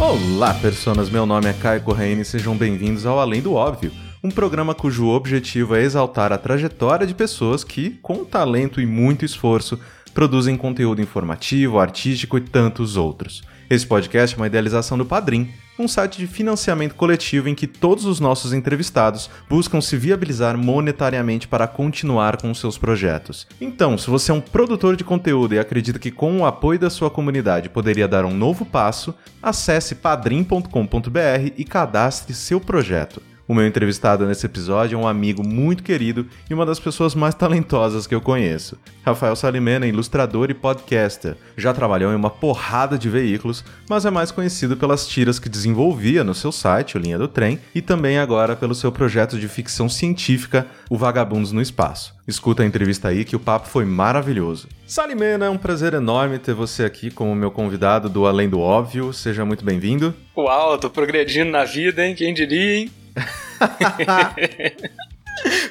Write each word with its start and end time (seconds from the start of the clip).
Olá, 0.00 0.54
personas! 0.54 1.10
Meu 1.10 1.26
nome 1.26 1.48
é 1.48 1.52
Caio 1.52 1.82
Correia 1.82 2.14
e 2.14 2.24
sejam 2.24 2.56
bem-vindos 2.56 3.04
ao 3.04 3.18
Além 3.18 3.42
do 3.42 3.54
Óbvio, 3.54 3.90
um 4.22 4.30
programa 4.30 4.72
cujo 4.72 5.08
objetivo 5.08 5.74
é 5.74 5.82
exaltar 5.82 6.32
a 6.32 6.38
trajetória 6.38 7.04
de 7.04 7.12
pessoas 7.12 7.64
que, 7.64 7.90
com 8.00 8.24
talento 8.24 8.80
e 8.80 8.86
muito 8.86 9.24
esforço, 9.24 9.76
produzem 10.14 10.56
conteúdo 10.56 11.02
informativo, 11.02 11.80
artístico 11.80 12.38
e 12.38 12.40
tantos 12.40 12.96
outros. 12.96 13.42
Esse 13.68 13.84
podcast 13.84 14.36
é 14.36 14.38
uma 14.38 14.46
idealização 14.46 14.96
do 14.96 15.04
Padrim, 15.04 15.50
um 15.78 15.88
site 15.88 16.18
de 16.18 16.26
financiamento 16.26 16.94
coletivo 16.94 17.48
em 17.48 17.54
que 17.54 17.66
todos 17.66 18.04
os 18.04 18.20
nossos 18.20 18.52
entrevistados 18.52 19.30
buscam 19.48 19.80
se 19.80 19.96
viabilizar 19.96 20.58
monetariamente 20.58 21.46
para 21.46 21.66
continuar 21.66 22.40
com 22.40 22.52
seus 22.52 22.76
projetos. 22.76 23.46
Então, 23.60 23.96
se 23.96 24.10
você 24.10 24.30
é 24.30 24.34
um 24.34 24.40
produtor 24.40 24.96
de 24.96 25.04
conteúdo 25.04 25.54
e 25.54 25.58
acredita 25.58 25.98
que 25.98 26.10
com 26.10 26.40
o 26.40 26.46
apoio 26.46 26.78
da 26.78 26.90
sua 26.90 27.10
comunidade 27.10 27.68
poderia 27.68 28.08
dar 28.08 28.24
um 28.24 28.34
novo 28.34 28.64
passo, 28.64 29.14
acesse 29.42 29.94
padrim.com.br 29.94 31.52
e 31.56 31.64
cadastre 31.64 32.34
seu 32.34 32.60
projeto. 32.60 33.22
O 33.48 33.54
meu 33.54 33.66
entrevistado 33.66 34.26
nesse 34.26 34.44
episódio 34.44 34.94
é 34.94 35.02
um 35.02 35.08
amigo 35.08 35.42
muito 35.42 35.82
querido 35.82 36.26
e 36.50 36.52
uma 36.52 36.66
das 36.66 36.78
pessoas 36.78 37.14
mais 37.14 37.34
talentosas 37.34 38.06
que 38.06 38.14
eu 38.14 38.20
conheço. 38.20 38.76
Rafael 39.02 39.34
Salimena 39.34 39.86
é 39.86 39.88
ilustrador 39.88 40.50
e 40.50 40.54
podcaster. 40.54 41.34
Já 41.56 41.72
trabalhou 41.72 42.12
em 42.12 42.14
uma 42.14 42.28
porrada 42.28 42.98
de 42.98 43.08
veículos, 43.08 43.64
mas 43.88 44.04
é 44.04 44.10
mais 44.10 44.30
conhecido 44.30 44.76
pelas 44.76 45.08
tiras 45.08 45.38
que 45.38 45.48
desenvolvia 45.48 46.22
no 46.22 46.34
seu 46.34 46.52
site, 46.52 46.98
o 46.98 47.00
Linha 47.00 47.16
do 47.16 47.26
Trem, 47.26 47.58
e 47.74 47.80
também 47.80 48.18
agora 48.18 48.54
pelo 48.54 48.74
seu 48.74 48.92
projeto 48.92 49.38
de 49.38 49.48
ficção 49.48 49.88
científica, 49.88 50.66
O 50.90 50.98
Vagabundos 50.98 51.50
no 51.50 51.62
Espaço. 51.62 52.14
Escuta 52.28 52.62
a 52.62 52.66
entrevista 52.66 53.08
aí 53.08 53.24
que 53.24 53.34
o 53.34 53.40
papo 53.40 53.66
foi 53.66 53.86
maravilhoso. 53.86 54.68
Salimena, 54.86 55.46
é 55.46 55.50
um 55.50 55.56
prazer 55.56 55.94
enorme 55.94 56.38
ter 56.38 56.52
você 56.52 56.84
aqui 56.84 57.10
como 57.10 57.34
meu 57.34 57.50
convidado 57.50 58.10
do 58.10 58.26
Além 58.26 58.50
do 58.50 58.60
Óbvio. 58.60 59.10
Seja 59.14 59.46
muito 59.46 59.64
bem-vindo. 59.64 60.14
Uau, 60.36 60.76
tô 60.76 60.90
progredindo 60.90 61.50
na 61.50 61.64
vida, 61.64 62.06
hein? 62.06 62.14
Quem 62.14 62.34
diria, 62.34 62.80
hein? 62.80 62.90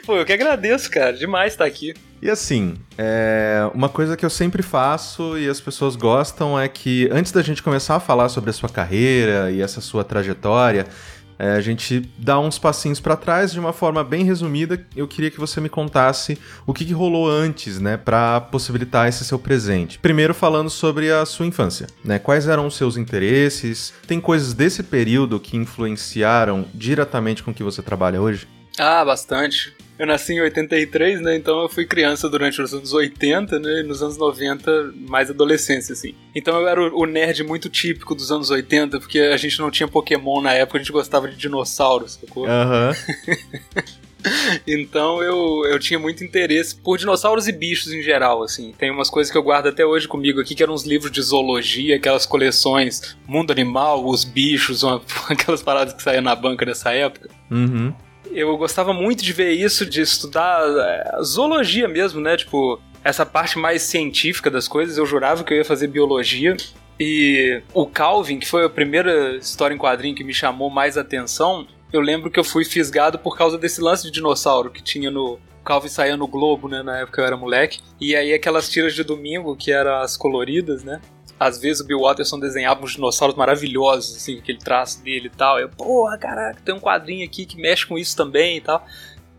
Pô, 0.06 0.16
eu 0.16 0.26
que 0.26 0.34
agradeço, 0.34 0.90
cara. 0.90 1.14
Demais 1.14 1.54
estar 1.54 1.66
aqui. 1.66 1.94
E 2.22 2.30
assim, 2.30 2.76
é... 2.98 3.70
uma 3.73 3.89
coisa 3.89 4.16
que 4.16 4.26
eu 4.26 4.30
sempre 4.30 4.64
faço 4.64 5.38
e 5.38 5.48
as 5.48 5.62
pessoas 5.62 5.95
gostam 5.95 6.59
é 6.59 6.67
que 6.67 7.09
antes 7.12 7.31
da 7.31 7.42
gente 7.42 7.62
começar 7.62 7.95
a 7.95 8.00
falar 8.00 8.30
sobre 8.30 8.50
a 8.50 8.54
sua 8.54 8.70
carreira 8.70 9.52
e 9.52 9.62
essa 9.62 9.81
sua 9.81 10.04
trajetória, 10.04 10.88
é, 11.39 11.52
a 11.52 11.61
gente 11.61 12.09
dá 12.17 12.39
uns 12.39 12.57
passinhos 12.57 12.99
para 12.99 13.16
trás 13.16 13.52
de 13.52 13.59
uma 13.59 13.73
forma 13.73 14.03
bem 14.03 14.23
resumida. 14.23 14.85
Eu 14.95 15.07
queria 15.07 15.30
que 15.30 15.39
você 15.39 15.61
me 15.61 15.69
contasse 15.69 16.38
o 16.66 16.73
que, 16.73 16.85
que 16.85 16.93
rolou 16.93 17.30
antes, 17.30 17.80
né, 17.80 17.97
para 17.97 18.41
possibilitar 18.41 19.07
esse 19.07 19.23
seu 19.23 19.38
presente. 19.38 19.99
Primeiro 19.99 20.33
falando 20.33 20.69
sobre 20.69 21.11
a 21.11 21.25
sua 21.25 21.45
infância, 21.45 21.88
né? 22.03 22.19
Quais 22.19 22.47
eram 22.47 22.65
os 22.65 22.75
seus 22.75 22.97
interesses? 22.97 23.93
Tem 24.08 24.19
coisas 24.19 24.53
desse 24.53 24.83
período 24.83 25.39
que 25.39 25.58
influenciaram 25.58 26.65
diretamente 26.73 27.43
com 27.43 27.52
o 27.52 27.53
que 27.53 27.63
você 27.63 27.81
trabalha 27.81 28.21
hoje? 28.21 28.47
Ah, 28.80 29.03
bastante. 29.03 29.77
Eu 30.00 30.06
nasci 30.06 30.34
em 30.34 30.42
83, 30.42 31.22
né? 31.22 31.36
Então 31.36 31.62
eu 31.62 31.70
fui 31.70 31.86
criança 31.86 32.30
durante 32.30 32.62
os 32.62 32.73
anos 32.73 32.94
80, 32.94 33.59
né? 33.59 33.80
E 33.80 33.84
nos 33.84 34.04
anos 34.04 34.17
90, 34.17 34.94
mais 34.95 35.30
adolescência, 35.30 35.94
assim. 35.94 36.14
Então 36.36 36.59
eu 36.59 36.67
era 36.67 36.95
o 36.95 37.06
nerd 37.06 37.44
muito 37.44 37.67
típico 37.67 38.14
dos 38.14 38.31
anos 38.31 38.52
80, 38.52 39.00
porque 39.00 39.20
a 39.20 39.38
gente 39.38 39.59
não 39.59 39.72
tinha 39.72 39.88
Pokémon 39.88 40.42
na 40.42 40.54
época, 40.54 40.78
a 40.78 40.81
gente 40.81 40.92
gostava 40.92 41.28
de 41.28 41.36
dinossauros, 41.36 42.20
sacou? 42.22 42.45
Aham. 42.45 42.94
Uhum. 43.28 43.84
então 44.67 45.23
eu, 45.23 45.66
eu 45.66 45.80
tinha 45.80 45.98
muito 45.98 46.23
interesse 46.23 46.76
por 46.76 46.98
dinossauros 46.98 47.48
e 47.48 47.52
bichos 47.52 47.92
em 47.92 48.04
geral, 48.04 48.44
assim. 48.44 48.73
Tem 48.77 48.92
umas 48.92 49.10
coisas 49.10 49.32
que 49.32 49.38
eu 49.38 49.44
guardo 49.44 49.67
até 49.67 49.83
hoje 49.83 50.08
comigo 50.08 50.39
aqui, 50.39 50.54
que 50.54 50.61
eram 50.61 50.76
uns 50.76 50.86
livros 50.86 51.11
de 51.11 51.23
zoologia, 51.23 51.95
aquelas 51.95 52.26
coleções 52.27 53.17
Mundo 53.27 53.50
Animal, 53.50 54.05
Os 54.05 54.23
Bichos, 54.23 54.83
uma, 54.83 55.02
aquelas 55.27 55.64
paradas 55.64 55.95
que 55.95 56.04
saíam 56.04 56.21
na 56.21 56.36
banca 56.36 56.64
dessa 56.64 56.92
época. 56.92 57.30
Uhum 57.50 57.94
eu 58.32 58.55
gostava 58.58 58.93
muito 58.93 59.23
de 59.23 59.33
ver 59.33 59.52
isso, 59.52 59.86
de 59.86 60.02
estudar 60.02 60.61
é, 60.67 61.21
zoologia 61.23 61.88
mesmo, 61.88 62.20
né? 62.20 62.38
Tipo, 62.38 62.82
essa 63.04 63.26
parte 63.26 63.58
mais 63.58 63.82
científica 63.82 64.49
das 64.49 64.67
coisas. 64.67 64.98
Eu 64.98 65.05
jurava 65.05 65.43
que 65.43 65.54
eu 65.54 65.58
ia 65.58 65.65
fazer 65.65 65.88
biologia. 65.88 66.55
E 66.99 67.61
o 67.73 67.86
Calvin, 67.86 68.39
que 68.39 68.48
foi 68.48 68.65
a 68.65 68.70
primeira 68.70 69.36
história 69.38 69.73
em 69.73 69.77
quadrinho 69.77 70.15
que 70.15 70.23
me 70.23 70.33
chamou 70.33 70.70
mais 70.70 70.98
atenção, 70.98 71.67
eu 71.93 72.02
lembro 72.02 72.30
que 72.30 72.39
eu 72.39 72.43
fui 72.43 72.65
fisgado 72.65 73.20
por 73.20 73.38
causa 73.38 73.58
desse 73.58 73.80
lance 73.82 74.04
de 74.04 74.11
dinossauro 74.11 74.70
que 74.70 74.82
tinha 74.82 75.09
no. 75.11 75.39
Calvin 75.64 75.89
saía 75.89 76.15
no 76.15 76.27
Globo, 76.27 76.70
né? 76.70 76.82
Na 76.82 76.99
época 76.99 77.21
eu 77.21 77.26
era 77.26 77.36
moleque. 77.36 77.80
E 77.99 78.15
aí 78.15 78.33
aquelas 78.33 78.70
tiras 78.70 78.95
de 78.95 79.04
domingo, 79.04 79.55
que 79.55 79.71
eram 79.71 79.95
as 79.98 80.15
coloridas, 80.15 80.83
né? 80.83 81.02
Às 81.39 81.59
vezes 81.59 81.81
o 81.81 81.86
Bill 81.86 82.02
Watterson 82.02 82.39
desenhava 82.39 82.83
uns 82.83 82.93
dinossauros 82.93 83.36
maravilhosos, 83.36 84.15
assim, 84.15 84.39
aquele 84.39 84.58
traço 84.58 85.03
dele 85.03 85.27
e 85.27 85.37
tal. 85.37 85.59
Eu, 85.59 85.70
porra, 85.70 86.17
caraca, 86.17 86.59
tem 86.64 86.73
um 86.73 86.80
quadrinho 86.80 87.25
aqui 87.25 87.45
que 87.45 87.59
mexe 87.59 87.86
com 87.86 87.98
isso 87.98 88.15
também 88.15 88.58
e 88.58 88.61
tal. 88.61 88.86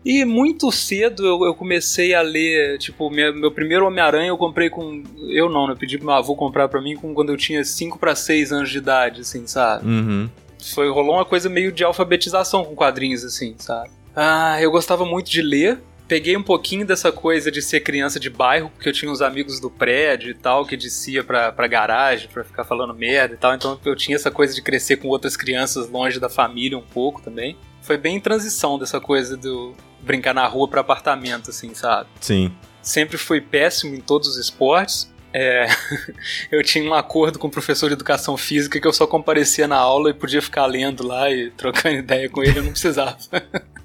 E 0.03 0.23
muito 0.23 0.71
cedo 0.71 1.25
eu, 1.25 1.43
eu 1.43 1.53
comecei 1.53 2.13
a 2.13 2.21
ler, 2.21 2.77
tipo, 2.77 3.09
meu, 3.09 3.35
meu 3.35 3.51
primeiro 3.51 3.85
Homem-Aranha 3.85 4.29
eu 4.29 4.37
comprei 4.37 4.69
com. 4.69 5.03
Eu 5.29 5.49
não, 5.49 5.67
né? 5.67 5.73
Eu 5.73 5.77
pedi 5.77 5.97
pro 5.97 6.07
meu 6.07 6.15
avô 6.15 6.35
comprar 6.35 6.69
pra 6.69 6.81
mim 6.81 6.95
com, 6.95 7.13
quando 7.13 7.29
eu 7.29 7.37
tinha 7.37 7.63
5 7.63 7.99
para 7.99 8.15
6 8.15 8.53
anos 8.53 8.69
de 8.69 8.77
idade, 8.77 9.21
assim, 9.21 9.45
sabe? 9.45 9.85
Uhum. 9.85 10.29
Foi, 10.73 10.89
rolou 10.89 11.15
uma 11.15 11.25
coisa 11.25 11.49
meio 11.49 11.71
de 11.71 11.83
alfabetização 11.83 12.63
com 12.63 12.75
quadrinhos, 12.75 13.25
assim, 13.25 13.55
sabe? 13.57 13.89
Ah, 14.15 14.57
eu 14.61 14.71
gostava 14.71 15.05
muito 15.05 15.29
de 15.29 15.41
ler 15.41 15.79
peguei 16.09 16.35
um 16.35 16.41
pouquinho 16.41 16.85
dessa 16.85 17.11
coisa 17.11 17.51
de 17.51 17.61
ser 17.61 17.81
criança 17.81 18.19
de 18.19 18.31
bairro, 18.31 18.71
porque 18.71 18.89
eu 18.89 18.93
tinha 18.93 19.11
uns 19.11 19.21
amigos 19.21 19.59
do 19.59 19.69
prédio 19.69 20.31
e 20.31 20.33
tal, 20.33 20.65
que 20.65 20.75
descia 20.75 21.23
pra, 21.23 21.51
pra 21.51 21.67
garagem 21.67 22.27
pra 22.27 22.43
ficar 22.43 22.63
falando 22.63 22.95
merda 22.95 23.35
e 23.35 23.37
tal, 23.37 23.53
então 23.53 23.79
eu 23.85 23.95
tinha 23.95 24.15
essa 24.15 24.31
coisa 24.31 24.53
de 24.53 24.61
crescer 24.61 24.97
com 24.97 25.07
outras 25.07 25.37
crianças 25.37 25.87
longe 25.87 26.19
da 26.19 26.27
família 26.27 26.75
um 26.75 26.81
pouco 26.81 27.21
também. 27.21 27.55
Foi 27.83 27.95
bem 27.95 28.15
em 28.15 28.19
transição 28.19 28.79
dessa 28.79 28.99
coisa 28.99 29.37
do 29.37 29.75
brincar 30.01 30.33
na 30.33 30.47
rua 30.47 30.67
para 30.67 30.81
apartamento, 30.81 31.51
assim, 31.51 31.75
sabe? 31.75 32.09
Sim. 32.19 32.51
Sempre 32.81 33.17
fui 33.17 33.39
péssimo 33.39 33.93
em 33.95 34.01
todos 34.01 34.29
os 34.29 34.37
esportes. 34.37 35.13
É, 35.31 35.67
eu 36.51 36.63
tinha 36.63 36.89
um 36.89 36.93
acordo 36.95 37.37
com 37.37 37.47
o 37.47 37.51
professor 37.51 37.87
de 37.87 37.93
educação 37.93 38.35
física 38.35 38.79
que 38.79 38.87
eu 38.87 38.93
só 38.93 39.05
comparecia 39.05 39.67
na 39.67 39.77
aula 39.77 40.09
e 40.09 40.13
podia 40.13 40.41
ficar 40.41 40.65
lendo 40.65 41.05
lá 41.05 41.29
e 41.29 41.51
trocando 41.51 41.97
ideia 42.01 42.27
com 42.27 42.41
ele, 42.41 42.57
eu 42.57 42.63
não 42.63 42.71
precisava. 42.71 43.15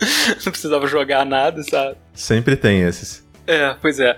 não 0.44 0.52
precisava 0.52 0.86
jogar 0.86 1.24
nada, 1.24 1.62
sabe? 1.62 1.96
Sempre 2.14 2.56
tem 2.56 2.82
esses. 2.82 3.24
É, 3.46 3.74
pois 3.80 3.98
é. 4.00 4.16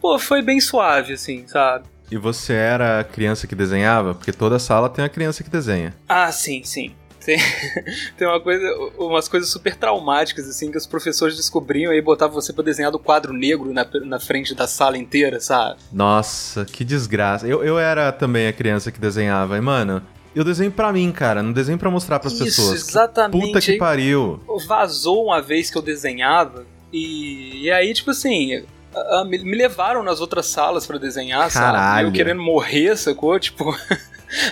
Pô, 0.00 0.18
foi 0.18 0.42
bem 0.42 0.60
suave, 0.60 1.14
assim, 1.14 1.46
sabe? 1.46 1.84
E 2.10 2.16
você 2.16 2.52
era 2.52 3.00
a 3.00 3.04
criança 3.04 3.46
que 3.46 3.54
desenhava? 3.54 4.14
Porque 4.14 4.32
toda 4.32 4.58
sala 4.58 4.88
tem 4.88 5.04
a 5.04 5.08
criança 5.08 5.42
que 5.42 5.50
desenha. 5.50 5.94
Ah, 6.08 6.30
sim, 6.30 6.62
sim. 6.62 6.94
Tem, 7.24 7.38
tem 8.16 8.28
uma 8.28 8.40
coisa, 8.40 8.72
umas 8.96 9.26
coisas 9.26 9.50
super 9.50 9.74
traumáticas, 9.74 10.48
assim, 10.48 10.70
que 10.70 10.78
os 10.78 10.86
professores 10.86 11.36
descobriam 11.36 11.92
e 11.92 12.00
botavam 12.00 12.40
você 12.40 12.52
pra 12.52 12.62
desenhar 12.62 12.92
do 12.92 13.00
quadro 13.00 13.32
negro 13.32 13.72
na, 13.72 13.84
na 14.04 14.20
frente 14.20 14.54
da 14.54 14.68
sala 14.68 14.96
inteira, 14.96 15.40
sabe? 15.40 15.80
Nossa, 15.92 16.64
que 16.64 16.84
desgraça. 16.84 17.48
Eu, 17.48 17.64
eu 17.64 17.76
era 17.76 18.12
também 18.12 18.46
a 18.46 18.52
criança 18.52 18.92
que 18.92 19.00
desenhava, 19.00 19.56
e, 19.56 19.60
mano, 19.60 20.00
eu 20.36 20.44
desenho 20.44 20.70
para 20.70 20.92
mim, 20.92 21.10
cara. 21.10 21.42
Não 21.42 21.50
desenho 21.50 21.78
para 21.78 21.90
mostrar 21.90 22.18
para 22.20 22.28
as 22.28 22.34
pessoas. 22.34 22.88
Exatamente. 22.88 23.40
Que 23.40 23.46
puta 23.46 23.60
que 23.60 23.78
pariu. 23.78 24.38
Vazou 24.68 25.24
uma 25.24 25.40
vez 25.40 25.70
que 25.70 25.78
eu 25.78 25.82
desenhava 25.82 26.66
e, 26.92 27.62
e 27.62 27.70
aí, 27.70 27.94
tipo 27.94 28.10
assim, 28.10 28.62
a, 28.94 29.20
a, 29.20 29.24
me, 29.24 29.38
me, 29.38 29.56
levaram 29.56 30.02
nas 30.02 30.20
outras 30.20 30.44
salas 30.44 30.86
para 30.86 30.98
desenhar, 30.98 31.50
Caralho. 31.50 31.78
sabe? 31.78 32.08
Eu 32.08 32.12
querendo 32.12 32.42
morrer, 32.42 32.94
sacou? 32.98 33.38
Tipo. 33.40 33.74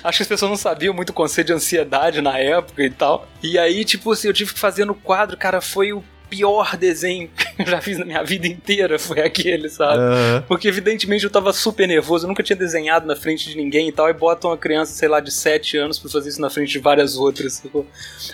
Acho 0.05 0.19
que 0.19 0.23
as 0.23 0.29
pessoas 0.29 0.51
não 0.51 0.57
sabiam 0.57 0.95
muito 0.95 1.11
o 1.11 1.13
conceito 1.13 1.49
de 1.49 1.53
ansiedade 1.53 2.23
na 2.23 2.39
época 2.39 2.83
e 2.83 2.91
tal. 2.91 3.29
E 3.43 3.59
aí, 3.59 3.85
tipo 3.85 4.13
assim, 4.13 4.29
eu 4.29 4.33
tive 4.33 4.55
que 4.55 4.61
fazer 4.61 4.85
no 4.85 4.95
quadro, 4.95 5.37
cara, 5.37 5.61
foi 5.61 5.93
o 5.93 6.03
pior 6.35 6.77
desenho 6.77 7.31
que 7.57 7.63
eu 7.63 7.67
já 7.67 7.81
fiz 7.81 7.99
na 7.99 8.05
minha 8.05 8.23
vida 8.25 8.47
inteira 8.47 8.99
foi 8.99 9.21
aquele, 9.21 9.69
sabe? 9.69 9.99
Uhum. 9.99 10.43
Porque 10.49 10.67
evidentemente 10.67 11.23
eu 11.23 11.31
tava 11.31 11.53
super 11.53 11.87
nervoso, 11.87 12.25
eu 12.25 12.29
nunca 12.29 12.43
tinha 12.43 12.57
desenhado 12.57 13.07
na 13.07 13.15
frente 13.15 13.49
de 13.49 13.57
ninguém 13.57 13.89
e 13.89 13.93
tal, 13.93 14.09
e 14.09 14.13
botam 14.13 14.51
uma 14.51 14.59
criança, 14.59 14.93
sei 14.93 15.09
lá, 15.09 15.21
de 15.21 15.31
7 15.31 15.77
anos 15.77 15.99
pra 15.99 16.11
fazer 16.11 16.31
isso 16.31 16.41
na 16.41 16.51
frente 16.51 16.73
de 16.73 16.79
várias 16.81 17.17
outras. 17.17 17.55
Sacou? 17.55 17.87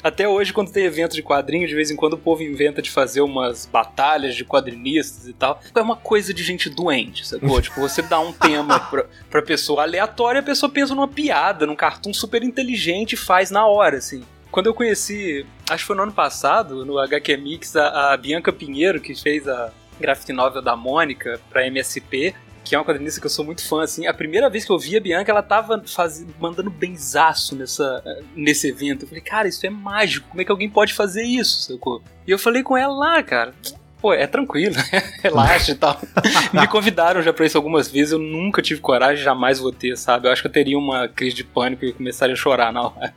Até 0.03 0.27
hoje, 0.27 0.53
quando 0.53 0.73
tem 0.73 0.85
evento 0.85 1.15
de 1.15 1.23
quadrinho, 1.23 1.69
de 1.69 1.75
vez 1.75 1.91
em 1.91 1.97
quando 1.97 2.15
o 2.15 2.19
povo 2.19 2.43
inventa 2.43 2.81
de 2.81 2.91
fazer 2.91 3.21
umas 3.21 3.67
batalhas 3.67 4.35
de 4.35 4.45
quadrinistas 4.45 5.29
e 5.29 5.33
tal. 5.33 5.61
É 5.75 5.81
uma 5.81 5.97
coisa 5.97 6.33
de 6.33 6.43
gente 6.43 6.71
doente, 6.71 7.27
sacou? 7.27 7.61
tipo, 7.61 7.81
você 7.81 8.01
dá 8.01 8.19
um 8.19 8.33
tema 8.33 8.81
pra, 8.81 9.05
pra 9.29 9.43
pessoa 9.43 9.83
aleatória, 9.83 10.41
a 10.41 10.45
pessoa 10.45 10.71
pensa 10.71 10.95
numa 10.95 11.09
piada, 11.09 11.67
num 11.67 11.77
cartoon 11.77 12.15
super 12.15 12.43
inteligente 12.43 13.13
e 13.13 13.17
faz 13.17 13.51
na 13.51 13.67
hora, 13.67 13.99
assim. 13.99 14.23
Quando 14.51 14.67
eu 14.67 14.75
conheci, 14.75 15.47
acho 15.69 15.85
que 15.85 15.87
foi 15.87 15.97
no 15.97 16.03
ano 16.03 16.13
passado, 16.13 16.85
no 16.85 16.99
HQ 16.99 17.37
Mix, 17.37 17.77
a, 17.77 18.13
a 18.13 18.17
Bianca 18.17 18.53
Pinheiro, 18.53 19.01
que 19.01 19.15
fez 19.15 19.47
a 19.47 19.73
graphic 20.01 20.33
novel 20.33 20.63
da 20.63 20.75
Mônica 20.75 21.41
pra 21.51 21.67
MSP, 21.67 22.35
que 22.65 22.75
é 22.75 22.79
uma 22.79 22.85
quadrinista 22.85 23.21
que 23.21 23.27
eu 23.27 23.31
sou 23.31 23.45
muito 23.45 23.67
fã, 23.67 23.83
assim. 23.83 24.07
A 24.07 24.15
primeira 24.15 24.51
vez 24.51 24.65
que 24.65 24.73
eu 24.73 24.79
vi 24.79 24.97
a 24.97 25.01
Bianca, 25.01 25.31
ela 25.31 25.43
tava 25.43 25.83
faz... 25.87 26.25
mandando 26.39 26.71
benzaço 26.71 27.55
nessa, 27.57 28.03
nesse 28.35 28.69
evento. 28.69 29.05
Eu 29.05 29.09
falei, 29.09 29.23
cara, 29.23 29.49
isso 29.49 29.65
é 29.67 29.71
mágico. 29.71 30.29
Como 30.29 30.41
é 30.41 30.45
que 30.45 30.51
alguém 30.51 30.69
pode 30.69 30.95
fazer 30.95 31.23
isso, 31.23 31.73
sacou? 31.73 32.03
E 32.27 32.31
eu 32.31 32.39
falei 32.39 32.63
com 32.63 32.77
ela 32.77 32.95
lá, 32.95 33.23
cara. 33.23 33.55
pô, 34.01 34.13
é 34.13 34.27
tranquilo, 34.27 34.75
relaxa 35.23 35.73
e 35.73 35.75
tal. 35.75 36.01
Me 36.53 36.67
convidaram 36.67 37.23
já 37.23 37.33
pra 37.33 37.47
isso 37.47 37.57
algumas 37.57 37.89
vezes, 37.89 38.13
eu 38.13 38.19
nunca 38.19 38.63
tive 38.63 38.81
coragem, 38.81 39.23
jamais 39.23 39.59
vou 39.59 39.73
ter, 39.73 39.97
sabe? 39.97 40.27
Eu 40.27 40.33
acho 40.33 40.43
que 40.43 40.49
eu 40.49 40.53
teria 40.53 40.79
uma 40.79 41.09
crise 41.09 41.37
de 41.37 41.45
pânico 41.45 41.85
e 41.85 41.93
começaria 41.93 42.35
a 42.35 42.37
chorar 42.37 42.73
na 42.73 42.83
hora. 42.83 43.15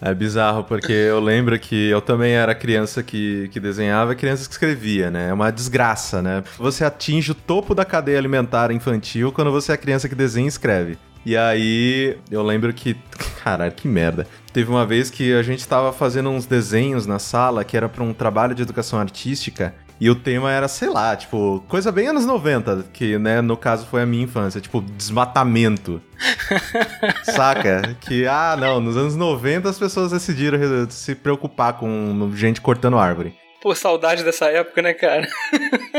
É 0.00 0.14
bizarro, 0.14 0.64
porque 0.64 0.92
eu 0.92 1.20
lembro 1.20 1.58
que 1.58 1.88
eu 1.88 2.00
também 2.00 2.32
era 2.32 2.54
criança 2.54 3.02
que, 3.02 3.48
que 3.48 3.58
desenhava 3.58 4.12
e 4.12 4.16
criança 4.16 4.46
que 4.46 4.52
escrevia, 4.52 5.10
né? 5.10 5.28
É 5.28 5.32
uma 5.32 5.50
desgraça, 5.50 6.22
né? 6.22 6.44
Você 6.56 6.84
atinge 6.84 7.32
o 7.32 7.34
topo 7.34 7.74
da 7.74 7.84
cadeia 7.84 8.18
alimentar 8.18 8.70
infantil 8.70 9.32
quando 9.32 9.50
você 9.50 9.72
é 9.72 9.76
criança 9.76 10.08
que 10.08 10.14
desenha 10.14 10.46
e 10.46 10.48
escreve. 10.48 10.98
E 11.26 11.36
aí, 11.36 12.16
eu 12.30 12.42
lembro 12.42 12.72
que. 12.72 12.96
Caralho, 13.42 13.72
que 13.72 13.88
merda. 13.88 14.26
Teve 14.52 14.70
uma 14.70 14.86
vez 14.86 15.10
que 15.10 15.34
a 15.34 15.42
gente 15.42 15.66
tava 15.66 15.92
fazendo 15.92 16.30
uns 16.30 16.46
desenhos 16.46 17.06
na 17.06 17.18
sala 17.18 17.64
que 17.64 17.76
era 17.76 17.88
para 17.88 18.04
um 18.04 18.14
trabalho 18.14 18.54
de 18.54 18.62
educação 18.62 18.98
artística. 18.98 19.74
E 20.00 20.08
o 20.08 20.14
tema 20.14 20.52
era, 20.52 20.68
sei 20.68 20.88
lá, 20.88 21.16
tipo, 21.16 21.64
coisa 21.68 21.90
bem 21.90 22.08
anos 22.08 22.24
90, 22.24 22.84
que, 22.92 23.18
né, 23.18 23.40
no 23.40 23.56
caso 23.56 23.84
foi 23.86 24.02
a 24.02 24.06
minha 24.06 24.22
infância, 24.22 24.60
tipo, 24.60 24.80
desmatamento. 24.80 26.00
Saca? 27.24 27.96
Que, 28.00 28.26
ah, 28.26 28.56
não, 28.58 28.80
nos 28.80 28.96
anos 28.96 29.16
90 29.16 29.68
as 29.68 29.78
pessoas 29.78 30.12
decidiram 30.12 30.58
se 30.88 31.14
preocupar 31.16 31.72
com 31.74 32.30
gente 32.34 32.60
cortando 32.60 32.96
árvore. 32.96 33.34
Pô, 33.60 33.74
saudade 33.74 34.22
dessa 34.22 34.46
época, 34.46 34.80
né, 34.82 34.94
cara? 34.94 35.28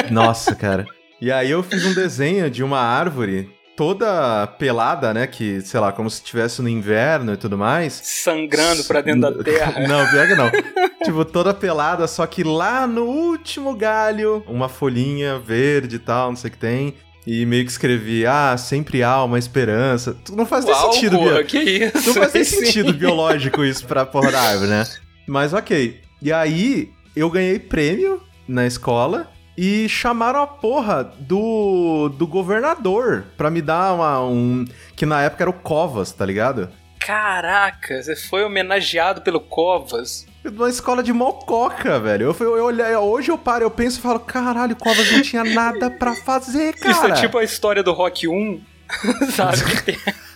Nossa, 0.09 0.55
cara. 0.55 0.85
E 1.19 1.29
aí 1.29 1.51
eu 1.51 1.61
fiz 1.61 1.85
um 1.85 1.93
desenho 1.93 2.49
de 2.49 2.63
uma 2.63 2.79
árvore 2.79 3.51
toda 3.79 4.45
pelada, 4.45 5.13
né? 5.13 5.25
Que, 5.25 5.61
sei 5.61 5.79
lá, 5.79 5.93
como 5.93 6.09
se 6.09 6.17
estivesse 6.17 6.61
no 6.61 6.67
inverno 6.67 7.31
e 7.31 7.37
tudo 7.37 7.57
mais. 7.57 7.93
Sangrando 8.03 8.83
pra 8.83 8.99
dentro 8.99 9.21
da 9.21 9.41
terra. 9.41 9.79
não, 9.87 10.05
pior 10.05 10.27
que 10.27 10.35
não. 10.35 10.51
tipo, 11.01 11.23
toda 11.23 11.53
pelada, 11.53 12.05
só 12.05 12.27
que 12.27 12.43
lá 12.43 12.85
no 12.85 13.05
último 13.05 13.73
galho, 13.73 14.43
uma 14.47 14.67
folhinha 14.67 15.39
verde 15.39 15.95
e 15.95 15.99
tal, 15.99 16.27
não 16.27 16.35
sei 16.35 16.49
o 16.49 16.51
que 16.51 16.57
tem. 16.57 16.93
E 17.25 17.45
meio 17.45 17.63
que 17.63 17.71
escrevi, 17.71 18.25
ah, 18.25 18.57
sempre 18.57 19.01
há 19.01 19.23
uma 19.23 19.39
esperança. 19.39 20.17
Não 20.29 20.45
faz 20.45 20.65
Uau, 20.65 20.83
nem 20.83 20.91
sentido, 20.91 21.17
porra, 21.17 21.43
que 21.45 21.59
isso? 21.59 22.07
Não 22.07 22.13
faz 22.15 22.33
nem 22.33 22.43
sentido 22.43 22.91
biológico 22.91 23.63
isso 23.63 23.85
pra 23.85 24.05
porra 24.05 24.29
da 24.29 24.41
árvore, 24.41 24.71
né? 24.71 24.85
Mas 25.25 25.53
ok. 25.53 26.01
E 26.21 26.33
aí, 26.33 26.91
eu 27.15 27.29
ganhei 27.29 27.57
prêmio 27.57 28.21
na 28.45 28.67
escola 28.67 29.31
e 29.61 29.89
chamaram 29.89 30.41
a 30.41 30.47
porra 30.47 31.03
do, 31.19 32.07
do 32.17 32.25
governador 32.25 33.25
pra 33.35 33.51
me 33.51 33.61
dar 33.61 33.93
uma, 33.93 34.23
um. 34.23 34.63
Que 34.95 35.05
na 35.05 35.21
época 35.21 35.43
era 35.43 35.49
o 35.49 35.53
Covas, 35.53 36.13
tá 36.13 36.25
ligado? 36.25 36.69
Caraca, 36.97 38.01
você 38.01 38.15
foi 38.15 38.45
homenageado 38.45 39.21
pelo 39.21 39.41
Covas. 39.41 40.25
Uma 40.45 40.69
escola 40.69 41.03
de 41.03 41.11
mococa, 41.11 41.99
velho. 41.99 42.27
Eu, 42.27 42.35
eu, 42.39 42.57
eu 42.57 42.65
olhei, 42.67 42.95
hoje 42.95 43.31
eu 43.31 43.37
paro, 43.37 43.65
eu 43.65 43.69
penso 43.69 43.99
e 43.99 44.01
falo, 44.01 44.21
caralho, 44.21 44.77
Covas 44.77 45.11
não 45.11 45.21
tinha 45.21 45.43
nada 45.43 45.91
pra 45.91 46.15
fazer, 46.15 46.75
cara. 46.75 46.91
Isso 46.93 47.05
é 47.07 47.11
tipo 47.15 47.37
a 47.37 47.43
história 47.43 47.83
do 47.83 47.91
Rock 47.91 48.29
1, 48.29 48.61
sabe? 49.35 49.57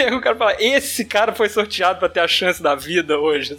Pega 0.00 0.16
o 0.16 0.20
cara 0.20 0.34
fala, 0.34 0.56
esse 0.58 1.04
cara 1.04 1.34
foi 1.34 1.50
sorteado 1.50 1.98
pra 1.98 2.08
ter 2.08 2.20
a 2.20 2.26
chance 2.26 2.62
da 2.62 2.74
vida 2.74 3.18
hoje. 3.18 3.54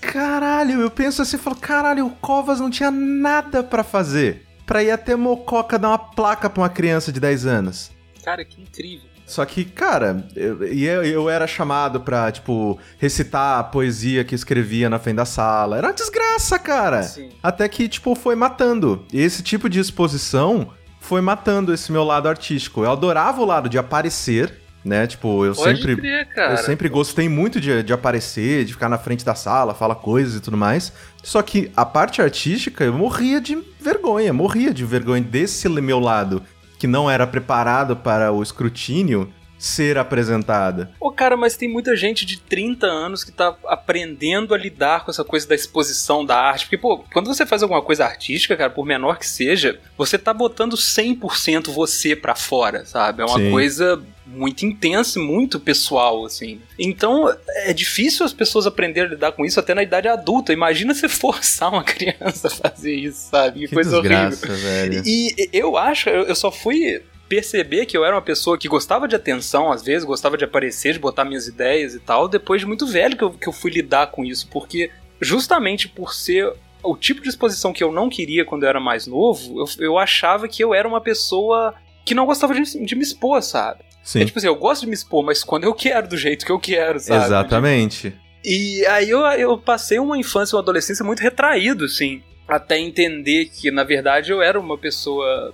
Caralho, 0.00 0.80
eu 0.80 0.90
penso 0.90 1.20
assim, 1.20 1.36
falo, 1.36 1.56
caralho, 1.56 2.06
o 2.06 2.10
Covas 2.10 2.58
não 2.58 2.70
tinha 2.70 2.90
nada 2.90 3.62
para 3.62 3.84
fazer. 3.84 4.46
Pra 4.64 4.82
ir 4.82 4.90
até 4.90 5.14
Mococa 5.14 5.78
dar 5.78 5.88
uma 5.88 5.98
placa 5.98 6.48
pra 6.48 6.62
uma 6.62 6.70
criança 6.70 7.12
de 7.12 7.20
10 7.20 7.44
anos. 7.44 7.90
Cara, 8.24 8.46
que 8.46 8.62
incrível. 8.62 9.06
Só 9.26 9.44
que, 9.44 9.62
cara, 9.62 10.26
eu, 10.34 10.64
eu, 10.64 11.04
eu 11.04 11.28
era 11.28 11.46
chamado 11.46 12.00
pra, 12.00 12.32
tipo, 12.32 12.78
recitar 12.98 13.58
a 13.58 13.64
poesia 13.64 14.24
que 14.24 14.34
escrevia 14.34 14.88
na 14.88 14.98
frente 14.98 15.16
da 15.16 15.26
sala. 15.26 15.76
Era 15.76 15.88
uma 15.88 15.92
desgraça, 15.92 16.58
cara. 16.58 17.02
Sim. 17.02 17.28
Até 17.42 17.68
que, 17.68 17.90
tipo, 17.90 18.14
foi 18.14 18.34
matando. 18.34 19.04
E 19.12 19.20
esse 19.20 19.42
tipo 19.42 19.68
de 19.68 19.78
exposição 19.78 20.72
foi 20.98 21.20
matando 21.20 21.74
esse 21.74 21.92
meu 21.92 22.04
lado 22.04 22.26
artístico. 22.26 22.84
Eu 22.84 22.90
adorava 22.90 23.42
o 23.42 23.44
lado 23.44 23.68
de 23.68 23.76
aparecer, 23.76 24.62
né? 24.88 25.06
Tipo, 25.06 25.44
eu 25.44 25.54
Pode 25.54 25.76
sempre. 25.76 25.96
Crer, 25.96 26.28
eu 26.36 26.56
sempre 26.56 26.88
gostei 26.88 27.28
muito 27.28 27.60
de, 27.60 27.82
de 27.82 27.92
aparecer, 27.92 28.64
de 28.64 28.72
ficar 28.72 28.88
na 28.88 28.98
frente 28.98 29.24
da 29.24 29.34
sala, 29.34 29.74
falar 29.74 29.96
coisas 29.96 30.34
e 30.36 30.40
tudo 30.40 30.56
mais. 30.56 30.92
Só 31.22 31.42
que 31.42 31.70
a 31.76 31.84
parte 31.84 32.22
artística, 32.22 32.84
eu 32.84 32.92
morria 32.92 33.40
de 33.40 33.58
vergonha, 33.80 34.32
morria 34.32 34.72
de 34.72 34.84
vergonha 34.84 35.22
desse 35.22 35.68
meu 35.68 36.00
lado, 36.00 36.42
que 36.78 36.86
não 36.86 37.10
era 37.10 37.26
preparado 37.26 37.94
para 37.94 38.32
o 38.32 38.42
escrutínio 38.42 39.32
ser 39.58 39.98
apresentada. 39.98 40.90
Ô, 41.00 41.10
cara, 41.10 41.36
mas 41.36 41.56
tem 41.56 41.68
muita 41.68 41.96
gente 41.96 42.24
de 42.24 42.38
30 42.38 42.86
anos 42.86 43.24
que 43.24 43.32
tá 43.32 43.56
aprendendo 43.66 44.54
a 44.54 44.58
lidar 44.58 45.04
com 45.04 45.10
essa 45.10 45.24
coisa 45.24 45.48
da 45.48 45.54
exposição 45.54 46.24
da 46.24 46.36
arte. 46.36 46.66
Porque, 46.66 46.78
pô, 46.78 47.04
quando 47.12 47.26
você 47.26 47.44
faz 47.44 47.62
alguma 47.62 47.82
coisa 47.82 48.04
artística, 48.04 48.56
cara, 48.56 48.70
por 48.70 48.86
menor 48.86 49.18
que 49.18 49.26
seja, 49.26 49.78
você 49.96 50.16
tá 50.16 50.32
botando 50.32 50.76
100% 50.76 51.70
você 51.72 52.14
pra 52.14 52.34
fora, 52.36 52.84
sabe? 52.86 53.22
É 53.22 53.24
uma 53.24 53.38
Sim. 53.38 53.50
coisa 53.50 54.00
muito 54.24 54.64
intenso, 54.64 55.20
muito 55.20 55.58
pessoal, 55.58 56.24
assim. 56.24 56.60
Então, 56.78 57.34
é 57.64 57.72
difícil 57.72 58.24
as 58.24 58.32
pessoas 58.32 58.66
aprenderem 58.66 59.08
a 59.08 59.14
lidar 59.14 59.32
com 59.32 59.44
isso 59.44 59.58
até 59.58 59.74
na 59.74 59.82
idade 59.82 60.06
adulta. 60.06 60.52
Imagina 60.52 60.94
você 60.94 61.08
forçar 61.10 61.72
uma 61.72 61.82
criança 61.82 62.48
a 62.48 62.50
fazer 62.50 62.94
isso, 62.94 63.30
sabe? 63.30 63.60
Que, 63.60 63.68
que 63.68 63.74
coisa 63.74 63.90
desgraça, 63.90 64.46
horrível. 64.46 64.62
Velho. 64.62 65.02
E 65.04 65.48
eu 65.52 65.76
acho, 65.76 66.08
eu 66.10 66.34
só 66.34 66.52
fui 66.52 67.02
perceber 67.28 67.86
que 67.86 67.96
eu 67.96 68.04
era 68.04 68.14
uma 68.14 68.22
pessoa 68.22 68.56
que 68.56 68.68
gostava 68.68 69.06
de 69.06 69.14
atenção, 69.14 69.70
às 69.70 69.82
vezes, 69.82 70.04
gostava 70.04 70.36
de 70.36 70.44
aparecer, 70.44 70.94
de 70.94 70.98
botar 70.98 71.24
minhas 71.24 71.46
ideias 71.46 71.94
e 71.94 72.00
tal, 72.00 72.26
depois 72.26 72.60
de 72.60 72.66
muito 72.66 72.86
velho 72.86 73.16
que 73.16 73.24
eu, 73.24 73.30
que 73.30 73.48
eu 73.48 73.52
fui 73.52 73.70
lidar 73.70 74.08
com 74.08 74.24
isso, 74.24 74.48
porque 74.48 74.90
justamente 75.20 75.88
por 75.88 76.14
ser 76.14 76.52
o 76.82 76.96
tipo 76.96 77.20
de 77.20 77.28
exposição 77.28 77.72
que 77.72 77.82
eu 77.82 77.92
não 77.92 78.08
queria 78.08 78.44
quando 78.44 78.62
eu 78.62 78.68
era 78.68 78.80
mais 78.80 79.06
novo, 79.06 79.60
eu, 79.60 79.84
eu 79.84 79.98
achava 79.98 80.48
que 80.48 80.62
eu 80.62 80.72
era 80.72 80.88
uma 80.88 81.00
pessoa 81.00 81.74
que 82.04 82.14
não 82.14 82.24
gostava 82.24 82.54
de, 82.54 82.84
de 82.84 82.94
me 82.94 83.02
expor, 83.02 83.42
sabe? 83.42 83.80
Sim. 84.02 84.22
É, 84.22 84.24
tipo 84.24 84.38
assim, 84.38 84.46
eu 84.46 84.56
gosto 84.56 84.82
de 84.82 84.86
me 84.86 84.94
expor, 84.94 85.22
mas 85.22 85.44
quando 85.44 85.64
eu 85.64 85.74
quero, 85.74 86.08
do 86.08 86.16
jeito 86.16 86.46
que 86.46 86.52
eu 86.52 86.58
quero, 86.58 86.98
sabe? 86.98 87.24
Exatamente. 87.26 88.14
E 88.42 88.86
aí 88.86 89.10
eu, 89.10 89.20
eu 89.20 89.58
passei 89.58 89.98
uma 89.98 90.16
infância, 90.16 90.56
uma 90.56 90.62
adolescência 90.62 91.04
muito 91.04 91.20
retraído, 91.20 91.84
assim, 91.84 92.22
até 92.46 92.78
entender 92.78 93.46
que, 93.46 93.70
na 93.70 93.84
verdade, 93.84 94.32
eu 94.32 94.40
era 94.40 94.58
uma 94.58 94.78
pessoa 94.78 95.52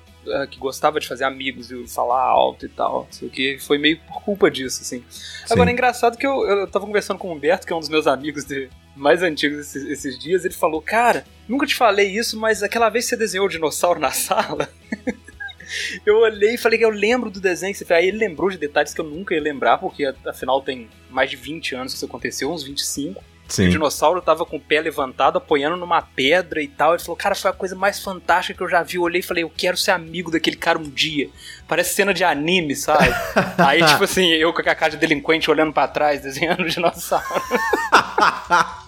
que 0.50 0.58
gostava 0.58 0.98
de 0.98 1.06
fazer 1.06 1.24
amigos 1.24 1.70
e 1.70 1.86
falar 1.86 2.22
alto 2.22 2.66
e 2.66 2.68
tal. 2.68 3.06
Sei 3.10 3.28
que 3.28 3.58
foi 3.58 3.78
meio 3.78 3.98
por 4.06 4.22
culpa 4.22 4.50
disso, 4.50 4.82
assim. 4.82 5.04
Sim. 5.08 5.44
Agora 5.50 5.70
é 5.70 5.72
engraçado 5.72 6.16
que 6.16 6.26
eu, 6.26 6.44
eu 6.44 6.66
tava 6.66 6.86
conversando 6.86 7.18
com 7.18 7.28
o 7.28 7.32
Humberto, 7.32 7.66
que 7.66 7.72
é 7.72 7.76
um 7.76 7.80
dos 7.80 7.88
meus 7.88 8.06
amigos 8.06 8.44
de, 8.44 8.68
mais 8.96 9.22
antigos 9.22 9.58
esses, 9.58 9.84
esses 9.84 10.18
dias, 10.18 10.44
ele 10.44 10.54
falou: 10.54 10.80
Cara, 10.80 11.24
nunca 11.48 11.66
te 11.66 11.74
falei 11.74 12.16
isso, 12.16 12.38
mas 12.38 12.62
aquela 12.62 12.88
vez 12.88 13.06
você 13.06 13.16
desenhou 13.16 13.46
o 13.46 13.50
dinossauro 13.50 14.00
na 14.00 14.10
sala. 14.12 14.68
eu 16.06 16.18
olhei 16.18 16.54
e 16.54 16.58
falei 16.58 16.78
que 16.78 16.84
eu 16.84 16.90
lembro 16.90 17.30
do 17.30 17.40
desenho 17.40 17.72
que 17.72 17.78
você 17.78 17.84
fez. 17.84 18.00
Aí 18.00 18.08
ele 18.08 18.18
lembrou 18.18 18.50
de 18.50 18.58
detalhes 18.58 18.94
que 18.94 19.00
eu 19.00 19.04
nunca 19.04 19.34
ia 19.34 19.40
lembrar, 19.40 19.78
porque 19.78 20.12
afinal 20.26 20.62
tem 20.62 20.88
mais 21.10 21.30
de 21.30 21.36
20 21.36 21.74
anos 21.74 21.92
que 21.92 21.96
isso 21.96 22.06
aconteceu, 22.06 22.50
uns 22.50 22.62
25. 22.62 23.22
Sim. 23.48 23.66
O 23.66 23.70
dinossauro 23.70 24.22
tava 24.22 24.46
com 24.46 24.56
o 24.56 24.60
pé 24.60 24.80
levantado, 24.80 25.36
apoiando 25.36 25.76
numa 25.76 26.00
pedra 26.00 26.62
e 26.62 26.68
tal. 26.68 26.94
Ele 26.94 27.02
falou, 27.02 27.16
cara, 27.16 27.34
foi 27.34 27.50
a 27.50 27.54
coisa 27.54 27.76
mais 27.76 28.00
fantástica 28.00 28.56
que 28.56 28.62
eu 28.62 28.68
já 28.68 28.82
vi. 28.82 28.96
Eu 28.96 29.02
olhei 29.02 29.20
e 29.20 29.22
falei, 29.22 29.44
eu 29.44 29.52
quero 29.54 29.76
ser 29.76 29.90
amigo 29.90 30.30
daquele 30.30 30.56
cara 30.56 30.78
um 30.78 30.88
dia. 30.88 31.28
Parece 31.68 31.94
cena 31.94 32.14
de 32.14 32.24
anime, 32.24 32.74
sabe? 32.74 33.12
Aí, 33.58 33.84
tipo 33.84 34.04
assim, 34.04 34.28
eu 34.28 34.52
com 34.52 34.60
a 34.60 34.74
cara 34.74 34.92
de 34.92 34.96
delinquente 34.96 35.50
olhando 35.50 35.72
para 35.72 35.88
trás, 35.88 36.22
desenhando 36.22 36.62
o 36.62 36.68
dinossauro. 36.68 37.24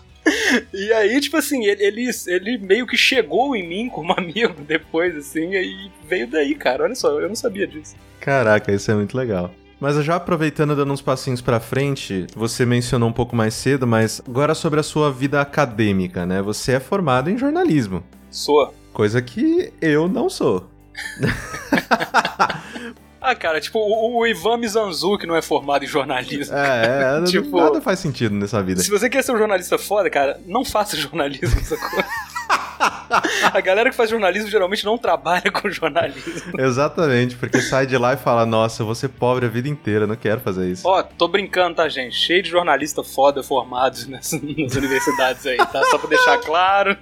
e 0.73 0.93
aí, 0.93 1.21
tipo 1.21 1.37
assim, 1.37 1.67
ele, 1.67 1.85
ele, 1.85 2.11
ele, 2.27 2.59
meio 2.59 2.87
que 2.87 2.97
chegou 2.97 3.55
em 3.55 3.67
mim 3.67 3.89
como 3.89 4.13
amigo 4.13 4.63
depois, 4.63 5.17
assim, 5.17 5.55
e 5.55 5.91
veio 6.09 6.27
daí, 6.27 6.55
cara. 6.55 6.85
Olha 6.85 6.95
só, 6.95 7.21
eu 7.21 7.29
não 7.29 7.37
sabia 7.37 7.67
disso. 7.67 7.95
Caraca, 8.21 8.73
isso 8.73 8.91
é 8.91 8.95
muito 8.95 9.17
legal. 9.17 9.53
Mas 9.79 10.03
já 10.05 10.17
aproveitando, 10.17 10.75
dando 10.75 10.93
uns 10.93 11.03
passinhos 11.03 11.41
pra 11.41 11.61
frente, 11.61 12.27
você 12.35 12.65
mencionou 12.65 13.09
um 13.09 13.13
pouco 13.13 13.37
mais 13.37 13.53
cedo, 13.55 13.87
mas 13.87 14.23
agora 14.27 14.55
sobre 14.55 14.81
a 14.81 14.83
sua 14.83 15.13
vida 15.13 15.41
acadêmica, 15.41 16.25
né? 16.25 16.41
Você 16.41 16.73
é 16.73 16.81
formado 16.81 17.31
em 17.31 17.37
jornalismo. 17.37 18.03
Sou. 18.31 18.75
Coisa 18.93 19.21
que 19.21 19.73
eu 19.81 20.09
não 20.09 20.31
sou. 20.31 20.71
Ah, 23.27 23.35
cara, 23.35 23.61
tipo, 23.61 23.81
o, 23.81 24.21
o 24.21 24.25
Ivan 24.25 24.57
Mizanzu, 24.57 25.19
que 25.19 25.27
não 25.27 25.35
é 25.35 25.43
formado 25.43 25.85
em 25.85 25.89
jornalismo. 25.89 26.55
É, 26.55 27.19
é 27.19 27.25
tipo, 27.27 27.59
nada 27.61 27.81
faz 27.81 27.99
sentido 27.99 28.33
nessa 28.37 28.63
vida. 28.63 28.81
Se 28.81 28.89
você 28.89 29.11
quer 29.11 29.25
ser 29.25 29.33
um 29.33 29.39
jornalista 29.39 29.77
foda, 29.77 30.09
cara, 30.09 30.41
não 30.47 30.65
faça 30.65 30.97
jornalismo, 30.97 31.59
sacou? 31.65 32.05
A 33.53 33.61
galera 33.61 33.91
que 33.91 33.97
faz 33.97 34.11
jornalismo 34.11 34.49
geralmente 34.49 34.85
não 34.85 34.99
trabalha 34.99 35.51
com 35.51 35.71
jornalismo. 35.71 36.53
Exatamente, 36.59 37.37
porque 37.37 37.61
sai 37.61 37.87
de 37.87 37.97
lá 37.97 38.15
e 38.15 38.17
fala: 38.17 38.45
Nossa, 38.45 38.83
eu 38.83 38.87
vou 38.87 38.95
ser 38.95 39.09
pobre 39.09 39.47
a 39.47 39.49
vida 39.49 39.69
inteira, 39.69 40.07
não 40.07 40.17
quero 40.17 40.41
fazer 40.41 40.71
isso. 40.71 40.87
Ó, 40.87 41.03
tô 41.03 41.29
brincando, 41.29 41.77
tá, 41.77 41.89
gente? 41.89 42.15
Cheio 42.17 42.43
de 42.43 42.51
jornalista 42.51 43.03
foda 43.03 43.43
formados 43.43 44.07
nas, 44.07 44.33
nas 44.33 44.75
universidades 44.75 45.47
aí, 45.47 45.57
tá? 45.57 45.83
Só 45.91 45.99
pra 45.99 46.09
deixar 46.09 46.39
claro. 46.39 46.97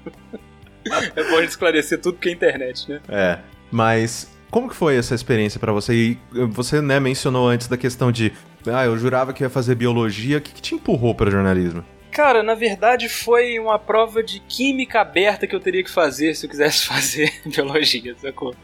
É 1.16 1.24
bom 1.24 1.40
esclarecer 1.40 2.00
tudo 2.00 2.18
que 2.18 2.28
é 2.28 2.32
internet, 2.32 2.88
né? 2.88 3.00
É. 3.08 3.38
Mas 3.70 4.30
como 4.50 4.68
que 4.68 4.76
foi 4.76 4.96
essa 4.96 5.14
experiência 5.14 5.58
para 5.58 5.72
você? 5.72 5.94
E 5.94 6.18
você, 6.50 6.80
né, 6.80 7.00
mencionou 7.00 7.48
antes 7.48 7.66
da 7.66 7.76
questão 7.76 8.12
de, 8.12 8.32
ah, 8.72 8.84
eu 8.84 8.96
jurava 8.96 9.32
que 9.32 9.42
ia 9.42 9.50
fazer 9.50 9.74
biologia. 9.74 10.38
O 10.38 10.40
que, 10.40 10.52
que 10.52 10.62
te 10.62 10.74
empurrou 10.76 11.14
para 11.14 11.30
jornalismo? 11.30 11.84
Cara, 12.14 12.44
na 12.44 12.54
verdade 12.54 13.08
foi 13.08 13.58
uma 13.58 13.76
prova 13.76 14.22
de 14.22 14.38
química 14.38 15.00
aberta 15.00 15.48
que 15.48 15.56
eu 15.56 15.58
teria 15.58 15.82
que 15.82 15.90
fazer 15.90 16.32
se 16.36 16.46
eu 16.46 16.50
quisesse 16.50 16.86
fazer 16.86 17.28
biologia, 17.44 18.14
sacou? 18.16 18.54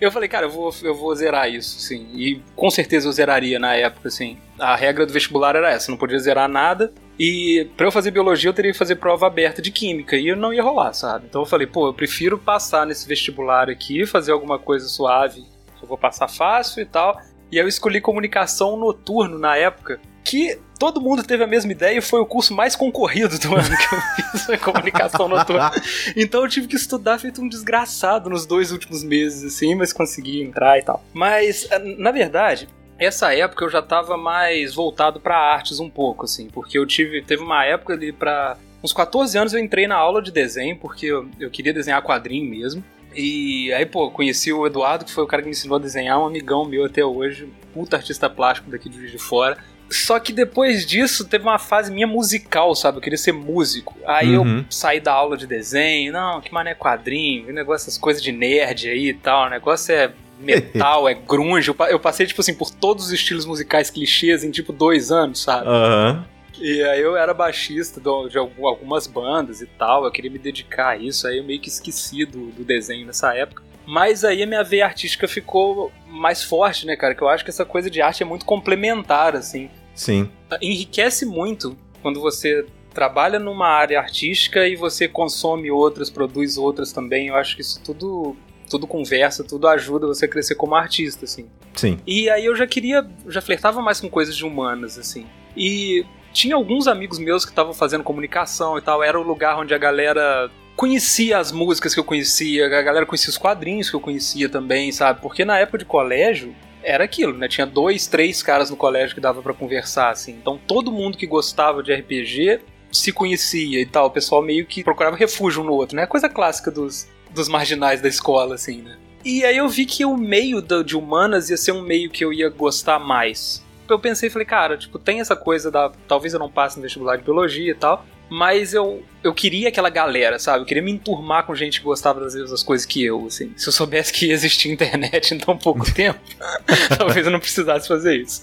Eu 0.00 0.12
falei, 0.12 0.28
cara, 0.28 0.46
eu 0.46 0.50
vou, 0.50 0.72
eu 0.84 0.94
vou 0.94 1.12
zerar 1.12 1.50
isso, 1.50 1.80
sim. 1.80 2.06
E 2.14 2.40
com 2.54 2.70
certeza 2.70 3.08
eu 3.08 3.12
zeraria 3.12 3.58
na 3.58 3.74
época, 3.74 4.06
assim. 4.06 4.38
A 4.56 4.76
regra 4.76 5.04
do 5.04 5.12
vestibular 5.12 5.56
era 5.56 5.68
essa, 5.68 5.90
não 5.90 5.98
podia 5.98 6.18
zerar 6.20 6.48
nada. 6.48 6.92
E 7.18 7.68
para 7.76 7.88
eu 7.88 7.90
fazer 7.90 8.12
biologia 8.12 8.48
eu 8.48 8.54
teria 8.54 8.70
que 8.70 8.78
fazer 8.78 8.94
prova 8.96 9.26
aberta 9.26 9.60
de 9.60 9.72
química 9.72 10.16
e 10.16 10.32
não 10.36 10.54
ia 10.54 10.62
rolar, 10.62 10.92
sabe? 10.92 11.26
Então 11.28 11.42
eu 11.42 11.46
falei, 11.46 11.66
pô, 11.66 11.88
eu 11.88 11.94
prefiro 11.94 12.38
passar 12.38 12.86
nesse 12.86 13.08
vestibular 13.08 13.68
aqui, 13.68 14.06
fazer 14.06 14.30
alguma 14.30 14.60
coisa 14.60 14.86
suave, 14.86 15.44
eu 15.82 15.88
vou 15.88 15.98
passar 15.98 16.28
fácil 16.28 16.82
e 16.82 16.86
tal. 16.86 17.20
E 17.50 17.58
eu 17.58 17.66
escolhi 17.66 18.00
comunicação 18.00 18.76
noturno 18.76 19.40
na 19.40 19.56
época, 19.56 20.00
que 20.22 20.60
todo 20.78 21.00
mundo 21.00 21.22
teve 21.22 21.42
a 21.42 21.46
mesma 21.46 21.72
ideia 21.72 21.98
e 21.98 22.00
foi 22.00 22.20
o 22.20 22.26
curso 22.26 22.54
mais 22.54 22.76
concorrido 22.76 23.38
do 23.38 23.52
ano 23.56 23.76
que 23.76 23.94
eu 23.94 24.00
fiz, 24.00 24.46
foi 24.46 24.58
comunicação 24.58 25.28
noturna. 25.28 25.70
Então 26.16 26.42
eu 26.42 26.48
tive 26.48 26.66
que 26.68 26.76
estudar 26.76 27.18
feito 27.18 27.40
um 27.40 27.48
desgraçado 27.48 28.30
nos 28.30 28.46
dois 28.46 28.70
últimos 28.72 29.02
meses, 29.02 29.44
assim, 29.44 29.74
mas 29.74 29.92
consegui 29.92 30.42
entrar 30.42 30.78
e 30.78 30.82
tal. 30.82 31.02
Mas, 31.12 31.68
na 31.98 32.10
verdade, 32.10 32.68
essa 32.98 33.34
época 33.34 33.64
eu 33.64 33.70
já 33.70 33.82
tava 33.82 34.16
mais 34.16 34.74
voltado 34.74 35.20
para 35.20 35.36
artes 35.36 35.80
um 35.80 35.90
pouco, 35.90 36.24
assim, 36.24 36.48
porque 36.48 36.78
eu 36.78 36.86
tive, 36.86 37.22
teve 37.22 37.42
uma 37.42 37.64
época 37.64 37.92
ali 37.92 38.12
para 38.12 38.56
uns 38.82 38.92
14 38.92 39.36
anos 39.36 39.52
eu 39.52 39.60
entrei 39.60 39.86
na 39.86 39.96
aula 39.96 40.22
de 40.22 40.30
desenho, 40.30 40.76
porque 40.76 41.06
eu, 41.06 41.28
eu 41.38 41.50
queria 41.50 41.72
desenhar 41.72 42.02
quadrinho 42.02 42.48
mesmo. 42.48 42.84
E 43.14 43.72
aí, 43.72 43.86
pô, 43.86 44.10
conheci 44.10 44.52
o 44.52 44.66
Eduardo, 44.66 45.04
que 45.04 45.12
foi 45.12 45.24
o 45.24 45.26
cara 45.26 45.42
que 45.42 45.48
me 45.48 45.52
ensinou 45.52 45.76
a 45.76 45.80
desenhar, 45.80 46.20
um 46.20 46.26
amigão 46.26 46.66
meu 46.66 46.84
até 46.84 47.04
hoje, 47.04 47.48
puta 47.72 47.96
artista 47.96 48.28
plástico 48.28 48.70
daqui 48.70 48.90
de 48.90 48.98
Juiz 48.98 49.10
de 49.10 49.18
Fora. 49.18 49.56
Só 49.90 50.18
que 50.18 50.32
depois 50.32 50.84
disso 50.84 51.24
teve 51.24 51.44
uma 51.44 51.58
fase 51.58 51.92
minha 51.92 52.06
musical, 52.06 52.74
sabe? 52.74 52.98
Eu 52.98 53.02
queria 53.02 53.18
ser 53.18 53.32
músico. 53.32 53.96
Aí 54.04 54.36
uhum. 54.36 54.58
eu 54.58 54.64
saí 54.68 55.00
da 55.00 55.12
aula 55.12 55.36
de 55.36 55.46
desenho, 55.46 56.12
não, 56.12 56.40
que 56.40 56.52
mané 56.52 56.74
quadrinho, 56.74 57.46
que 57.46 57.52
negócio, 57.52 57.84
essas 57.84 57.98
coisas 57.98 58.22
de 58.22 58.32
nerd 58.32 58.88
aí 58.88 59.10
e 59.10 59.14
tal. 59.14 59.46
O 59.46 59.50
negócio 59.50 59.94
é 59.94 60.12
metal, 60.40 61.06
é 61.08 61.14
grunge. 61.14 61.72
Eu 61.88 62.00
passei, 62.00 62.26
tipo 62.26 62.40
assim, 62.40 62.54
por 62.54 62.70
todos 62.70 63.06
os 63.06 63.12
estilos 63.12 63.46
musicais 63.46 63.90
clichês 63.90 64.42
em, 64.42 64.50
tipo, 64.50 64.72
dois 64.72 65.10
anos, 65.10 65.42
sabe? 65.42 65.68
Aham. 65.68 66.24
Uhum. 66.28 66.36
E 66.58 66.82
aí 66.84 67.02
eu 67.02 67.16
era 67.16 67.34
baixista 67.34 68.00
de 68.00 68.38
algumas 68.38 69.06
bandas 69.06 69.60
e 69.60 69.66
tal, 69.66 70.06
eu 70.06 70.10
queria 70.10 70.30
me 70.30 70.38
dedicar 70.38 70.92
a 70.92 70.96
isso, 70.96 71.28
aí 71.28 71.36
eu 71.36 71.44
meio 71.44 71.60
que 71.60 71.68
esqueci 71.68 72.24
do, 72.24 72.46
do 72.46 72.64
desenho 72.64 73.06
nessa 73.06 73.34
época. 73.34 73.62
Mas 73.86 74.24
aí 74.24 74.42
a 74.42 74.46
minha 74.46 74.64
veia 74.64 74.86
artística 74.86 75.28
ficou 75.28 75.92
mais 76.16 76.42
forte, 76.42 76.86
né, 76.86 76.96
cara? 76.96 77.14
Que 77.14 77.22
eu 77.22 77.28
acho 77.28 77.44
que 77.44 77.50
essa 77.50 77.64
coisa 77.64 77.90
de 77.90 78.00
arte 78.00 78.22
é 78.22 78.26
muito 78.26 78.44
complementar, 78.44 79.36
assim. 79.36 79.70
Sim. 79.94 80.28
Enriquece 80.60 81.24
muito 81.24 81.76
quando 82.02 82.20
você 82.20 82.66
trabalha 82.92 83.38
numa 83.38 83.68
área 83.68 83.98
artística 83.98 84.66
e 84.66 84.74
você 84.74 85.06
consome 85.06 85.70
outras, 85.70 86.08
produz 86.08 86.56
outras 86.56 86.92
também. 86.92 87.28
Eu 87.28 87.36
acho 87.36 87.54
que 87.54 87.62
isso 87.62 87.80
tudo 87.82 88.36
tudo 88.68 88.86
conversa, 88.86 89.44
tudo 89.44 89.68
ajuda 89.68 90.06
você 90.08 90.24
a 90.24 90.28
crescer 90.28 90.56
como 90.56 90.74
artista, 90.74 91.24
assim. 91.24 91.46
Sim. 91.74 91.98
E 92.06 92.28
aí 92.28 92.44
eu 92.44 92.56
já 92.56 92.66
queria, 92.66 93.06
já 93.28 93.40
flertava 93.40 93.80
mais 93.80 94.00
com 94.00 94.08
coisas 94.08 94.36
de 94.36 94.44
humanas, 94.44 94.98
assim. 94.98 95.26
E 95.56 96.04
tinha 96.32 96.54
alguns 96.54 96.86
amigos 96.86 97.18
meus 97.18 97.44
que 97.44 97.52
estavam 97.52 97.72
fazendo 97.72 98.02
comunicação 98.02 98.76
e 98.76 98.82
tal, 98.82 99.02
era 99.02 99.18
o 99.18 99.22
lugar 99.22 99.58
onde 99.58 99.72
a 99.72 99.78
galera 99.78 100.50
conhecia 100.76 101.38
as 101.38 101.50
músicas 101.50 101.94
que 101.94 101.98
eu 101.98 102.04
conhecia, 102.04 102.66
a 102.66 102.82
galera 102.82 103.06
conhecia 103.06 103.30
os 103.30 103.38
quadrinhos 103.38 103.88
que 103.88 103.96
eu 103.96 104.00
conhecia 104.00 104.48
também, 104.48 104.92
sabe? 104.92 105.20
Porque 105.20 105.44
na 105.44 105.58
época 105.58 105.78
de 105.78 105.84
colégio, 105.86 106.54
era 106.82 107.02
aquilo, 107.02 107.36
né? 107.36 107.48
Tinha 107.48 107.66
dois, 107.66 108.06
três 108.06 108.42
caras 108.42 108.70
no 108.70 108.76
colégio 108.76 109.14
que 109.14 109.20
dava 109.20 109.42
para 109.42 109.54
conversar, 109.54 110.10
assim. 110.10 110.32
Então 110.32 110.60
todo 110.68 110.92
mundo 110.92 111.18
que 111.18 111.26
gostava 111.26 111.82
de 111.82 111.92
RPG 111.92 112.60
se 112.92 113.10
conhecia 113.10 113.80
e 113.80 113.86
tal. 113.86 114.06
O 114.06 114.10
pessoal 114.10 114.40
meio 114.42 114.64
que 114.66 114.84
procurava 114.84 115.16
refúgio 115.16 115.62
um 115.62 115.66
no 115.66 115.72
outro, 115.72 115.96
né? 115.96 116.06
Coisa 116.06 116.28
clássica 116.28 116.70
dos, 116.70 117.08
dos 117.30 117.48
marginais 117.48 118.00
da 118.00 118.08
escola, 118.08 118.54
assim, 118.54 118.82
né? 118.82 118.96
E 119.24 119.44
aí 119.44 119.56
eu 119.56 119.68
vi 119.68 119.84
que 119.84 120.04
o 120.04 120.16
meio 120.16 120.62
de 120.62 120.96
humanas 120.96 121.50
ia 121.50 121.56
ser 121.56 121.72
um 121.72 121.82
meio 121.82 122.08
que 122.08 122.24
eu 122.24 122.32
ia 122.32 122.48
gostar 122.48 123.00
mais. 123.00 123.64
Eu 123.88 123.98
pensei 123.98 124.30
falei, 124.30 124.46
cara, 124.46 124.76
tipo, 124.76 124.98
tem 124.98 125.20
essa 125.20 125.34
coisa 125.34 125.70
da. 125.70 125.90
Talvez 126.06 126.34
eu 126.34 126.38
não 126.38 126.50
passe 126.50 126.76
no 126.76 126.82
vestibular 126.82 127.16
de 127.16 127.24
biologia 127.24 127.72
e 127.72 127.74
tal 127.74 128.06
mas 128.28 128.74
eu, 128.74 129.02
eu 129.22 129.32
queria 129.32 129.68
aquela 129.68 129.88
galera, 129.88 130.38
sabe? 130.38 130.62
Eu 130.62 130.66
queria 130.66 130.82
me 130.82 130.90
enturmar 130.90 131.44
com 131.46 131.54
gente 131.54 131.80
que 131.80 131.84
gostava 131.84 132.20
das 132.20 132.34
mesmas 132.34 132.62
coisas 132.62 132.86
que 132.86 133.04
eu, 133.04 133.26
assim. 133.26 133.52
Se 133.56 133.68
eu 133.68 133.72
soubesse 133.72 134.12
que 134.12 134.30
existia 134.30 134.72
internet 134.72 135.34
em 135.34 135.38
tão 135.38 135.56
pouco 135.56 135.84
tempo, 135.92 136.18
talvez 136.98 137.26
eu 137.26 137.32
não 137.32 137.40
precisasse 137.40 137.86
fazer 137.86 138.16
isso. 138.16 138.42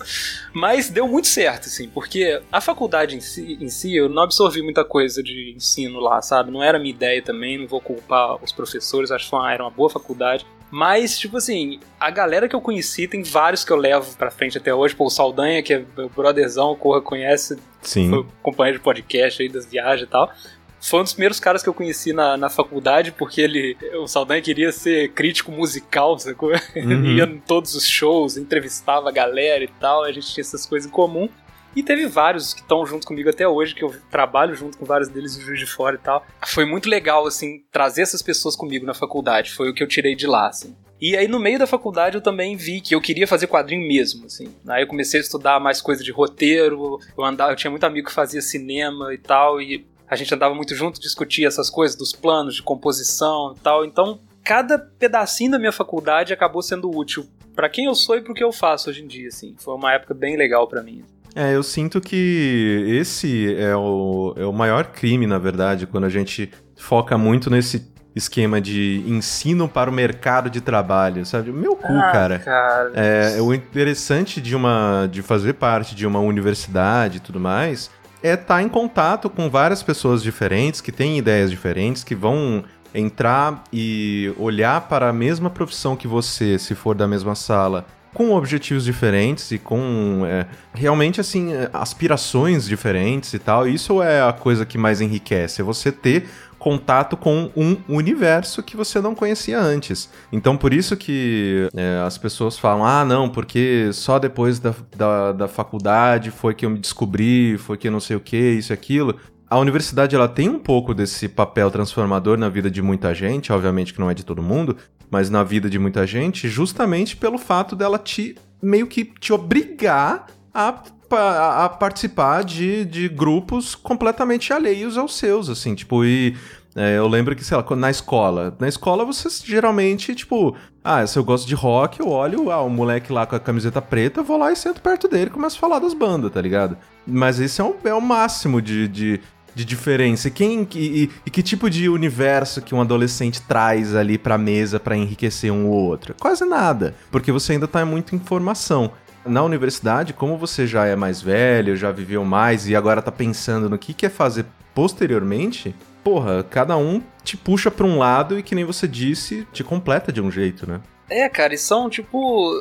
Mas 0.53 0.89
deu 0.89 1.07
muito 1.07 1.27
certo, 1.27 1.67
assim, 1.67 1.89
porque 1.89 2.41
a 2.51 2.61
faculdade 2.61 3.15
em 3.15 3.21
si, 3.21 3.57
em 3.59 3.69
si, 3.69 3.95
eu 3.95 4.07
não 4.07 4.23
absorvi 4.23 4.61
muita 4.61 4.85
coisa 4.85 5.21
de 5.21 5.53
ensino 5.55 5.99
lá, 5.99 6.21
sabe? 6.21 6.51
Não 6.51 6.63
era 6.63 6.79
minha 6.79 6.93
ideia 6.93 7.21
também, 7.21 7.57
não 7.57 7.67
vou 7.67 7.81
culpar 7.81 8.41
os 8.43 8.51
professores, 8.51 9.11
acho 9.11 9.29
que 9.29 9.35
era 9.35 9.63
uma 9.63 9.71
boa 9.71 9.89
faculdade. 9.89 10.45
Mas, 10.75 11.19
tipo 11.19 11.37
assim, 11.37 11.79
a 11.99 12.09
galera 12.09 12.49
que 12.49 12.55
eu 12.55 12.59
conheci, 12.59 13.07
tem 13.07 13.21
vários 13.21 13.63
que 13.63 13.71
eu 13.71 13.77
levo 13.77 14.17
pra 14.17 14.31
frente 14.31 14.57
até 14.57 14.73
hoje. 14.73 14.95
Pô, 14.95 15.05
o 15.05 15.09
Saldanha, 15.09 15.61
que 15.61 15.71
é 15.71 15.85
meu 15.95 16.09
brotherzão, 16.09 16.71
o 16.71 16.75
Corra 16.75 16.99
conhece, 16.99 17.59
Sim. 17.83 18.09
foi 18.09 18.25
companheiro 18.41 18.79
de 18.79 18.83
podcast 18.83 19.43
aí 19.43 19.47
das 19.47 19.67
viagens 19.67 20.07
e 20.07 20.09
tal. 20.09 20.33
Foi 20.81 20.99
um 20.99 21.03
dos 21.03 21.13
primeiros 21.13 21.39
caras 21.39 21.61
que 21.61 21.69
eu 21.69 21.75
conheci 21.75 22.11
na, 22.11 22.35
na 22.37 22.49
faculdade, 22.49 23.11
porque 23.11 23.39
ele. 23.39 23.77
O 24.01 24.07
Saldanha 24.07 24.41
queria 24.41 24.71
ser 24.71 25.11
crítico 25.11 25.51
musical, 25.51 26.17
sacou? 26.17 26.49
Uhum. 26.49 26.57
Ele 26.75 27.17
ia 27.17 27.25
em 27.25 27.37
todos 27.37 27.75
os 27.75 27.87
shows, 27.87 28.35
entrevistava 28.35 29.09
a 29.09 29.11
galera 29.11 29.63
e 29.63 29.69
tal, 29.79 30.03
a 30.03 30.11
gente 30.11 30.33
tinha 30.33 30.41
essas 30.41 30.65
coisas 30.65 30.89
em 30.89 30.91
comum. 30.91 31.29
E 31.75 31.81
teve 31.81 32.05
vários 32.07 32.53
que 32.53 32.61
estão 32.61 32.85
junto 32.85 33.07
comigo 33.07 33.29
até 33.29 33.47
hoje, 33.47 33.73
que 33.73 33.83
eu 33.83 33.93
trabalho 34.11 34.55
junto 34.55 34.77
com 34.77 34.85
vários 34.85 35.09
deles 35.09 35.35
em 35.37 35.41
Juiz 35.41 35.59
de 35.59 35.65
Fora 35.65 35.95
e 35.95 35.99
tal. 35.99 36.25
Foi 36.45 36.65
muito 36.65 36.87
legal, 36.87 37.25
assim, 37.25 37.63
trazer 37.71 38.03
essas 38.03 38.21
pessoas 38.21 38.55
comigo 38.55 38.85
na 38.85 38.93
faculdade. 38.93 39.51
Foi 39.51 39.69
o 39.69 39.73
que 39.73 39.81
eu 39.81 39.87
tirei 39.87 40.15
de 40.15 40.27
lá, 40.27 40.47
assim. 40.47 40.75
E 41.01 41.17
aí, 41.17 41.27
no 41.27 41.39
meio 41.39 41.59
da 41.59 41.67
faculdade, 41.67 42.15
eu 42.15 42.21
também 42.21 42.55
vi 42.55 42.79
que 42.79 42.95
eu 42.95 43.01
queria 43.01 43.27
fazer 43.27 43.47
quadrinho 43.47 43.85
mesmo, 43.85 44.27
assim. 44.27 44.47
Aí 44.67 44.83
eu 44.83 44.87
comecei 44.87 45.19
a 45.19 45.23
estudar 45.23 45.59
mais 45.59 45.81
coisa 45.81 46.03
de 46.03 46.11
roteiro, 46.11 46.99
eu 47.17 47.23
andava, 47.25 47.51
eu 47.51 47.55
tinha 47.55 47.71
muito 47.71 47.83
amigo 47.83 48.07
que 48.07 48.13
fazia 48.13 48.41
cinema 48.41 49.13
e 49.13 49.17
tal, 49.17 49.61
e 49.61 49.85
a 50.07 50.15
gente 50.15 50.33
andava 50.33 50.55
muito 50.55 50.73
junto, 50.75 51.01
discutia 51.01 51.47
essas 51.47 51.69
coisas 51.69 51.97
dos 51.97 52.13
planos 52.13 52.55
de 52.55 52.63
composição 52.63 53.53
e 53.57 53.59
tal. 53.59 53.83
Então, 53.83 54.21
cada 54.43 54.77
pedacinho 54.77 55.51
da 55.51 55.59
minha 55.59 55.71
faculdade 55.71 56.31
acabou 56.31 56.61
sendo 56.61 56.89
útil 56.89 57.27
para 57.55 57.69
quem 57.69 57.85
eu 57.85 57.95
sou 57.95 58.15
e 58.15 58.21
pro 58.21 58.33
que 58.33 58.43
eu 58.43 58.51
faço 58.51 58.89
hoje 58.89 59.03
em 59.03 59.07
dia, 59.07 59.27
assim. 59.27 59.55
Foi 59.57 59.75
uma 59.75 59.93
época 59.93 60.13
bem 60.13 60.37
legal 60.37 60.67
para 60.67 60.81
mim. 60.81 61.03
É, 61.35 61.55
eu 61.55 61.63
sinto 61.63 61.99
que 61.99 62.85
esse 62.87 63.55
é 63.55 63.75
o, 63.75 64.33
é 64.37 64.45
o 64.45 64.53
maior 64.53 64.85
crime, 64.85 65.25
na 65.25 65.37
verdade, 65.37 65.87
quando 65.87 66.03
a 66.03 66.09
gente 66.09 66.51
foca 66.77 67.17
muito 67.17 67.49
nesse 67.49 67.91
esquema 68.15 68.61
de 68.61 69.03
ensino 69.07 69.67
para 69.67 69.89
o 69.89 69.93
mercado 69.93 70.49
de 70.49 70.61
trabalho, 70.61 71.25
sabe? 71.25 71.51
Meu 71.51 71.75
cu, 71.75 71.91
ah, 71.91 72.11
cara. 72.11 72.39
cara. 72.39 72.91
É, 72.93 73.41
o 73.41 73.53
interessante 73.53 74.39
de 74.39 74.55
uma 74.55 75.07
de 75.11 75.21
fazer 75.21 75.53
parte 75.53 75.95
de 75.95 76.05
uma 76.05 76.19
universidade 76.19 77.17
e 77.17 77.19
tudo 77.19 77.39
mais 77.39 77.89
é 78.21 78.33
estar 78.33 78.45
tá 78.45 78.61
em 78.61 78.69
contato 78.69 79.29
com 79.29 79.49
várias 79.49 79.81
pessoas 79.81 80.21
diferentes 80.21 80.79
que 80.79 80.91
têm 80.91 81.17
ideias 81.17 81.49
diferentes, 81.49 82.03
que 82.03 82.15
vão 82.15 82.63
entrar 82.93 83.63
e 83.73 84.31
olhar 84.37 84.81
para 84.81 85.09
a 85.09 85.13
mesma 85.13 85.49
profissão 85.49 85.95
que 85.95 86.07
você, 86.07 86.59
se 86.59 86.75
for 86.75 86.95
da 86.95 87.07
mesma 87.07 87.33
sala, 87.33 87.85
com 88.13 88.33
objetivos 88.33 88.85
diferentes 88.85 89.51
e 89.51 89.57
com 89.57 90.23
é, 90.25 90.45
realmente 90.73 91.19
assim 91.19 91.49
aspirações 91.71 92.65
diferentes 92.65 93.33
e 93.33 93.39
tal. 93.39 93.67
Isso 93.67 94.01
é 94.01 94.21
a 94.21 94.31
coisa 94.31 94.65
que 94.65 94.77
mais 94.77 95.01
enriquece, 95.01 95.61
é 95.61 95.63
você 95.63 95.91
ter 95.91 96.27
contato 96.59 97.17
com 97.17 97.51
um 97.57 97.75
universo 97.89 98.63
que 98.63 98.77
você 98.77 99.01
não 99.01 99.13
conhecia 99.13 99.59
antes. 99.59 100.09
Então, 100.31 100.55
por 100.55 100.73
isso 100.73 100.95
que 100.95 101.67
é, 101.75 102.01
as 102.05 102.17
pessoas 102.17 102.57
falam: 102.57 102.85
ah, 102.85 103.03
não, 103.03 103.27
porque 103.27 103.89
só 103.91 104.17
depois 104.17 104.59
da, 104.59 104.73
da, 104.95 105.31
da 105.33 105.47
faculdade 105.49 106.31
foi 106.31 106.53
que 106.53 106.65
eu 106.65 106.69
me 106.69 106.79
descobri, 106.79 107.57
foi 107.57 107.77
que 107.77 107.89
não 107.89 107.99
sei 107.99 108.15
o 108.15 108.19
que, 108.21 108.37
isso 108.37 108.71
e 108.71 108.73
aquilo 108.73 109.19
a 109.53 109.59
universidade 109.59 110.15
ela 110.15 110.27
tem 110.27 110.49
um 110.49 110.57
pouco 110.57 110.95
desse 110.95 111.29
papel 111.29 111.69
transformador 111.69 112.39
na 112.39 112.49
vida 112.49 112.71
de 112.71 112.81
muita 112.81 113.13
gente, 113.13 113.53
obviamente 113.53 113.93
que 113.93 113.99
não 113.99 114.09
é 114.09 114.13
de 114.15 114.25
todo 114.25 114.41
mundo, 114.41 114.75
mas 115.13 115.29
na 115.29 115.43
vida 115.43 115.69
de 115.69 115.77
muita 115.77 116.07
gente, 116.07 116.49
justamente 116.49 117.15
pelo 117.15 117.37
fato 117.37 117.75
dela 117.75 117.99
te 117.99 118.35
meio 118.59 118.87
que 118.87 119.05
te 119.05 119.31
obrigar 119.31 120.25
a, 120.51 120.73
a, 121.11 121.65
a 121.65 121.69
participar 121.69 122.43
de, 122.43 122.83
de 122.83 123.07
grupos 123.09 123.75
completamente 123.75 124.51
alheios 124.51 124.97
aos 124.97 125.15
seus, 125.15 125.49
assim, 125.49 125.75
tipo, 125.75 126.03
e 126.03 126.35
é, 126.75 126.97
eu 126.97 127.07
lembro 127.07 127.35
que, 127.35 127.43
sei 127.43 127.55
lá, 127.55 127.63
na 127.75 127.91
escola. 127.91 128.55
Na 128.59 128.67
escola 128.67 129.05
você 129.05 129.29
geralmente, 129.45 130.15
tipo, 130.15 130.55
ah, 130.83 131.05
se 131.05 131.19
eu 131.19 131.23
gosto 131.23 131.47
de 131.47 131.53
rock, 131.53 131.99
eu 131.99 132.09
olho, 132.09 132.49
ah, 132.49 132.63
o 132.63 132.69
moleque 132.69 133.13
lá 133.13 133.27
com 133.27 133.35
a 133.35 133.39
camiseta 133.39 133.79
preta, 133.79 134.23
vou 134.23 134.37
lá 134.37 134.51
e 134.51 134.55
sento 134.55 134.81
perto 134.81 135.07
dele 135.07 135.27
e 135.27 135.29
começo 135.29 135.57
a 135.57 135.59
falar 135.59 135.77
das 135.77 135.93
bandas, 135.93 136.31
tá 136.31 136.41
ligado? 136.41 136.75
Mas 137.05 137.39
esse 137.39 137.61
é, 137.61 137.63
um, 137.63 137.75
é 137.83 137.93
o 137.93 138.01
máximo 138.01 138.59
de, 138.59 138.87
de, 138.87 139.21
de 139.55 139.65
diferença? 139.65 140.29
Quem, 140.29 140.67
e, 140.75 141.09
e, 141.25 141.29
que 141.29 141.43
tipo 141.43 141.69
de 141.69 141.89
universo 141.89 142.61
que 142.61 142.73
um 142.73 142.81
adolescente 142.81 143.41
traz 143.41 143.95
ali 143.95 144.17
pra 144.17 144.37
mesa 144.37 144.79
para 144.79 144.97
enriquecer 144.97 145.51
um 145.51 145.67
ou 145.67 145.73
outro? 145.73 146.15
Quase 146.19 146.45
nada, 146.45 146.95
porque 147.11 147.31
você 147.31 147.53
ainda 147.53 147.67
tá 147.67 147.85
muito 147.85 148.15
em 148.15 148.19
formação. 148.19 148.91
Na 149.25 149.41
universidade, 149.41 150.11
como 150.11 150.37
você 150.37 150.67
já 150.67 150.85
é 150.85 150.95
mais 150.95 151.21
velho, 151.21 151.77
já 151.77 151.91
viveu 151.91 152.25
mais 152.25 152.67
e 152.67 152.75
agora 152.75 153.01
tá 153.01 153.11
pensando 153.11 153.69
no 153.69 153.77
que 153.77 153.93
quer 153.93 154.09
fazer 154.09 154.45
posteriormente, 154.75 155.73
porra, 156.03 156.43
cada 156.43 156.75
um 156.75 157.01
te 157.23 157.37
puxa 157.37 157.71
pra 157.71 157.85
um 157.85 157.97
lado 157.97 158.37
e 158.37 158.43
que 158.43 158.55
nem 158.55 158.65
você 158.65 158.87
disse, 158.87 159.47
te 159.53 159.63
completa 159.63 160.11
de 160.11 160.21
um 160.21 160.29
jeito, 160.29 160.69
né? 160.69 160.81
É, 161.09 161.29
cara, 161.29 161.53
e 161.53 161.57
são 161.57 161.89
tipo. 161.89 162.51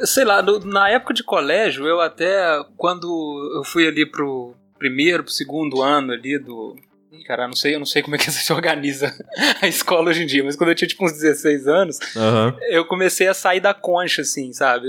Sei 0.00 0.24
lá, 0.24 0.42
no, 0.42 0.58
na 0.60 0.88
época 0.88 1.14
de 1.14 1.24
colégio, 1.24 1.86
eu 1.86 2.00
até. 2.00 2.62
Quando 2.76 3.52
eu 3.56 3.64
fui 3.64 3.86
ali 3.86 4.04
pro 4.08 4.54
primeiro, 4.84 5.24
pro 5.24 5.32
segundo 5.32 5.80
ano 5.80 6.12
ali 6.12 6.38
do. 6.38 6.76
Cara, 7.26 7.44
eu 7.44 7.48
não 7.48 7.56
sei, 7.56 7.74
eu 7.74 7.78
não 7.78 7.86
sei 7.86 8.02
como 8.02 8.16
é 8.16 8.18
que 8.18 8.28
você 8.30 8.52
organiza 8.52 9.14
a 9.62 9.66
escola 9.66 10.10
hoje 10.10 10.24
em 10.24 10.26
dia, 10.26 10.44
mas 10.44 10.56
quando 10.56 10.70
eu 10.70 10.74
tinha 10.74 10.86
tipo 10.86 11.06
uns 11.06 11.12
16 11.12 11.66
anos, 11.66 11.98
Aham. 12.14 12.54
eu 12.68 12.84
comecei 12.84 13.26
a 13.28 13.32
sair 13.32 13.60
da 13.60 13.72
concha, 13.72 14.20
assim, 14.20 14.52
sabe? 14.52 14.88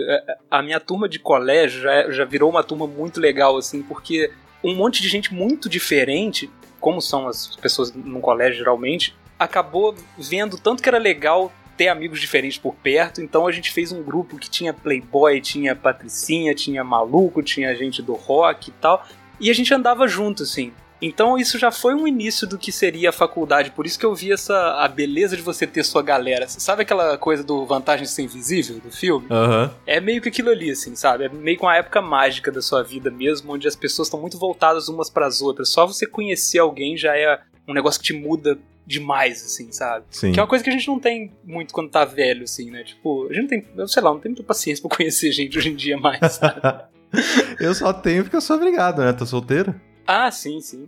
A 0.52 0.62
minha 0.62 0.82
turma 0.82 1.08
de 1.08 1.18
colégio 1.18 1.82
já, 1.82 2.12
já 2.12 2.25
virou 2.25 2.50
uma 2.50 2.62
turma 2.62 2.86
muito 2.86 3.22
legal, 3.22 3.56
assim, 3.56 3.82
porque 3.84 4.32
um 4.62 4.75
monte 4.75 5.02
de 5.02 5.08
gente 5.08 5.34
muito 5.34 5.70
diferente, 5.70 6.50
como 6.82 7.00
são 7.00 7.30
as 7.30 7.56
pessoas 7.56 7.94
no 7.94 8.20
colégio 8.20 8.58
geralmente, 8.58 9.16
acabou 9.40 9.96
vendo 10.18 10.58
tanto 10.58 10.84
que 10.84 10.90
era 10.90 10.98
legal 10.98 11.54
ter 11.78 11.88
amigos 11.88 12.20
diferentes 12.20 12.58
por 12.58 12.74
perto, 12.75 13.22
então 13.22 13.48
a 13.48 13.52
gente 13.52 13.72
fez 13.72 13.92
um 13.92 14.02
grupo 14.02 14.38
que 14.38 14.50
tinha 14.50 14.74
playboy, 14.74 15.40
tinha 15.42 15.75
patricinha, 15.75 16.54
tinha 16.56 16.84
maluco, 16.84 17.44
tinha 17.44 17.75
gente 17.75 18.02
do 18.02 18.14
rock 18.14 18.70
e 18.70 18.74
tal, 18.74 19.06
e 19.39 19.50
a 19.50 19.54
gente 19.54 19.74
andava 19.74 20.08
junto, 20.08 20.44
assim. 20.44 20.72
Então 21.01 21.38
isso 21.38 21.60
já 21.60 21.72
foi 21.72 21.94
um 21.94 22.08
início 22.08 22.48
do 22.48 22.58
que 22.58 22.72
seria 22.72 23.10
a 23.10 23.12
faculdade, 23.12 23.72
por 23.72 23.86
isso 23.86 24.00
que 24.00 24.06
eu 24.06 24.15
vi 24.15 24.32
essa 24.32 24.56
a 24.77 24.88
beleza 24.88 25.36
de 25.36 25.42
você 25.44 25.68
ter 25.68 25.84
sua 25.84 26.01
galera. 26.01 26.48
Sabe 26.48 26.84
aquela 26.84 27.18
coisa 27.18 27.44
do 27.44 27.65
vantagem 27.65 28.06
de 28.06 28.12
ser 28.12 28.24
invisível 28.24 28.80
do 28.80 28.92
filme? 28.92 29.27
Aham. 29.30 29.74
É 29.86 30.00
meio 30.00 30.22
que 30.22 30.30
aquilo 30.30 30.50
ali, 30.50 30.72
assim, 30.72 30.96
sabe? 30.96 31.25
É 31.25 31.30
meio 31.30 31.58
que 31.58 31.63
uma 31.63 31.75
época 31.75 32.01
mágica 32.01 32.51
da 32.51 32.62
sua 32.62 32.82
vida 32.82 33.12
mesmo, 33.12 33.54
onde 33.54 33.68
as 33.68 33.75
pessoas 33.75 34.08
estão 34.08 34.20
muito 34.20 34.38
voltadas 34.38 34.88
umas 34.88 35.10
para 35.10 35.27
as 35.27 35.42
outras. 35.42 35.70
Só 35.70 35.86
você 35.86 36.08
conhecer 36.08 36.60
alguém 36.60 36.96
já 36.98 37.15
é 37.15 37.39
um 37.68 37.74
negócio 37.74 38.00
que 38.00 38.08
te 38.08 38.13
muda 38.13 38.58
demais, 38.88 39.44
assim, 39.44 39.72
sabe? 39.72 40.06
Sim. 40.12 40.32
Que 40.32 40.39
é 40.39 40.44
uma 40.44 40.48
coisa 40.48 40.63
que 40.63 40.70
a 40.70 40.74
gente 40.74 40.88
não 40.88 41.00
tem 41.00 41.32
muito 41.44 41.74
quando 41.74 41.89
tá 41.89 42.06
velho, 42.06 42.44
assim, 42.44 42.70
né? 42.70 42.84
Tipo, 42.84 43.27
a 43.30 43.34
gente 43.34 43.42
não 43.42 43.48
tem, 43.50 43.65
eu 43.77 43.88
sei 43.88 44.01
lá, 44.01 44.12
não 44.12 44.20
tem 44.20 44.30
muita 44.30 44.44
paciência 44.44 44.88
pra 44.88 44.96
conhecer 44.96 45.32
gente 45.32 45.58
hoje 45.58 45.70
em 45.70 45.75
dia 45.75 45.98
mais, 45.98 46.34
sabe? 46.34 46.62
eu 47.59 47.74
só 47.74 47.91
tenho 47.93 48.24
porque 48.24 48.35
eu 48.35 48.41
sou 48.41 48.55
obrigado, 48.57 49.01
né? 49.01 49.13
Tô 49.13 49.25
solteiro. 49.25 49.74
Ah, 50.07 50.29
sim, 50.31 50.59
sim. 50.62 50.88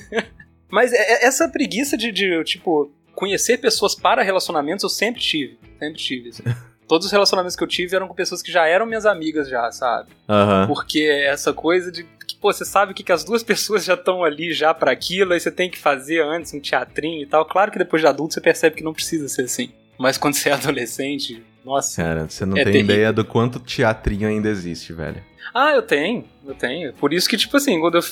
Mas 0.70 0.92
é- 0.92 0.96
é- 0.96 1.26
essa 1.26 1.48
preguiça 1.48 1.96
de, 1.96 2.12
de, 2.12 2.42
tipo, 2.44 2.90
conhecer 3.14 3.58
pessoas 3.58 3.94
para 3.94 4.22
relacionamentos 4.22 4.82
eu 4.82 4.88
sempre 4.88 5.20
tive. 5.20 5.58
Sempre 5.78 5.98
tive, 5.98 6.28
assim. 6.30 6.42
Todos 6.88 7.06
os 7.06 7.12
relacionamentos 7.12 7.54
que 7.54 7.62
eu 7.62 7.68
tive 7.68 7.94
eram 7.94 8.08
com 8.08 8.14
pessoas 8.14 8.40
que 8.40 8.50
já 8.50 8.66
eram 8.66 8.86
minhas 8.86 9.04
amigas 9.04 9.48
já, 9.48 9.70
sabe? 9.70 10.10
Aham. 10.28 10.66
Porque 10.66 11.00
essa 11.02 11.52
coisa 11.52 11.92
de 11.92 12.02
que, 12.26 12.34
pô, 12.36 12.50
você 12.50 12.64
sabe 12.64 12.94
que, 12.94 13.02
que 13.02 13.12
as 13.12 13.24
duas 13.24 13.42
pessoas 13.44 13.84
já 13.84 13.92
estão 13.94 14.24
ali 14.24 14.52
já 14.54 14.72
para 14.72 14.90
aquilo, 14.90 15.32
aí 15.34 15.40
você 15.40 15.50
tem 15.50 15.70
que 15.70 15.76
fazer 15.78 16.22
antes 16.22 16.52
um 16.54 16.60
teatrinho 16.60 17.22
e 17.22 17.26
tal. 17.26 17.44
Claro 17.44 17.70
que 17.70 17.78
depois 17.78 18.00
de 18.00 18.08
adulto 18.08 18.32
você 18.34 18.40
percebe 18.40 18.76
que 18.76 18.82
não 18.84 18.92
precisa 18.94 19.28
ser 19.28 19.42
assim. 19.42 19.70
Mas 19.98 20.16
quando 20.16 20.34
você 20.34 20.48
é 20.48 20.52
adolescente, 20.52 21.42
nossa. 21.64 22.00
Cara, 22.02 22.26
você 22.28 22.46
não 22.46 22.56
É 22.56 22.64
tem 22.64 22.72
terrível. 22.72 22.94
ideia 22.94 23.12
do 23.12 23.24
quanto 23.24 23.58
teatrinho 23.60 24.26
ainda 24.28 24.48
existe, 24.48 24.92
velho. 24.92 25.22
Ah, 25.54 25.72
eu 25.72 25.82
tenho, 25.82 26.24
eu 26.46 26.54
tenho. 26.54 26.92
Por 26.94 27.12
isso 27.12 27.28
que, 27.28 27.36
tipo 27.36 27.56
assim, 27.56 27.80
quando 27.80 27.96
eu, 27.96 28.02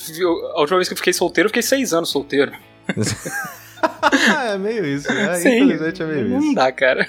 a 0.54 0.61
última 0.61 0.78
vez 0.78 0.88
que 0.88 0.95
eu 0.95 0.99
fiquei 0.99 1.12
solteiro, 1.12 1.47
eu 1.47 1.50
fiquei 1.50 1.62
seis 1.62 1.92
anos 1.92 2.09
solteiro. 2.11 2.52
é 4.49 4.59
meio 4.59 4.85
isso, 4.85 5.12
né? 5.12 5.35
Sim, 5.37 5.62
Infelizmente 5.64 6.02
é 6.02 6.06
meio 6.06 6.28
não 6.28 6.38
isso. 6.40 6.54
dá, 6.54 6.73
cara. 6.73 7.06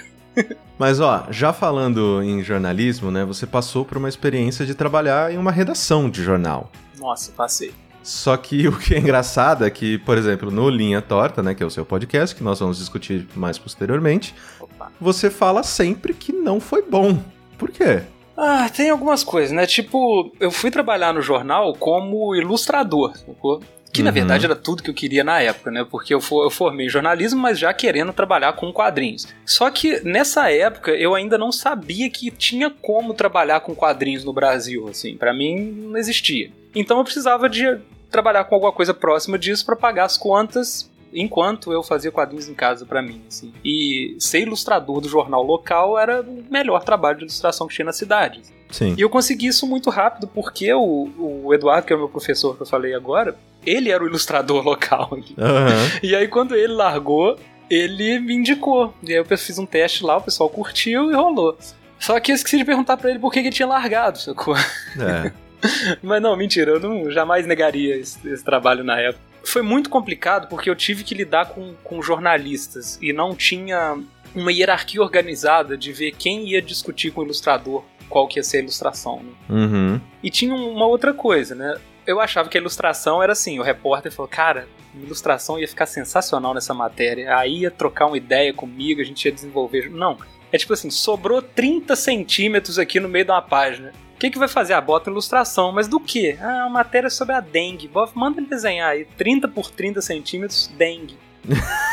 Mas 0.77 1.00
ó, 1.00 1.25
já 1.31 1.51
falando 1.51 2.21
em 2.21 2.43
jornalismo, 2.43 3.09
né? 3.09 3.25
Você 3.25 3.47
passou 3.47 3.83
por 3.83 3.97
uma 3.97 4.09
experiência 4.09 4.65
de 4.65 4.75
trabalhar 4.75 5.31
em 5.33 5.38
uma 5.38 5.51
redação 5.51 6.09
de 6.09 6.24
jornal. 6.24 6.71
Nossa, 7.00 7.31
passei. 7.31 7.74
Só 8.03 8.38
que 8.38 8.67
o 8.69 8.77
que 8.77 8.95
é 8.95 9.00
engraçado 9.00 9.65
é 9.65 9.69
que, 9.69 9.97
por 10.00 10.17
exemplo, 10.17 10.51
no 10.51 10.69
Linha 10.69 11.01
Torta, 11.01 11.41
né, 11.41 11.53
que 11.53 11.63
é 11.63 11.65
o 11.65 11.71
seu 11.71 11.86
podcast, 11.86 12.36
que 12.36 12.43
nós 12.43 12.60
vamos 12.60 12.77
discutir 12.77 13.27
mais 13.36 13.58
posteriormente, 13.58 14.34
Opa. 14.60 14.91
você 14.99 15.30
fala 15.30 15.63
sempre 15.63 16.13
que 16.13 16.32
não 16.32 16.60
foi 16.60 16.84
bom. 16.84 17.21
Por 17.58 17.71
quê? 17.71 18.03
Ah, 18.38 18.69
tem 18.69 18.89
algumas 18.91 19.23
coisas, 19.23 19.52
né? 19.52 19.65
Tipo, 19.65 20.32
eu 20.39 20.52
fui 20.52 20.69
trabalhar 20.69 21.12
no 21.13 21.21
jornal 21.21 21.73
como 21.73 22.36
ilustrador, 22.36 23.17
sacou? 23.17 23.62
Que 23.91 24.04
na 24.04 24.10
Uhum. 24.10 24.13
verdade 24.13 24.45
era 24.45 24.56
tudo 24.56 24.84
que 24.84 24.89
eu 24.91 24.93
queria 24.93 25.23
na 25.23 25.41
época, 25.41 25.71
né? 25.71 25.84
Porque 25.89 26.13
eu, 26.13 26.21
for- 26.21 26.43
eu 26.43 26.52
formei 26.52 26.88
jornalismo, 26.88 27.39
mas 27.39 27.58
já 27.58 27.73
querendo 27.73 28.13
trabalhar 28.13 28.54
com 28.54 28.71
quadrinhos. 28.71 29.26
Só 29.45 29.71
que 29.71 30.02
nessa 30.02 30.52
época 30.52 30.91
eu 30.91 31.15
ainda 31.15 31.38
não 31.38 31.52
sabia 31.52 32.08
que 32.10 32.30
tinha 32.30 32.69
como 32.69 33.13
trabalhar 33.15 33.62
com 33.62 33.73
quadrinhos 33.73 34.23
no 34.23 34.34
Brasil, 34.34 34.88
assim. 34.88 35.17
Pra 35.17 35.34
mim 35.34 35.56
não 35.71 35.97
existia. 35.97 36.52
Então 36.76 37.00
eu 37.00 37.04
precisava 37.04 37.50
de 37.50 37.80
trabalhar 38.12 38.43
com 38.43 38.54
alguma 38.56 38.71
coisa 38.71 38.93
próxima 38.93 39.38
disso 39.39 39.65
pra 39.65 39.76
pagar 39.76 40.06
as 40.06 40.17
contas 40.17 40.91
enquanto 41.17 41.73
eu 41.73 41.82
fazia 41.82 42.12
quadrinhos 42.12 42.47
em 42.47 42.53
casa 42.53 42.86
pra 42.86 43.01
mim, 43.01 43.21
assim. 43.27 43.51
E 43.65 44.15
ser 44.19 44.41
ilustrador 44.41 45.01
do 45.01 45.10
jornal 45.10 45.43
local 45.43 45.97
era 45.97 46.21
o 46.21 46.43
melhor 46.49 46.84
trabalho 46.84 47.17
de 47.17 47.23
ilustração 47.23 47.67
que 47.67 47.73
tinha 47.73 47.86
na 47.86 47.93
cidade. 47.93 48.41
Sim. 48.69 48.93
E 48.97 49.01
eu 49.01 49.10
consegui 49.10 49.47
isso 49.47 49.65
muito 49.65 49.89
rápido 49.89 50.27
porque 50.27 50.71
o, 50.73 51.10
o 51.45 51.53
Eduardo, 51.53 51.88
que 51.88 51.93
é 51.93 51.95
o 51.95 51.99
meu 51.99 52.10
professor 52.10 52.56
que 52.56 52.62
eu 52.62 52.67
falei 52.67 52.93
agora, 52.93 53.36
ele 53.65 53.89
era 53.89 54.03
o 54.03 54.08
ilustrador 54.08 54.62
local. 54.65 55.17
Aham. 55.38 55.99
E 56.03 56.15
aí 56.15 56.27
quando 56.27 56.56
ele 56.56 56.73
largou, 56.73 57.39
ele 57.69 58.19
me 58.19 58.36
indicou. 58.36 58.93
E 59.03 59.12
aí 59.12 59.17
eu 59.17 59.38
fiz 59.38 59.58
um 59.58 59.65
teste 59.65 60.03
lá, 60.03 60.17
o 60.17 60.21
pessoal 60.21 60.49
curtiu 60.49 61.10
e 61.12 61.15
rolou. 61.15 61.58
Só 61.99 62.19
que 62.19 62.32
eu 62.32 62.36
esqueci 62.36 62.58
de 62.58 62.65
perguntar 62.65 62.95
pra 62.97 63.10
ele 63.10 63.19
por 63.19 63.32
que 63.32 63.41
que 63.41 63.47
ele 63.47 63.56
tinha 63.56 63.67
largado, 63.67 64.19
sacou? 64.19 64.56
É. 64.56 65.32
Mas 66.03 66.21
não, 66.21 66.36
mentira, 66.36 66.71
eu 66.71 66.80
não, 66.80 67.10
jamais 67.10 67.47
negaria 67.47 67.95
esse, 67.95 68.27
esse 68.30 68.43
trabalho 68.43 68.84
na 68.84 68.99
época. 68.99 69.26
Foi 69.47 69.62
muito 69.62 69.89
complicado 69.89 70.47
porque 70.49 70.69
eu 70.69 70.75
tive 70.75 71.03
que 71.03 71.15
lidar 71.15 71.47
com, 71.47 71.73
com 71.83 72.01
jornalistas 72.01 72.99
e 73.01 73.13
não 73.13 73.33
tinha 73.33 73.97
uma 74.36 74.51
hierarquia 74.51 75.01
organizada 75.01 75.77
de 75.77 75.93
ver 75.93 76.12
quem 76.12 76.49
ia 76.49 76.62
discutir 76.62 77.12
com 77.12 77.21
o 77.21 77.23
ilustrador 77.23 77.83
qual 78.10 78.27
que 78.27 78.39
ia 78.39 78.43
ser 78.43 78.57
a 78.57 78.62
ilustração. 78.62 79.23
Né? 79.23 79.31
Uhum. 79.49 80.01
E 80.21 80.29
tinha 80.29 80.53
uma 80.53 80.86
outra 80.86 81.13
coisa, 81.13 81.55
né? 81.55 81.75
Eu 82.05 82.19
achava 82.19 82.49
que 82.49 82.57
a 82.57 82.62
ilustração 82.62 83.21
era 83.21 83.33
assim, 83.33 83.60
o 83.60 83.63
repórter 83.63 84.12
falou, 84.12 84.29
cara, 84.29 84.67
a 84.93 84.97
ilustração 84.97 85.60
ia 85.60 85.67
ficar 85.67 85.86
sensacional 85.86 86.53
nessa 86.53 86.73
matéria, 86.73 87.36
aí 87.38 87.60
ia 87.60 87.71
trocar 87.71 88.07
uma 88.07 88.17
ideia 88.17 88.53
comigo, 88.53 89.01
a 89.01 89.03
gente 89.03 89.25
ia 89.25 89.31
desenvolver. 89.31 89.89
Não, 89.89 90.17
é 90.51 90.57
tipo 90.57 90.73
assim, 90.73 90.89
sobrou 90.89 91.41
30 91.41 91.95
centímetros 91.95 92.79
aqui 92.79 92.99
no 92.99 93.10
meio 93.10 93.25
de 93.25 93.31
uma 93.31 93.41
página. 93.41 93.93
O 94.17 94.19
que, 94.19 94.32
que 94.32 94.39
vai 94.39 94.47
fazer? 94.47 94.73
Ah, 94.73 94.82
bota 94.82 95.12
ilustração, 95.12 95.71
mas 95.71 95.88
do 95.88 95.99
que? 95.99 96.36
Ah, 96.41 96.62
uma 96.65 96.69
matéria 96.69 97.08
sobre 97.08 97.36
a 97.36 97.39
dengue. 97.39 97.88
Manda 98.15 98.41
ele 98.41 98.47
desenhar 98.49 98.89
aí, 98.89 99.06
30 99.15 99.47
por 99.47 99.69
30 99.69 100.01
centímetros, 100.01 100.71
dengue. 100.75 101.15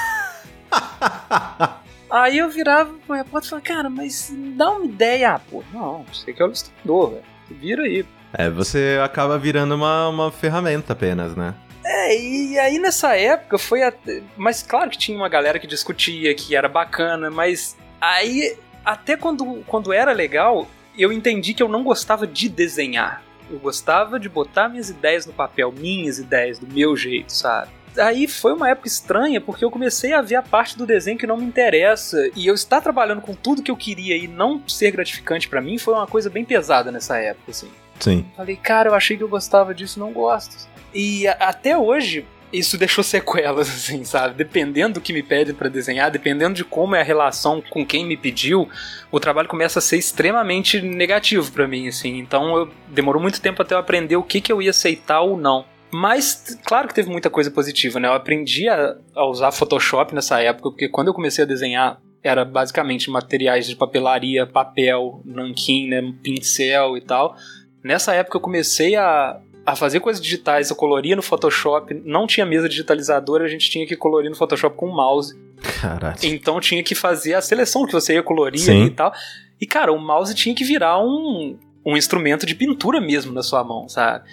Aí 2.11 2.39
eu 2.39 2.49
virava 2.49 2.93
pro 3.07 3.17
repórter 3.17 3.47
e 3.47 3.51
falava, 3.51 3.67
cara, 3.67 3.91
mas 3.91 4.33
dá 4.57 4.71
uma 4.71 4.85
ideia. 4.85 5.35
Ah, 5.35 5.39
pô, 5.41 5.63
não, 5.73 6.05
você 6.13 6.33
que 6.33 6.41
é 6.41 6.45
o 6.45 6.49
ilustrador, 6.49 7.11
velho. 7.11 7.23
Vira 7.51 7.83
aí, 7.83 8.05
É, 8.33 8.49
você 8.49 8.99
acaba 9.05 9.37
virando 9.39 9.75
uma, 9.75 10.09
uma 10.09 10.33
ferramenta 10.33 10.93
apenas, 10.93 11.37
né? 11.37 11.55
É, 11.85 12.17
e 12.19 12.59
aí 12.59 12.79
nessa 12.79 13.15
época 13.17 13.59
foi. 13.59 13.83
até- 13.83 14.23
Mas 14.37 14.63
claro 14.63 14.91
que 14.91 14.97
tinha 14.97 15.17
uma 15.17 15.29
galera 15.29 15.59
que 15.59 15.67
discutia, 15.67 16.35
que 16.35 16.57
era 16.57 16.69
bacana, 16.69 17.31
mas 17.31 17.77
aí, 18.01 18.57
até 18.85 19.17
quando, 19.17 19.63
quando 19.67 19.93
era 19.93 20.13
legal, 20.13 20.67
eu 20.97 21.13
entendi 21.13 21.55
que 21.55 21.63
eu 21.63 21.69
não 21.69 21.83
gostava 21.83 22.27
de 22.27 22.49
desenhar. 22.49 23.23
Eu 23.51 23.59
gostava 23.59 24.19
de 24.19 24.29
botar 24.29 24.69
minhas 24.69 24.89
ideias 24.89 25.27
no 25.27 25.33
papel, 25.33 25.71
minhas 25.73 26.19
ideias, 26.19 26.59
do 26.59 26.67
meu 26.67 26.97
jeito, 26.97 27.33
sabe? 27.33 27.71
Aí 27.97 28.27
foi 28.27 28.53
uma 28.53 28.71
época 28.71 28.89
estranha, 28.89 29.41
porque 29.41 29.65
eu 29.65 29.71
comecei 29.71 30.13
a 30.13 30.21
ver 30.21 30.37
a 30.37 30.43
parte 30.43 30.77
do 30.77 30.87
desenho 30.87 31.19
que 31.19 31.27
não 31.27 31.37
me 31.37 31.45
interessa, 31.45 32.29
e 32.35 32.47
eu 32.47 32.55
estar 32.55 32.81
trabalhando 32.81 33.21
com 33.21 33.35
tudo 33.35 33.63
que 33.63 33.71
eu 33.71 33.77
queria 33.77 34.17
e 34.17 34.27
não 34.27 34.67
ser 34.67 34.91
gratificante 34.91 35.49
pra 35.49 35.61
mim 35.61 35.79
foi 35.79 35.95
uma 35.95 36.07
coisa 36.07 36.29
bem 36.29 36.45
pesada 36.45 36.91
nessa 36.91 37.19
época, 37.19 37.51
assim. 37.51 37.71
Sim. 38.01 38.27
Falei, 38.37 38.57
cara, 38.57 38.89
eu 38.89 38.95
achei 38.95 39.17
que 39.17 39.23
eu 39.23 39.29
gostava 39.29 39.73
disso, 39.73 40.01
não 40.01 40.13
gosto. 40.13 40.69
E 40.93 41.29
até 41.29 41.79
hoje, 41.79 42.27
isso 42.53 42.79
deixou 42.79 43.03
sequelas, 43.03 43.69
assim, 43.71 44.05
sabe? 44.05 44.35
Dependendo 44.35 44.95
do 44.95 45.01
que 45.01 45.13
me 45.13 45.23
pedem 45.23 45.55
pra 45.55 45.69
desenhar, 45.69 46.11
dependendo 46.11 46.55
de 46.55 46.65
como 46.65 46.95
é 46.95 47.01
a 47.01 47.05
relação 47.05 47.63
com 47.71 47.85
quem 47.85 48.07
me 48.07 48.17
pediu, 48.17 48.69
o 49.11 49.21
trabalho 49.21 49.49
começa 49.49 49.79
a 49.79 49.83
ser 49.83 49.97
extremamente 49.97 50.81
negativo 50.81 51.51
pra 51.53 51.69
mim, 51.69 51.89
assim. 51.89 52.19
Então, 52.19 52.57
eu, 52.57 52.71
demorou 52.89 53.21
muito 53.21 53.41
tempo 53.41 53.63
até 53.63 53.75
eu 53.75 53.79
aprender 53.79 54.17
o 54.17 54.23
que, 54.23 54.41
que 54.41 54.53
eu 54.53 54.63
ia 54.63 54.71
aceitar 54.71 55.21
ou 55.21 55.37
não. 55.37 55.65
Mas, 55.91 56.59
claro 56.65 56.89
que 56.89 56.95
teve 56.95 57.09
muita 57.09 57.31
coisa 57.31 57.51
positiva, 57.51 58.01
né? 58.01 58.09
Eu 58.09 58.15
aprendi 58.15 58.69
a, 58.69 58.97
a 59.15 59.27
usar 59.27 59.53
Photoshop 59.53 60.15
nessa 60.15 60.41
época, 60.41 60.71
porque 60.71 60.89
quando 60.89 61.09
eu 61.09 61.15
comecei 61.15 61.45
a 61.45 61.47
desenhar, 61.47 62.01
era 62.23 62.45
basicamente 62.45 63.11
materiais 63.11 63.67
de 63.67 63.77
papelaria, 63.77 64.47
papel, 64.47 65.23
nanquim, 65.25 65.89
né? 65.89 66.03
Pincel 66.23 66.97
e 66.97 67.01
tal. 67.01 67.37
Nessa 67.83 68.15
época 68.15 68.39
eu 68.39 68.41
comecei 68.41 68.97
a, 68.97 69.39
a 69.67 69.75
fazer 69.75 70.01
coisas 70.01 70.23
digitais, 70.23 70.71
eu 70.71 70.77
coloria 70.77 71.17
no 71.17 71.23
Photoshop, 71.23 71.95
não 72.05 72.27
tinha 72.27 72.45
mesa 72.45 72.69
digitalizadora, 72.69 73.45
a 73.45 73.49
gente 73.49 73.71
tinha 73.71 73.87
que 73.87 73.97
colorir 73.97 74.31
no 74.31 74.37
Photoshop 74.37 74.77
com 74.77 74.87
o 74.87 74.95
mouse. 74.95 75.35
Caralho. 75.81 76.19
Então 76.23 76.61
tinha 76.61 76.83
que 76.83 76.95
fazer 76.95 77.35
a 77.35 77.41
seleção 77.41 77.87
que 77.87 77.93
você 77.93 78.15
ia 78.15 78.23
colorir 78.23 78.61
Sim. 78.61 78.85
e 78.85 78.91
tal. 78.91 79.13
E 79.61 79.67
cara, 79.67 79.93
o 79.93 79.99
mouse 79.99 80.35
tinha 80.35 80.55
que 80.55 80.65
virar 80.65 80.99
um 81.01 81.59
um 81.85 81.97
instrumento 81.97 82.47
de 82.47 82.55
pintura 82.55 83.01
mesmo 83.01 83.33
na 83.33 83.43
sua 83.43 83.63
mão, 83.63 83.89
sabe? 83.89 84.25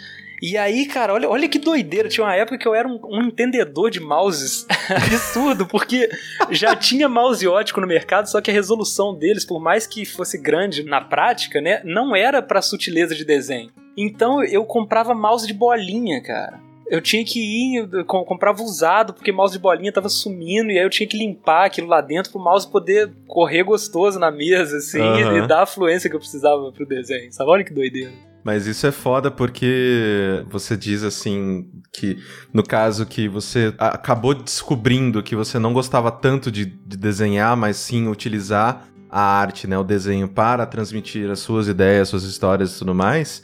E 0.42 0.58
aí, 0.58 0.86
cara, 0.88 1.14
olha, 1.14 1.30
olha 1.30 1.48
que 1.48 1.60
doideira. 1.60 2.10
Tinha 2.10 2.26
uma 2.26 2.36
época 2.36 2.58
que 2.58 2.68
eu 2.68 2.74
era 2.74 2.88
um, 2.88 3.00
um 3.04 3.22
entendedor 3.24 3.92
de 3.92 4.00
mouses 4.00 4.66
absurdo, 4.90 5.68
porque 5.68 6.10
já 6.50 6.76
tinha 6.76 7.08
mouse 7.08 7.48
ótico 7.48 7.80
no 7.80 7.88
mercado, 7.88 8.28
só 8.28 8.42
que 8.42 8.50
a 8.50 8.54
resolução 8.54 9.14
deles, 9.14 9.46
por 9.46 9.62
mais 9.62 9.86
que 9.86 10.04
fosse 10.06 10.38
grande 10.38 10.84
na 10.84 11.00
prática, 11.00 11.62
né, 11.62 11.82
não 11.84 12.16
era 12.16 12.42
para 12.42 12.62
sutileza 12.62 13.14
de 13.14 13.24
desenho. 13.24 13.70
Então 13.96 14.44
eu 14.44 14.66
comprava 14.66 15.14
mouse 15.14 15.46
de 15.46 15.54
bolinha, 15.54 16.22
cara 16.22 16.72
eu 16.92 17.00
tinha 17.00 17.24
que 17.24 17.40
ir, 17.40 17.88
eu 17.94 18.04
comprava 18.04 18.62
usado, 18.62 19.14
porque 19.14 19.32
mouse 19.32 19.54
de 19.54 19.60
bolinha 19.60 19.94
tava 19.94 20.10
sumindo, 20.10 20.70
e 20.70 20.78
aí 20.78 20.84
eu 20.84 20.90
tinha 20.90 21.08
que 21.08 21.18
limpar 21.18 21.66
aquilo 21.66 21.88
lá 21.88 22.02
dentro 22.02 22.34
pro 22.34 22.42
mouse 22.42 22.70
poder 22.70 23.10
correr 23.30 23.64
gostoso 23.64 24.20
na 24.20 24.30
mesa, 24.30 24.76
assim, 24.76 25.00
uhum. 25.00 25.38
e 25.38 25.48
dar 25.48 25.62
a 25.62 25.66
fluência 25.66 26.10
que 26.10 26.16
eu 26.18 26.20
precisava 26.20 26.70
pro 26.74 26.86
desenho, 26.86 27.32
sabe? 27.32 27.50
Olha 27.50 27.64
que 27.64 27.74
doideira. 27.74 28.12
Mas 28.44 28.66
isso 28.66 28.88
é 28.88 28.92
foda 28.92 29.30
porque 29.30 30.44
você 30.50 30.76
diz 30.76 31.04
assim 31.04 31.70
que 31.94 32.18
no 32.54 32.64
caso 32.64 33.06
que 33.06 33.28
você 33.28 33.74
acabou 33.78 34.34
descobrindo 34.34 35.22
que 35.22 35.36
você 35.36 35.60
não 35.60 35.74
gostava 35.74 36.12
tanto 36.12 36.52
de, 36.52 36.66
de 36.66 36.98
desenhar, 36.98 37.56
mas 37.56 37.78
sim 37.78 38.08
utilizar 38.08 38.88
a 39.10 39.22
arte, 39.22 39.68
né, 39.68 39.78
o 39.78 39.84
desenho 39.84 40.28
para 40.28 40.66
transmitir 40.66 41.30
as 41.30 41.40
suas 41.40 41.68
ideias, 41.68 42.10
suas 42.10 42.24
histórias 42.24 42.76
e 42.76 42.80
tudo 42.80 42.96
mais 42.96 43.44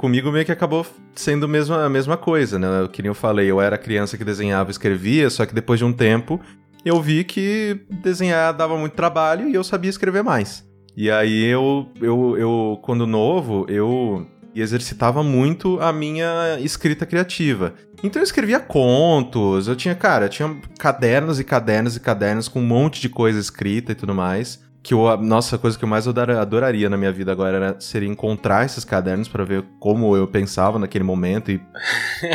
comigo 0.00 0.32
meio 0.32 0.46
que 0.46 0.52
acabou 0.52 0.86
sendo 1.14 1.46
mesmo, 1.46 1.74
a 1.74 1.90
mesma 1.90 2.16
coisa, 2.16 2.58
né? 2.58 2.88
Que 2.90 3.02
nem 3.02 3.08
eu 3.08 3.14
falei, 3.14 3.50
eu 3.50 3.60
era 3.60 3.76
criança 3.76 4.16
que 4.16 4.24
desenhava 4.24 4.70
e 4.70 4.72
escrevia, 4.72 5.28
só 5.28 5.44
que 5.44 5.54
depois 5.54 5.78
de 5.78 5.84
um 5.84 5.92
tempo 5.92 6.40
eu 6.82 6.98
vi 7.02 7.22
que 7.22 7.80
desenhar 8.02 8.54
dava 8.54 8.78
muito 8.78 8.94
trabalho 8.94 9.46
e 9.46 9.54
eu 9.54 9.62
sabia 9.62 9.90
escrever 9.90 10.24
mais. 10.24 10.66
E 10.96 11.10
aí 11.10 11.44
eu, 11.44 11.88
eu, 12.00 12.36
eu 12.38 12.78
quando 12.82 13.06
novo, 13.06 13.66
eu 13.68 14.26
exercitava 14.54 15.22
muito 15.22 15.80
a 15.80 15.92
minha 15.92 16.58
escrita 16.60 17.06
criativa. 17.06 17.74
Então 18.02 18.20
eu 18.20 18.24
escrevia 18.24 18.58
contos, 18.58 19.68
eu 19.68 19.76
tinha, 19.76 19.94
cara, 19.94 20.26
eu 20.26 20.28
tinha 20.28 20.56
cadernos 20.78 21.38
e 21.38 21.44
cadernos 21.44 21.96
e 21.96 22.00
cadernos 22.00 22.48
com 22.48 22.60
um 22.60 22.66
monte 22.66 23.00
de 23.00 23.08
coisa 23.08 23.38
escrita 23.38 23.92
e 23.92 23.94
tudo 23.94 24.14
mais 24.14 24.70
que 24.82 24.94
eu, 24.94 25.16
nossa, 25.18 25.56
a 25.56 25.58
coisa 25.58 25.78
que 25.78 25.84
eu 25.84 25.88
mais 25.88 26.06
adoraria 26.08 26.88
na 26.88 26.96
minha 26.96 27.12
vida 27.12 27.30
agora 27.30 27.56
era, 27.56 27.80
seria 27.80 28.08
encontrar 28.08 28.64
esses 28.64 28.84
cadernos 28.84 29.28
para 29.28 29.44
ver 29.44 29.64
como 29.78 30.16
eu 30.16 30.26
pensava 30.26 30.78
naquele 30.78 31.04
momento 31.04 31.50
e 31.50 31.60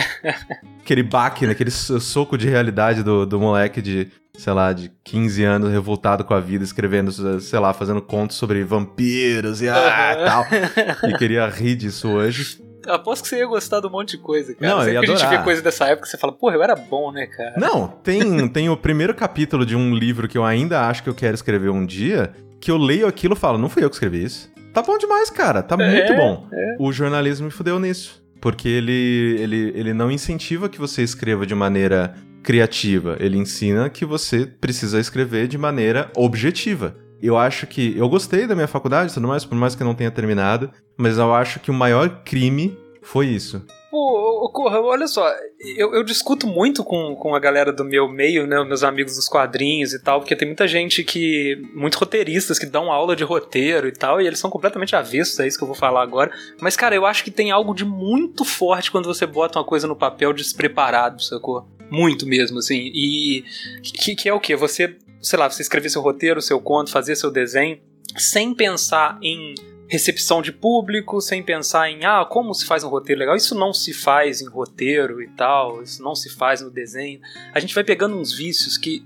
aquele 0.80 1.02
baque, 1.02 1.48
naquele 1.48 1.72
soco 1.72 2.38
de 2.38 2.48
realidade 2.48 3.02
do, 3.02 3.26
do 3.26 3.40
moleque 3.40 3.82
de, 3.82 4.12
sei 4.38 4.54
lá, 4.54 4.74
de 4.74 4.92
15 5.04 5.44
anos 5.44 5.72
revoltado 5.72 6.24
com 6.24 6.34
a 6.34 6.40
vida, 6.40 6.64
escrevendo, 6.64 7.12
sei 7.42 7.60
lá, 7.60 7.74
fazendo 7.74 8.02
contos 8.02 8.38
sobre 8.38 8.64
vampiros 8.64 9.62
e 9.62 9.70
ah, 9.70 10.16
tal. 10.26 10.46
E 11.10 11.18
queria 11.18 11.48
rir 11.48 11.76
disso 11.76 12.10
hoje. 12.10 12.64
Aposto 12.88 13.24
que 13.24 13.30
você 13.30 13.38
ia 13.38 13.48
gostar 13.48 13.80
de 13.80 13.88
um 13.88 13.90
monte 13.90 14.12
de 14.12 14.18
coisa, 14.20 14.54
cara. 14.54 14.72
Não, 14.72 14.80
Sempre 14.80 14.92
eu 14.92 14.94
ia 14.94 15.08
que 15.08 15.12
a 15.12 15.16
gente 15.16 15.30
vê 15.30 15.44
coisa 15.44 15.62
dessa 15.62 15.86
época, 15.86 16.08
você 16.08 16.18
fala, 16.18 16.34
porra, 16.34 16.56
eu 16.56 16.64
era 16.64 16.76
bom, 16.76 17.12
né, 17.12 17.26
cara? 17.26 17.56
Não, 17.58 17.88
tem, 17.88 18.48
tem 18.48 18.70
o 18.70 18.78
primeiro 18.78 19.14
capítulo 19.14 19.66
de 19.66 19.76
um 19.76 19.96
livro 19.96 20.28
que 20.28 20.38
eu 20.38 20.44
ainda 20.44 20.88
acho 20.88 21.02
que 21.02 21.10
eu 21.10 21.16
quero 21.16 21.34
escrever 21.34 21.70
um 21.70 21.86
dia, 21.86 22.32
que 22.60 22.70
eu 22.70 22.78
leio 22.78 23.08
aquilo 23.08 23.34
e 23.34 23.38
falo, 23.38 23.58
não 23.58 23.70
fui 23.70 23.84
eu 23.84 23.90
que 23.90 23.96
escrevi 23.96 24.24
isso. 24.24 24.52
Tá 24.74 24.82
bom 24.82 24.98
demais, 24.98 25.30
cara, 25.30 25.64
tá 25.64 25.76
é, 25.80 25.92
muito 25.92 26.14
bom. 26.16 26.48
É. 26.52 26.76
O 26.80 26.92
jornalismo 26.92 27.46
me 27.46 27.52
fudeu 27.52 27.80
nisso. 27.80 28.24
Porque 28.42 28.68
ele, 28.68 29.38
ele, 29.40 29.72
ele 29.74 29.94
não 29.94 30.12
incentiva 30.12 30.70
que 30.70 30.78
você 30.78 31.02
escreva 31.02 31.48
de 31.48 31.56
maneira 31.56 32.14
criativa. 32.46 33.18
Ele 33.20 33.38
ensina 33.38 33.90
que 33.90 34.06
você 34.06 34.46
precisa 34.46 35.00
escrever 35.00 35.48
de 35.48 35.58
maneira 35.58 36.12
objetiva. 36.16 36.96
Eu 37.22 37.38
acho 37.38 37.66
que. 37.66 37.98
Eu 37.98 38.08
gostei 38.08 38.46
da 38.46 38.56
minha 38.56 38.68
faculdade 38.68 39.14
tudo 39.14 39.28
mais, 39.28 39.44
por 39.44 39.56
mais 39.56 39.76
que 39.76 39.82
eu 39.82 39.88
não 39.88 39.96
tenha 39.96 40.12
terminado, 40.12 40.70
mas 40.96 41.18
eu 41.18 41.34
acho 41.34 41.60
que 41.60 41.72
o 41.72 41.74
maior 41.74 42.24
crime 42.24 42.78
foi 43.02 43.28
isso. 43.28 43.66
Pô, 43.90 44.50
Corra, 44.54 44.80
olha 44.82 45.08
só, 45.08 45.30
eu, 45.78 45.94
eu, 45.94 46.04
discuto 46.04 46.48
muito 46.48 46.84
com, 46.84 47.16
com 47.16 47.36
a 47.36 47.40
galera 47.40 47.74
do 47.74 47.84
meu 47.84 48.08
meio, 48.08 48.46
né, 48.48 48.64
meus 48.64 48.84
amigos 48.84 49.16
dos 49.16 49.28
quadrinhos 49.28 49.94
e 49.94 50.02
tal, 50.02 50.20
porque 50.20 50.36
tem 50.36 50.48
muita 50.48 50.68
gente 50.68 51.04
que. 51.04 51.62
muito 51.74 51.96
roteiristas 51.96 52.60
que 52.60 52.66
dão 52.66 52.92
aula 52.92 53.16
de 53.16 53.24
roteiro 53.24 53.88
e 53.88 53.92
tal, 53.92 54.22
e 54.22 54.28
eles 54.28 54.40
são 54.40 54.50
completamente 54.50 54.96
avessos, 54.96 55.40
é 55.40 55.48
isso 55.48 55.58
que 55.58 55.64
eu 55.64 55.68
vou 55.68 55.76
falar 55.76 56.04
agora. 56.04 56.32
Mas, 56.62 56.76
cara, 56.76 56.96
eu 56.96 57.06
acho 57.06 57.24
que 57.24 57.32
tem 57.32 57.52
algo 57.52 57.74
de 57.74 57.84
muito 57.84 58.46
forte 58.46 58.92
quando 58.92 59.06
você 59.06 59.26
bota 59.26 59.60
uma 59.60 59.66
coisa 59.66 59.88
no 59.88 59.96
papel 59.96 60.32
despreparado, 60.32 61.22
sacou? 61.22 61.68
Muito 61.90 62.26
mesmo, 62.26 62.60
assim. 62.60 62.92
E. 62.94 63.44
que, 63.82 64.16
que 64.16 64.30
é 64.30 64.34
o 64.34 64.40
quê? 64.40 64.56
Você, 64.56 64.96
sei 65.22 65.40
lá, 65.40 65.50
você 65.50 65.62
escrever 65.62 65.90
seu 65.90 66.02
roteiro, 66.02 66.42
seu 66.42 66.60
conto, 66.60 66.92
fazer 66.92 67.16
seu 67.16 67.32
desenho, 67.32 67.80
sem 68.18 68.54
pensar 68.54 69.18
em 69.22 69.56
recepção 69.88 70.42
de 70.42 70.52
público, 70.52 71.22
sem 71.22 71.44
pensar 71.44 71.90
em 71.90 72.06
ah, 72.06 72.26
como 72.26 72.54
se 72.54 72.66
faz 72.66 72.84
um 72.84 72.90
roteiro 72.90 73.20
legal. 73.20 73.36
Isso 73.36 73.56
não 73.56 73.74
se 73.74 73.94
faz 73.94 74.42
em 74.42 74.48
roteiro 74.48 75.22
e 75.22 75.28
tal, 75.30 75.84
isso 75.84 76.02
não 76.02 76.16
se 76.16 76.30
faz 76.30 76.62
no 76.62 76.72
desenho. 76.72 77.20
A 77.54 77.60
gente 77.60 77.76
vai 77.76 77.84
pegando 77.84 78.16
uns 78.16 78.34
vícios 78.34 78.78
que 78.78 79.06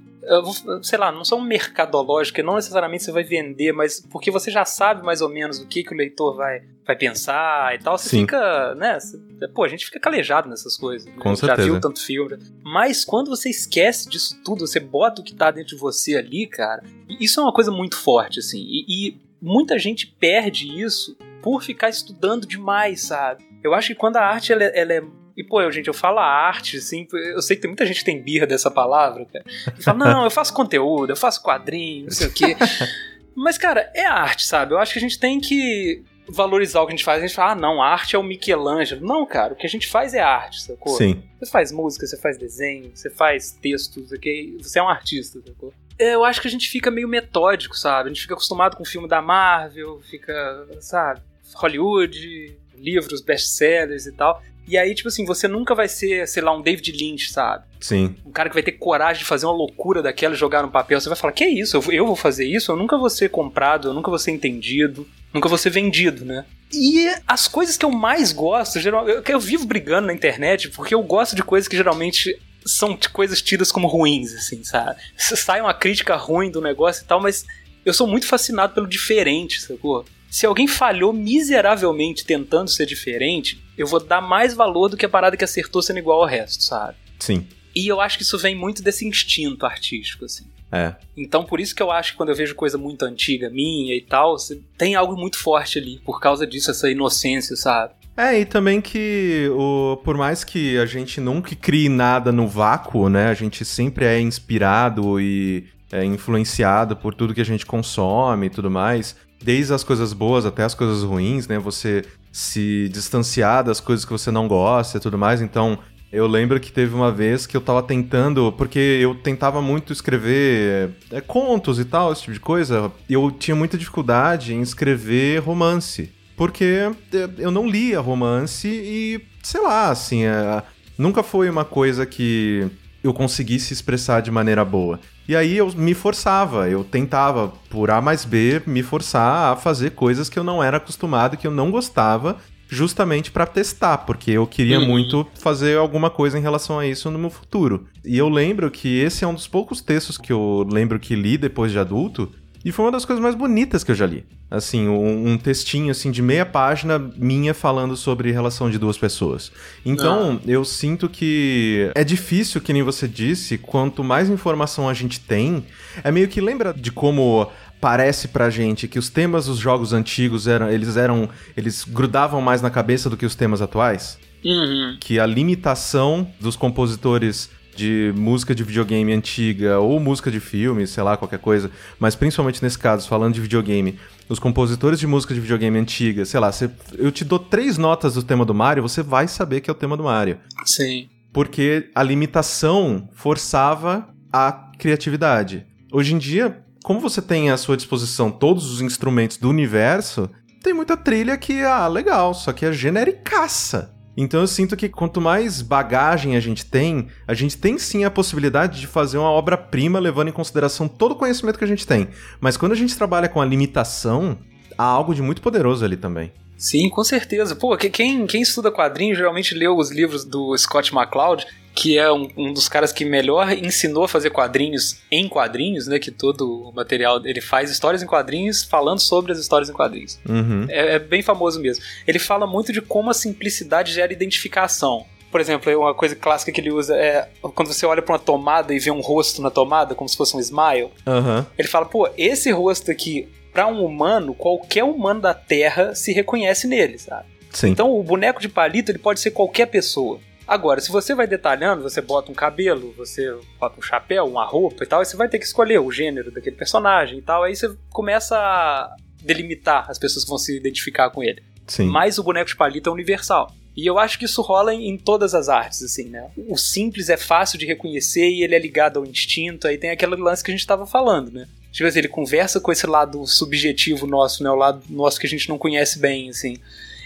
sei 0.83 0.99
lá, 0.99 1.11
não 1.11 1.25
são 1.25 1.41
mercadológicos, 1.41 2.43
não 2.43 2.55
necessariamente 2.55 3.03
você 3.03 3.11
vai 3.11 3.23
vender, 3.23 3.71
mas 3.71 3.99
porque 3.99 4.29
você 4.29 4.51
já 4.51 4.63
sabe 4.65 5.03
mais 5.03 5.21
ou 5.21 5.29
menos 5.29 5.59
o 5.59 5.67
que, 5.67 5.83
que 5.83 5.93
o 5.93 5.97
leitor 5.97 6.35
vai, 6.35 6.61
vai 6.85 6.95
pensar 6.95 7.75
e 7.75 7.79
tal, 7.79 7.97
você 7.97 8.09
Sim. 8.09 8.21
fica, 8.21 8.75
né? 8.75 8.99
Você, 8.99 9.17
pô, 9.53 9.63
a 9.63 9.67
gente 9.67 9.85
fica 9.85 9.99
calejado 9.99 10.47
nessas 10.47 10.77
coisas. 10.77 11.07
Né? 11.07 11.13
Com 11.19 11.35
certeza. 11.35 11.61
Já 11.61 11.71
viu 11.71 11.81
tanto 11.81 12.03
filme. 12.05 12.37
Mas 12.63 13.03
quando 13.03 13.29
você 13.29 13.49
esquece 13.49 14.09
disso 14.09 14.39
tudo, 14.43 14.67
você 14.67 14.79
bota 14.79 15.21
o 15.21 15.23
que 15.23 15.33
tá 15.33 15.49
dentro 15.51 15.75
de 15.75 15.81
você 15.81 16.15
ali, 16.15 16.45
cara, 16.47 16.83
isso 17.19 17.39
é 17.39 17.43
uma 17.43 17.53
coisa 17.53 17.71
muito 17.71 17.97
forte, 17.97 18.39
assim. 18.39 18.59
E, 18.59 18.85
e 18.87 19.17
muita 19.41 19.79
gente 19.79 20.07
perde 20.07 20.67
isso 20.81 21.17
por 21.41 21.63
ficar 21.63 21.89
estudando 21.89 22.45
demais, 22.45 23.01
sabe? 23.01 23.43
Eu 23.63 23.73
acho 23.73 23.89
que 23.89 23.95
quando 23.95 24.17
a 24.17 24.21
arte 24.21 24.53
ela, 24.53 24.63
ela 24.63 24.93
é 24.93 25.03
e, 25.39 25.43
pô, 25.43 25.61
eu, 25.61 25.71
gente, 25.71 25.87
eu 25.87 25.93
falo 25.93 26.19
arte, 26.19 26.75
assim, 26.75 27.07
eu 27.13 27.41
sei 27.41 27.55
que 27.55 27.61
tem 27.61 27.69
muita 27.69 27.85
gente 27.85 27.99
que 27.99 28.05
tem 28.05 28.21
birra 28.21 28.45
dessa 28.45 28.69
palavra, 28.69 29.25
cara. 29.25 29.45
E 29.77 29.81
fala, 29.81 29.97
não, 29.97 30.23
eu 30.25 30.29
faço 30.29 30.53
conteúdo, 30.53 31.11
eu 31.11 31.15
faço 31.15 31.41
quadrinho, 31.41 32.03
não 32.03 32.11
sei 32.11 32.27
o 32.27 32.33
quê. 32.33 32.57
Mas, 33.33 33.57
cara, 33.57 33.89
é 33.95 34.05
arte, 34.05 34.45
sabe? 34.45 34.73
Eu 34.73 34.79
acho 34.79 34.91
que 34.91 34.99
a 34.99 35.01
gente 35.01 35.17
tem 35.17 35.39
que 35.39 36.03
valorizar 36.27 36.81
o 36.81 36.85
que 36.85 36.91
a 36.91 36.95
gente 36.97 37.05
faz. 37.05 37.23
A 37.23 37.25
gente 37.25 37.35
fala, 37.35 37.53
ah, 37.53 37.55
não, 37.55 37.81
arte 37.81 38.17
é 38.17 38.19
o 38.19 38.23
Michelangelo. 38.23 39.05
Não, 39.05 39.25
cara, 39.25 39.53
o 39.53 39.55
que 39.55 39.65
a 39.65 39.69
gente 39.69 39.87
faz 39.87 40.13
é 40.13 40.19
arte, 40.19 40.61
sacou? 40.61 40.97
Sim. 40.97 41.23
Você 41.39 41.49
faz 41.49 41.71
música, 41.71 42.05
você 42.05 42.17
faz 42.17 42.37
desenho, 42.37 42.91
você 42.93 43.09
faz 43.09 43.53
textos, 43.53 44.11
ok? 44.11 44.57
Você 44.59 44.77
é 44.77 44.83
um 44.83 44.89
artista, 44.89 45.39
sacou? 45.39 45.73
É, 45.97 46.15
eu 46.15 46.25
acho 46.25 46.41
que 46.41 46.49
a 46.49 46.51
gente 46.51 46.67
fica 46.67 46.91
meio 46.91 47.07
metódico, 47.07 47.77
sabe? 47.77 48.09
A 48.09 48.13
gente 48.13 48.23
fica 48.23 48.33
acostumado 48.33 48.75
com 48.75 48.83
o 48.83 48.85
filme 48.85 49.07
da 49.07 49.21
Marvel, 49.21 50.01
fica, 50.01 50.67
sabe, 50.81 51.21
Hollywood, 51.55 52.57
livros, 52.75 53.21
best-sellers 53.21 54.05
e 54.05 54.11
tal. 54.11 54.41
E 54.69 54.77
aí, 54.77 54.93
tipo 54.93 55.07
assim, 55.07 55.25
você 55.25 55.47
nunca 55.47 55.73
vai 55.73 55.87
ser, 55.87 56.27
sei 56.27 56.43
lá, 56.43 56.55
um 56.55 56.61
David 56.61 56.91
Lynch, 56.91 57.31
sabe? 57.31 57.63
Sim. 57.81 58.15
Um 58.23 58.31
cara 58.31 58.49
que 58.49 58.53
vai 58.53 58.61
ter 58.61 58.73
coragem 58.73 59.23
de 59.23 59.25
fazer 59.27 59.47
uma 59.47 59.55
loucura 59.55 59.99
daquela 60.03 60.35
e 60.35 60.37
jogar 60.37 60.61
no 60.61 60.69
papel. 60.69 61.01
Você 61.01 61.09
vai 61.09 61.17
falar, 61.17 61.33
que 61.33 61.43
é 61.43 61.49
isso? 61.49 61.75
Eu, 61.91 62.05
vou 62.05 62.15
fazer 62.15 62.45
isso? 62.45 62.71
Eu 62.71 62.75
nunca 62.75 62.95
vou 62.95 63.09
ser 63.09 63.29
comprado, 63.29 63.87
eu 63.87 63.93
nunca 63.95 64.11
vou 64.11 64.19
ser 64.19 64.29
entendido, 64.29 65.07
nunca 65.33 65.49
vou 65.49 65.57
ser 65.57 65.71
vendido, 65.71 66.23
né? 66.23 66.45
E 66.71 67.11
as 67.27 67.47
coisas 67.47 67.77
que 67.77 67.83
eu 67.83 67.89
mais 67.89 68.31
gosto, 68.31 68.79
geral, 68.79 69.09
eu, 69.09 69.23
eu 69.27 69.39
vivo 69.39 69.65
brigando 69.65 70.05
na 70.05 70.13
internet 70.13 70.69
porque 70.69 70.93
eu 70.93 71.01
gosto 71.01 71.35
de 71.35 71.41
coisas 71.41 71.67
que 71.67 71.75
geralmente 71.75 72.39
são 72.63 72.95
coisas 73.11 73.41
tidas 73.41 73.71
como 73.71 73.87
ruins, 73.87 74.35
assim, 74.35 74.63
sabe? 74.63 75.01
Sai 75.17 75.61
uma 75.61 75.73
crítica 75.73 76.15
ruim 76.15 76.51
do 76.51 76.61
negócio 76.61 77.03
e 77.03 77.07
tal, 77.07 77.19
mas 77.19 77.43
eu 77.83 77.93
sou 77.93 78.05
muito 78.05 78.27
fascinado 78.27 78.75
pelo 78.75 78.85
diferente, 78.85 79.59
sacou? 79.59 80.05
Se 80.29 80.45
alguém 80.45 80.67
falhou 80.67 81.11
miseravelmente 81.11 82.23
tentando 82.23 82.69
ser 82.69 82.85
diferente, 82.85 83.63
eu 83.77 83.87
vou 83.87 83.99
dar 83.99 84.21
mais 84.21 84.53
valor 84.53 84.89
do 84.89 84.97
que 84.97 85.05
a 85.05 85.09
parada 85.09 85.35
que 85.35 85.43
acertou 85.43 85.81
sendo 85.81 85.99
igual 85.99 86.21
ao 86.21 86.27
resto, 86.27 86.63
sabe? 86.63 86.95
Sim. 87.17 87.47
E 87.75 87.87
eu 87.87 87.99
acho 87.99 88.17
que 88.17 88.23
isso 88.23 88.37
vem 88.37 88.55
muito 88.55 88.83
desse 88.83 89.07
instinto 89.07 89.65
artístico, 89.65 90.25
assim. 90.25 90.45
É. 90.71 90.93
Então, 91.17 91.43
por 91.43 91.59
isso 91.59 91.73
que 91.73 91.81
eu 91.81 91.91
acho 91.91 92.11
que 92.11 92.17
quando 92.17 92.29
eu 92.29 92.35
vejo 92.35 92.53
coisa 92.53 92.77
muito 92.77 93.03
antiga 93.03 93.49
minha 93.49 93.95
e 93.95 94.01
tal, 94.01 94.35
tem 94.77 94.95
algo 94.95 95.17
muito 95.17 95.37
forte 95.37 95.79
ali, 95.79 95.99
por 96.05 96.19
causa 96.19 96.45
disso, 96.45 96.69
essa 96.69 96.89
inocência, 96.89 97.55
sabe? 97.55 97.93
É, 98.15 98.39
e 98.39 98.45
também 98.45 98.81
que 98.81 99.49
o, 99.53 99.97
por 100.03 100.17
mais 100.17 100.43
que 100.43 100.77
a 100.77 100.85
gente 100.85 101.21
nunca 101.21 101.55
crie 101.55 101.89
nada 101.89 102.31
no 102.31 102.47
vácuo, 102.47 103.09
né? 103.09 103.29
A 103.29 103.33
gente 103.33 103.63
sempre 103.63 104.05
é 104.05 104.19
inspirado 104.19 105.19
e 105.19 105.65
é 105.91 106.03
influenciado 106.03 106.95
por 106.95 107.15
tudo 107.15 107.33
que 107.33 107.41
a 107.41 107.45
gente 107.45 107.65
consome 107.65 108.47
e 108.47 108.49
tudo 108.49 108.69
mais. 108.69 109.15
Desde 109.41 109.73
as 109.73 109.83
coisas 109.83 110.13
boas 110.13 110.45
até 110.45 110.63
as 110.63 110.73
coisas 110.73 111.03
ruins, 111.03 111.47
né? 111.47 111.57
Você 111.59 112.03
se 112.31 112.89
distanciar 112.89 113.63
das 113.63 113.79
coisas 113.79 114.05
que 114.05 114.11
você 114.11 114.31
não 114.31 114.47
gosta 114.47 114.97
e 114.97 115.01
tudo 115.01 115.17
mais. 115.17 115.41
Então, 115.41 115.79
eu 116.11 116.27
lembro 116.27 116.59
que 116.59 116.71
teve 116.71 116.93
uma 116.93 117.11
vez 117.11 117.45
que 117.45 117.55
eu 117.55 117.61
tava 117.61 117.81
tentando, 117.81 118.51
porque 118.51 118.79
eu 118.79 119.15
tentava 119.15 119.61
muito 119.61 119.93
escrever 119.93 120.91
é, 121.11 121.21
contos 121.21 121.79
e 121.79 121.85
tal, 121.85 122.11
esse 122.11 122.21
tipo 122.21 122.33
de 122.33 122.39
coisa. 122.39 122.91
Eu 123.09 123.31
tinha 123.31 123.55
muita 123.55 123.77
dificuldade 123.77 124.53
em 124.53 124.61
escrever 124.61 125.39
romance 125.39 126.11
porque 126.39 126.89
eu 127.37 127.51
não 127.51 127.67
lia 127.67 127.99
romance 127.99 128.65
e, 128.65 129.19
sei 129.43 129.59
lá, 129.59 129.89
assim, 129.89 130.23
é, 130.23 130.63
nunca 130.97 131.21
foi 131.21 131.49
uma 131.49 131.65
coisa 131.65 132.05
que 132.05 132.65
eu 133.03 133.13
conseguisse 133.13 133.73
expressar 133.73 134.21
de 134.21 134.31
maneira 134.31 134.63
boa. 134.63 135.01
E 135.29 135.35
aí 135.35 135.57
eu 135.57 135.71
me 135.75 135.93
forçava, 135.93 136.67
eu 136.67 136.83
tentava, 136.83 137.53
por 137.69 137.91
A 137.91 138.01
mais 138.01 138.25
B, 138.25 138.63
me 138.65 138.81
forçar 138.81 139.53
a 139.53 139.55
fazer 139.55 139.91
coisas 139.91 140.27
que 140.27 140.39
eu 140.39 140.43
não 140.43 140.63
era 140.63 140.77
acostumado, 140.77 141.37
que 141.37 141.45
eu 141.45 141.51
não 141.51 141.69
gostava, 141.69 142.37
justamente 142.67 143.29
para 143.29 143.45
testar, 143.45 143.99
porque 143.99 144.31
eu 144.31 144.47
queria 144.47 144.79
uhum. 144.79 144.87
muito 144.87 145.27
fazer 145.35 145.77
alguma 145.77 146.09
coisa 146.09 146.39
em 146.39 146.41
relação 146.41 146.79
a 146.79 146.87
isso 146.87 147.11
no 147.11 147.19
meu 147.19 147.29
futuro. 147.29 147.85
E 148.03 148.17
eu 148.17 148.27
lembro 148.27 148.71
que 148.71 148.97
esse 148.97 149.23
é 149.23 149.27
um 149.27 149.35
dos 149.35 149.45
poucos 149.45 149.81
textos 149.81 150.17
que 150.17 150.33
eu 150.33 150.67
lembro 150.67 150.99
que 150.99 151.13
li 151.13 151.37
depois 151.37 151.71
de 151.71 151.77
adulto, 151.77 152.31
e 152.63 152.71
foi 152.71 152.85
uma 152.85 152.91
das 152.91 153.05
coisas 153.05 153.21
mais 153.21 153.35
bonitas 153.35 153.83
que 153.83 153.91
eu 153.91 153.95
já 153.95 154.05
li. 154.05 154.25
Assim, 154.51 154.87
um, 154.87 155.31
um, 155.31 155.37
textinho 155.37 155.91
assim 155.91 156.09
de 156.09 156.21
meia 156.21 156.45
página 156.45 156.99
minha 157.15 157.53
falando 157.53 157.95
sobre 157.95 158.31
relação 158.31 158.69
de 158.69 158.77
duas 158.77 158.97
pessoas. 158.97 159.51
Então, 159.85 160.39
ah. 160.43 160.49
eu 160.49 160.65
sinto 160.65 161.07
que 161.07 161.91
é 161.95 162.03
difícil, 162.03 162.59
que 162.59 162.73
nem 162.73 162.81
você 162.81 163.07
disse, 163.07 163.57
quanto 163.57 164.03
mais 164.03 164.29
informação 164.29 164.89
a 164.89 164.93
gente 164.93 165.19
tem, 165.19 165.63
é 166.03 166.11
meio 166.11 166.27
que 166.27 166.41
lembra 166.41 166.73
de 166.73 166.91
como 166.91 167.49
parece 167.79 168.27
pra 168.27 168.49
gente 168.49 168.87
que 168.87 168.99
os 168.99 169.09
temas 169.09 169.45
dos 169.45 169.57
jogos 169.57 169.93
antigos 169.93 170.47
eram, 170.47 170.69
eles 170.69 170.97
eram, 170.97 171.29
eles 171.55 171.85
grudavam 171.87 172.41
mais 172.41 172.61
na 172.61 172.69
cabeça 172.69 173.09
do 173.09 173.15
que 173.15 173.25
os 173.25 173.35
temas 173.35 173.61
atuais? 173.61 174.17
Uhum. 174.43 174.97
Que 174.99 175.19
a 175.19 175.25
limitação 175.25 176.29
dos 176.39 176.55
compositores 176.55 177.49
de 177.79 178.13
música 178.17 178.53
de 178.53 178.61
videogame 178.61 179.13
antiga 179.13 179.79
ou 179.79 179.99
música 180.01 180.29
de 180.29 180.41
filme, 180.41 180.85
sei 180.85 181.01
lá, 181.01 181.15
qualquer 181.15 181.39
coisa, 181.39 181.71
mas 181.97 182.13
principalmente 182.13 182.61
nesse 182.61 182.77
caso, 182.77 183.07
falando 183.07 183.33
de 183.33 183.39
videogame, 183.39 183.97
os 184.27 184.37
compositores 184.37 184.99
de 184.99 185.07
música 185.07 185.33
de 185.33 185.39
videogame 185.39 185.79
antiga, 185.79 186.25
sei 186.25 186.41
lá, 186.41 186.51
eu 186.97 187.09
te 187.09 187.23
dou 187.23 187.39
três 187.39 187.77
notas 187.77 188.15
do 188.15 188.23
tema 188.23 188.43
do 188.43 188.53
Mario, 188.53 188.83
você 188.83 189.01
vai 189.01 189.29
saber 189.29 189.61
que 189.61 189.69
é 189.69 189.73
o 189.73 189.75
tema 189.75 189.95
do 189.95 190.03
Mario. 190.03 190.39
Sim. 190.65 191.07
Porque 191.31 191.89
a 191.95 192.03
limitação 192.03 193.07
forçava 193.13 194.09
a 194.31 194.51
criatividade. 194.77 195.65
Hoje 195.91 196.13
em 196.13 196.17
dia, 196.17 196.61
como 196.83 196.99
você 196.99 197.21
tem 197.21 197.49
à 197.49 197.55
sua 197.55 197.77
disposição 197.77 198.29
todos 198.29 198.69
os 198.69 198.81
instrumentos 198.81 199.37
do 199.37 199.49
universo, 199.49 200.29
tem 200.61 200.73
muita 200.73 200.97
trilha 200.97 201.37
que, 201.37 201.61
ah, 201.63 201.87
legal, 201.87 202.33
só 202.33 202.51
que 202.51 202.65
é 202.65 202.73
genericaça. 202.73 203.97
Então 204.21 204.41
eu 204.41 204.47
sinto 204.47 204.75
que 204.75 204.89
quanto 204.89 205.21
mais 205.21 205.61
bagagem 205.61 206.35
a 206.35 206.41
gente 206.41 206.65
tem, 206.65 207.07
a 207.25 207.33
gente 207.33 207.55
tem 207.55 207.77
sim 207.77 208.03
a 208.03 208.11
possibilidade 208.11 208.81
de 208.81 208.85
fazer 208.85 209.17
uma 209.17 209.31
obra-prima 209.31 209.97
levando 209.97 210.27
em 210.27 210.33
consideração 210.33 210.89
todo 210.89 211.13
o 211.13 211.15
conhecimento 211.15 211.57
que 211.57 211.63
a 211.63 211.67
gente 211.67 211.87
tem. 211.87 212.09
Mas 212.41 212.57
quando 212.57 212.73
a 212.73 212.75
gente 212.75 212.97
trabalha 212.97 213.29
com 213.29 213.39
a 213.39 213.45
limitação, 213.45 214.37
há 214.77 214.83
algo 214.83 215.15
de 215.15 215.21
muito 215.21 215.41
poderoso 215.41 215.85
ali 215.85 215.95
também. 215.95 216.33
Sim, 216.57 216.89
com 216.89 217.01
certeza. 217.01 217.55
Pô, 217.55 217.77
quem, 217.77 218.27
quem 218.27 218.41
estuda 218.41 218.69
quadrinhos 218.69 219.17
geralmente 219.17 219.55
leu 219.55 219.77
os 219.77 219.89
livros 219.89 220.25
do 220.25 220.53
Scott 220.57 220.93
McCloud, 220.93 221.47
que 221.79 221.97
é 221.97 222.11
um, 222.11 222.27
um, 222.35 222.51
dos 222.51 222.67
caras 222.67 222.91
que 222.91 223.05
melhor 223.05 223.53
ensinou 223.53 224.03
a 224.03 224.07
fazer 224.07 224.31
quadrinhos 224.31 224.97
em 225.09 225.29
quadrinhos, 225.29 225.87
né? 225.87 225.97
Que 225.97 226.11
todo 226.11 226.67
o 226.67 226.73
material 226.73 227.25
ele 227.25 227.39
faz 227.39 227.71
histórias 227.71 228.03
em 228.03 228.05
quadrinhos 228.05 228.65
falando 228.65 228.99
sobre 228.99 229.31
as 229.31 229.39
histórias 229.39 229.69
em 229.69 229.73
quadrinhos. 229.73 230.19
Uhum. 230.27 230.65
É, 230.67 230.95
é, 230.95 230.99
bem 230.99 231.21
famoso 231.21 231.57
mesmo. 231.61 231.81
Ele 232.05 232.19
fala 232.19 232.45
muito 232.45 232.73
de 232.73 232.81
como 232.81 233.09
a 233.09 233.13
simplicidade 233.13 233.93
gera 233.93 234.11
identificação. 234.11 235.05
Por 235.31 235.39
exemplo, 235.39 235.71
uma 235.79 235.93
coisa 235.93 236.17
clássica 236.17 236.51
que 236.51 236.59
ele 236.59 236.69
usa 236.71 236.97
é 236.97 237.29
quando 237.55 237.71
você 237.71 237.85
olha 237.85 238.01
para 238.01 238.13
uma 238.13 238.19
tomada 238.19 238.73
e 238.73 238.79
vê 238.79 238.91
um 238.91 238.99
rosto 238.99 239.41
na 239.41 239.49
tomada, 239.49 239.95
como 239.95 240.09
se 240.09 240.17
fosse 240.17 240.35
um 240.35 240.39
smile. 240.41 240.89
Uhum. 241.07 241.45
Ele 241.57 241.67
fala, 241.69 241.85
pô, 241.85 242.09
esse 242.17 242.51
rosto 242.51 242.91
aqui, 242.91 243.29
para 243.53 243.67
um 243.67 243.85
humano, 243.85 244.33
qualquer 244.33 244.83
humano 244.83 245.21
da 245.21 245.33
Terra 245.33 245.95
se 245.95 246.11
reconhece 246.11 246.67
nele, 246.67 246.99
sabe? 246.99 247.27
Sim. 247.51 247.69
Então 247.69 247.89
o 247.97 248.03
boneco 248.03 248.41
de 248.41 248.49
palito 248.49 248.91
ele 248.91 248.99
pode 248.99 249.21
ser 249.21 249.31
qualquer 249.31 249.67
pessoa. 249.67 250.19
Agora, 250.49 250.81
se 250.81 250.91
você 250.91 251.13
vai 251.13 251.27
detalhando, 251.27 251.83
você 251.83 252.01
bota 252.01 252.31
um 252.31 252.33
cabelo, 252.33 252.91
você 252.97 253.31
bota 253.59 253.79
um 253.79 253.83
chapéu, 253.83 254.25
uma 254.25 254.43
roupa 254.43 254.83
e 254.83 254.87
tal, 254.87 254.99
aí 254.99 255.05
você 255.05 255.15
vai 255.15 255.29
ter 255.29 255.37
que 255.37 255.45
escolher 255.45 255.77
o 255.77 255.91
gênero 255.91 256.31
daquele 256.31 256.55
personagem 256.55 257.19
e 257.19 257.21
tal, 257.21 257.43
aí 257.43 257.55
você 257.55 257.71
começa 257.91 258.35
a 258.35 258.95
delimitar 259.21 259.85
as 259.87 259.99
pessoas 259.99 260.23
que 260.23 260.29
vão 260.29 260.39
se 260.39 260.57
identificar 260.57 261.11
com 261.11 261.23
ele. 261.23 261.43
Sim. 261.67 261.85
Mas 261.85 262.17
o 262.17 262.23
boneco 262.23 262.49
de 262.49 262.55
palito 262.55 262.89
é 262.89 262.91
universal. 262.91 263.53
E 263.77 263.85
eu 263.85 263.99
acho 263.99 264.17
que 264.17 264.25
isso 264.25 264.41
rola 264.41 264.73
em, 264.73 264.89
em, 264.89 264.97
todas 264.97 265.35
as 265.35 265.49
artes, 265.49 265.83
assim, 265.83 266.05
né? 266.05 266.31
O 266.35 266.57
simples 266.57 267.09
é 267.09 267.17
fácil 267.17 267.59
de 267.59 267.67
reconhecer 267.67 268.27
e 268.27 268.41
ele 268.41 268.55
é 268.55 268.59
ligado 268.59 268.97
ao 268.97 269.05
instinto, 269.05 269.67
aí 269.67 269.77
tem 269.77 269.91
aquele 269.91 270.15
lance 270.15 270.43
que 270.43 270.49
a 270.49 270.53
gente 270.53 270.61
estava 270.61 270.87
falando, 270.87 271.29
né? 271.31 271.47
Tipo 271.71 271.87
assim, 271.87 271.99
ele 271.99 272.07
conversa 272.07 272.59
com 272.59 272.71
esse 272.71 272.87
lado 272.87 273.23
subjetivo 273.27 274.07
nosso, 274.07 274.43
né? 274.43 274.49
O 274.49 274.55
lado 274.55 274.81
nosso 274.89 275.19
que 275.19 275.27
a 275.27 275.29
gente 275.29 275.47
não 275.47 275.59
conhece 275.59 275.99
bem, 275.99 276.27
assim. 276.27 276.57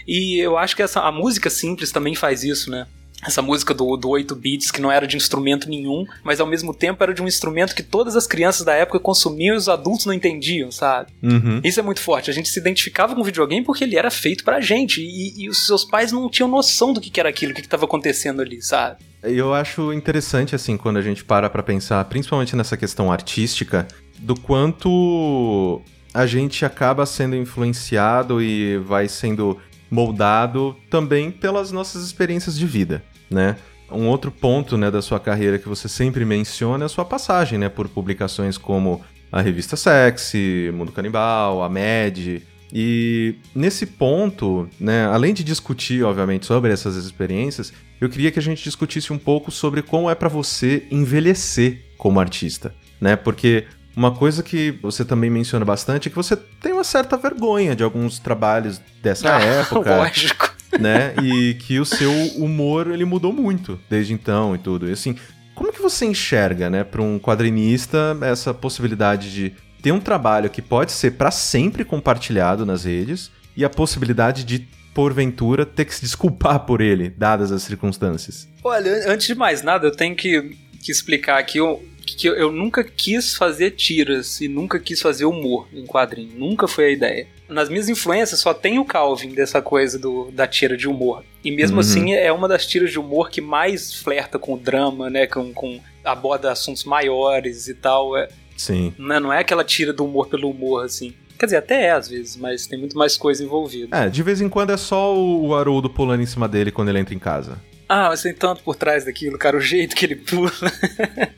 E 0.08 0.38
eu 0.38 0.56
acho 0.56 0.74
que 0.74 0.82
essa, 0.82 1.00
a 1.00 1.12
música 1.12 1.50
simples 1.50 1.92
também 1.92 2.14
faz 2.14 2.42
isso, 2.42 2.70
né? 2.70 2.86
Essa 3.26 3.40
música 3.40 3.72
do, 3.72 3.96
do 3.96 4.08
8 4.08 4.34
bits 4.34 4.70
que 4.70 4.80
não 4.80 4.92
era 4.92 5.06
de 5.06 5.16
instrumento 5.16 5.68
nenhum, 5.68 6.04
mas 6.22 6.40
ao 6.40 6.46
mesmo 6.46 6.74
tempo 6.74 7.02
era 7.02 7.14
de 7.14 7.22
um 7.22 7.26
instrumento 7.26 7.74
que 7.74 7.82
todas 7.82 8.14
as 8.16 8.26
crianças 8.26 8.64
da 8.64 8.74
época 8.74 9.00
consumiam 9.00 9.54
e 9.54 9.58
os 9.58 9.68
adultos 9.68 10.06
não 10.06 10.12
entendiam, 10.12 10.70
sabe? 10.70 11.10
Uhum. 11.22 11.60
Isso 11.64 11.80
é 11.80 11.82
muito 11.82 12.00
forte. 12.00 12.30
A 12.30 12.34
gente 12.34 12.48
se 12.48 12.58
identificava 12.58 13.14
com 13.14 13.22
o 13.22 13.24
videogame 13.24 13.64
porque 13.64 13.84
ele 13.84 13.96
era 13.96 14.10
feito 14.10 14.44
pra 14.44 14.60
gente 14.60 15.00
e, 15.00 15.44
e 15.44 15.48
os 15.48 15.66
seus 15.66 15.84
pais 15.84 16.12
não 16.12 16.28
tinham 16.28 16.48
noção 16.48 16.92
do 16.92 17.00
que, 17.00 17.10
que 17.10 17.18
era 17.18 17.28
aquilo, 17.28 17.52
o 17.52 17.54
que 17.54 17.62
estava 17.62 17.84
acontecendo 17.84 18.42
ali, 18.42 18.60
sabe? 18.60 18.98
Eu 19.22 19.54
acho 19.54 19.92
interessante, 19.92 20.54
assim, 20.54 20.76
quando 20.76 20.98
a 20.98 21.02
gente 21.02 21.24
para 21.24 21.48
pra 21.48 21.62
pensar, 21.62 22.04
principalmente 22.04 22.54
nessa 22.54 22.76
questão 22.76 23.10
artística, 23.10 23.88
do 24.18 24.38
quanto 24.38 25.80
a 26.12 26.26
gente 26.26 26.64
acaba 26.64 27.06
sendo 27.06 27.34
influenciado 27.34 28.42
e 28.42 28.76
vai 28.78 29.08
sendo 29.08 29.58
moldado 29.90 30.76
também 30.90 31.30
pelas 31.30 31.72
nossas 31.72 32.04
experiências 32.04 32.58
de 32.58 32.66
vida 32.66 33.02
né? 33.34 33.56
Um 33.90 34.08
outro 34.08 34.30
ponto, 34.30 34.78
né, 34.78 34.90
da 34.90 35.02
sua 35.02 35.20
carreira 35.20 35.58
que 35.58 35.68
você 35.68 35.88
sempre 35.88 36.24
menciona 36.24 36.84
é 36.84 36.86
a 36.86 36.88
sua 36.88 37.04
passagem, 37.04 37.58
né, 37.58 37.68
por 37.68 37.88
publicações 37.88 38.56
como 38.56 39.02
a 39.30 39.40
revista 39.40 39.76
Sexy, 39.76 40.70
Mundo 40.72 40.92
Canibal, 40.92 41.62
a 41.62 41.68
Med. 41.68 42.42
E 42.72 43.36
nesse 43.54 43.86
ponto, 43.86 44.68
né, 44.80 45.06
além 45.06 45.34
de 45.34 45.44
discutir, 45.44 46.02
obviamente, 46.02 46.46
sobre 46.46 46.72
essas 46.72 46.96
experiências, 46.96 47.72
eu 48.00 48.08
queria 48.08 48.30
que 48.30 48.38
a 48.38 48.42
gente 48.42 48.64
discutisse 48.64 49.12
um 49.12 49.18
pouco 49.18 49.50
sobre 49.50 49.82
como 49.82 50.10
é 50.10 50.14
para 50.14 50.28
você 50.28 50.86
envelhecer 50.90 51.84
como 51.96 52.18
artista, 52.18 52.74
né? 53.00 53.14
Porque 53.16 53.64
uma 53.96 54.10
coisa 54.10 54.42
que 54.42 54.72
você 54.82 55.04
também 55.04 55.30
menciona 55.30 55.64
bastante 55.64 56.08
é 56.08 56.10
que 56.10 56.16
você 56.16 56.36
tem 56.36 56.72
uma 56.72 56.82
certa 56.82 57.16
vergonha 57.16 57.76
de 57.76 57.84
alguns 57.84 58.18
trabalhos 58.18 58.80
dessa 59.00 59.36
ah, 59.36 59.38
época. 59.40 59.96
Lógico 59.96 60.53
né? 60.78 61.14
E 61.22 61.54
que 61.54 61.78
o 61.78 61.84
seu 61.84 62.12
humor 62.36 62.90
ele 62.90 63.04
mudou 63.04 63.32
muito 63.32 63.80
desde 63.88 64.12
então 64.12 64.54
e 64.54 64.58
tudo. 64.58 64.88
E 64.88 64.92
assim, 64.92 65.16
como 65.54 65.72
que 65.72 65.80
você 65.80 66.04
enxerga, 66.04 66.68
né, 66.68 66.84
para 66.84 67.02
um 67.02 67.18
quadrinista 67.18 68.16
essa 68.22 68.52
possibilidade 68.52 69.32
de 69.32 69.52
ter 69.82 69.92
um 69.92 70.00
trabalho 70.00 70.50
que 70.50 70.62
pode 70.62 70.92
ser 70.92 71.12
para 71.12 71.30
sempre 71.30 71.84
compartilhado 71.84 72.64
nas 72.64 72.84
redes 72.84 73.30
e 73.56 73.64
a 73.64 73.70
possibilidade 73.70 74.44
de 74.44 74.66
porventura 74.94 75.66
ter 75.66 75.84
que 75.84 75.94
se 75.94 76.00
desculpar 76.00 76.60
por 76.60 76.80
ele, 76.80 77.10
dadas 77.10 77.52
as 77.52 77.62
circunstâncias? 77.62 78.48
Olha, 78.62 79.10
antes 79.10 79.26
de 79.26 79.34
mais 79.34 79.62
nada, 79.62 79.86
eu 79.86 79.90
tenho 79.90 80.14
que, 80.14 80.56
que 80.82 80.90
explicar 80.90 81.38
aqui 81.38 81.58
que 82.04 82.28
eu, 82.28 82.52
nunca 82.52 82.84
quis 82.84 83.34
fazer 83.34 83.72
tiras 83.72 84.40
e 84.40 84.48
nunca 84.48 84.78
quis 84.78 85.00
fazer 85.00 85.24
humor 85.24 85.68
em 85.72 85.86
quadrinho. 85.86 86.38
Nunca 86.38 86.68
foi 86.68 86.86
a 86.86 86.90
ideia. 86.90 87.26
Nas 87.48 87.68
minhas 87.68 87.88
influências 87.88 88.40
só 88.40 88.54
tem 88.54 88.78
o 88.78 88.84
Calvin 88.84 89.30
dessa 89.30 89.60
coisa 89.60 89.98
do, 89.98 90.30
da 90.30 90.46
tira 90.46 90.76
de 90.76 90.88
humor. 90.88 91.24
E 91.44 91.50
mesmo 91.50 91.76
uhum. 91.76 91.80
assim 91.80 92.14
é 92.14 92.32
uma 92.32 92.48
das 92.48 92.66
tiras 92.66 92.90
de 92.90 92.98
humor 92.98 93.30
que 93.30 93.40
mais 93.40 93.94
flerta 93.94 94.38
com 94.38 94.54
o 94.54 94.58
drama, 94.58 95.10
né? 95.10 95.26
Com, 95.26 95.52
com 95.52 95.80
aborda 96.02 96.50
assuntos 96.50 96.84
maiores 96.84 97.68
e 97.68 97.74
tal. 97.74 98.16
É, 98.16 98.28
Sim. 98.56 98.94
Não, 98.96 99.20
não 99.20 99.32
é 99.32 99.40
aquela 99.40 99.64
tira 99.64 99.92
do 99.92 100.04
humor 100.04 100.28
pelo 100.28 100.50
humor, 100.50 100.84
assim. 100.84 101.12
Quer 101.38 101.46
dizer, 101.46 101.56
até 101.56 101.86
é 101.86 101.90
às 101.90 102.08
vezes, 102.08 102.36
mas 102.36 102.66
tem 102.66 102.78
muito 102.78 102.96
mais 102.96 103.16
coisa 103.16 103.42
envolvida. 103.42 103.96
É, 103.96 104.08
de 104.08 104.22
vez 104.22 104.40
em 104.40 104.48
quando 104.48 104.70
é 104.70 104.76
só 104.76 105.14
o 105.14 105.54
Haroldo 105.54 105.90
pulando 105.90 106.22
em 106.22 106.26
cima 106.26 106.48
dele 106.48 106.70
quando 106.70 106.88
ele 106.88 107.00
entra 107.00 107.14
em 107.14 107.18
casa. 107.18 107.58
Ah, 107.88 108.08
mas 108.08 108.22
tem 108.22 108.32
tanto 108.32 108.62
por 108.62 108.76
trás 108.76 109.04
daquilo, 109.04 109.38
cara, 109.38 109.56
o 109.56 109.60
jeito 109.60 109.94
que 109.94 110.06
ele 110.06 110.16
pula. 110.16 110.50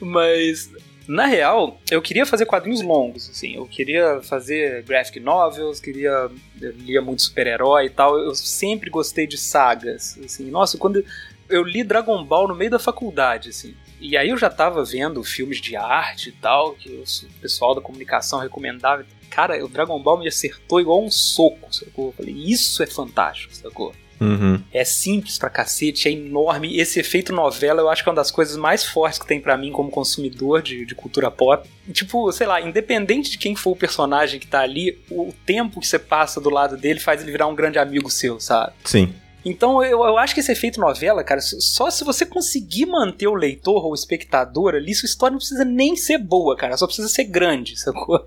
Mas, 0.00 0.70
na 1.06 1.26
real, 1.26 1.78
eu 1.90 2.00
queria 2.00 2.24
fazer 2.24 2.46
quadrinhos 2.46 2.82
longos, 2.82 3.28
assim. 3.30 3.56
Eu 3.56 3.66
queria 3.66 4.20
fazer 4.22 4.82
graphic 4.82 5.20
novels, 5.20 5.80
queria. 5.80 6.30
Eu 6.60 6.72
lia 6.72 7.02
muito 7.02 7.22
super-herói 7.22 7.86
e 7.86 7.90
tal. 7.90 8.18
Eu 8.18 8.34
sempre 8.34 8.90
gostei 8.90 9.26
de 9.26 9.36
sagas, 9.36 10.18
assim. 10.24 10.50
Nossa, 10.50 10.78
quando 10.78 11.04
eu 11.48 11.62
li 11.62 11.84
Dragon 11.84 12.24
Ball 12.24 12.48
no 12.48 12.54
meio 12.54 12.70
da 12.70 12.78
faculdade, 12.78 13.50
assim. 13.50 13.74
E 14.00 14.16
aí 14.16 14.28
eu 14.28 14.36
já 14.36 14.50
tava 14.50 14.84
vendo 14.84 15.22
filmes 15.22 15.60
de 15.60 15.76
arte 15.76 16.30
e 16.30 16.32
tal, 16.32 16.74
que 16.74 16.90
o 16.90 17.04
pessoal 17.40 17.74
da 17.74 17.80
comunicação 17.80 18.38
recomendava. 18.38 19.06
Cara, 19.30 19.62
o 19.64 19.68
Dragon 19.68 20.00
Ball 20.02 20.18
me 20.18 20.28
acertou 20.28 20.80
igual 20.80 21.02
um 21.02 21.10
soco, 21.10 21.74
sacou? 21.74 22.06
Eu 22.08 22.12
falei, 22.12 22.34
isso 22.34 22.82
é 22.82 22.86
fantástico, 22.86 23.54
sacou? 23.54 23.94
Uhum. 24.24 24.60
É 24.72 24.84
simples 24.84 25.38
pra 25.38 25.50
cacete, 25.50 26.08
é 26.08 26.12
enorme. 26.12 26.78
Esse 26.78 27.00
efeito 27.00 27.32
novela 27.32 27.80
eu 27.80 27.88
acho 27.88 28.02
que 28.02 28.08
é 28.08 28.12
uma 28.12 28.16
das 28.16 28.30
coisas 28.30 28.56
mais 28.56 28.84
fortes 28.84 29.18
que 29.18 29.26
tem 29.26 29.40
para 29.40 29.56
mim 29.56 29.70
como 29.70 29.90
consumidor 29.90 30.62
de, 30.62 30.84
de 30.84 30.94
cultura 30.94 31.30
pop. 31.30 31.68
tipo, 31.92 32.30
sei 32.32 32.46
lá, 32.46 32.60
independente 32.60 33.30
de 33.30 33.38
quem 33.38 33.54
for 33.54 33.72
o 33.72 33.76
personagem 33.76 34.40
que 34.40 34.46
tá 34.46 34.60
ali, 34.60 34.98
o 35.10 35.32
tempo 35.44 35.80
que 35.80 35.86
você 35.86 35.98
passa 35.98 36.40
do 36.40 36.50
lado 36.50 36.76
dele 36.76 37.00
faz 37.00 37.22
ele 37.22 37.32
virar 37.32 37.46
um 37.46 37.54
grande 37.54 37.78
amigo 37.78 38.10
seu, 38.10 38.40
sabe? 38.40 38.72
Sim. 38.84 39.12
Então 39.44 39.84
eu, 39.84 40.02
eu 40.04 40.16
acho 40.16 40.32
que 40.32 40.40
esse 40.40 40.50
efeito 40.50 40.80
novela, 40.80 41.22
cara, 41.22 41.40
só 41.40 41.90
se 41.90 42.02
você 42.02 42.24
conseguir 42.24 42.86
manter 42.86 43.26
o 43.26 43.34
leitor 43.34 43.84
ou 43.84 43.92
o 43.92 43.94
espectador 43.94 44.74
ali, 44.74 44.94
sua 44.94 45.06
história 45.06 45.32
não 45.32 45.38
precisa 45.38 45.64
nem 45.64 45.94
ser 45.96 46.18
boa, 46.18 46.56
cara, 46.56 46.76
só 46.76 46.86
precisa 46.86 47.08
ser 47.08 47.24
grande, 47.24 47.78
sacou? 47.78 48.26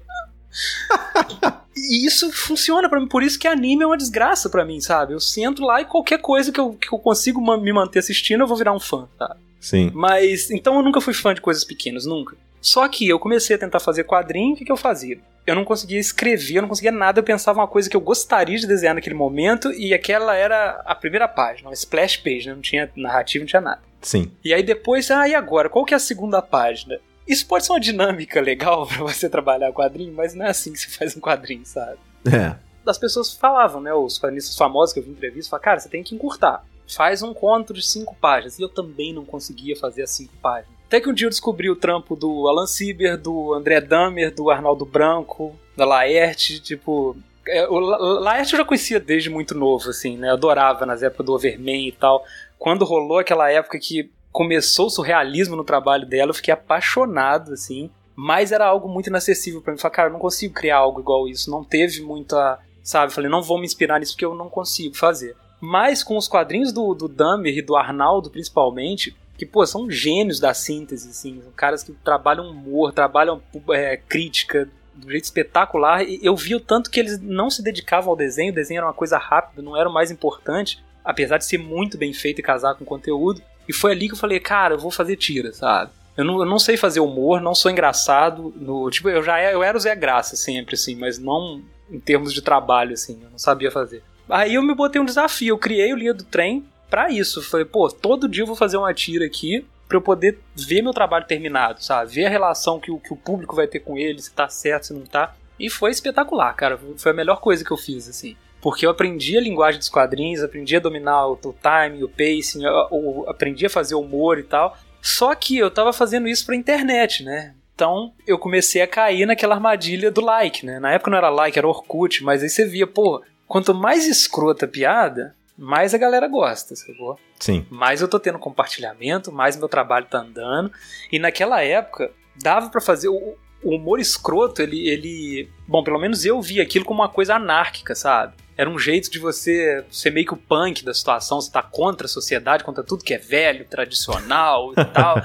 E 1.75 2.05
isso 2.05 2.31
funciona 2.31 2.89
para 2.89 2.99
mim, 2.99 3.07
por 3.07 3.23
isso 3.23 3.39
que 3.39 3.47
anime 3.47 3.83
é 3.83 3.87
uma 3.87 3.97
desgraça 3.97 4.49
para 4.49 4.65
mim, 4.65 4.79
sabe? 4.81 5.13
Eu 5.13 5.19
sento 5.19 5.63
lá 5.63 5.81
e 5.81 5.85
qualquer 5.85 6.19
coisa 6.19 6.51
que 6.51 6.59
eu, 6.59 6.73
que 6.73 6.93
eu 6.93 6.99
consigo 6.99 7.41
me 7.57 7.73
manter 7.73 7.99
assistindo, 7.99 8.41
eu 8.41 8.47
vou 8.47 8.57
virar 8.57 8.73
um 8.73 8.79
fã, 8.79 9.07
sabe? 9.17 9.39
Sim. 9.59 9.91
Mas, 9.93 10.49
então 10.51 10.75
eu 10.75 10.83
nunca 10.83 11.01
fui 11.01 11.13
fã 11.13 11.33
de 11.33 11.41
coisas 11.41 11.63
pequenas, 11.63 12.05
nunca. 12.05 12.35
Só 12.61 12.87
que 12.87 13.07
eu 13.07 13.19
comecei 13.19 13.55
a 13.55 13.59
tentar 13.59 13.79
fazer 13.79 14.03
quadrinho, 14.03 14.53
o 14.53 14.57
que, 14.57 14.65
que 14.65 14.71
eu 14.71 14.77
fazia? 14.77 15.19
Eu 15.45 15.55
não 15.55 15.63
conseguia 15.63 15.99
escrever, 15.99 16.57
eu 16.57 16.61
não 16.61 16.69
conseguia 16.69 16.91
nada, 16.91 17.19
eu 17.19 17.23
pensava 17.23 17.59
uma 17.59 17.67
coisa 17.67 17.89
que 17.89 17.95
eu 17.95 18.01
gostaria 18.01 18.57
de 18.57 18.67
desenhar 18.67 18.95
naquele 18.95 19.15
momento, 19.15 19.71
e 19.71 19.93
aquela 19.93 20.35
era 20.35 20.81
a 20.85 20.93
primeira 20.93 21.27
página, 21.27 21.69
uma 21.69 21.73
splash 21.73 22.17
page, 22.17 22.47
né? 22.47 22.53
não 22.53 22.61
tinha 22.61 22.91
narrativa, 22.95 23.43
não 23.43 23.47
tinha 23.47 23.61
nada. 23.61 23.81
Sim. 24.01 24.31
E 24.43 24.53
aí 24.53 24.61
depois, 24.61 25.09
ah, 25.09 25.27
e 25.27 25.33
agora? 25.33 25.69
Qual 25.69 25.85
que 25.85 25.93
é 25.93 25.97
a 25.97 25.99
segunda 25.99 26.41
página? 26.41 26.99
Isso 27.27 27.45
pode 27.45 27.65
ser 27.65 27.73
uma 27.73 27.79
dinâmica 27.79 28.39
legal 28.39 28.85
para 28.87 29.03
você 29.03 29.29
trabalhar 29.29 29.71
quadrinho, 29.73 30.13
mas 30.13 30.33
não 30.33 30.45
é 30.45 30.49
assim 30.49 30.71
que 30.71 30.79
se 30.79 30.87
faz 30.87 31.15
um 31.15 31.19
quadrinho, 31.19 31.65
sabe? 31.65 31.97
É. 32.25 32.55
As 32.85 32.97
pessoas 32.97 33.33
falavam, 33.33 33.81
né? 33.81 33.93
Os 33.93 34.17
quadrinistas 34.17 34.55
famosos 34.55 34.93
que 34.93 34.99
eu 34.99 35.03
vi 35.03 35.09
em 35.09 35.13
entrevista, 35.13 35.49
falavam, 35.49 35.65
cara, 35.65 35.79
você 35.79 35.89
tem 35.89 36.03
que 36.03 36.15
encurtar. 36.15 36.63
Faz 36.87 37.21
um 37.21 37.33
conto 37.33 37.73
de 37.73 37.81
cinco 37.81 38.15
páginas. 38.15 38.57
E 38.57 38.61
eu 38.61 38.69
também 38.69 39.13
não 39.13 39.25
conseguia 39.25 39.75
fazer 39.75 40.03
as 40.03 40.11
cinco 40.11 40.33
páginas. 40.41 40.77
Até 40.87 41.01
que 41.01 41.09
um 41.09 41.13
dia 41.13 41.25
eu 41.25 41.29
descobri 41.29 41.69
o 41.69 41.75
trampo 41.75 42.15
do 42.15 42.47
Alan 42.47 42.65
Sieber, 42.65 43.17
do 43.17 43.53
André 43.53 43.81
Damer, 43.81 44.33
do 44.33 44.49
Arnaldo 44.49 44.85
Branco, 44.85 45.53
da 45.75 45.85
Laerte, 45.85 46.61
tipo. 46.61 47.17
É, 47.45 47.67
o 47.67 47.77
Laerte 47.77 48.53
eu 48.53 48.59
já 48.59 48.65
conhecia 48.65 48.99
desde 48.99 49.29
muito 49.29 49.53
novo, 49.53 49.89
assim, 49.89 50.15
né? 50.17 50.29
Eu 50.29 50.33
adorava 50.33 50.85
nas 50.85 51.03
épocas 51.03 51.25
do 51.25 51.33
Overman 51.33 51.89
e 51.89 51.91
tal. 51.91 52.25
Quando 52.57 52.85
rolou 52.85 53.19
aquela 53.19 53.51
época 53.51 53.77
que 53.79 54.09
começou 54.37 54.85
o 54.85 54.89
surrealismo 54.91 55.55
no 55.55 55.63
trabalho 55.63 56.05
dela, 56.05 56.29
eu 56.29 56.35
fiquei 56.35 56.53
apaixonado, 56.53 57.53
assim. 57.53 57.89
Mas 58.15 58.51
era 58.51 58.67
algo 58.67 58.87
muito 58.87 59.07
inacessível 59.07 59.63
para 59.63 59.73
mim. 59.73 59.79
Falei, 59.79 59.95
cara, 59.95 60.09
eu 60.09 60.13
não 60.13 60.19
consigo 60.19 60.53
criar 60.53 60.77
algo 60.77 60.99
igual 60.99 61.27
isso. 61.27 61.49
Não 61.49 61.63
teve 61.63 62.03
muita. 62.03 62.59
Sabe? 62.83 63.11
Falei, 63.11 63.31
não 63.31 63.41
vou 63.41 63.57
me 63.57 63.65
inspirar 63.65 63.99
nisso 63.99 64.13
porque 64.13 64.25
eu 64.25 64.35
não 64.35 64.47
consigo 64.47 64.95
fazer. 64.95 65.35
Mas 65.59 66.03
com 66.03 66.15
os 66.15 66.27
quadrinhos 66.27 66.71
do, 66.71 66.93
do 66.93 67.07
Dummer 67.07 67.57
e 67.57 67.63
do 67.63 67.75
Arnaldo, 67.75 68.29
principalmente, 68.29 69.17
que, 69.39 69.43
pô, 69.43 69.65
são 69.65 69.89
gênios 69.89 70.39
da 70.39 70.53
síntese, 70.53 71.09
assim. 71.09 71.41
São 71.41 71.51
caras 71.53 71.81
que 71.81 71.91
trabalham 71.91 72.47
humor, 72.47 72.93
trabalham 72.93 73.41
é, 73.71 73.97
crítica 73.97 74.69
do 74.93 75.09
jeito 75.09 75.23
espetacular. 75.23 76.03
E 76.03 76.19
eu 76.21 76.35
vi 76.35 76.53
o 76.53 76.59
tanto 76.59 76.91
que 76.91 76.99
eles 76.99 77.19
não 77.19 77.49
se 77.49 77.63
dedicavam 77.63 78.11
ao 78.11 78.15
desenho. 78.15 78.51
O 78.51 78.55
desenho 78.55 78.77
era 78.77 78.85
uma 78.85 78.93
coisa 78.93 79.17
rápida, 79.17 79.63
não 79.63 79.75
era 79.75 79.89
o 79.89 79.93
mais 79.93 80.11
importante. 80.11 80.79
Apesar 81.03 81.39
de 81.39 81.45
ser 81.45 81.57
muito 81.57 81.97
bem 81.97 82.13
feito 82.13 82.37
e 82.37 82.43
casar 82.43 82.75
com 82.75 82.85
conteúdo. 82.85 83.41
E 83.67 83.73
foi 83.73 83.91
ali 83.91 84.07
que 84.07 84.13
eu 84.13 84.17
falei, 84.17 84.39
cara, 84.39 84.75
eu 84.75 84.79
vou 84.79 84.91
fazer 84.91 85.15
tira, 85.17 85.51
sabe? 85.53 85.91
Eu 86.15 86.25
não, 86.25 86.39
eu 86.39 86.45
não 86.45 86.57
sei 86.57 86.77
fazer 86.77 86.99
humor, 86.99 87.41
não 87.41 87.53
sou 87.53 87.69
engraçado. 87.69 88.53
No, 88.55 88.89
tipo, 88.89 89.09
eu 89.09 89.21
já 89.21 89.41
eu 89.51 89.61
era 89.61 89.77
o 89.77 89.79
Zé 89.79 89.95
Graça 89.95 90.35
sempre, 90.35 90.75
assim, 90.75 90.95
mas 90.95 91.19
não 91.19 91.61
em 91.89 91.99
termos 91.99 92.33
de 92.33 92.41
trabalho, 92.41 92.93
assim, 92.93 93.19
eu 93.23 93.29
não 93.29 93.37
sabia 93.37 93.71
fazer. 93.71 94.03
Aí 94.29 94.55
eu 94.55 94.61
me 94.61 94.75
botei 94.75 94.99
um 94.99 95.05
desafio, 95.05 95.49
eu 95.53 95.57
criei 95.57 95.93
o 95.93 95.95
Linha 95.95 96.13
do 96.13 96.23
Trem 96.23 96.65
para 96.89 97.09
isso. 97.09 97.41
Falei, 97.41 97.65
pô, 97.65 97.89
todo 97.89 98.27
dia 98.27 98.43
eu 98.43 98.47
vou 98.47 98.55
fazer 98.55 98.77
uma 98.77 98.93
tira 98.93 99.25
aqui 99.25 99.65
para 99.87 99.97
eu 99.97 100.01
poder 100.01 100.39
ver 100.53 100.81
meu 100.81 100.91
trabalho 100.91 101.25
terminado, 101.25 101.81
sabe? 101.81 102.11
Ver 102.11 102.25
a 102.25 102.29
relação 102.29 102.79
que 102.79 102.91
o, 102.91 102.99
que 102.99 103.13
o 103.13 103.17
público 103.17 103.55
vai 103.55 103.67
ter 103.67 103.79
com 103.79 103.97
ele, 103.97 104.21
se 104.21 104.33
tá 104.33 104.49
certo, 104.49 104.87
se 104.87 104.93
não 104.93 105.05
tá. 105.05 105.33
E 105.57 105.69
foi 105.69 105.91
espetacular, 105.91 106.53
cara. 106.55 106.77
Foi 106.97 107.11
a 107.11 107.15
melhor 107.15 107.39
coisa 107.39 107.63
que 107.63 107.71
eu 107.71 107.77
fiz, 107.77 108.09
assim 108.09 108.35
porque 108.67 108.85
eu 108.85 108.89
aprendi 108.89 109.37
a 109.37 109.39
linguagem 109.39 109.79
dos 109.79 109.87
quadrinhos, 109.87 110.43
aprendi 110.43 110.75
a 110.75 110.81
dominar 110.81 111.25
o, 111.25 111.39
o 111.41 111.53
timing, 111.53 112.03
o 112.03 112.09
pacing, 112.09 112.65
eu, 112.65 112.73
eu, 112.91 113.25
aprendi 113.25 113.65
a 113.65 113.69
fazer 113.69 113.95
humor 113.95 114.37
e 114.39 114.43
tal. 114.43 114.77
Só 115.01 115.33
que 115.35 115.57
eu 115.57 115.71
tava 115.71 115.93
fazendo 115.93 116.27
isso 116.27 116.45
pra 116.45 116.53
internet, 116.53 117.23
né? 117.23 117.55
Então 117.73 118.11
eu 118.27 118.37
comecei 118.37 118.81
a 118.81 118.87
cair 118.87 119.25
naquela 119.25 119.55
armadilha 119.55 120.11
do 120.11 120.19
like, 120.19 120.65
né? 120.65 120.81
Na 120.81 120.91
época 120.91 121.09
não 121.09 121.17
era 121.17 121.29
like, 121.29 121.57
era 121.57 121.65
Orkut, 121.65 122.21
mas 122.25 122.43
aí 122.43 122.49
você 122.49 122.65
via, 122.65 122.85
pô, 122.85 123.23
quanto 123.47 123.73
mais 123.73 124.05
escrota 124.05 124.65
a 124.65 124.67
piada, 124.67 125.33
mais 125.57 125.93
a 125.93 125.97
galera 125.97 126.27
gosta, 126.27 126.75
sacou? 126.75 127.17
Sim. 127.39 127.65
Mais 127.69 128.01
eu 128.01 128.07
tô 128.09 128.19
tendo 128.19 128.37
compartilhamento, 128.37 129.31
mais 129.31 129.55
meu 129.55 129.69
trabalho 129.69 130.07
tá 130.07 130.19
andando. 130.19 130.73
E 131.09 131.19
naquela 131.19 131.63
época, 131.63 132.11
dava 132.35 132.69
para 132.69 132.81
fazer. 132.81 133.07
O, 133.07 133.37
o 133.63 133.75
humor 133.77 133.97
escroto, 133.97 134.61
ele, 134.61 134.89
ele. 134.89 135.49
Bom, 135.65 135.85
pelo 135.85 135.99
menos 135.99 136.25
eu 136.25 136.41
vi 136.41 136.59
aquilo 136.59 136.83
como 136.83 136.99
uma 136.99 137.07
coisa 137.07 137.35
anárquica, 137.35 137.95
sabe? 137.95 138.33
Era 138.57 138.69
um 138.69 138.79
jeito 138.79 139.11
de 139.11 139.19
você 139.19 139.85
ser 139.91 140.11
meio 140.11 140.25
que 140.25 140.33
o 140.33 140.37
punk 140.37 140.83
da 140.83 140.93
situação, 140.93 141.39
você 141.39 141.51
tá 141.51 141.61
contra 141.61 142.07
a 142.07 142.09
sociedade, 142.09 142.63
contra 142.63 142.83
tudo 142.83 143.03
que 143.03 143.13
é 143.13 143.17
velho, 143.19 143.65
tradicional 143.65 144.73
e 144.73 144.83
tal. 144.91 145.21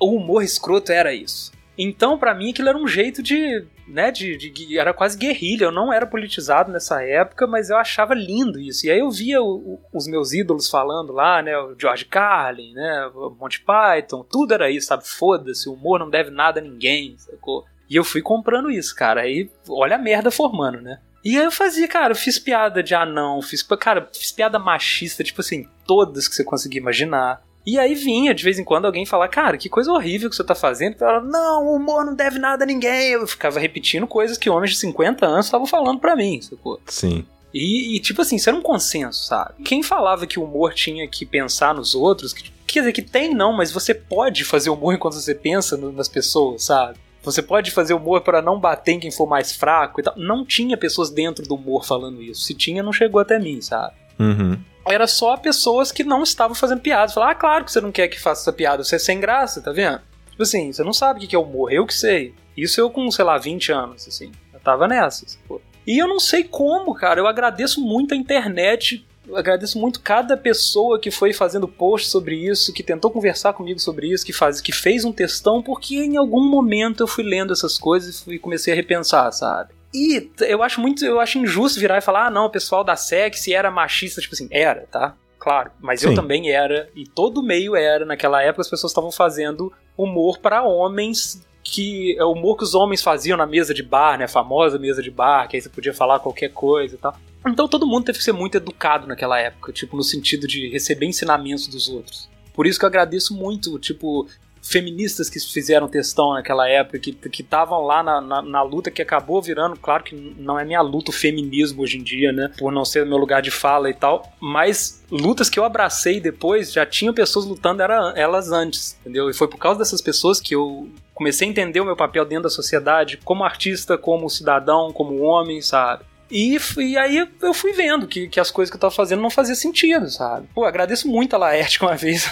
O 0.00 0.16
humor 0.16 0.42
escroto 0.42 0.90
era 0.90 1.14
isso. 1.14 1.52
Então, 1.76 2.18
para 2.18 2.34
mim, 2.34 2.50
aquilo 2.50 2.68
era 2.68 2.78
um 2.78 2.86
jeito 2.86 3.22
de, 3.22 3.64
né, 3.86 4.10
de, 4.10 4.36
de, 4.36 4.78
era 4.78 4.94
quase 4.94 5.18
guerrilha. 5.18 5.64
Eu 5.64 5.72
não 5.72 5.92
era 5.92 6.06
politizado 6.06 6.70
nessa 6.70 7.02
época, 7.02 7.46
mas 7.46 7.68
eu 7.68 7.76
achava 7.76 8.14
lindo 8.14 8.60
isso. 8.60 8.86
E 8.86 8.90
aí 8.90 9.00
eu 9.00 9.10
via 9.10 9.42
o, 9.42 9.56
o, 9.56 9.80
os 9.92 10.06
meus 10.06 10.32
ídolos 10.32 10.70
falando 10.70 11.12
lá, 11.12 11.42
né, 11.42 11.56
o 11.58 11.74
George 11.78 12.04
Carlin, 12.04 12.72
né, 12.74 13.10
o 13.14 13.30
Monty 13.30 13.60
Python, 13.60 14.24
tudo 14.24 14.54
era 14.54 14.70
isso, 14.70 14.86
sabe? 14.86 15.06
Foda-se, 15.06 15.68
o 15.68 15.74
humor 15.74 15.98
não 15.98 16.08
deve 16.08 16.30
nada 16.30 16.60
a 16.60 16.62
ninguém, 16.62 17.16
sacou? 17.18 17.64
E 17.90 17.96
eu 17.96 18.04
fui 18.04 18.22
comprando 18.22 18.70
isso, 18.70 18.94
cara. 18.94 19.22
Aí, 19.22 19.50
olha 19.68 19.96
a 19.96 19.98
merda 19.98 20.30
formando, 20.30 20.80
né? 20.80 21.00
E 21.24 21.38
aí 21.38 21.44
eu 21.44 21.50
fazia, 21.50 21.88
cara, 21.88 22.12
eu 22.12 22.16
fiz 22.16 22.38
piada 22.38 22.82
de 22.82 22.94
anão, 22.94 23.40
fiz, 23.40 23.62
cara, 23.62 24.08
fiz 24.12 24.30
piada 24.30 24.58
machista, 24.58 25.24
tipo 25.24 25.40
assim, 25.40 25.66
todas 25.86 26.28
que 26.28 26.34
você 26.34 26.44
conseguia 26.44 26.80
imaginar. 26.80 27.42
E 27.66 27.78
aí 27.78 27.94
vinha 27.94 28.34
de 28.34 28.44
vez 28.44 28.58
em 28.58 28.64
quando 28.64 28.84
alguém 28.84 29.06
falar, 29.06 29.28
cara, 29.28 29.56
que 29.56 29.70
coisa 29.70 29.90
horrível 29.90 30.28
que 30.28 30.36
você 30.36 30.44
tá 30.44 30.54
fazendo. 30.54 30.92
Eu 30.92 30.98
falava, 30.98 31.26
não, 31.26 31.66
o 31.66 31.76
humor 31.76 32.04
não 32.04 32.14
deve 32.14 32.38
nada 32.38 32.64
a 32.64 32.66
ninguém. 32.66 33.12
Eu 33.12 33.26
ficava 33.26 33.58
repetindo 33.58 34.06
coisas 34.06 34.36
que 34.36 34.50
homens 34.50 34.72
de 34.72 34.78
50 34.78 35.24
anos 35.24 35.46
estavam 35.46 35.66
falando 35.66 35.98
para 35.98 36.14
mim, 36.14 36.42
sacou? 36.42 36.78
Sim. 36.84 37.24
E, 37.54 37.96
e, 37.96 38.00
tipo 38.00 38.20
assim, 38.20 38.36
isso 38.36 38.50
era 38.50 38.58
um 38.58 38.62
consenso, 38.62 39.24
sabe? 39.24 39.62
Quem 39.62 39.82
falava 39.82 40.26
que 40.26 40.38
o 40.38 40.44
humor 40.44 40.74
tinha 40.74 41.06
que 41.08 41.24
pensar 41.24 41.72
nos 41.72 41.94
outros, 41.94 42.32
que, 42.34 42.52
quer 42.66 42.80
dizer, 42.80 42.92
que 42.92 43.00
tem 43.00 43.32
não, 43.32 43.52
mas 43.52 43.70
você 43.70 43.94
pode 43.94 44.44
fazer 44.44 44.70
humor 44.70 44.92
enquanto 44.92 45.14
você 45.14 45.34
pensa 45.34 45.76
no, 45.76 45.92
nas 45.92 46.08
pessoas, 46.08 46.64
sabe? 46.64 46.98
Você 47.24 47.42
pode 47.42 47.70
fazer 47.70 47.94
humor 47.94 48.20
para 48.20 48.42
não 48.42 48.60
bater 48.60 48.92
em 48.92 49.00
quem 49.00 49.10
for 49.10 49.26
mais 49.26 49.52
fraco 49.52 50.00
e 50.00 50.02
tal. 50.02 50.14
Não 50.16 50.44
tinha 50.44 50.76
pessoas 50.76 51.10
dentro 51.10 51.46
do 51.46 51.54
humor 51.54 51.84
falando 51.84 52.22
isso. 52.22 52.42
Se 52.42 52.54
tinha, 52.54 52.82
não 52.82 52.92
chegou 52.92 53.20
até 53.20 53.38
mim, 53.38 53.60
sabe? 53.60 53.94
Uhum. 54.18 54.58
Era 54.86 55.06
só 55.06 55.36
pessoas 55.36 55.90
que 55.90 56.04
não 56.04 56.22
estavam 56.22 56.54
fazendo 56.54 56.80
piadas. 56.80 57.14
Falar, 57.14 57.30
ah, 57.30 57.34
claro 57.34 57.64
que 57.64 57.72
você 57.72 57.80
não 57.80 57.90
quer 57.90 58.08
que 58.08 58.20
faça 58.20 58.42
essa 58.42 58.52
piada, 58.52 58.84
você 58.84 58.96
é 58.96 58.98
sem 58.98 59.18
graça, 59.18 59.62
tá 59.62 59.72
vendo? 59.72 60.00
Tipo 60.30 60.42
assim, 60.42 60.72
você 60.72 60.84
não 60.84 60.92
sabe 60.92 61.24
o 61.24 61.28
que 61.28 61.34
é 61.34 61.38
humor, 61.38 61.72
eu 61.72 61.86
que 61.86 61.94
sei. 61.94 62.34
Isso 62.56 62.80
eu 62.80 62.90
com, 62.90 63.10
sei 63.10 63.24
lá, 63.24 63.38
20 63.38 63.72
anos, 63.72 64.06
assim. 64.06 64.30
Eu 64.52 64.60
tava 64.60 64.86
nessas, 64.86 65.38
pô. 65.48 65.60
E 65.86 65.98
eu 65.98 66.08
não 66.08 66.18
sei 66.18 66.44
como, 66.44 66.94
cara. 66.94 67.20
Eu 67.20 67.26
agradeço 67.26 67.80
muito 67.80 68.14
a 68.14 68.16
internet 68.16 69.06
eu 69.26 69.36
agradeço 69.36 69.78
muito 69.78 70.00
cada 70.00 70.36
pessoa 70.36 70.98
que 70.98 71.10
foi 71.10 71.32
fazendo 71.32 71.66
post 71.66 72.08
sobre 72.08 72.36
isso, 72.36 72.72
que 72.72 72.82
tentou 72.82 73.10
conversar 73.10 73.52
comigo 73.52 73.80
sobre 73.80 74.08
isso, 74.08 74.24
que, 74.24 74.32
faz, 74.32 74.60
que 74.60 74.72
fez 74.72 75.04
um 75.04 75.12
textão, 75.12 75.62
porque 75.62 75.96
em 75.96 76.16
algum 76.16 76.42
momento 76.42 77.02
eu 77.02 77.06
fui 77.06 77.24
lendo 77.24 77.52
essas 77.52 77.78
coisas 77.78 78.24
e 78.26 78.38
comecei 78.38 78.72
a 78.72 78.76
repensar, 78.76 79.32
sabe? 79.32 79.72
E 79.92 80.30
eu 80.40 80.62
acho 80.62 80.80
muito, 80.80 81.04
eu 81.04 81.20
acho 81.20 81.38
injusto 81.38 81.78
virar 81.78 81.98
e 81.98 82.02
falar, 82.02 82.26
ah, 82.26 82.30
não, 82.30 82.46
o 82.46 82.50
pessoal 82.50 82.82
da 82.82 82.96
sexy 82.96 83.54
era 83.54 83.70
machista, 83.70 84.20
tipo 84.20 84.34
assim, 84.34 84.48
era, 84.50 84.86
tá? 84.90 85.14
Claro, 85.38 85.70
mas 85.80 86.00
Sim. 86.00 86.08
eu 86.08 86.14
também 86.14 86.50
era, 86.50 86.88
e 86.96 87.06
todo 87.06 87.42
meio 87.42 87.76
era. 87.76 88.04
Naquela 88.04 88.42
época 88.42 88.62
as 88.62 88.68
pessoas 88.68 88.90
estavam 88.90 89.12
fazendo 89.12 89.72
humor 89.96 90.38
para 90.38 90.62
homens 90.62 91.42
que 91.62 92.14
é 92.18 92.24
o 92.24 92.32
humor 92.32 92.58
que 92.58 92.64
os 92.64 92.74
homens 92.74 93.02
faziam 93.02 93.38
na 93.38 93.46
mesa 93.46 93.72
de 93.72 93.82
bar, 93.82 94.18
né? 94.18 94.24
A 94.24 94.28
famosa 94.28 94.78
mesa 94.78 95.02
de 95.02 95.10
bar, 95.10 95.48
que 95.48 95.56
aí 95.56 95.62
você 95.62 95.70
podia 95.70 95.94
falar 95.94 96.18
qualquer 96.18 96.50
coisa 96.50 96.94
e 96.94 96.98
tal. 96.98 97.16
Então 97.46 97.68
todo 97.68 97.86
mundo 97.86 98.04
teve 98.04 98.18
que 98.18 98.24
ser 98.24 98.32
muito 98.32 98.56
educado 98.56 99.06
naquela 99.06 99.38
época, 99.38 99.72
tipo, 99.72 99.96
no 99.96 100.02
sentido 100.02 100.46
de 100.46 100.68
receber 100.68 101.06
ensinamentos 101.06 101.66
dos 101.66 101.88
outros. 101.88 102.28
Por 102.54 102.66
isso 102.66 102.78
que 102.78 102.84
eu 102.84 102.88
agradeço 102.88 103.34
muito, 103.34 103.78
tipo, 103.78 104.28
feministas 104.64 105.28
que 105.28 105.38
fizeram 105.38 105.86
textão 105.86 106.32
naquela 106.32 106.66
época, 106.66 106.98
que 106.98 107.14
estavam 107.38 107.82
lá 107.82 108.02
na, 108.02 108.20
na, 108.20 108.40
na, 108.40 108.62
luta 108.62 108.90
que 108.90 109.02
acabou 109.02 109.42
virando, 109.42 109.76
claro 109.76 110.02
que 110.02 110.14
não 110.38 110.58
é 110.58 110.64
minha 110.64 110.80
luta 110.80 111.10
o 111.10 111.14
feminismo 111.14 111.82
hoje 111.82 111.98
em 111.98 112.02
dia, 112.02 112.32
né? 112.32 112.50
Por 112.58 112.72
não 112.72 112.84
ser 112.84 113.04
meu 113.04 113.18
lugar 113.18 113.42
de 113.42 113.50
fala 113.50 113.90
e 113.90 113.94
tal, 113.94 114.32
mas 114.40 115.04
lutas 115.10 115.50
que 115.50 115.58
eu 115.58 115.64
abracei 115.64 116.18
depois 116.18 116.72
já 116.72 116.86
tinham 116.86 117.12
pessoas 117.12 117.44
lutando 117.44 117.82
era, 117.82 118.14
elas 118.16 118.50
antes, 118.50 118.96
entendeu? 119.00 119.28
E 119.28 119.34
foi 119.34 119.48
por 119.48 119.58
causa 119.58 119.78
dessas 119.78 120.00
pessoas 120.00 120.40
que 120.40 120.54
eu 120.54 120.88
comecei 121.12 121.46
a 121.46 121.50
entender 121.50 121.80
o 121.80 121.84
meu 121.84 121.96
papel 121.96 122.24
dentro 122.24 122.44
da 122.44 122.50
sociedade, 122.50 123.18
como 123.22 123.44
artista, 123.44 123.98
como 123.98 124.30
cidadão, 124.30 124.92
como 124.92 125.20
homem, 125.20 125.60
sabe? 125.60 126.04
E, 126.30 126.58
e 126.78 126.96
aí 126.96 127.28
eu 127.40 127.52
fui 127.52 127.72
vendo 127.72 128.06
que, 128.06 128.28
que 128.28 128.40
as 128.40 128.50
coisas 128.50 128.70
que 128.70 128.76
eu 128.76 128.80
tava 128.80 128.94
fazendo 128.94 129.22
não 129.22 129.30
faziam 129.30 129.54
sentido, 129.54 130.08
sabe? 130.10 130.48
Pô, 130.54 130.64
agradeço 130.64 131.06
muito 131.08 131.34
a 131.34 131.38
Laerte 131.38 131.82
uma 131.82 131.94
vez. 131.96 132.30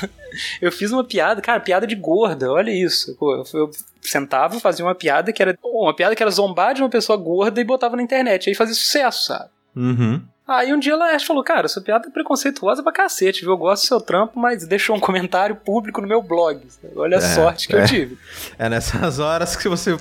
eu 0.60 0.72
fiz 0.72 0.90
uma 0.92 1.04
piada, 1.04 1.40
cara, 1.40 1.60
piada 1.60 1.86
de 1.86 1.94
gorda, 1.94 2.50
olha 2.50 2.70
isso. 2.70 3.14
Pô, 3.16 3.34
eu, 3.34 3.44
eu 3.54 3.70
sentava, 4.00 4.58
fazia 4.60 4.84
uma 4.84 4.94
piada 4.94 5.32
que 5.32 5.42
era. 5.42 5.56
Uma 5.62 5.94
piada 5.94 6.16
que 6.16 6.22
era 6.22 6.30
zombar 6.30 6.74
de 6.74 6.82
uma 6.82 6.88
pessoa 6.88 7.16
gorda 7.16 7.60
e 7.60 7.64
botava 7.64 7.96
na 7.96 8.02
internet. 8.02 8.48
Aí 8.48 8.54
fazia 8.54 8.74
sucesso, 8.74 9.24
sabe? 9.26 9.50
Uhum. 9.76 10.22
Aí 10.46 10.72
um 10.72 10.78
dia 10.78 10.94
a 10.94 10.96
Laerte 10.96 11.24
falou, 11.24 11.44
cara, 11.44 11.68
sua 11.68 11.80
piada 11.80 12.08
é 12.08 12.10
preconceituosa 12.10 12.82
pra 12.82 12.92
cacete, 12.92 13.42
viu? 13.42 13.52
Eu 13.52 13.56
gosto 13.56 13.84
do 13.84 13.86
seu 13.86 14.00
trampo, 14.00 14.38
mas 14.38 14.66
deixou 14.66 14.96
um 14.96 15.00
comentário 15.00 15.54
público 15.54 16.00
no 16.00 16.08
meu 16.08 16.20
blog. 16.20 16.60
Olha 16.96 17.18
a 17.18 17.22
é, 17.22 17.34
sorte 17.34 17.68
que 17.68 17.76
é. 17.76 17.82
eu 17.82 17.86
tive. 17.86 18.18
É 18.58 18.68
nessas 18.68 19.18
horas 19.18 19.56
que 19.56 19.68
você... 19.68 19.96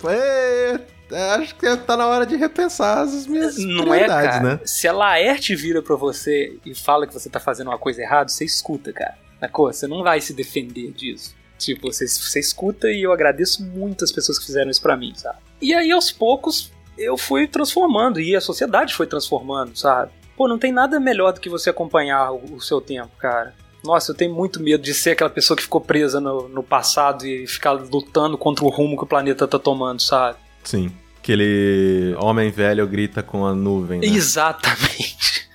acho 1.14 1.55
que 1.55 1.78
tá 1.78 1.97
na 1.97 2.07
hora 2.07 2.26
de 2.26 2.36
repensar 2.36 2.99
as 3.01 3.28
minhas 3.28 3.57
Não 3.57 3.93
é, 3.93 4.07
cara. 4.07 4.39
né? 4.39 4.59
Se 4.66 4.88
a 4.88 4.93
Laerte 4.93 5.55
vira 5.55 5.82
pra 5.82 5.95
você 5.95 6.57
e 6.66 6.74
fala 6.74 7.07
que 7.07 7.14
você 7.14 7.30
tá 7.30 7.39
fazendo 7.39 7.68
uma 7.68 7.78
coisa 7.78 8.01
errada, 8.01 8.30
você 8.30 8.45
escuta, 8.45 8.91
cara. 8.93 9.18
Sacou? 9.39 9.72
Você 9.72 9.88
não 9.88 10.03
vai 10.03 10.22
se 10.22 10.34
defender 10.34 10.91
disso. 10.91 11.36
Tipo, 11.57 11.91
você, 11.91 12.07
você 12.07 12.39
escuta 12.39 12.89
e 12.89 13.03
eu 13.03 13.12
agradeço 13.12 13.64
muito 13.64 14.03
as 14.03 14.12
pessoas 14.12 14.39
que 14.39 14.45
fizeram 14.45 14.72
isso 14.72 14.82
pra 14.82 14.97
mim, 14.97 15.14
sabe? 15.16 15.38
E 15.62 15.74
aí, 15.74 15.91
aos 15.91 16.12
poucos, 16.12 16.72
eu 16.97 17.18
fui 17.18 17.47
transformando 17.47 18.20
e 18.20 18.36
a 18.36 18.41
sociedade 18.41 18.93
foi 18.95 19.05
transformando, 19.05 19.78
sabe? 19.78 20.12
Pô, 20.36 20.47
não 20.47 20.57
tem 20.57 20.72
nada 20.72 20.99
melhor 20.99 21.34
do 21.34 21.39
que 21.39 21.49
você 21.49 21.70
acompanhar 21.70 22.32
o, 22.32 22.55
o 22.55 22.62
seu 22.62 22.82
tempo, 22.82 23.12
cara. 23.18 23.53
Nossa, 23.84 24.12
eu 24.12 24.16
tenho 24.16 24.34
muito 24.34 24.62
medo 24.62 24.84
de 24.84 24.93
ser 24.93 25.12
aquela 25.12 25.30
pessoa 25.30 25.57
que 25.57 25.64
ficou 25.64 25.82
presa 25.82 26.20
no, 26.20 26.47
no 26.47 26.64
passado 26.64 27.26
e 27.26 27.47
ficar 27.47 27.72
lutando 27.72 28.38
contra 28.38 28.64
o 28.64 28.70
rumo 28.70 28.95
que 28.97 29.03
o 29.03 29.07
planeta 29.07 29.47
tá 29.47 29.57
tomando, 29.57 30.01
sabe? 30.01 30.38
Sim. 30.64 30.91
Aquele 31.22 32.15
homem 32.17 32.49
velho 32.49 32.88
grita 32.88 33.22
com 33.22 33.45
a 33.45 33.53
nuvem. 33.53 33.99
Né? 33.99 34.07
Exatamente. 34.07 35.47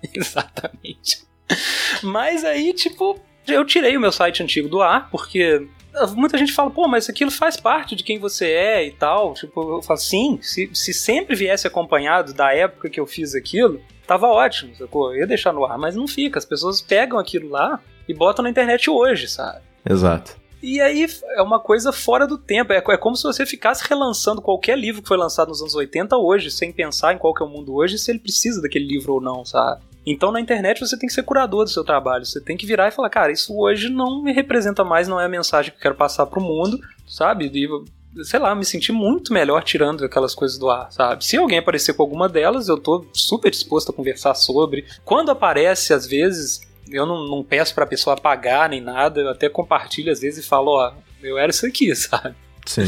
Exatamente. 0.14 1.26
Mas 2.02 2.42
aí, 2.42 2.72
tipo, 2.72 3.20
eu 3.46 3.62
tirei 3.66 3.96
o 3.98 4.00
meu 4.00 4.10
site 4.10 4.42
antigo 4.42 4.66
do 4.66 4.80
ar, 4.80 5.10
porque 5.10 5.68
muita 6.16 6.38
gente 6.38 6.52
fala, 6.52 6.70
pô, 6.70 6.88
mas 6.88 7.10
aquilo 7.10 7.30
faz 7.30 7.58
parte 7.58 7.94
de 7.94 8.02
quem 8.02 8.18
você 8.18 8.46
é 8.46 8.86
e 8.86 8.92
tal. 8.92 9.34
Tipo, 9.34 9.76
eu 9.76 9.82
falo, 9.82 9.98
sim, 9.98 10.38
se, 10.40 10.70
se 10.72 10.94
sempre 10.94 11.36
viesse 11.36 11.66
acompanhado 11.66 12.32
da 12.32 12.54
época 12.54 12.88
que 12.88 12.98
eu 12.98 13.06
fiz 13.06 13.34
aquilo, 13.34 13.78
tava 14.06 14.26
ótimo, 14.26 14.74
sacou? 14.74 15.12
Eu 15.12 15.20
ia 15.20 15.26
deixar 15.26 15.52
no 15.52 15.66
ar, 15.66 15.76
mas 15.76 15.94
não 15.94 16.08
fica. 16.08 16.38
As 16.38 16.46
pessoas 16.46 16.80
pegam 16.80 17.18
aquilo 17.18 17.50
lá 17.50 17.78
e 18.08 18.14
botam 18.14 18.42
na 18.42 18.48
internet 18.48 18.88
hoje, 18.88 19.28
sabe? 19.28 19.60
Exato. 19.86 20.39
E 20.62 20.80
aí 20.80 21.06
é 21.36 21.42
uma 21.42 21.58
coisa 21.58 21.92
fora 21.92 22.26
do 22.26 22.36
tempo. 22.36 22.72
É, 22.72 22.78
é 22.78 22.96
como 22.96 23.16
se 23.16 23.22
você 23.22 23.46
ficasse 23.46 23.86
relançando 23.88 24.42
qualquer 24.42 24.78
livro 24.78 25.02
que 25.02 25.08
foi 25.08 25.16
lançado 25.16 25.48
nos 25.48 25.60
anos 25.60 25.74
80 25.74 26.16
hoje, 26.16 26.50
sem 26.50 26.72
pensar 26.72 27.14
em 27.14 27.18
qual 27.18 27.34
que 27.34 27.42
é 27.42 27.46
o 27.46 27.48
mundo 27.48 27.74
hoje, 27.74 27.98
se 27.98 28.10
ele 28.10 28.18
precisa 28.18 28.60
daquele 28.60 28.86
livro 28.86 29.14
ou 29.14 29.20
não, 29.20 29.44
sabe? 29.44 29.82
Então 30.06 30.32
na 30.32 30.40
internet 30.40 30.80
você 30.80 30.98
tem 30.98 31.06
que 31.06 31.14
ser 31.14 31.22
curador 31.22 31.64
do 31.64 31.70
seu 31.70 31.84
trabalho. 31.84 32.24
Você 32.24 32.40
tem 32.40 32.56
que 32.56 32.66
virar 32.66 32.88
e 32.88 32.90
falar, 32.90 33.10
cara, 33.10 33.32
isso 33.32 33.56
hoje 33.56 33.88
não 33.88 34.22
me 34.22 34.32
representa 34.32 34.84
mais, 34.84 35.08
não 35.08 35.20
é 35.20 35.24
a 35.26 35.28
mensagem 35.28 35.70
que 35.70 35.78
eu 35.78 35.82
quero 35.82 35.94
passar 35.94 36.26
pro 36.26 36.40
mundo, 36.40 36.78
sabe? 37.06 37.50
E, 37.52 38.24
sei 38.24 38.40
lá, 38.40 38.54
me 38.54 38.64
senti 38.64 38.92
muito 38.92 39.32
melhor 39.32 39.62
tirando 39.62 40.04
aquelas 40.04 40.34
coisas 40.34 40.58
do 40.58 40.70
ar, 40.70 40.90
sabe? 40.90 41.24
Se 41.24 41.36
alguém 41.36 41.58
aparecer 41.58 41.94
com 41.94 42.02
alguma 42.02 42.28
delas, 42.28 42.68
eu 42.68 42.78
tô 42.78 43.04
super 43.12 43.50
disposto 43.50 43.90
a 43.90 43.94
conversar 43.94 44.34
sobre. 44.34 44.84
Quando 45.04 45.30
aparece, 45.30 45.92
às 45.92 46.06
vezes, 46.06 46.60
eu 46.90 47.06
não, 47.06 47.26
não 47.26 47.42
peço 47.42 47.74
pra 47.74 47.86
pessoa 47.86 48.14
apagar 48.14 48.68
nem 48.68 48.80
nada, 48.80 49.20
eu 49.20 49.28
até 49.30 49.48
compartilho 49.48 50.12
às 50.12 50.20
vezes 50.20 50.44
e 50.44 50.48
falo, 50.48 50.72
ó, 50.72 50.92
eu 51.22 51.38
era 51.38 51.50
isso 51.50 51.66
aqui, 51.66 51.94
sabe? 51.96 52.34
Sim. 52.66 52.86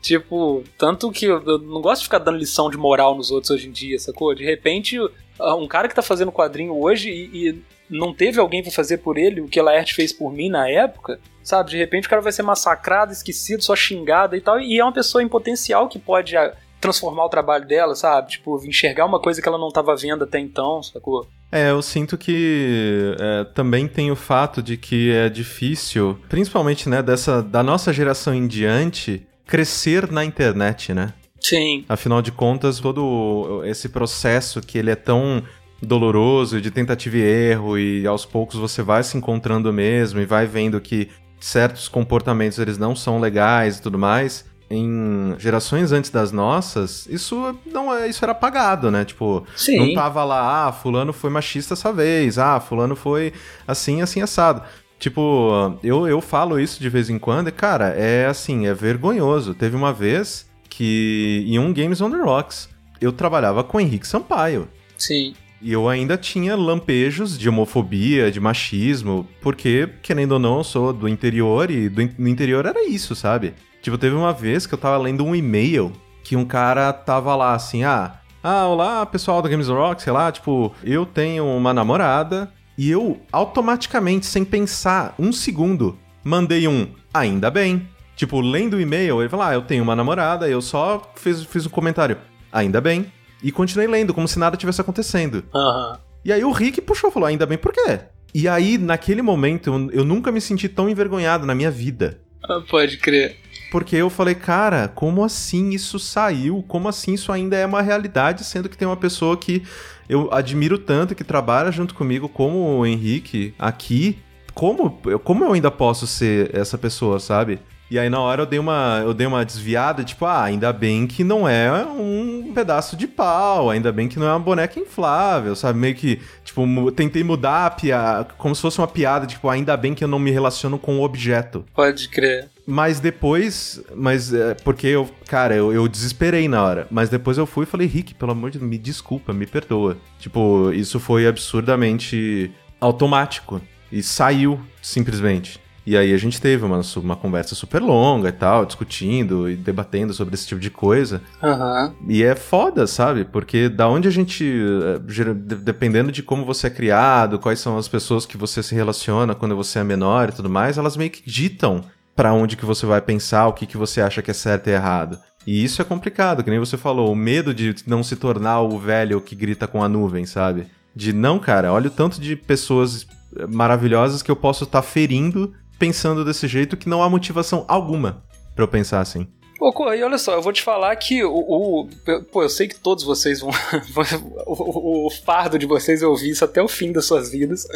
Tipo, 0.00 0.64
tanto 0.78 1.10
que 1.12 1.26
eu 1.26 1.58
não 1.58 1.82
gosto 1.82 2.00
de 2.00 2.04
ficar 2.04 2.18
dando 2.18 2.38
lição 2.38 2.70
de 2.70 2.76
moral 2.76 3.14
nos 3.14 3.30
outros 3.30 3.50
hoje 3.50 3.68
em 3.68 3.72
dia, 3.72 3.98
sacou? 3.98 4.34
De 4.34 4.44
repente, 4.44 4.96
ah, 5.38 5.54
um 5.54 5.68
cara 5.68 5.88
que 5.88 5.94
tá 5.94 6.02
fazendo 6.02 6.32
quadrinho 6.32 6.74
hoje 6.74 7.10
e, 7.10 7.48
e 7.48 7.62
não 7.88 8.14
teve 8.14 8.40
alguém 8.40 8.62
pra 8.62 8.72
fazer 8.72 8.98
por 8.98 9.18
ele 9.18 9.40
o 9.40 9.48
que 9.48 9.60
a 9.60 9.62
Laerte 9.62 9.94
fez 9.94 10.12
por 10.12 10.32
mim 10.32 10.48
na 10.48 10.68
época, 10.68 11.20
sabe? 11.42 11.70
De 11.70 11.76
repente 11.76 12.06
o 12.06 12.10
cara 12.10 12.22
vai 12.22 12.32
ser 12.32 12.42
massacrado, 12.42 13.12
esquecido, 13.12 13.62
só 13.62 13.76
xingado 13.76 14.36
e 14.36 14.40
tal, 14.40 14.58
e 14.60 14.78
é 14.78 14.84
uma 14.84 14.92
pessoa 14.92 15.22
em 15.22 15.28
potencial 15.28 15.88
que 15.88 15.98
pode 15.98 16.34
transformar 16.80 17.26
o 17.26 17.28
trabalho 17.28 17.66
dela, 17.66 17.94
sabe? 17.94 18.30
Tipo, 18.30 18.60
enxergar 18.64 19.04
uma 19.04 19.20
coisa 19.20 19.40
que 19.42 19.48
ela 19.48 19.58
não 19.58 19.68
estava 19.68 19.94
vendo 19.94 20.24
até 20.24 20.38
então, 20.38 20.82
sacou? 20.82 21.26
É, 21.52 21.70
eu 21.70 21.82
sinto 21.82 22.16
que 22.16 23.14
é, 23.18 23.44
também 23.54 23.86
tem 23.86 24.10
o 24.10 24.16
fato 24.16 24.62
de 24.62 24.76
que 24.76 25.12
é 25.12 25.28
difícil, 25.28 26.18
principalmente, 26.28 26.88
né, 26.88 27.02
dessa, 27.02 27.42
da 27.42 27.62
nossa 27.62 27.92
geração 27.92 28.32
em 28.32 28.46
diante, 28.46 29.26
crescer 29.46 30.10
na 30.10 30.24
internet, 30.24 30.94
né? 30.94 31.12
Sim. 31.40 31.84
Afinal 31.88 32.22
de 32.22 32.30
contas, 32.30 32.78
todo 32.78 33.62
esse 33.64 33.88
processo 33.88 34.60
que 34.60 34.78
ele 34.78 34.90
é 34.90 34.96
tão 34.96 35.42
doloroso 35.82 36.60
de 36.60 36.70
tentativa 36.70 37.16
e 37.16 37.22
erro 37.22 37.78
e 37.78 38.06
aos 38.06 38.26
poucos 38.26 38.56
você 38.56 38.82
vai 38.82 39.02
se 39.02 39.16
encontrando 39.16 39.72
mesmo 39.72 40.20
e 40.20 40.26
vai 40.26 40.46
vendo 40.46 40.80
que 40.80 41.08
certos 41.40 41.88
comportamentos 41.88 42.58
eles 42.58 42.76
não 42.76 42.94
são 42.94 43.18
legais 43.18 43.78
e 43.78 43.82
tudo 43.82 43.98
mais. 43.98 44.44
Em 44.70 45.34
gerações 45.36 45.90
antes 45.90 46.10
das 46.10 46.30
nossas, 46.30 47.06
isso 47.10 47.58
não 47.66 47.92
é, 47.92 48.08
isso 48.08 48.24
era 48.24 48.30
apagado, 48.30 48.88
né? 48.88 49.04
Tipo, 49.04 49.44
Sim. 49.56 49.78
não 49.78 49.94
tava 49.94 50.22
lá, 50.22 50.68
ah, 50.68 50.72
fulano 50.72 51.12
foi 51.12 51.28
machista 51.28 51.74
essa 51.74 51.92
vez, 51.92 52.38
ah, 52.38 52.60
fulano 52.60 52.94
foi 52.94 53.32
assim, 53.66 54.00
assim 54.00 54.22
assado. 54.22 54.62
Tipo, 55.00 55.76
eu, 55.82 56.06
eu 56.06 56.20
falo 56.20 56.60
isso 56.60 56.78
de 56.78 56.88
vez 56.88 57.10
em 57.10 57.18
quando 57.18 57.48
e, 57.48 57.52
cara, 57.52 57.88
é 57.88 58.26
assim, 58.26 58.66
é 58.66 58.74
vergonhoso. 58.74 59.54
Teve 59.54 59.74
uma 59.74 59.92
vez 59.92 60.48
que 60.68 61.44
em 61.48 61.58
um 61.58 61.72
Games 61.72 62.00
on 62.00 62.10
the 62.10 62.18
Rocks 62.18 62.68
eu 63.00 63.10
trabalhava 63.10 63.64
com 63.64 63.78
o 63.78 63.80
Henrique 63.80 64.06
Sampaio. 64.06 64.68
Sim. 64.96 65.34
E 65.62 65.72
eu 65.72 65.88
ainda 65.88 66.16
tinha 66.16 66.56
lampejos 66.56 67.38
de 67.38 67.48
homofobia, 67.48 68.30
de 68.30 68.40
machismo, 68.40 69.28
porque, 69.42 69.88
querendo 70.02 70.32
ou 70.32 70.38
não, 70.38 70.58
eu 70.58 70.64
sou 70.64 70.92
do 70.92 71.08
interior 71.08 71.70
e 71.70 71.88
do, 71.88 72.08
no 72.18 72.28
interior 72.28 72.64
era 72.64 72.86
isso, 72.88 73.14
sabe? 73.14 73.52
Tipo, 73.82 73.96
teve 73.96 74.14
uma 74.14 74.32
vez 74.32 74.66
que 74.66 74.74
eu 74.74 74.78
tava 74.78 74.98
lendo 74.98 75.24
um 75.24 75.34
e-mail 75.34 75.92
que 76.22 76.36
um 76.36 76.44
cara 76.44 76.92
tava 76.92 77.34
lá 77.34 77.54
assim, 77.54 77.82
ah, 77.82 78.20
ah, 78.42 78.66
olá, 78.66 79.04
pessoal 79.06 79.42
da 79.42 79.48
Games 79.48 79.68
Rock, 79.68 80.02
sei 80.02 80.12
lá, 80.12 80.30
tipo, 80.30 80.74
eu 80.82 81.04
tenho 81.04 81.44
uma 81.46 81.72
namorada 81.74 82.50
e 82.76 82.90
eu 82.90 83.20
automaticamente, 83.32 84.26
sem 84.26 84.44
pensar 84.44 85.14
um 85.18 85.32
segundo, 85.32 85.98
mandei 86.24 86.66
um 86.66 86.88
ainda 87.12 87.50
bem. 87.50 87.88
Tipo, 88.16 88.40
lendo 88.40 88.74
o 88.74 88.80
e-mail, 88.80 89.20
ele 89.20 89.28
falou, 89.28 89.46
ah, 89.46 89.54
eu 89.54 89.62
tenho 89.62 89.82
uma 89.82 89.96
namorada, 89.96 90.48
eu 90.48 90.60
só 90.60 91.10
fiz, 91.16 91.42
fiz 91.44 91.66
um 91.66 91.70
comentário, 91.70 92.18
ainda 92.52 92.80
bem. 92.80 93.10
E 93.42 93.50
continuei 93.50 93.88
lendo, 93.88 94.12
como 94.12 94.28
se 94.28 94.38
nada 94.38 94.56
tivesse 94.56 94.80
acontecendo. 94.80 95.44
Uhum. 95.54 95.96
E 96.24 96.32
aí 96.32 96.44
o 96.44 96.52
Rick 96.52 96.82
puxou, 96.82 97.10
falou, 97.10 97.26
ainda 97.26 97.46
bem, 97.46 97.56
por 97.56 97.72
quê? 97.72 98.00
E 98.34 98.46
aí, 98.46 98.78
naquele 98.78 99.22
momento, 99.22 99.70
eu, 99.70 100.00
eu 100.00 100.04
nunca 100.04 100.30
me 100.30 100.40
senti 100.40 100.68
tão 100.68 100.88
envergonhado 100.88 101.46
na 101.46 101.54
minha 101.54 101.70
vida. 101.70 102.20
Ah, 102.44 102.60
pode 102.68 102.98
crer. 102.98 103.36
Porque 103.70 103.96
eu 103.96 104.10
falei, 104.10 104.34
cara, 104.34 104.88
como 104.88 105.22
assim 105.22 105.70
isso 105.70 105.98
saiu? 105.98 106.64
Como 106.66 106.88
assim 106.88 107.14
isso 107.14 107.30
ainda 107.30 107.56
é 107.56 107.64
uma 107.64 107.80
realidade, 107.82 108.44
sendo 108.44 108.68
que 108.68 108.76
tem 108.76 108.86
uma 108.86 108.96
pessoa 108.96 109.36
que 109.36 109.62
eu 110.08 110.28
admiro 110.32 110.76
tanto, 110.76 111.14
que 111.14 111.22
trabalha 111.22 111.70
junto 111.70 111.94
comigo, 111.94 112.28
como 112.28 112.78
o 112.78 112.84
Henrique, 112.84 113.54
aqui. 113.58 114.18
Como, 114.52 114.90
como 115.22 115.44
eu 115.44 115.52
ainda 115.52 115.70
posso 115.70 116.06
ser 116.06 116.54
essa 116.54 116.76
pessoa, 116.76 117.20
sabe? 117.20 117.60
E 117.90 117.98
aí 117.98 118.08
na 118.08 118.20
hora 118.20 118.42
eu 118.42 118.46
dei 118.46 118.58
uma, 118.58 119.00
eu 119.02 119.12
dei 119.12 119.26
uma 119.26 119.44
desviada, 119.44 120.04
tipo, 120.04 120.24
ah, 120.24 120.44
ainda 120.44 120.72
bem 120.72 121.06
que 121.08 121.24
não 121.24 121.48
é 121.48 121.84
um 121.84 122.52
pedaço 122.54 122.96
de 122.96 123.08
pau, 123.08 123.68
ainda 123.68 123.90
bem 123.90 124.08
que 124.08 124.18
não 124.18 124.26
é 124.26 124.30
uma 124.30 124.38
boneca 124.38 124.78
inflável, 124.78 125.56
sabe? 125.56 125.78
Meio 125.78 125.94
que, 125.96 126.20
tipo, 126.44 126.92
tentei 126.92 127.24
mudar 127.24 127.66
a 127.66 127.70
piada, 127.70 128.28
como 128.38 128.54
se 128.54 128.62
fosse 128.62 128.78
uma 128.78 128.86
piada, 128.86 129.26
tipo, 129.26 129.48
ainda 129.48 129.76
bem 129.76 129.92
que 129.92 130.04
eu 130.04 130.08
não 130.08 130.20
me 130.20 130.30
relaciono 130.30 130.78
com 130.78 130.98
o 130.98 131.02
objeto. 131.02 131.64
Pode 131.74 132.08
crer. 132.08 132.48
Mas 132.64 133.00
depois, 133.00 133.82
mas 133.96 134.32
é, 134.32 134.54
porque 134.54 134.86
eu, 134.86 135.10
cara, 135.26 135.56
eu, 135.56 135.72
eu 135.72 135.88
desesperei 135.88 136.46
na 136.48 136.62
hora. 136.62 136.86
Mas 136.90 137.08
depois 137.08 137.36
eu 137.38 137.46
fui 137.46 137.64
e 137.64 137.66
falei, 137.66 137.88
Rick, 137.88 138.14
pelo 138.14 138.30
amor 138.30 138.50
de 138.50 138.58
Deus, 138.58 138.70
me 138.70 138.78
desculpa, 138.78 139.32
me 139.32 139.46
perdoa. 139.46 139.96
Tipo, 140.20 140.70
isso 140.72 141.00
foi 141.00 141.26
absurdamente 141.26 142.52
automático. 142.80 143.60
E 143.90 144.02
saiu, 144.04 144.60
simplesmente. 144.80 145.60
E 145.90 145.96
aí 145.96 146.14
a 146.14 146.16
gente 146.16 146.40
teve 146.40 146.64
uma, 146.64 146.82
uma 146.98 147.16
conversa 147.16 147.56
super 147.56 147.82
longa 147.82 148.28
e 148.28 148.32
tal, 148.32 148.64
discutindo 148.64 149.50
e 149.50 149.56
debatendo 149.56 150.14
sobre 150.14 150.36
esse 150.36 150.46
tipo 150.46 150.60
de 150.60 150.70
coisa. 150.70 151.20
Uhum. 151.42 151.92
E 152.08 152.22
é 152.22 152.36
foda, 152.36 152.86
sabe? 152.86 153.24
Porque 153.24 153.68
da 153.68 153.88
onde 153.88 154.06
a 154.06 154.10
gente. 154.12 154.44
Eh, 154.44 155.34
dependendo 155.34 156.12
de 156.12 156.22
como 156.22 156.44
você 156.44 156.68
é 156.68 156.70
criado, 156.70 157.40
quais 157.40 157.58
são 157.58 157.76
as 157.76 157.88
pessoas 157.88 158.24
que 158.24 158.36
você 158.36 158.62
se 158.62 158.72
relaciona 158.72 159.34
quando 159.34 159.56
você 159.56 159.80
é 159.80 159.82
menor 159.82 160.28
e 160.28 160.32
tudo 160.32 160.48
mais, 160.48 160.78
elas 160.78 160.96
meio 160.96 161.10
que 161.10 161.28
ditam 161.28 161.82
para 162.14 162.32
onde 162.32 162.56
que 162.56 162.64
você 162.64 162.86
vai 162.86 163.00
pensar, 163.00 163.48
o 163.48 163.52
que, 163.52 163.66
que 163.66 163.76
você 163.76 164.00
acha 164.00 164.22
que 164.22 164.30
é 164.30 164.34
certo 164.34 164.68
e 164.68 164.72
errado. 164.72 165.18
E 165.44 165.64
isso 165.64 165.82
é 165.82 165.84
complicado, 165.84 166.44
que 166.44 166.50
nem 166.50 166.60
você 166.60 166.76
falou, 166.76 167.10
o 167.10 167.16
medo 167.16 167.52
de 167.52 167.74
não 167.84 168.04
se 168.04 168.14
tornar 168.14 168.60
o 168.60 168.78
velho 168.78 169.20
que 169.20 169.34
grita 169.34 169.66
com 169.66 169.82
a 169.82 169.88
nuvem, 169.88 170.24
sabe? 170.24 170.68
De 170.94 171.12
não, 171.12 171.40
cara, 171.40 171.72
olha 171.72 171.88
o 171.88 171.90
tanto 171.90 172.20
de 172.20 172.36
pessoas 172.36 173.08
maravilhosas 173.48 174.22
que 174.22 174.30
eu 174.30 174.36
posso 174.36 174.62
estar 174.62 174.82
tá 174.82 174.86
ferindo 174.86 175.52
pensando 175.80 176.24
desse 176.24 176.46
jeito 176.46 176.76
que 176.76 176.88
não 176.88 177.02
há 177.02 177.08
motivação 177.08 177.64
alguma 177.66 178.22
para 178.54 178.62
eu 178.62 178.68
pensar 178.68 179.00
assim. 179.00 179.26
Pô, 179.58 179.70
Correia, 179.74 180.06
olha 180.06 180.16
só, 180.16 180.32
eu 180.32 180.42
vou 180.42 180.54
te 180.54 180.62
falar 180.62 180.96
que 180.96 181.22
o. 181.22 181.34
o 181.34 181.88
pô, 182.32 182.42
eu 182.42 182.48
sei 182.48 182.66
que 182.66 182.80
todos 182.80 183.04
vocês 183.04 183.40
vão. 183.40 183.50
o, 184.46 185.06
o, 185.06 185.10
fardo 185.10 185.58
de 185.58 185.66
vocês 185.66 186.00
eu 186.00 186.08
ouvir 186.10 186.30
isso 186.30 186.42
até 186.42 186.62
o 186.62 186.68
fim 186.68 186.92
das 186.92 187.04
suas 187.04 187.30
vidas. 187.30 187.66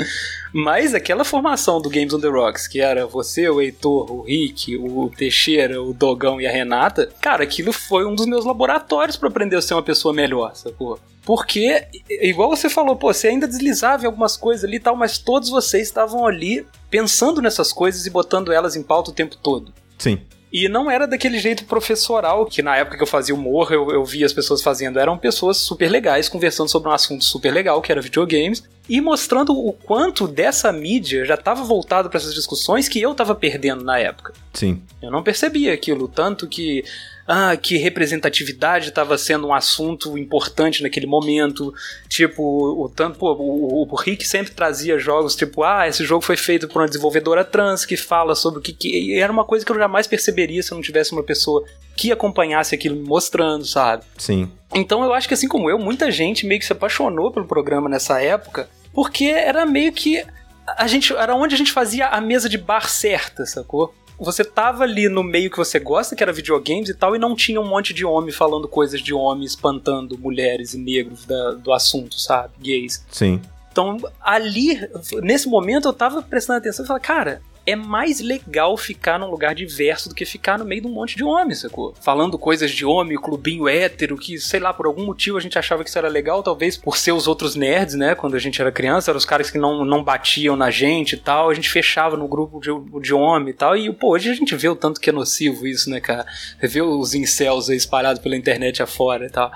Mas 0.50 0.94
aquela 0.94 1.24
formação 1.24 1.82
do 1.82 1.90
Games 1.90 2.14
on 2.14 2.20
the 2.20 2.28
Rocks, 2.28 2.66
que 2.66 2.80
era 2.80 3.07
você, 3.07 3.50
o 3.50 3.61
Heitor, 3.61 4.11
o 4.11 4.22
Rick, 4.22 4.76
o 4.78 5.11
Teixeira, 5.11 5.82
o 5.82 5.92
Dogão 5.92 6.40
e 6.40 6.46
a 6.46 6.50
Renata, 6.50 7.11
cara, 7.20 7.44
aquilo 7.44 7.70
foi 7.70 8.07
um 8.07 8.14
dos 8.14 8.24
meus 8.24 8.46
laboratórios 8.46 9.18
para 9.18 9.28
aprender 9.28 9.57
a 9.57 9.62
ser 9.62 9.74
uma 9.74 9.82
pessoa 9.82 10.14
melhor, 10.14 10.57
sacou? 10.57 10.98
Porque, 11.25 11.87
igual 12.09 12.51
você 12.51 12.68
falou, 12.68 12.97
pô, 12.97 13.12
você 13.12 13.29
ainda 13.29 13.49
deslizava 13.49 14.05
em 14.05 14.07
algumas 14.07 14.37
coisas 14.37 14.64
ali 14.64 14.77
e 14.77 14.81
tal, 14.81 14.95
mas 14.95 15.16
todos 15.16 15.49
vocês 15.49 15.89
estavam 15.89 16.27
ali 16.27 16.66
pensando 16.91 17.41
nessas 17.41 17.72
coisas 17.72 18.05
e 18.07 18.11
botando 18.11 18.53
elas 18.53 18.77
em 18.77 18.83
pauta 18.83 19.11
o 19.11 19.14
tempo 19.14 19.37
todo. 19.37 19.72
Sim. 19.99 20.20
E 20.53 20.68
não 20.68 20.89
era 20.89 21.05
daquele 21.05 21.41
jeito 21.41 21.64
professoral 21.64 22.47
que 22.47 22.62
na 22.62 22.77
época 22.77 22.97
que 22.97 23.03
eu 23.03 23.09
fazia 23.09 23.35
humor 23.35 23.72
eu, 23.72 23.91
eu 23.91 24.05
via 24.05 24.25
as 24.25 24.33
pessoas 24.33 24.62
fazendo. 24.62 25.01
Eram 25.01 25.18
pessoas 25.18 25.57
super 25.57 25.91
legais 25.91 26.29
conversando 26.29 26.68
sobre 26.68 26.89
um 26.89 26.93
assunto 26.93 27.25
super 27.25 27.53
legal, 27.53 27.83
que 27.83 27.91
era 27.91 28.01
videogames, 28.01 28.62
e 28.89 29.01
mostrando 29.01 29.53
o 29.53 29.72
quanto 29.72 30.29
dessa 30.29 30.70
mídia 30.72 31.25
já 31.25 31.35
estava 31.35 31.64
voltado 31.64 32.09
para 32.09 32.18
essas 32.18 32.35
discussões 32.35 32.89
que 32.89 33.01
eu 33.01 33.11
estava 33.11 33.35
perdendo 33.35 33.83
na 33.83 33.99
época. 33.99 34.33
Sim. 34.53 34.81
Eu 35.03 35.11
não 35.11 35.25
percebia 35.25 35.75
aquilo, 35.75 36.07
tanto 36.07 36.47
que 36.47 36.85
ah, 37.27 37.57
que 37.57 37.77
representatividade 37.77 38.89
estava 38.89 39.16
sendo 39.16 39.47
um 39.47 39.55
assunto 39.55 40.16
importante 40.18 40.83
naquele 40.83 41.07
momento. 41.07 41.72
Tipo, 42.09 42.43
o 42.43 42.89
tanto 42.89 43.18
o, 43.25 43.91
o, 43.91 43.97
Rick 43.97 44.27
sempre 44.27 44.53
trazia 44.53 44.99
jogos 44.99 45.35
tipo, 45.35 45.62
ah, 45.62 45.89
esse 45.89 46.05
jogo 46.05 46.22
foi 46.22 46.37
feito 46.37 46.68
por 46.68 46.83
uma 46.83 46.89
desenvolvedora 46.89 47.45
trans 47.45 47.87
que 47.87 47.97
fala 47.97 48.35
sobre 48.35 48.59
o 48.61 48.62
que, 48.62 48.72
que 48.72 48.89
e 48.89 49.18
era 49.18 49.33
uma 49.33 49.45
coisa 49.45 49.64
que 49.64 49.72
eu 49.72 49.79
jamais 49.79 50.07
perceberia 50.07 50.62
se 50.62 50.72
eu 50.72 50.77
não 50.77 50.83
tivesse 50.83 51.12
uma 51.12 51.22
pessoa 51.22 51.64
que 51.97 52.12
acompanhasse 52.12 52.75
aquilo 52.75 52.97
me 52.97 53.07
mostrando, 53.07 53.64
sabe? 53.64 54.05
Sim. 54.18 54.51
Então 54.75 55.03
eu 55.03 55.14
acho 55.14 55.29
que 55.29 55.35
assim 55.35 55.49
como 55.49 55.70
eu, 55.70 55.79
muita 55.79 56.11
gente 56.11 56.47
meio 56.47 56.61
que 56.61 56.66
se 56.66 56.72
apaixonou 56.72 57.33
pelo 57.33 57.47
programa 57.47 57.89
nessa 57.89 58.20
época, 58.20 58.68
porque 58.93 59.27
era 59.27 59.64
meio 59.64 59.93
que 59.93 60.25
a 60.66 60.87
gente 60.87 61.14
era 61.14 61.35
onde 61.35 61.55
a 61.55 61.59
gente 61.59 61.72
fazia 61.72 62.09
a 62.09 62.20
mesa 62.20 62.49
de 62.49 62.59
bar 62.59 62.89
certa, 62.89 63.47
sacou? 63.47 63.95
Você 64.19 64.45
tava 64.45 64.85
ali 64.85 65.09
no 65.09 65.23
meio 65.23 65.51
que 65.51 65.57
você 65.57 65.79
gosta, 65.79 66.15
que 66.15 66.23
era 66.23 66.33
videogames 66.33 66.89
e 66.89 66.95
tal, 66.95 67.15
e 67.15 67.19
não 67.19 67.35
tinha 67.35 67.61
um 67.61 67.67
monte 67.67 67.93
de 67.93 68.05
homem 68.05 68.33
falando 68.33 68.69
coisas 68.69 69.01
de 69.01 69.12
homem, 69.12 69.45
espantando 69.45 70.19
mulheres 70.19 70.75
e 70.75 70.79
negros 70.79 71.25
da, 71.25 71.53
do 71.53 71.73
assunto, 71.73 72.19
sabe? 72.19 72.53
Gays. 72.61 73.05
Sim. 73.11 73.41
Então, 73.73 73.99
ali, 74.21 74.81
nesse 75.21 75.49
momento, 75.49 75.89
eu 75.89 75.93
tava 75.93 76.23
prestando 76.23 76.59
atenção 76.59 76.85
e 76.85 76.89
falei, 76.89 77.03
cara, 77.03 77.43
é 77.67 77.75
mais 77.75 78.21
legal 78.21 78.77
ficar 78.77 79.19
num 79.19 79.31
lugar 79.31 79.55
diverso 79.55 80.09
do 80.09 80.15
que 80.15 80.25
ficar 80.25 80.59
no 80.59 80.65
meio 80.65 80.83
de 80.83 80.87
um 80.87 80.93
monte 80.93 81.17
de 81.17 81.25
homens, 81.25 81.61
sacou? 81.61 81.95
Falando 82.01 82.39
coisas 82.39 82.71
de 82.71 82.85
homem, 82.85 83.17
clubinho 83.17 83.69
hétero, 83.69 84.17
que, 84.17 84.39
sei 84.39 84.61
lá, 84.61 84.73
por 84.73 84.87
algum 84.87 85.07
motivo 85.07 85.39
a 85.39 85.41
gente 85.41 85.59
achava 85.59 85.83
que 85.83 85.89
isso 85.89 85.99
era 85.99 86.09
legal, 86.09 86.43
talvez 86.43 86.77
por 86.77 86.97
ser 86.99 87.12
os 87.12 87.27
outros 87.27 87.57
nerds, 87.57 87.95
né? 87.95 88.15
Quando 88.15 88.35
a 88.35 88.39
gente 88.39 88.61
era 88.61 88.71
criança, 88.71 89.11
eram 89.11 89.19
os 89.19 89.25
caras 89.25 89.51
que 89.51 89.57
não, 89.57 89.85
não 89.85 90.05
batiam 90.05 90.57
na 90.57 90.71
gente 90.71 91.15
e 91.15 91.19
tal, 91.19 91.49
a 91.49 91.55
gente 91.55 91.71
fechava 91.71 92.17
no 92.17 92.29
grupo 92.29 92.61
de, 92.61 92.71
de 93.01 93.15
homem 93.15 93.51
e 93.51 93.55
tal, 93.55 93.77
e, 93.77 93.91
pô, 93.93 94.11
hoje 94.11 94.31
a 94.31 94.35
gente 94.35 94.55
vê 94.55 94.69
o 94.69 94.77
tanto 94.77 95.01
que 95.01 95.09
é 95.09 95.12
nocivo 95.12 95.67
isso, 95.67 95.89
né, 95.89 96.01
cara? 96.01 96.27
Você 96.61 96.67
vê 96.67 96.83
os 96.83 97.15
incels 97.15 97.71
aí 97.71 97.77
espalhados 97.77 98.21
pela 98.21 98.37
internet 98.37 98.83
afora 98.83 99.27
e 99.27 99.31
tal. 99.31 99.51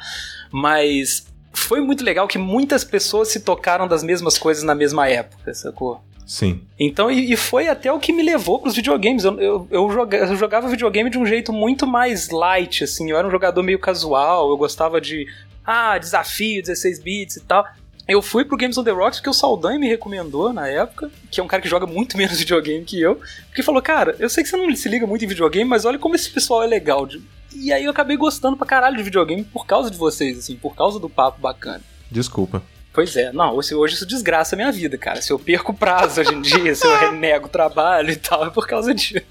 Mas 0.50 1.26
foi 1.52 1.80
muito 1.80 2.04
legal 2.04 2.26
que 2.28 2.38
muitas 2.38 2.84
pessoas 2.84 3.28
se 3.28 3.40
tocaram 3.40 3.86
das 3.86 4.02
mesmas 4.02 4.38
coisas 4.38 4.62
na 4.62 4.74
mesma 4.74 5.08
época, 5.08 5.52
sacou? 5.54 6.00
Sim. 6.28 6.60
Então, 6.78 7.10
e, 7.10 7.32
e, 7.32 7.36
foi 7.36 7.68
até 7.68 7.90
o 7.90 7.98
que 7.98 8.12
me 8.12 8.22
levou 8.22 8.60
pros 8.60 8.76
videogames. 8.76 9.24
Eu, 9.24 9.40
eu, 9.40 9.68
eu, 9.70 9.90
joga, 9.90 10.18
eu, 10.18 10.36
jogava 10.36 10.68
videogame 10.68 11.08
de 11.08 11.16
um 11.16 11.24
jeito 11.24 11.54
muito 11.54 11.86
mais 11.86 12.28
light, 12.28 12.84
assim. 12.84 13.10
Eu 13.10 13.16
era 13.16 13.26
um 13.26 13.30
jogador 13.30 13.62
meio 13.62 13.78
casual, 13.78 14.50
eu 14.50 14.56
gostava 14.58 15.00
de, 15.00 15.26
ah, 15.64 15.96
desafio, 15.96 16.60
16 16.60 17.02
bits 17.02 17.36
e 17.36 17.40
tal. 17.40 17.66
Eu 18.08 18.22
fui 18.22 18.42
pro 18.42 18.56
Games 18.56 18.78
on 18.78 18.84
the 18.84 18.90
Rocks 18.90 19.18
porque 19.18 19.28
o 19.28 19.34
Saldanha 19.34 19.78
me 19.78 19.86
recomendou 19.86 20.50
na 20.50 20.66
época, 20.66 21.10
que 21.30 21.40
é 21.40 21.44
um 21.44 21.46
cara 21.46 21.60
que 21.60 21.68
joga 21.68 21.86
muito 21.86 22.16
menos 22.18 22.38
videogame 22.38 22.82
que 22.82 22.98
eu, 22.98 23.20
porque 23.46 23.62
falou, 23.62 23.82
cara, 23.82 24.16
eu 24.18 24.30
sei 24.30 24.42
que 24.42 24.48
você 24.48 24.56
não 24.56 24.74
se 24.74 24.88
liga 24.88 25.06
muito 25.06 25.26
em 25.26 25.28
videogame, 25.28 25.68
mas 25.68 25.84
olha 25.84 25.98
como 25.98 26.14
esse 26.14 26.30
pessoal 26.30 26.62
é 26.62 26.66
legal. 26.66 27.06
E 27.54 27.70
aí 27.70 27.84
eu 27.84 27.90
acabei 27.90 28.16
gostando 28.16 28.56
pra 28.56 28.66
caralho 28.66 28.96
de 28.96 29.02
videogame 29.02 29.44
por 29.44 29.66
causa 29.66 29.90
de 29.90 29.98
vocês, 29.98 30.38
assim, 30.38 30.56
por 30.56 30.74
causa 30.74 30.98
do 30.98 31.10
papo 31.10 31.38
bacana. 31.38 31.82
Desculpa. 32.10 32.62
Pois 32.94 33.14
é, 33.14 33.30
não, 33.30 33.54
hoje, 33.54 33.74
hoje 33.74 33.94
isso 33.94 34.06
desgraça 34.06 34.56
a 34.56 34.56
minha 34.56 34.72
vida, 34.72 34.96
cara. 34.96 35.20
Se 35.20 35.30
eu 35.30 35.38
perco 35.38 35.74
prazo 35.74 36.22
hoje 36.22 36.34
em 36.34 36.40
dia, 36.40 36.74
se 36.74 36.86
eu 36.86 36.96
renego 36.98 37.44
o 37.46 37.50
trabalho 37.50 38.10
e 38.10 38.16
tal, 38.16 38.46
é 38.46 38.50
por 38.50 38.66
causa 38.66 38.94
disso. 38.94 39.22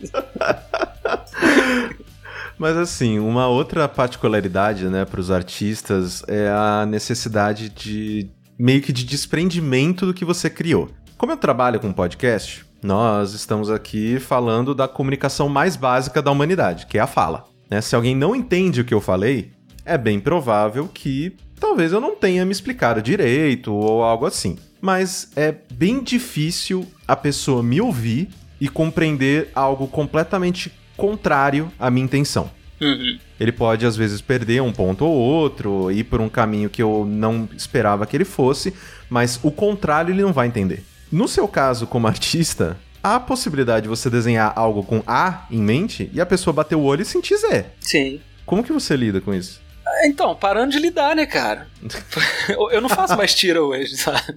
Mas 2.57 2.77
assim, 2.77 3.19
uma 3.19 3.47
outra 3.47 3.87
particularidade, 3.87 4.85
né, 4.87 5.05
para 5.05 5.19
os 5.19 5.29
artistas 5.29 6.23
é 6.27 6.47
a 6.49 6.85
necessidade 6.87 7.69
de 7.69 8.27
meio 8.57 8.81
que 8.81 8.91
de 8.91 9.03
desprendimento 9.03 10.05
do 10.05 10.13
que 10.13 10.25
você 10.25 10.49
criou. 10.49 10.89
Como 11.17 11.31
eu 11.31 11.37
trabalho 11.37 11.79
com 11.79 11.91
podcast, 11.91 12.65
nós 12.81 13.33
estamos 13.33 13.69
aqui 13.69 14.19
falando 14.19 14.73
da 14.73 14.87
comunicação 14.87 15.49
mais 15.49 15.75
básica 15.75 16.21
da 16.21 16.31
humanidade, 16.31 16.85
que 16.85 16.97
é 16.97 17.01
a 17.01 17.07
fala. 17.07 17.45
Né? 17.69 17.81
Se 17.81 17.95
alguém 17.95 18.15
não 18.15 18.35
entende 18.35 18.81
o 18.81 18.85
que 18.85 18.93
eu 18.93 19.01
falei, 19.01 19.51
é 19.85 19.97
bem 19.97 20.19
provável 20.19 20.87
que 20.87 21.35
talvez 21.59 21.91
eu 21.91 21.99
não 21.99 22.15
tenha 22.15 22.45
me 22.45 22.51
explicado 22.51 23.01
direito 23.01 23.73
ou 23.73 24.03
algo 24.03 24.25
assim. 24.25 24.57
Mas 24.79 25.31
é 25.35 25.53
bem 25.73 26.03
difícil 26.03 26.85
a 27.07 27.15
pessoa 27.15 27.63
me 27.63 27.81
ouvir 27.81 28.29
e 28.59 28.69
compreender 28.69 29.49
algo 29.55 29.87
completamente 29.87 30.71
contrário 30.95 31.71
à 31.79 31.89
minha 31.89 32.05
intenção. 32.05 32.49
Uhum. 32.79 33.19
Ele 33.39 33.51
pode, 33.51 33.85
às 33.85 33.95
vezes, 33.95 34.21
perder 34.21 34.61
um 34.61 34.71
ponto 34.71 35.05
ou 35.05 35.13
outro, 35.13 35.91
ir 35.91 36.03
por 36.03 36.21
um 36.21 36.29
caminho 36.29 36.69
que 36.69 36.81
eu 36.81 37.05
não 37.07 37.47
esperava 37.55 38.05
que 38.05 38.15
ele 38.15 38.25
fosse, 38.25 38.73
mas 39.09 39.39
o 39.43 39.51
contrário 39.51 40.13
ele 40.13 40.21
não 40.21 40.33
vai 40.33 40.47
entender. 40.47 40.83
No 41.11 41.27
seu 41.27 41.47
caso, 41.47 41.87
como 41.87 42.07
artista, 42.07 42.77
há 43.01 43.15
a 43.15 43.19
possibilidade 43.19 43.83
de 43.83 43.89
você 43.89 44.09
desenhar 44.09 44.53
algo 44.55 44.83
com 44.83 45.01
A 45.07 45.45
em 45.49 45.61
mente 45.61 46.09
e 46.13 46.19
a 46.19 46.25
pessoa 46.25 46.53
bater 46.53 46.75
o 46.75 46.83
olho 46.83 47.01
e 47.01 47.05
sentir 47.05 47.37
Z. 47.37 47.65
Sim. 47.79 48.19
Como 48.45 48.63
que 48.63 48.73
você 48.73 48.95
lida 48.95 49.21
com 49.21 49.33
isso? 49.33 49.61
Então, 50.03 50.35
parando 50.35 50.71
de 50.71 50.79
lidar, 50.79 51.15
né, 51.15 51.25
cara? 51.25 51.67
eu 52.71 52.81
não 52.81 52.89
faço 52.89 53.15
mais 53.15 53.33
tira 53.33 53.63
hoje, 53.63 53.95
sabe? 53.95 54.35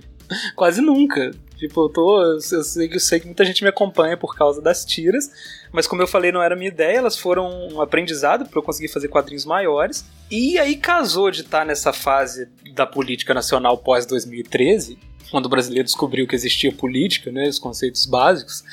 Quase 0.54 0.80
nunca. 0.80 1.32
Tipo, 1.60 1.84
eu 1.84 1.88
tô. 1.90 2.22
Eu 2.22 2.40
sei, 2.40 2.88
eu 2.90 2.98
sei 2.98 3.20
que 3.20 3.26
muita 3.26 3.44
gente 3.44 3.62
me 3.62 3.68
acompanha 3.68 4.16
por 4.16 4.34
causa 4.34 4.62
das 4.62 4.82
tiras, 4.82 5.30
mas 5.70 5.86
como 5.86 6.00
eu 6.00 6.06
falei, 6.06 6.32
não 6.32 6.42
era 6.42 6.56
minha 6.56 6.70
ideia, 6.70 6.96
elas 6.96 7.18
foram 7.18 7.68
um 7.70 7.82
aprendizado 7.82 8.46
para 8.46 8.58
eu 8.58 8.62
conseguir 8.62 8.88
fazer 8.88 9.08
quadrinhos 9.08 9.44
maiores. 9.44 10.02
E 10.30 10.58
aí 10.58 10.74
casou 10.74 11.30
de 11.30 11.42
estar 11.42 11.66
nessa 11.66 11.92
fase 11.92 12.48
da 12.74 12.86
política 12.86 13.34
nacional 13.34 13.76
pós 13.76 14.06
2013, 14.06 14.98
quando 15.30 15.44
o 15.44 15.48
brasileiro 15.50 15.84
descobriu 15.84 16.26
que 16.26 16.34
existia 16.34 16.72
política, 16.72 17.30
né? 17.30 17.46
Os 17.46 17.58
conceitos 17.58 18.06
básicos. 18.06 18.64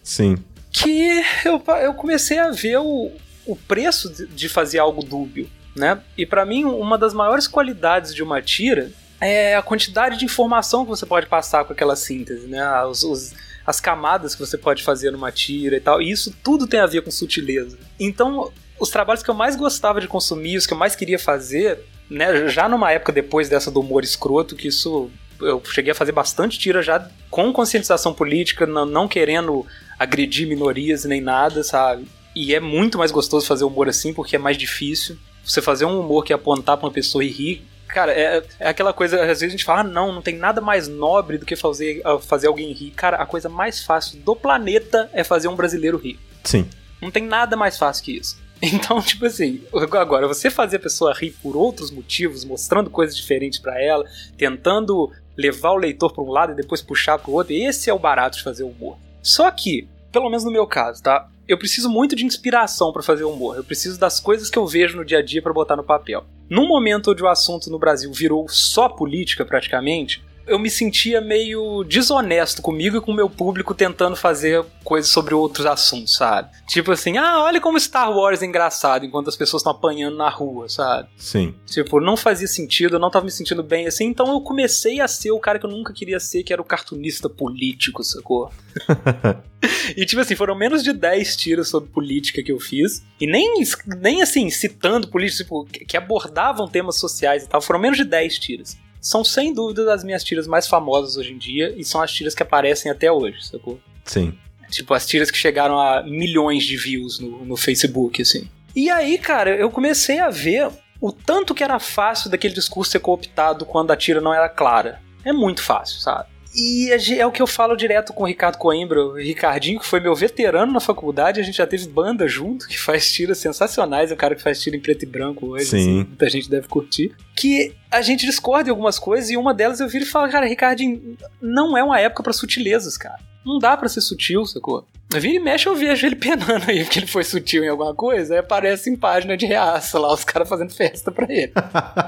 Sim. 0.00 0.36
Que 0.70 1.20
eu, 1.44 1.60
eu 1.82 1.94
comecei 1.94 2.38
a 2.38 2.52
ver 2.52 2.78
o, 2.78 3.10
o 3.44 3.56
preço 3.56 4.08
de 4.28 4.48
fazer 4.48 4.78
algo 4.78 5.02
dúbio 5.02 5.50
né? 5.76 6.00
E 6.16 6.24
para 6.24 6.46
mim, 6.46 6.64
uma 6.64 6.96
das 6.96 7.12
maiores 7.12 7.46
qualidades 7.46 8.14
de 8.14 8.22
uma 8.22 8.40
tira 8.40 8.90
é 9.20 9.56
a 9.56 9.62
quantidade 9.62 10.18
de 10.18 10.24
informação 10.24 10.84
que 10.84 10.90
você 10.90 11.06
pode 11.06 11.26
passar 11.26 11.64
com 11.64 11.72
aquela 11.72 11.96
síntese, 11.96 12.46
né? 12.46 12.84
Os, 12.84 13.02
os, 13.02 13.34
as 13.66 13.80
camadas 13.80 14.34
que 14.34 14.40
você 14.40 14.58
pode 14.58 14.82
fazer 14.82 15.10
numa 15.10 15.32
tira 15.32 15.76
e 15.76 15.80
tal. 15.80 16.00
E 16.00 16.10
isso 16.10 16.34
tudo 16.42 16.66
tem 16.66 16.80
a 16.80 16.86
ver 16.86 17.02
com 17.02 17.10
sutileza. 17.10 17.78
Então, 17.98 18.52
os 18.78 18.90
trabalhos 18.90 19.22
que 19.22 19.30
eu 19.30 19.34
mais 19.34 19.56
gostava 19.56 20.00
de 20.00 20.08
consumir, 20.08 20.56
os 20.56 20.66
que 20.66 20.72
eu 20.72 20.78
mais 20.78 20.94
queria 20.94 21.18
fazer, 21.18 21.80
né? 22.10 22.48
Já 22.48 22.68
numa 22.68 22.92
época 22.92 23.12
depois 23.12 23.48
dessa 23.48 23.70
do 23.70 23.80
humor 23.80 24.04
escroto, 24.04 24.54
que 24.54 24.68
isso 24.68 25.10
eu 25.40 25.62
cheguei 25.64 25.92
a 25.92 25.94
fazer 25.94 26.12
bastante 26.12 26.58
tira 26.58 26.80
já 26.82 27.10
com 27.30 27.52
conscientização 27.52 28.14
política, 28.14 28.66
não, 28.66 28.86
não 28.86 29.08
querendo 29.08 29.66
agredir 29.98 30.48
minorias 30.48 31.04
nem 31.04 31.20
nada, 31.20 31.62
sabe? 31.62 32.06
E 32.34 32.54
é 32.54 32.60
muito 32.60 32.98
mais 32.98 33.10
gostoso 33.10 33.46
fazer 33.46 33.64
humor 33.64 33.88
assim 33.88 34.12
porque 34.12 34.36
é 34.36 34.38
mais 34.38 34.56
difícil 34.56 35.18
você 35.44 35.62
fazer 35.62 35.84
um 35.84 36.00
humor 36.00 36.24
que 36.24 36.32
apontar 36.32 36.76
pra 36.76 36.86
uma 36.86 36.92
pessoa 36.92 37.24
e 37.24 37.28
rir, 37.28 37.64
cara, 37.96 38.12
é, 38.12 38.42
é 38.60 38.68
aquela 38.68 38.92
coisa, 38.92 39.22
às 39.22 39.26
vezes 39.26 39.44
a 39.44 39.48
gente 39.48 39.64
fala, 39.64 39.80
ah, 39.80 39.84
não, 39.84 40.12
não 40.12 40.20
tem 40.20 40.36
nada 40.36 40.60
mais 40.60 40.86
nobre 40.86 41.38
do 41.38 41.46
que 41.46 41.56
fazer, 41.56 42.02
fazer 42.20 42.46
alguém 42.46 42.70
rir. 42.70 42.90
Cara, 42.90 43.16
a 43.16 43.24
coisa 43.24 43.48
mais 43.48 43.82
fácil 43.82 44.20
do 44.20 44.36
planeta 44.36 45.08
é 45.14 45.24
fazer 45.24 45.48
um 45.48 45.56
brasileiro 45.56 45.96
rir. 45.96 46.18
Sim. 46.44 46.68
Não 47.00 47.10
tem 47.10 47.22
nada 47.24 47.56
mais 47.56 47.78
fácil 47.78 48.04
que 48.04 48.18
isso. 48.18 48.38
Então, 48.60 49.00
tipo 49.02 49.24
assim, 49.26 49.62
agora, 49.92 50.26
você 50.26 50.50
fazer 50.50 50.76
a 50.76 50.80
pessoa 50.80 51.14
rir 51.14 51.30
por 51.42 51.56
outros 51.56 51.90
motivos, 51.90 52.44
mostrando 52.44 52.88
coisas 52.88 53.16
diferentes 53.16 53.58
para 53.58 53.80
ela, 53.82 54.04
tentando 54.36 55.10
levar 55.36 55.72
o 55.72 55.76
leitor 55.76 56.12
para 56.12 56.24
um 56.24 56.30
lado 56.30 56.52
e 56.52 56.56
depois 56.56 56.80
puxar 56.80 57.18
para 57.18 57.30
o 57.30 57.34
outro, 57.34 57.52
esse 57.52 57.90
é 57.90 57.94
o 57.94 57.98
barato 57.98 58.38
de 58.38 58.42
fazer 58.42 58.64
humor. 58.64 58.96
Só 59.22 59.50
que, 59.50 59.86
pelo 60.10 60.30
menos 60.30 60.44
no 60.44 60.50
meu 60.50 60.66
caso, 60.66 61.02
tá? 61.02 61.28
Eu 61.48 61.58
preciso 61.58 61.88
muito 61.88 62.16
de 62.16 62.24
inspiração 62.24 62.92
para 62.92 63.02
fazer 63.02 63.24
humor. 63.24 63.56
Eu 63.56 63.64
preciso 63.64 63.98
das 63.98 64.18
coisas 64.18 64.50
que 64.50 64.58
eu 64.58 64.66
vejo 64.66 64.96
no 64.96 65.04
dia 65.04 65.18
a 65.18 65.22
dia 65.22 65.40
para 65.40 65.52
botar 65.52 65.76
no 65.76 65.84
papel. 65.84 66.24
Num 66.48 66.66
momento 66.66 67.10
onde 67.10 67.22
o 67.22 67.28
assunto 67.28 67.70
no 67.70 67.78
Brasil 67.78 68.12
virou 68.12 68.48
só 68.48 68.88
política 68.88 69.44
praticamente, 69.44 70.24
eu 70.46 70.58
me 70.58 70.70
sentia 70.70 71.20
meio 71.20 71.82
desonesto 71.84 72.62
comigo 72.62 72.96
e 72.96 73.00
com 73.00 73.10
o 73.10 73.14
meu 73.14 73.28
público 73.28 73.74
tentando 73.74 74.14
fazer 74.14 74.64
coisas 74.84 75.10
sobre 75.10 75.34
outros 75.34 75.66
assuntos, 75.66 76.14
sabe? 76.14 76.50
Tipo 76.68 76.92
assim, 76.92 77.16
ah, 77.16 77.42
olha 77.42 77.60
como 77.60 77.78
Star 77.78 78.10
Wars 78.10 78.42
é 78.42 78.46
engraçado 78.46 79.04
enquanto 79.04 79.28
as 79.28 79.36
pessoas 79.36 79.60
estão 79.60 79.72
apanhando 79.72 80.16
na 80.16 80.28
rua, 80.28 80.68
sabe? 80.68 81.08
Sim. 81.16 81.54
Tipo, 81.66 82.00
não 82.00 82.16
fazia 82.16 82.46
sentido, 82.46 82.96
eu 82.96 83.00
não 83.00 83.10
tava 83.10 83.24
me 83.24 83.30
sentindo 83.30 83.62
bem 83.62 83.86
assim, 83.86 84.04
então 84.04 84.32
eu 84.32 84.40
comecei 84.40 85.00
a 85.00 85.08
ser 85.08 85.32
o 85.32 85.40
cara 85.40 85.58
que 85.58 85.66
eu 85.66 85.70
nunca 85.70 85.92
queria 85.92 86.20
ser, 86.20 86.42
que 86.42 86.52
era 86.52 86.62
o 86.62 86.64
cartunista 86.64 87.28
político, 87.28 88.04
sacou? 88.04 88.50
E 89.96 90.04
tipo 90.04 90.20
assim, 90.20 90.36
foram 90.36 90.54
menos 90.54 90.82
de 90.82 90.92
10 90.92 91.36
tiras 91.36 91.68
sobre 91.68 91.90
política 91.90 92.42
que 92.42 92.52
eu 92.52 92.60
fiz. 92.60 93.02
E 93.20 93.26
nem, 93.26 93.54
nem 93.98 94.22
assim, 94.22 94.48
citando 94.50 95.08
políticos 95.08 95.38
tipo, 95.38 95.64
que 95.64 95.96
abordavam 95.96 96.68
temas 96.68 96.98
sociais 96.98 97.44
e 97.44 97.48
tal. 97.48 97.60
Foram 97.60 97.80
menos 97.80 97.96
de 97.96 98.04
10 98.04 98.38
tiras. 98.38 98.76
São 99.06 99.22
sem 99.22 99.54
dúvida 99.54 99.94
as 99.94 100.02
minhas 100.02 100.24
tiras 100.24 100.48
mais 100.48 100.66
famosas 100.66 101.16
hoje 101.16 101.32
em 101.32 101.38
dia. 101.38 101.72
E 101.76 101.84
são 101.84 102.02
as 102.02 102.10
tiras 102.10 102.34
que 102.34 102.42
aparecem 102.42 102.90
até 102.90 103.10
hoje, 103.10 103.46
sacou? 103.46 103.80
Sim. 104.04 104.36
Tipo, 104.68 104.94
as 104.94 105.06
tiras 105.06 105.30
que 105.30 105.38
chegaram 105.38 105.78
a 105.78 106.02
milhões 106.02 106.64
de 106.64 106.76
views 106.76 107.20
no, 107.20 107.44
no 107.44 107.56
Facebook, 107.56 108.20
assim. 108.20 108.50
E 108.74 108.90
aí, 108.90 109.16
cara, 109.16 109.54
eu 109.54 109.70
comecei 109.70 110.18
a 110.18 110.28
ver 110.28 110.72
o 111.00 111.12
tanto 111.12 111.54
que 111.54 111.62
era 111.62 111.78
fácil 111.78 112.28
daquele 112.28 112.52
discurso 112.52 112.90
ser 112.90 112.98
cooptado 112.98 113.64
quando 113.64 113.92
a 113.92 113.96
tira 113.96 114.20
não 114.20 114.34
era 114.34 114.48
clara. 114.48 115.00
É 115.24 115.32
muito 115.32 115.62
fácil, 115.62 116.00
sabe? 116.00 116.28
E 116.56 116.90
é 116.90 117.26
o 117.26 117.30
que 117.30 117.42
eu 117.42 117.46
falo 117.46 117.76
direto 117.76 118.14
com 118.14 118.24
o 118.24 118.26
Ricardo 118.26 118.56
Coimbra, 118.56 119.04
o 119.04 119.16
Ricardinho, 119.16 119.78
que 119.78 119.86
foi 119.86 120.00
meu 120.00 120.14
veterano 120.14 120.72
na 120.72 120.80
faculdade, 120.80 121.38
a 121.38 121.42
gente 121.42 121.58
já 121.58 121.66
teve 121.66 121.86
banda 121.86 122.26
junto, 122.26 122.66
que 122.66 122.78
faz 122.78 123.12
tiras 123.12 123.36
sensacionais, 123.36 124.10
é 124.10 124.14
o 124.14 124.16
cara 124.16 124.34
que 124.34 124.42
faz 124.42 124.60
tira 124.60 124.74
em 124.74 124.80
preto 124.80 125.02
e 125.02 125.06
branco 125.06 125.48
hoje, 125.48 125.66
Sim. 125.66 125.76
Assim, 125.76 125.94
muita 125.96 126.28
gente 126.30 126.48
deve 126.48 126.66
curtir. 126.66 127.14
Que 127.34 127.74
a 127.90 128.00
gente 128.00 128.24
discorda 128.24 128.68
em 128.68 128.70
algumas 128.70 128.98
coisas, 128.98 129.28
e 129.28 129.36
uma 129.36 129.52
delas 129.52 129.80
eu 129.80 129.88
viro 129.88 130.04
e 130.04 130.08
falo, 130.08 130.30
cara, 130.32 130.46
Ricardinho, 130.46 131.18
não 131.42 131.76
é 131.76 131.84
uma 131.84 132.00
época 132.00 132.22
para 132.22 132.32
sutilezas, 132.32 132.96
cara. 132.96 133.18
Não 133.46 133.60
dá 133.60 133.76
para 133.76 133.88
ser 133.88 134.00
sutil, 134.00 134.44
sacou? 134.44 134.84
Vira 135.14 135.36
e 135.36 135.38
mexe, 135.38 135.68
eu 135.68 135.76
vejo 135.76 136.04
ele 136.04 136.16
penando 136.16 136.64
aí 136.68 136.82
porque 136.84 136.98
ele 136.98 137.06
foi 137.06 137.22
sutil 137.22 137.62
em 137.62 137.68
alguma 137.68 137.94
coisa, 137.94 138.34
aí 138.34 138.40
aparece 138.40 138.90
em 138.90 138.96
página 138.96 139.36
de 139.36 139.46
reaça 139.46 140.00
lá, 140.00 140.12
os 140.12 140.24
caras 140.24 140.48
fazendo 140.48 140.74
festa 140.74 141.12
pra 141.12 141.32
ele. 141.32 141.52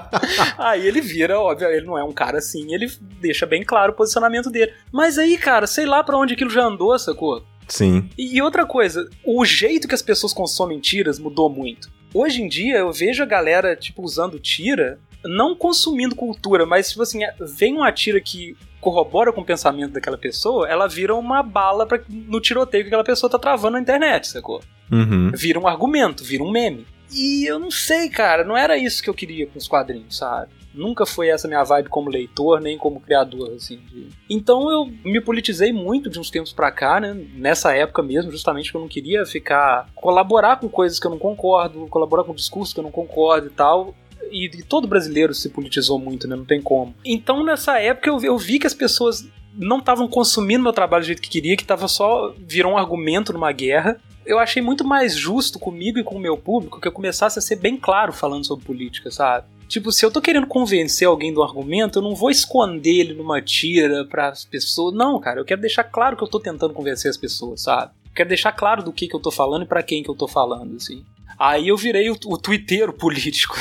aí 0.59 0.85
ele 0.85 1.01
vira, 1.01 1.39
óbvio, 1.39 1.69
ele 1.69 1.87
não 1.87 1.97
é 1.97 2.03
um 2.03 2.13
cara 2.13 2.39
assim, 2.39 2.75
ele 2.75 2.91
deixa 3.21 3.47
bem 3.47 3.63
claro 3.63 3.93
o 3.93 3.95
posicionamento 3.95 4.51
dele. 4.51 4.73
Mas 4.93 5.17
aí, 5.17 5.39
cara, 5.39 5.69
sei 5.69 5.87
lá 5.87 6.03
para 6.03 6.19
onde 6.19 6.35
aquilo 6.35 6.51
já 6.51 6.65
andou, 6.65 6.99
sacou? 6.99 7.45
Sim. 7.69 8.11
E 8.19 8.43
outra 8.43 8.67
coisa, 8.67 9.09
o 9.25 9.45
jeito 9.45 9.87
que 9.87 9.95
as 9.95 10.03
pessoas 10.03 10.33
consomem 10.33 10.81
tiras 10.81 11.21
mudou 11.21 11.49
muito. 11.49 11.89
Hoje 12.13 12.43
em 12.43 12.49
dia 12.49 12.79
eu 12.79 12.93
vejo 12.93 13.23
a 13.23 13.27
galera, 13.27 13.77
tipo, 13.77 14.03
usando 14.03 14.41
tira, 14.41 14.99
não 15.25 15.55
consumindo 15.55 16.17
cultura, 16.17 16.65
mas, 16.65 16.89
tipo 16.91 17.03
assim, 17.03 17.21
vem 17.41 17.75
uma 17.77 17.93
tira 17.93 18.21
que 18.21 18.57
corrobora 18.81 19.33
com 19.33 19.41
o 19.41 19.45
pensamento 19.45 19.93
daquela 19.93 20.19
pessoa, 20.19 20.69
ela 20.69 20.87
vira 20.87 21.15
uma 21.15 21.43
bala 21.43 21.87
pra, 21.87 22.01
no 22.09 22.41
tiroteio 22.41 22.85
que 22.85 22.89
aquela 22.89 23.05
pessoa 23.05 23.31
tá 23.31 23.39
travando 23.39 23.73
na 23.73 23.81
internet, 23.81 24.29
sacou? 24.29 24.61
Uhum. 24.91 25.31
Vira 25.35 25.59
um 25.59 25.67
argumento, 25.67 26.25
vira 26.25 26.43
um 26.43 26.51
meme. 26.51 26.87
E 27.11 27.47
eu 27.47 27.59
não 27.59 27.71
sei, 27.71 28.09
cara, 28.09 28.45
não 28.45 28.57
era 28.57 28.77
isso 28.77 29.03
que 29.03 29.09
eu 29.09 29.15
queria 29.15 29.47
com 29.47 29.59
os 29.59 29.67
quadrinhos, 29.67 30.17
sabe? 30.17 30.53
Nunca 30.75 31.07
foi 31.07 31.29
essa 31.29 31.49
minha 31.49 31.65
vibe 31.65 31.89
como 31.89 32.11
leitor, 32.11 32.61
nem 32.61 32.77
como 32.77 33.01
criador, 33.01 33.55
assim. 33.57 33.79
De... 33.91 34.09
Então 34.29 34.71
eu 34.71 34.87
me 35.05 35.21
politizei 35.21 35.73
muito 35.73 36.11
de 36.11 36.21
uns 36.21 36.31
tempos 36.31 36.53
pra 36.53 36.71
cá, 36.71 37.01
né? 37.01 37.17
Nessa 37.35 37.73
época 37.75 38.03
mesmo, 38.03 38.31
justamente 38.31 38.67
porque 38.67 38.77
eu 38.77 38.83
não 38.83 38.89
queria 38.89 39.25
ficar. 39.25 39.89
colaborar 39.95 40.57
com 40.61 40.69
coisas 40.69 41.01
que 41.01 41.07
eu 41.07 41.11
não 41.11 41.19
concordo, 41.19 41.87
colaborar 41.89 42.25
com 42.25 42.35
discursos 42.35 42.75
que 42.75 42.81
eu 42.81 42.85
não 42.85 42.93
concordo 42.93 43.47
e 43.47 43.51
tal 43.51 43.95
e, 44.31 44.47
e, 44.47 44.63
todo 44.63 44.89
brasileiro 44.89 45.35
se 45.35 45.49
politizou 45.49 45.99
muito, 45.99 46.27
né? 46.27 46.37
Não 46.37 46.45
tem 46.45 46.61
como. 46.61 46.95
Então, 47.05 47.45
nessa 47.45 47.79
época, 47.79 48.09
eu, 48.09 48.21
eu 48.23 48.39
vi 48.39 48.59
que 48.59 48.67
as 48.67 48.75
pessoas 48.75 49.29
não 49.55 49.79
estavam 49.79 50.09
consumindo 50.09 50.63
meu 50.63 50.73
trabalho 50.73 51.03
do 51.03 51.07
jeito 51.07 51.23
que 51.23 51.29
queria, 51.29 51.57
que 51.57 51.65
tava 51.65 51.89
só 51.89 52.35
virou 52.39 52.73
um 52.73 52.79
argumento 52.79 53.33
numa 53.33 53.51
guerra. 53.51 54.01
Eu 54.25 54.39
achei 54.39 54.63
muito 54.63 54.85
mais 54.85 55.17
justo 55.17 55.59
comigo 55.59 55.99
e 55.99 56.05
com 56.05 56.17
o 56.17 56.21
meu 56.21 56.37
público 56.37 56.81
que 56.81 56.87
eu 56.87 56.93
começasse 56.93 57.39
a 57.39 57.43
ser 57.43 57.57
bem 57.57 57.77
claro 57.77 58.13
falando 58.13 58.47
sobre 58.47 58.65
política, 58.65 59.11
sabe? 59.11 59.47
Tipo, 59.67 59.93
se 59.93 60.05
eu 60.05 60.11
tô 60.11 60.21
querendo 60.21 60.47
convencer 60.47 61.07
alguém 61.07 61.33
do 61.33 61.43
argumento, 61.43 61.99
eu 61.99 62.03
não 62.03 62.15
vou 62.15 62.31
esconder 62.31 63.01
ele 63.01 63.15
numa 63.15 63.43
tira 63.43 64.05
para 64.05 64.29
as 64.29 64.45
pessoas. 64.45 64.95
Não, 64.95 65.21
cara, 65.21 65.41
eu 65.41 65.45
quero 65.45 65.61
deixar 65.61 65.85
claro 65.85 66.17
que 66.17 66.23
eu 66.23 66.29
tô 66.29 66.41
tentando 66.41 66.73
convencer 66.73 67.11
as 67.11 67.17
pessoas, 67.17 67.63
sabe? 67.63 67.93
Eu 68.07 68.13
quero 68.15 68.29
deixar 68.29 68.53
claro 68.53 68.83
do 68.83 68.93
que, 68.93 69.07
que 69.07 69.15
eu 69.15 69.21
tô 69.21 69.31
falando 69.31 69.65
e 69.65 69.67
para 69.67 69.83
quem 69.83 70.03
que 70.03 70.09
eu 70.09 70.15
tô 70.15 70.27
falando, 70.27 70.77
assim. 70.77 71.05
Aí 71.39 71.69
eu 71.69 71.77
virei 71.77 72.11
o, 72.11 72.17
o 72.27 72.39
twitteiro 72.39 72.93
político. 72.93 73.57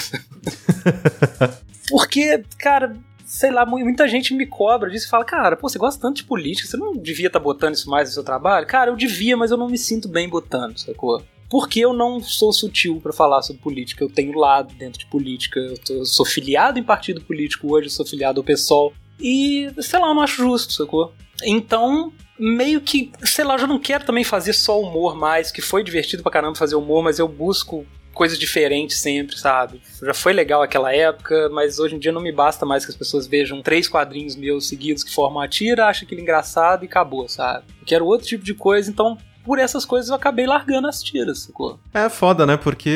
Porque, 1.90 2.44
cara, 2.58 2.98
sei 3.26 3.52
lá, 3.52 3.66
muita 3.66 4.08
gente 4.08 4.34
me 4.34 4.46
cobra 4.46 4.90
disso 4.90 5.06
e 5.06 5.10
fala, 5.10 5.24
cara, 5.24 5.56
pô, 5.56 5.70
você 5.70 5.78
gosta 5.78 6.02
tanto 6.02 6.18
de 6.18 6.24
política, 6.24 6.68
você 6.68 6.78
não 6.78 6.94
devia 6.94 7.28
estar 7.28 7.40
tá 7.40 7.44
botando 7.44 7.76
isso 7.76 7.90
mais 7.90 8.10
no 8.10 8.14
seu 8.14 8.24
trabalho? 8.24 8.66
Cara, 8.66 8.90
eu 8.90 8.96
devia, 8.96 9.38
mas 9.38 9.52
eu 9.52 9.58
não 9.58 9.68
me 9.68 9.78
sinto 9.78 10.08
bem 10.08 10.28
botando, 10.28 10.78
sacou? 10.78 11.22
Porque 11.50 11.80
eu 11.80 11.94
não 11.94 12.20
sou 12.22 12.52
sutil 12.52 13.00
para 13.02 13.14
falar 13.14 13.42
sobre 13.42 13.62
política, 13.62 14.04
eu 14.04 14.10
tenho 14.10 14.38
lado 14.38 14.74
dentro 14.76 15.00
de 15.00 15.06
política, 15.06 15.60
eu, 15.60 15.78
tô, 15.78 15.94
eu, 15.94 16.06
sou 16.06 16.26
filiado 16.26 16.80
em 16.80 16.84
partido 16.84 17.22
político 17.22 17.74
hoje, 17.74 17.88
eu 17.88 17.92
sou 17.92 18.06
filiado 18.06 18.40
ao 18.40 18.44
PSOL, 18.44 18.94
e, 19.20 19.70
sei 19.80 20.00
lá, 20.00 20.08
eu 20.08 20.16
não 20.16 20.22
acho 20.22 20.38
justo, 20.38 20.74
sacou? 20.74 21.14
Então, 21.44 22.14
meio 22.40 22.82
que, 22.82 23.12
sei 23.24 23.44
lá, 23.44 23.56
eu 23.56 23.60
já 23.60 23.68
não 23.68 23.80
quero 23.80 24.06
também 24.06 24.24
fazer 24.24 24.54
só 24.54 24.80
humor 24.80 25.16
mais, 25.16 25.52
que 25.52 25.62
foi 25.62 25.84
divertido 25.84 26.24
pra 26.24 26.32
caramba 26.32 26.56
fazer 26.56 26.76
humor, 26.76 27.04
mas 27.04 27.20
eu 27.20 27.28
busco 27.28 27.86
coisas 28.14 28.40
diferentes 28.40 28.98
sempre, 28.98 29.38
sabe? 29.38 29.80
Já 30.02 30.14
foi 30.14 30.34
legal 30.34 30.64
aquela 30.64 30.92
época, 30.92 31.50
mas 31.50 31.78
hoje 31.78 31.96
em 31.96 32.00
dia 32.00 32.12
não 32.12 32.22
me 32.22 32.32
basta 32.32 32.66
mais 32.66 32.84
que 32.84 32.92
as 32.92 32.98
pessoas 32.98 33.28
vejam 33.28 33.62
três 33.62 33.88
quadrinhos 33.88 34.36
meus 34.36 34.68
seguidos 34.68 35.04
que 35.04 35.14
formam 35.14 35.40
a 35.40 35.48
tira, 35.48 35.86
acham 35.86 36.06
aquilo 36.06 36.22
engraçado 36.22 36.84
e 36.84 36.88
acabou, 36.88 37.30
sabe? 37.30 37.66
Eu 37.80 37.86
quero 37.86 38.06
outro 38.06 38.28
tipo 38.28 38.44
de 38.44 38.56
coisa, 38.56 38.90
então 38.90 39.18
por 39.46 39.60
essas 39.60 39.86
coisas 39.86 40.10
eu 40.10 40.16
acabei 40.16 40.48
largando 40.48 40.88
as 40.88 41.02
tiras, 41.02 41.44
sacou? 41.44 41.80
É 41.94 42.10
foda, 42.10 42.46
né? 42.46 42.58
Porque 42.58 42.92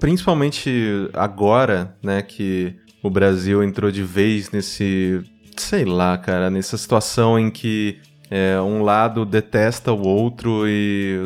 principalmente 0.00 1.08
agora, 1.14 1.96
né, 2.02 2.20
que 2.20 2.74
o 3.02 3.08
Brasil 3.08 3.62
entrou 3.62 3.90
de 3.90 4.02
vez 4.02 4.50
nesse, 4.50 5.22
sei 5.56 5.84
lá, 5.84 6.18
cara, 6.18 6.50
nessa 6.50 6.76
situação 6.76 7.38
em 7.38 7.50
que 7.50 7.98
é, 8.30 8.60
um 8.60 8.82
lado 8.82 9.24
detesta 9.24 9.92
o 9.92 10.06
outro 10.06 10.62
e 10.66 11.18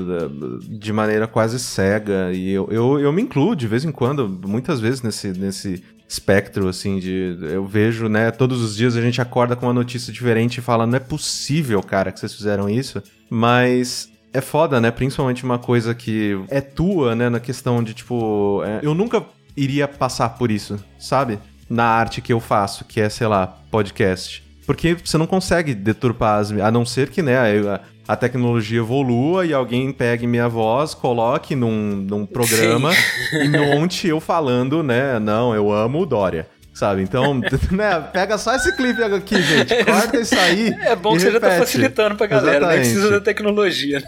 de 0.63 0.91
maneira 0.91 1.27
quase 1.27 1.59
cega. 1.59 2.33
E 2.33 2.51
eu, 2.51 2.67
eu, 2.71 2.99
eu 2.99 3.13
me 3.13 3.21
incluo 3.21 3.55
de 3.55 3.69
vez 3.69 3.85
em 3.85 3.93
quando, 3.93 4.27
muitas 4.47 4.81
vezes 4.81 5.03
nesse, 5.03 5.29
nesse 5.29 5.85
espectro, 6.09 6.69
assim, 6.69 6.99
de. 6.99 7.37
Eu 7.43 7.67
vejo, 7.67 8.09
né? 8.09 8.31
Todos 8.31 8.63
os 8.63 8.77
dias 8.77 8.97
a 8.97 9.03
gente 9.03 9.21
acorda 9.21 9.55
com 9.55 9.67
uma 9.67 9.75
notícia 9.75 10.13
diferente 10.13 10.59
e 10.59 10.63
fala: 10.63 10.87
não 10.87 10.97
é 10.97 11.01
possível, 11.01 11.83
cara, 11.83 12.11
que 12.11 12.19
vocês 12.19 12.35
fizeram 12.35 12.71
isso. 12.71 13.03
Mas 13.29 14.09
é 14.33 14.41
foda, 14.41 14.81
né? 14.81 14.91
Principalmente 14.91 15.45
uma 15.45 15.59
coisa 15.59 15.95
que 15.95 16.39
é 16.49 16.61
tua, 16.61 17.15
né? 17.15 17.29
Na 17.29 17.41
questão 17.41 17.83
de, 17.83 17.95
tipo. 17.95 18.63
É, 18.65 18.81
eu 18.83 18.95
nunca 18.95 19.25
iria 19.57 19.87
passar 19.87 20.31
por 20.31 20.51
isso, 20.51 20.83
sabe? 20.99 21.39
Na 21.69 21.85
arte 21.85 22.21
que 22.21 22.33
eu 22.33 22.41
faço, 22.41 22.85
que 22.85 23.01
é, 23.01 23.09
sei 23.09 23.27
lá, 23.27 23.47
podcast. 23.71 24.44
Porque 24.67 24.97
você 25.03 25.19
não 25.19 25.27
consegue 25.27 25.75
deturpar 25.75 26.41
as. 26.41 26.51
A 26.53 26.71
não 26.71 26.87
ser 26.87 27.11
que, 27.11 27.23
né, 27.23 27.37
a, 27.37 27.81
a 28.07 28.17
tecnologia 28.17 28.79
evolua 28.79 29.47
e 29.47 29.53
alguém 29.53 29.93
pegue 29.93 30.27
minha 30.27 30.49
voz, 30.49 30.95
coloque 30.95 31.55
num, 31.55 31.97
num 31.97 32.27
programa 32.27 32.93
Sim. 32.93 33.45
e 33.45 33.49
monte 33.49 34.09
eu 34.09 34.21
falando, 34.21 34.83
né? 34.83 35.19
Não, 35.19 35.55
eu 35.55 35.73
amo 35.73 36.01
o 36.03 36.07
Dória. 36.07 36.47
Sabe? 36.73 37.03
Então, 37.03 37.35
né, 37.71 38.01
pega 38.13 38.37
só 38.37 38.55
esse 38.55 38.75
clipe 38.77 39.03
aqui, 39.03 39.41
gente. 39.41 39.85
Corta 39.85 40.19
isso 40.19 40.35
aí. 40.37 40.75
É 40.83 40.97
bom 40.97 41.15
que 41.15 41.21
você 41.21 41.31
repete. 41.31 41.47
já 41.47 41.51
tá 41.53 41.59
facilitando 41.59 42.17
pra 42.17 42.27
galera, 42.27 42.57
Exatamente. 42.57 42.83
nem 42.83 42.93
precisa 42.93 43.11
da 43.11 43.21
tecnologia. 43.21 44.03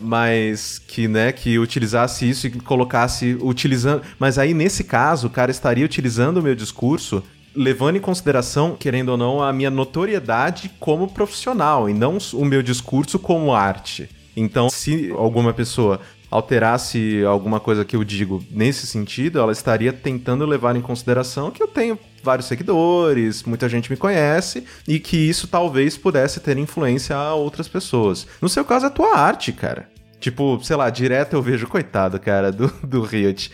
mas 0.00 0.78
que, 0.78 1.06
né, 1.06 1.32
que 1.32 1.58
utilizasse 1.58 2.28
isso 2.28 2.46
e 2.46 2.50
colocasse 2.50 3.36
utilizando, 3.40 4.02
mas 4.18 4.38
aí 4.38 4.54
nesse 4.54 4.84
caso, 4.84 5.26
o 5.26 5.30
cara 5.30 5.50
estaria 5.50 5.84
utilizando 5.84 6.38
o 6.38 6.42
meu 6.42 6.54
discurso 6.54 7.22
levando 7.54 7.96
em 7.96 8.00
consideração, 8.00 8.76
querendo 8.78 9.10
ou 9.10 9.16
não, 9.16 9.42
a 9.42 9.52
minha 9.52 9.70
notoriedade 9.70 10.70
como 10.80 11.08
profissional 11.08 11.88
e 11.88 11.94
não 11.94 12.18
o 12.34 12.44
meu 12.44 12.62
discurso 12.62 13.18
como 13.18 13.52
arte. 13.52 14.08
Então, 14.36 14.70
se 14.70 15.10
alguma 15.12 15.52
pessoa 15.52 16.00
alterasse 16.30 17.22
alguma 17.24 17.60
coisa 17.60 17.84
que 17.84 17.94
eu 17.94 18.02
digo 18.02 18.42
nesse 18.50 18.86
sentido, 18.86 19.38
ela 19.38 19.52
estaria 19.52 19.92
tentando 19.92 20.46
levar 20.46 20.74
em 20.74 20.80
consideração 20.80 21.50
que 21.50 21.62
eu 21.62 21.68
tenho 21.68 21.98
vários 22.22 22.46
seguidores, 22.46 23.42
muita 23.42 23.68
gente 23.68 23.90
me 23.90 23.98
conhece 23.98 24.64
e 24.88 24.98
que 24.98 25.16
isso 25.16 25.46
talvez 25.46 25.98
pudesse 25.98 26.40
ter 26.40 26.56
influência 26.56 27.14
a 27.14 27.34
outras 27.34 27.68
pessoas. 27.68 28.26
No 28.40 28.48
seu 28.48 28.64
caso, 28.64 28.86
é 28.86 28.88
a 28.88 28.90
tua 28.90 29.14
arte, 29.14 29.52
cara. 29.52 29.91
Tipo, 30.22 30.60
sei 30.62 30.76
lá, 30.76 30.88
direto 30.88 31.34
eu 31.34 31.42
vejo, 31.42 31.66
coitado, 31.66 32.16
cara, 32.20 32.52
do, 32.52 32.68
do 32.84 33.02
Riot. 33.02 33.50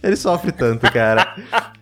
Ele 0.00 0.14
sofre 0.14 0.52
tanto, 0.52 0.88
cara. 0.92 1.34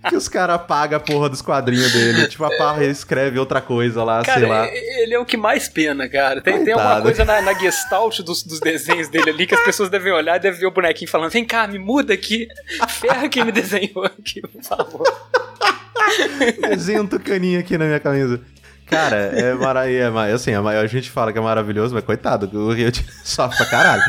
que 0.09 0.17
os 0.17 0.29
caras 0.29 0.63
pagam 0.67 0.97
a 0.97 1.01
porra 1.01 1.29
dos 1.29 1.43
quadrinhos 1.43 1.93
dele. 1.93 2.27
Tipo, 2.27 2.45
a 2.45 2.57
parra 2.57 2.83
escreve 2.87 3.39
outra 3.39 3.61
coisa 3.61 4.03
lá, 4.03 4.23
cara, 4.23 4.41
sei 4.41 4.49
lá. 4.49 4.67
Ele 4.67 5.13
é 5.13 5.19
o 5.19 5.27
que 5.27 5.37
mais 5.37 5.69
pena, 5.69 6.09
cara. 6.09 6.41
Tem, 6.41 6.65
tem 6.65 6.73
alguma 6.73 7.03
coisa 7.03 7.23
na, 7.23 7.43
na 7.43 7.53
gestalt 7.53 8.21
dos, 8.21 8.43
dos 8.43 8.61
desenhos 8.61 9.09
dele 9.09 9.29
ali 9.29 9.47
que 9.47 9.55
as 9.55 9.63
pessoas 9.63 9.91
devem 9.91 10.11
olhar 10.11 10.37
e 10.37 10.41
devem 10.41 10.59
ver 10.59 10.67
o 10.67 10.71
bonequinho 10.71 11.11
falando: 11.11 11.31
vem 11.31 11.45
cá, 11.45 11.67
me 11.67 11.79
muda 11.79 12.15
aqui. 12.15 12.49
Ferra 12.89 13.29
quem 13.29 13.45
me 13.45 13.53
desenhou 13.53 14.07
aqui, 14.07 14.41
por 14.41 14.63
favor. 14.63 15.31
Desenha 16.67 17.03
um 17.03 17.07
tucaninho 17.07 17.61
aqui 17.61 17.77
na 17.77 17.85
minha 17.85 18.01
camisa. 18.01 18.41
Cara, 18.91 19.17
é 19.17 19.55
maravilhoso. 19.55 20.19
É, 20.19 20.33
assim, 20.33 20.53
a 20.53 20.87
gente 20.87 21.11
fala 21.11 21.33
que 21.33 21.39
é 21.39 21.41
maravilhoso, 21.41 21.95
mas 21.95 22.05
coitado, 22.05 22.51
o 22.59 22.73
Rio 22.73 22.91
sofre 23.25 23.57
pra 23.57 23.67
caralho. 23.67 24.03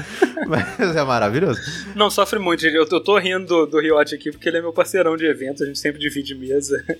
mas 0.47 0.95
é 0.95 1.03
maravilhoso. 1.03 1.61
Não, 1.95 2.09
sofre 2.09 2.39
muito, 2.39 2.61
gente. 2.61 2.75
Eu, 2.75 2.87
eu 2.91 2.99
tô 2.99 3.17
rindo 3.17 3.45
do, 3.45 3.65
do 3.67 3.79
Riot 3.79 4.15
aqui 4.15 4.31
porque 4.31 4.49
ele 4.49 4.57
é 4.57 4.61
meu 4.61 4.73
parceirão 4.73 5.15
de 5.15 5.25
evento, 5.25 5.63
a 5.63 5.65
gente 5.65 5.79
sempre 5.79 5.99
divide 5.99 6.35
mesa. 6.35 6.83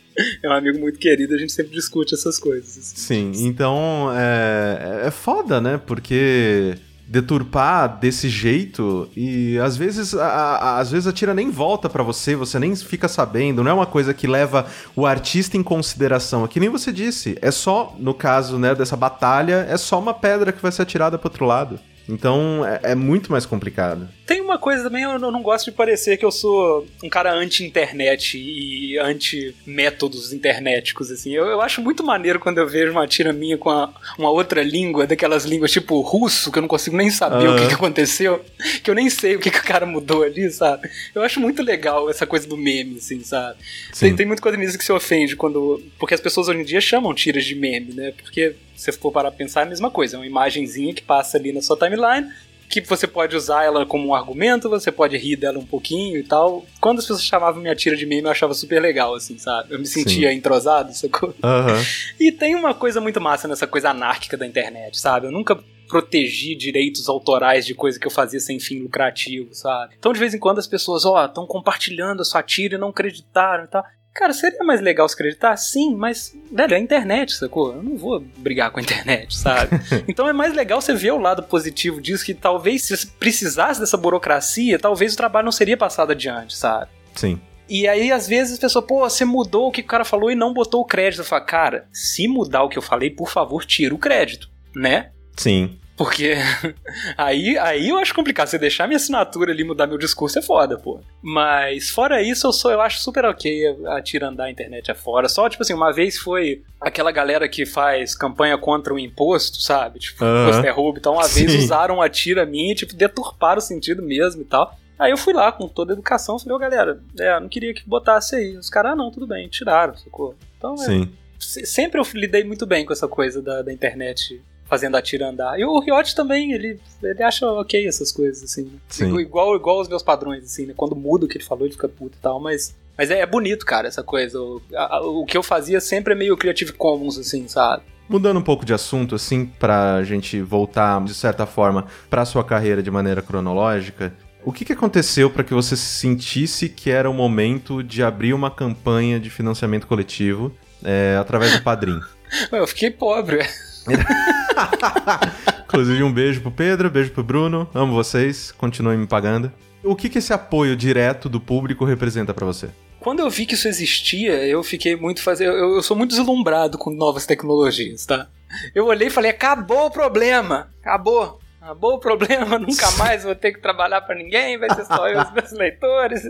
É 0.44 0.50
um 0.50 0.54
amigo 0.54 0.80
muito 0.80 1.00
querido, 1.00 1.34
a 1.34 1.38
gente 1.38 1.52
sempre 1.52 1.72
discute 1.72 2.14
essas 2.14 2.38
coisas. 2.38 2.94
Sim, 2.96 3.32
então 3.38 4.12
é, 4.16 5.08
é 5.08 5.12
foda, 5.12 5.62
né? 5.62 5.80
Porque 5.86 6.76
deturpar 7.12 8.00
desse 8.00 8.30
jeito 8.30 9.10
e 9.18 9.60
às 9.60 9.76
vezes 9.76 10.14
a, 10.16 10.26
a, 10.26 10.80
às 10.80 10.90
vezes 10.90 11.08
a 11.08 11.12
tira 11.12 11.34
nem 11.34 11.52
volta 11.52 11.90
para 11.90 12.04
você, 12.04 12.38
você 12.38 12.58
nem 12.58 12.74
fica 12.74 13.10
sabendo, 13.10 13.62
não 13.62 13.70
é 13.70 13.74
uma 13.74 13.86
coisa 13.86 14.14
que 14.14 14.26
leva 14.26 14.66
o 14.96 15.06
artista 15.06 15.58
em 15.58 15.64
consideração. 15.64 16.46
É 16.46 16.48
que 16.48 16.58
nem 16.58 16.70
você 16.70 16.90
disse, 16.90 17.38
é 17.42 17.52
só, 17.52 17.94
no 18.00 18.14
caso, 18.14 18.58
né, 18.58 18.74
dessa 18.74 18.96
batalha, 18.96 19.68
é 19.70 19.76
só 19.76 20.00
uma 20.00 20.14
pedra 20.14 20.54
que 20.54 20.62
vai 20.62 20.72
ser 20.72 20.84
atirada 20.84 21.18
pro 21.18 21.28
outro 21.28 21.46
lado. 21.46 21.78
Então 22.08 22.66
é, 22.66 22.92
é, 22.92 22.96
muito 22.96 23.32
mais 23.32 23.46
complicado. 23.46 24.08
Tem 24.26 24.42
uma 24.42 24.58
coisa 24.58 24.84
também, 24.84 25.04
eu 25.04 25.20
não 25.20 25.42
gosto 25.42 25.66
de 25.66 25.72
parecer 25.72 26.18
que 26.18 26.26
eu 26.26 26.32
sou 26.32 26.88
um 27.04 27.10
cara 27.10 27.34
anti-internet 27.34 28.38
e 28.38 28.98
anti-métodos 28.98 30.32
internéticos, 30.32 31.12
assim. 31.12 31.34
Eu, 31.34 31.46
eu, 31.46 31.62
acho 31.62 31.82
muito 31.82 32.04
maneiro 32.04 32.40
quando 32.40 32.58
eu 32.58 32.68
vejo 32.68 32.92
uma 32.92 33.08
tira 33.08 33.34
minha 33.34 33.58
com 33.58 33.70
a, 33.70 33.94
uma 34.18 34.30
outra 34.30 34.64
língua, 34.64 35.06
daquelas 35.06 35.44
línguas 35.44 35.72
tipo 35.72 36.00
russo, 36.02 36.52
que 36.52 36.58
eu 36.58 36.62
não 36.62 36.68
consigo 36.68 36.96
nem 36.96 37.10
saber 37.10 37.48
uhum. 37.48 37.56
o 37.56 37.60
que, 37.60 37.68
que, 37.68 37.74
aconteceu, 37.74 38.44
que 38.84 38.90
eu 38.90 38.96
nem 38.96 39.10
sei 39.10 39.36
o 39.36 39.40
que, 39.40 39.52
que 39.52 39.60
o 39.60 39.64
cara 39.64 39.86
mudou 39.86 40.24
ali, 40.24 40.50
sabe? 40.52 40.90
Eu 41.14 41.22
acho 41.22 41.40
muito 41.40 41.62
legal 41.62 42.10
essa 42.10 42.26
coisa 42.26 42.48
do 42.48 42.58
meme, 42.58 42.98
assim, 42.98 43.24
sabe? 43.24 43.58
Tem, 44.00 44.16
tem 44.16 44.26
muito 44.26 44.42
quadrinista 44.42 44.78
que 44.78 44.86
se 44.86 44.92
ofende 44.92 45.36
quando. 45.36 45.82
Porque 46.00 46.14
as 46.14 46.22
pessoas 46.22 46.48
hoje 46.48 46.60
em 46.60 46.66
dia 46.66 46.82
chamam 46.82 47.14
tiras 47.14 47.46
de 47.46 47.56
meme, 47.56 47.94
né? 47.94 48.14
Porque 48.24 48.56
você 48.82 48.92
for 48.92 49.12
parar 49.12 49.32
pra 49.32 49.38
pensar, 49.38 49.62
é 49.62 49.64
a 49.64 49.68
mesma 49.70 49.92
coisa. 49.92 50.16
É 50.16 50.20
uma 50.20 50.26
imagenzinha 50.26 50.94
que 50.94 51.02
passa 51.02 51.38
ali 51.38 51.52
na 51.52 51.62
sua 51.62 51.78
timeline, 51.78 52.32
que 52.70 52.82
você 52.82 53.06
pode 53.06 53.36
usar 53.36 53.64
ela 53.64 53.86
como 53.86 54.08
um 54.08 54.16
argumento, 54.16 54.70
você 54.70 54.92
pode 54.92 55.18
rir 55.18 55.36
dela 55.36 55.60
um 55.60 55.66
pouquinho 55.66 56.18
e 56.18 56.24
tal. 56.24 56.66
Quando 56.80 57.00
as 57.00 57.06
pessoas 57.06 57.24
chamavam 57.24 57.62
minha 57.62 57.76
tira 57.76 57.96
de 57.96 58.06
meme, 58.06 58.24
eu 58.24 58.32
achava 58.32 58.54
super 58.54 58.82
legal, 58.82 59.14
assim, 59.14 59.38
sabe? 59.38 59.74
Eu 59.74 59.80
me 59.80 59.86
sentia 59.86 60.30
Sim. 60.30 60.36
entrosado, 60.36 60.94
sacou? 60.94 61.30
Uhum. 61.30 61.84
E 62.20 62.32
tem 62.32 62.56
uma 62.56 62.74
coisa 62.74 63.02
muito 63.02 63.20
massa 63.20 63.48
nessa 63.48 63.68
coisa 63.68 63.90
anárquica 63.90 64.38
da 64.38 64.48
internet, 64.48 65.00
sabe? 65.00 65.28
Eu 65.28 65.32
nunca 65.32 65.60
protegi 65.92 66.56
direitos 66.56 67.10
autorais 67.10 67.66
de 67.66 67.76
coisa 67.76 68.00
que 68.00 68.08
eu 68.08 68.12
fazia 68.12 68.40
sem 68.40 68.58
fim 68.58 68.80
lucrativo, 68.80 69.54
sabe? 69.54 69.96
Então, 70.00 70.14
de 70.14 70.20
vez 70.20 70.34
em 70.34 70.40
quando, 70.40 70.58
as 70.58 70.68
pessoas, 70.68 71.04
ó, 71.04 71.22
oh, 71.22 71.26
estão 71.26 71.46
compartilhando 71.46 72.22
a 72.22 72.26
sua 72.26 72.42
tira 72.42 72.76
e 72.76 72.78
não 72.78 72.88
acreditaram 72.88 73.66
e 73.66 73.68
tal. 73.68 73.84
Cara, 74.14 74.34
seria 74.34 74.64
mais 74.64 74.82
legal 74.82 75.08
se 75.08 75.16
acreditar? 75.16 75.56
Sim, 75.56 75.96
mas, 75.96 76.36
velho, 76.52 76.74
é 76.74 76.78
a 76.78 76.80
internet, 76.80 77.34
sacou? 77.34 77.74
Eu 77.74 77.82
não 77.82 77.98
vou 77.98 78.20
brigar 78.20 78.70
com 78.70 78.80
a 78.80 78.84
internet, 78.84 79.36
sabe? 79.36 79.70
então 80.08 80.28
é 80.28 80.34
mais 80.34 80.54
legal 80.54 80.82
você 80.82 80.94
ver 80.94 81.12
o 81.12 81.18
lado 81.18 81.44
positivo 81.44 82.02
disso, 82.02 82.26
que 82.26 82.34
talvez 82.34 82.84
se 82.84 83.08
precisasse 83.08 83.80
dessa 83.80 83.96
burocracia, 83.96 84.78
talvez 84.78 85.14
o 85.14 85.18
trabalho 85.18 85.46
não 85.46 85.52
seria 85.52 85.78
passado 85.78 86.12
adiante, 86.12 86.56
sabe? 86.56 86.90
Sim. 87.16 87.40
E 87.70 87.88
aí, 87.88 88.12
às 88.12 88.28
vezes, 88.28 88.58
a 88.58 88.62
pessoa, 88.62 88.86
pô, 88.86 89.00
você 89.10 89.24
mudou 89.24 89.70
o 89.70 89.72
que 89.72 89.80
o 89.80 89.86
cara 89.86 90.04
falou 90.04 90.30
e 90.30 90.36
não 90.36 90.54
botou 90.54 90.82
o 90.82 90.86
crédito. 90.86 91.22
Eu 91.22 91.26
falo, 91.26 91.46
cara, 91.46 91.88
se 91.94 92.28
mudar 92.28 92.64
o 92.64 92.70
que 92.70 92.78
eu 92.78 92.82
falei, 92.82 93.10
por 93.10 93.30
favor, 93.30 93.64
tira 93.64 93.96
o 93.96 93.98
crédito, 93.98 94.50
né? 94.76 95.12
Sim. 95.38 95.80
Porque 96.02 96.34
aí, 97.16 97.56
aí 97.60 97.90
eu 97.90 98.00
acho 98.00 98.16
complicado. 98.16 98.48
Você 98.48 98.58
deixar 98.58 98.88
minha 98.88 98.98
assinatura 98.98 99.52
ali 99.52 99.64
mudar 99.64 99.86
meu 99.86 100.00
discurso 100.00 100.40
é 100.40 100.42
foda, 100.42 100.76
pô. 100.76 101.00
Mas 101.22 101.92
fora 101.92 102.24
isso, 102.24 102.48
eu 102.48 102.52
sou, 102.52 102.72
eu 102.72 102.82
acho 102.82 103.00
super 103.02 103.24
ok 103.24 103.78
a 103.86 104.02
tira 104.02 104.28
andar 104.28 104.46
a 104.46 104.52
internet 104.52 104.90
é 104.90 104.96
fora. 104.96 105.30
Só, 105.30 105.48
tipo 105.48 105.62
assim, 105.62 105.76
uma 105.76 105.94
vez 105.94 106.18
foi 106.18 106.64
aquela 106.80 107.12
galera 107.12 107.48
que 107.48 107.68
faz 107.68 108.16
campanha 108.16 108.58
contra 108.58 108.92
o 108.92 108.98
imposto, 108.98 109.62
sabe? 109.62 110.00
Tipo, 110.00 110.26
uhum. 110.26 110.42
imposto 110.50 110.66
é 110.66 110.72
roubo. 110.72 110.98
Então, 110.98 111.14
uma 111.14 111.26
Sim. 111.26 111.46
vez 111.46 111.64
usaram 111.64 112.02
a 112.02 112.10
tira 112.10 112.48
minha 112.48 112.72
e, 112.72 112.76
tipo, 112.76 112.96
deturparam 112.96 113.60
o 113.60 113.62
sentido 113.62 114.02
mesmo 114.02 114.42
e 114.42 114.46
tal. 114.46 114.76
Aí 114.98 115.12
eu 115.12 115.18
fui 115.18 115.34
lá 115.34 115.52
com 115.52 115.68
toda 115.68 115.94
a 115.94 115.96
educação, 115.96 116.40
falei, 116.40 116.54
ô 116.54 116.56
oh, 116.56 116.60
galera, 116.60 117.00
é, 117.20 117.40
não 117.40 117.48
queria 117.48 117.76
que 117.76 117.88
botasse 117.88 118.36
aí. 118.36 118.58
Os 118.58 118.72
caras, 118.72 118.94
ah, 118.94 118.96
não, 118.96 119.12
tudo 119.12 119.28
bem, 119.28 119.48
tiraram, 119.48 119.96
sacou? 119.96 120.34
Então, 120.58 120.74
é, 120.74 120.78
Sim. 120.78 121.16
sempre 121.40 122.02
eu 122.02 122.06
lidei 122.16 122.44
muito 122.44 122.66
bem 122.66 122.88
com 122.88 122.94
essa 122.94 123.08
coisa 123.08 123.40
da, 123.40 123.62
da 123.62 123.72
internet 123.72 124.42
fazendo 124.72 124.96
a 124.96 125.02
tira 125.02 125.28
andar. 125.28 125.60
E 125.60 125.66
o 125.66 125.78
Riot 125.82 126.16
também, 126.16 126.54
ele, 126.54 126.80
ele 127.04 127.22
acha 127.22 127.46
ok 127.46 127.86
essas 127.86 128.10
coisas, 128.10 128.42
assim. 128.42 128.64
Né? 128.64 128.80
Sim. 128.88 129.20
Igual, 129.20 129.54
igual 129.54 129.82
os 129.82 129.90
meus 129.90 130.02
padrões, 130.02 130.46
assim, 130.46 130.66
né? 130.66 130.74
Quando 130.74 130.96
muda 130.96 131.26
o 131.26 131.28
que 131.28 131.38
ele 131.38 131.44
falou, 131.44 131.66
ele 131.66 131.74
fica 131.74 131.90
puto 131.90 132.18
e 132.18 132.22
tal, 132.22 132.40
mas. 132.40 132.74
Mas 132.98 133.12
é, 133.12 133.20
é 133.20 133.26
bonito, 133.26 133.66
cara, 133.66 133.90
essa 133.90 134.02
coisa. 134.02 134.40
O, 134.40 134.62
a, 134.74 135.02
o 135.02 135.26
que 135.26 135.36
eu 135.36 135.44
fazia 135.44 135.82
sempre 135.82 136.14
é 136.14 136.16
meio 136.16 136.38
Creative 136.38 136.72
Commons, 136.72 137.18
assim, 137.18 137.50
sabe? 137.50 137.84
Mudando 138.08 138.40
um 138.40 138.44
pouco 138.44 138.64
de 138.64 138.74
assunto, 138.74 139.14
assim, 139.14 139.46
pra 139.46 140.04
gente 140.06 140.42
voltar, 140.42 141.04
de 141.04 141.14
certa 141.14 141.46
forma, 141.46 141.88
pra 142.10 142.24
sua 142.24 142.44
carreira 142.44 142.82
de 142.82 142.90
maneira 142.90 143.22
cronológica, 143.22 144.14
o 144.46 144.54
que, 144.54 144.64
que 144.64 144.72
aconteceu 144.72 145.30
para 145.30 145.44
que 145.44 145.54
você 145.54 145.76
sentisse 145.76 146.70
que 146.70 146.90
era 146.90 147.10
o 147.10 147.14
momento 147.14 147.84
de 147.84 148.02
abrir 148.02 148.34
uma 148.34 148.50
campanha 148.50 149.20
de 149.20 149.30
financiamento 149.30 149.86
coletivo 149.86 150.56
é, 150.82 151.18
através 151.20 151.58
do 151.58 151.62
padrinho? 151.62 152.02
eu 152.54 152.66
fiquei 152.68 152.90
pobre. 152.90 153.46
Inclusive, 155.66 156.04
um 156.04 156.12
beijo 156.12 156.42
pro 156.42 156.52
Pedro, 156.52 156.90
beijo 156.90 157.12
pro 157.12 157.24
Bruno. 157.24 157.70
Amo 157.74 157.94
vocês, 157.94 158.52
continuem 158.52 158.98
me 158.98 159.08
pagando. 159.08 159.52
O 159.84 159.96
que, 159.96 160.10
que 160.10 160.20
esse 160.20 160.34
apoio 160.34 160.76
direto 160.76 161.28
do 161.28 161.40
público 161.40 161.86
representa 161.86 162.34
para 162.34 162.46
você? 162.46 162.70
Quando 163.00 163.20
eu 163.22 163.30
vi 163.30 163.48
que 163.48 163.56
isso 163.56 163.68
existia, 163.68 164.46
eu 164.46 164.62
fiquei 164.64 164.96
muito 164.96 165.24
fazer. 165.24 165.48
Eu, 165.48 165.76
eu, 165.76 165.82
sou 165.82 165.98
muito 165.98 166.12
deslumbrado 166.12 166.78
com 166.78 166.92
novas 166.92 167.26
tecnologias, 167.26 168.06
tá? 168.06 168.28
Eu 168.76 168.86
olhei 168.86 169.08
e 169.08 169.12
falei: 169.12 169.32
acabou 169.32 169.88
o 169.88 169.92
problema! 169.92 170.70
Acabou! 170.82 171.40
Acabou 171.60 171.96
o 171.96 172.00
problema, 172.00 172.58
nunca 172.60 172.90
mais 172.98 173.24
vou 173.24 173.36
ter 173.36 173.54
que 173.54 173.60
trabalhar 173.60 174.02
para 174.02 174.16
ninguém, 174.16 174.58
vai 174.58 174.74
ser 174.74 174.84
só 174.86 175.08
eu 175.08 175.22
os 175.22 175.32
meus 175.32 175.52
leitores. 175.54 176.24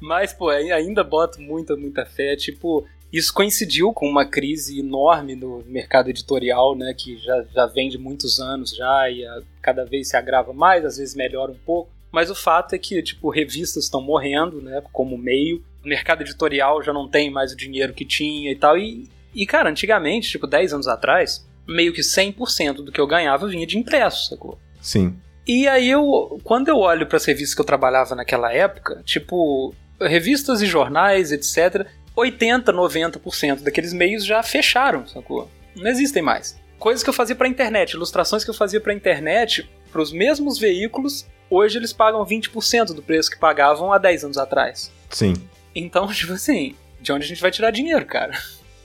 Mas, 0.00 0.32
pô, 0.32 0.48
ainda 0.48 1.04
boto 1.04 1.40
muita, 1.40 1.76
muita 1.76 2.04
fé. 2.04 2.34
Tipo, 2.36 2.86
isso 3.12 3.32
coincidiu 3.32 3.92
com 3.92 4.08
uma 4.08 4.24
crise 4.24 4.78
enorme 4.78 5.34
no 5.34 5.64
mercado 5.66 6.10
editorial, 6.10 6.76
né, 6.76 6.94
que 6.96 7.18
já, 7.18 7.44
já 7.54 7.66
vem 7.66 7.88
de 7.88 7.98
muitos 7.98 8.38
anos 8.38 8.74
já 8.74 9.10
e 9.10 9.24
a, 9.24 9.42
cada 9.60 9.84
vez 9.84 10.08
se 10.08 10.16
agrava 10.16 10.52
mais, 10.52 10.84
às 10.84 10.96
vezes 10.96 11.14
melhora 11.14 11.50
um 11.50 11.58
pouco. 11.66 11.90
Mas 12.12 12.30
o 12.30 12.34
fato 12.34 12.74
é 12.74 12.78
que, 12.78 13.00
tipo, 13.02 13.30
revistas 13.30 13.84
estão 13.84 14.00
morrendo, 14.00 14.60
né, 14.60 14.82
como 14.92 15.16
meio. 15.16 15.62
O 15.84 15.88
mercado 15.88 16.22
editorial 16.22 16.82
já 16.82 16.92
não 16.92 17.08
tem 17.08 17.30
mais 17.30 17.52
o 17.52 17.56
dinheiro 17.56 17.92
que 17.92 18.04
tinha 18.04 18.50
e 18.50 18.56
tal. 18.56 18.76
E, 18.76 19.08
e 19.34 19.46
cara, 19.46 19.70
antigamente, 19.70 20.28
tipo, 20.28 20.46
10 20.46 20.74
anos 20.74 20.88
atrás, 20.88 21.46
meio 21.66 21.92
que 21.92 22.00
100% 22.00 22.74
do 22.74 22.92
que 22.92 23.00
eu 23.00 23.06
ganhava 23.06 23.48
vinha 23.48 23.66
de 23.66 23.78
impresso, 23.78 24.28
sacou? 24.30 24.58
Sim. 24.80 25.16
E 25.46 25.66
aí 25.66 25.88
eu, 25.88 26.40
quando 26.44 26.68
eu 26.68 26.78
olho 26.78 27.06
para 27.06 27.16
as 27.16 27.24
revistas 27.24 27.54
que 27.54 27.60
eu 27.60 27.64
trabalhava 27.64 28.14
naquela 28.14 28.52
época, 28.52 29.02
tipo, 29.04 29.74
revistas 30.00 30.62
e 30.62 30.66
jornais, 30.66 31.32
etc., 31.32 31.86
80, 32.20 32.72
90% 32.72 33.62
daqueles 33.62 33.92
meios 33.92 34.24
já 34.24 34.42
fecharam, 34.42 35.06
sacou? 35.06 35.50
Não 35.74 35.88
existem 35.90 36.22
mais. 36.22 36.58
Coisas 36.78 37.02
que 37.02 37.10
eu 37.10 37.14
fazia 37.14 37.36
para 37.36 37.48
internet, 37.48 37.92
ilustrações 37.92 38.44
que 38.44 38.50
eu 38.50 38.54
fazia 38.54 38.80
para 38.80 38.92
internet, 38.94 39.68
para 39.92 40.00
os 40.00 40.12
mesmos 40.12 40.58
veículos, 40.58 41.26
hoje 41.48 41.78
eles 41.78 41.92
pagam 41.92 42.24
20% 42.24 42.94
do 42.94 43.02
preço 43.02 43.30
que 43.30 43.38
pagavam 43.38 43.92
há 43.92 43.98
10 43.98 44.24
anos 44.24 44.38
atrás. 44.38 44.90
Sim. 45.10 45.34
Então, 45.74 46.06
tipo 46.12 46.32
assim, 46.32 46.74
de 47.00 47.12
onde 47.12 47.24
a 47.24 47.28
gente 47.28 47.42
vai 47.42 47.50
tirar 47.50 47.70
dinheiro, 47.70 48.06
cara? 48.06 48.32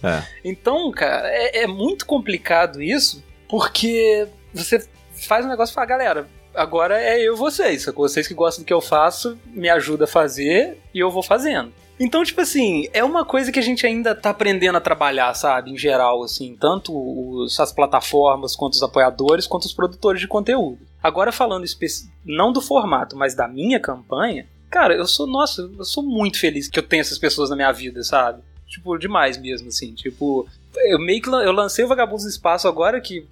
É. 0.03 0.23
Então, 0.43 0.91
cara, 0.91 1.27
é, 1.29 1.63
é 1.63 1.67
muito 1.67 2.05
complicado 2.05 2.81
isso, 2.81 3.23
porque 3.47 4.27
você 4.53 4.86
faz 5.27 5.45
um 5.45 5.49
negócio 5.49 5.73
e 5.73 5.75
fala, 5.75 5.88
galera, 5.88 6.27
agora 6.53 7.01
é 7.01 7.21
eu 7.21 7.33
e 7.33 7.38
vocês. 7.38 7.86
Vocês 7.86 8.27
que 8.27 8.33
gostam 8.33 8.63
do 8.63 8.67
que 8.67 8.73
eu 8.73 8.81
faço, 8.81 9.38
me 9.47 9.69
ajuda 9.69 10.05
a 10.05 10.07
fazer 10.07 10.77
e 10.93 10.99
eu 10.99 11.09
vou 11.09 11.23
fazendo. 11.23 11.73
Então, 12.00 12.24
tipo 12.24 12.41
assim, 12.41 12.88
é 12.91 13.04
uma 13.04 13.24
coisa 13.24 13.52
que 13.52 13.60
a 13.60 13.62
gente 13.62 13.86
ainda 13.86 14.14
tá 14.14 14.32
aprendendo 14.32 14.78
a 14.78 14.82
trabalhar, 14.82 15.34
sabe? 15.34 15.72
Em 15.72 15.78
geral, 15.78 16.24
assim, 16.24 16.56
tanto 16.60 16.93
os, 16.93 17.58
as 17.60 17.72
plataformas, 17.72 18.56
quanto 18.56 18.74
os 18.74 18.84
apoiadores, 18.84 19.48
quanto 19.48 19.64
os 19.64 19.74
produtores 19.74 20.20
de 20.20 20.28
conteúdo. 20.28 20.80
Agora, 21.02 21.32
falando 21.32 21.66
não 22.26 22.52
do 22.52 22.62
formato, 22.62 23.16
mas 23.16 23.34
da 23.34 23.48
minha 23.48 23.80
campanha, 23.80 24.46
cara, 24.70 24.93
eu 24.93 25.08
sou, 25.08 25.26
nossa, 25.26 25.62
eu 25.62 25.86
sou 25.86 26.04
muito 26.04 26.38
feliz 26.39 26.68
que 26.68 26.78
eu 26.78 26.84
tenho 26.84 27.02
essas 27.02 27.18
pessoas 27.18 27.50
na 27.50 27.56
minha 27.56 27.72
vida, 27.72 28.04
sabe? 28.04 28.41
Tipo, 28.68 28.98
demais 28.98 29.38
mesmo, 29.38 29.70
assim. 29.70 29.93
Tipo, 29.93 30.46
eu 30.78 31.00
meio 31.00 31.22
que 31.22 31.30
eu 31.30 31.52
lancei 31.52 31.86
o 31.86 31.88
Vagabundos 31.88 32.26
do 32.26 32.30
Espaço 32.30 32.68
agora, 32.68 33.00
que 33.00 33.26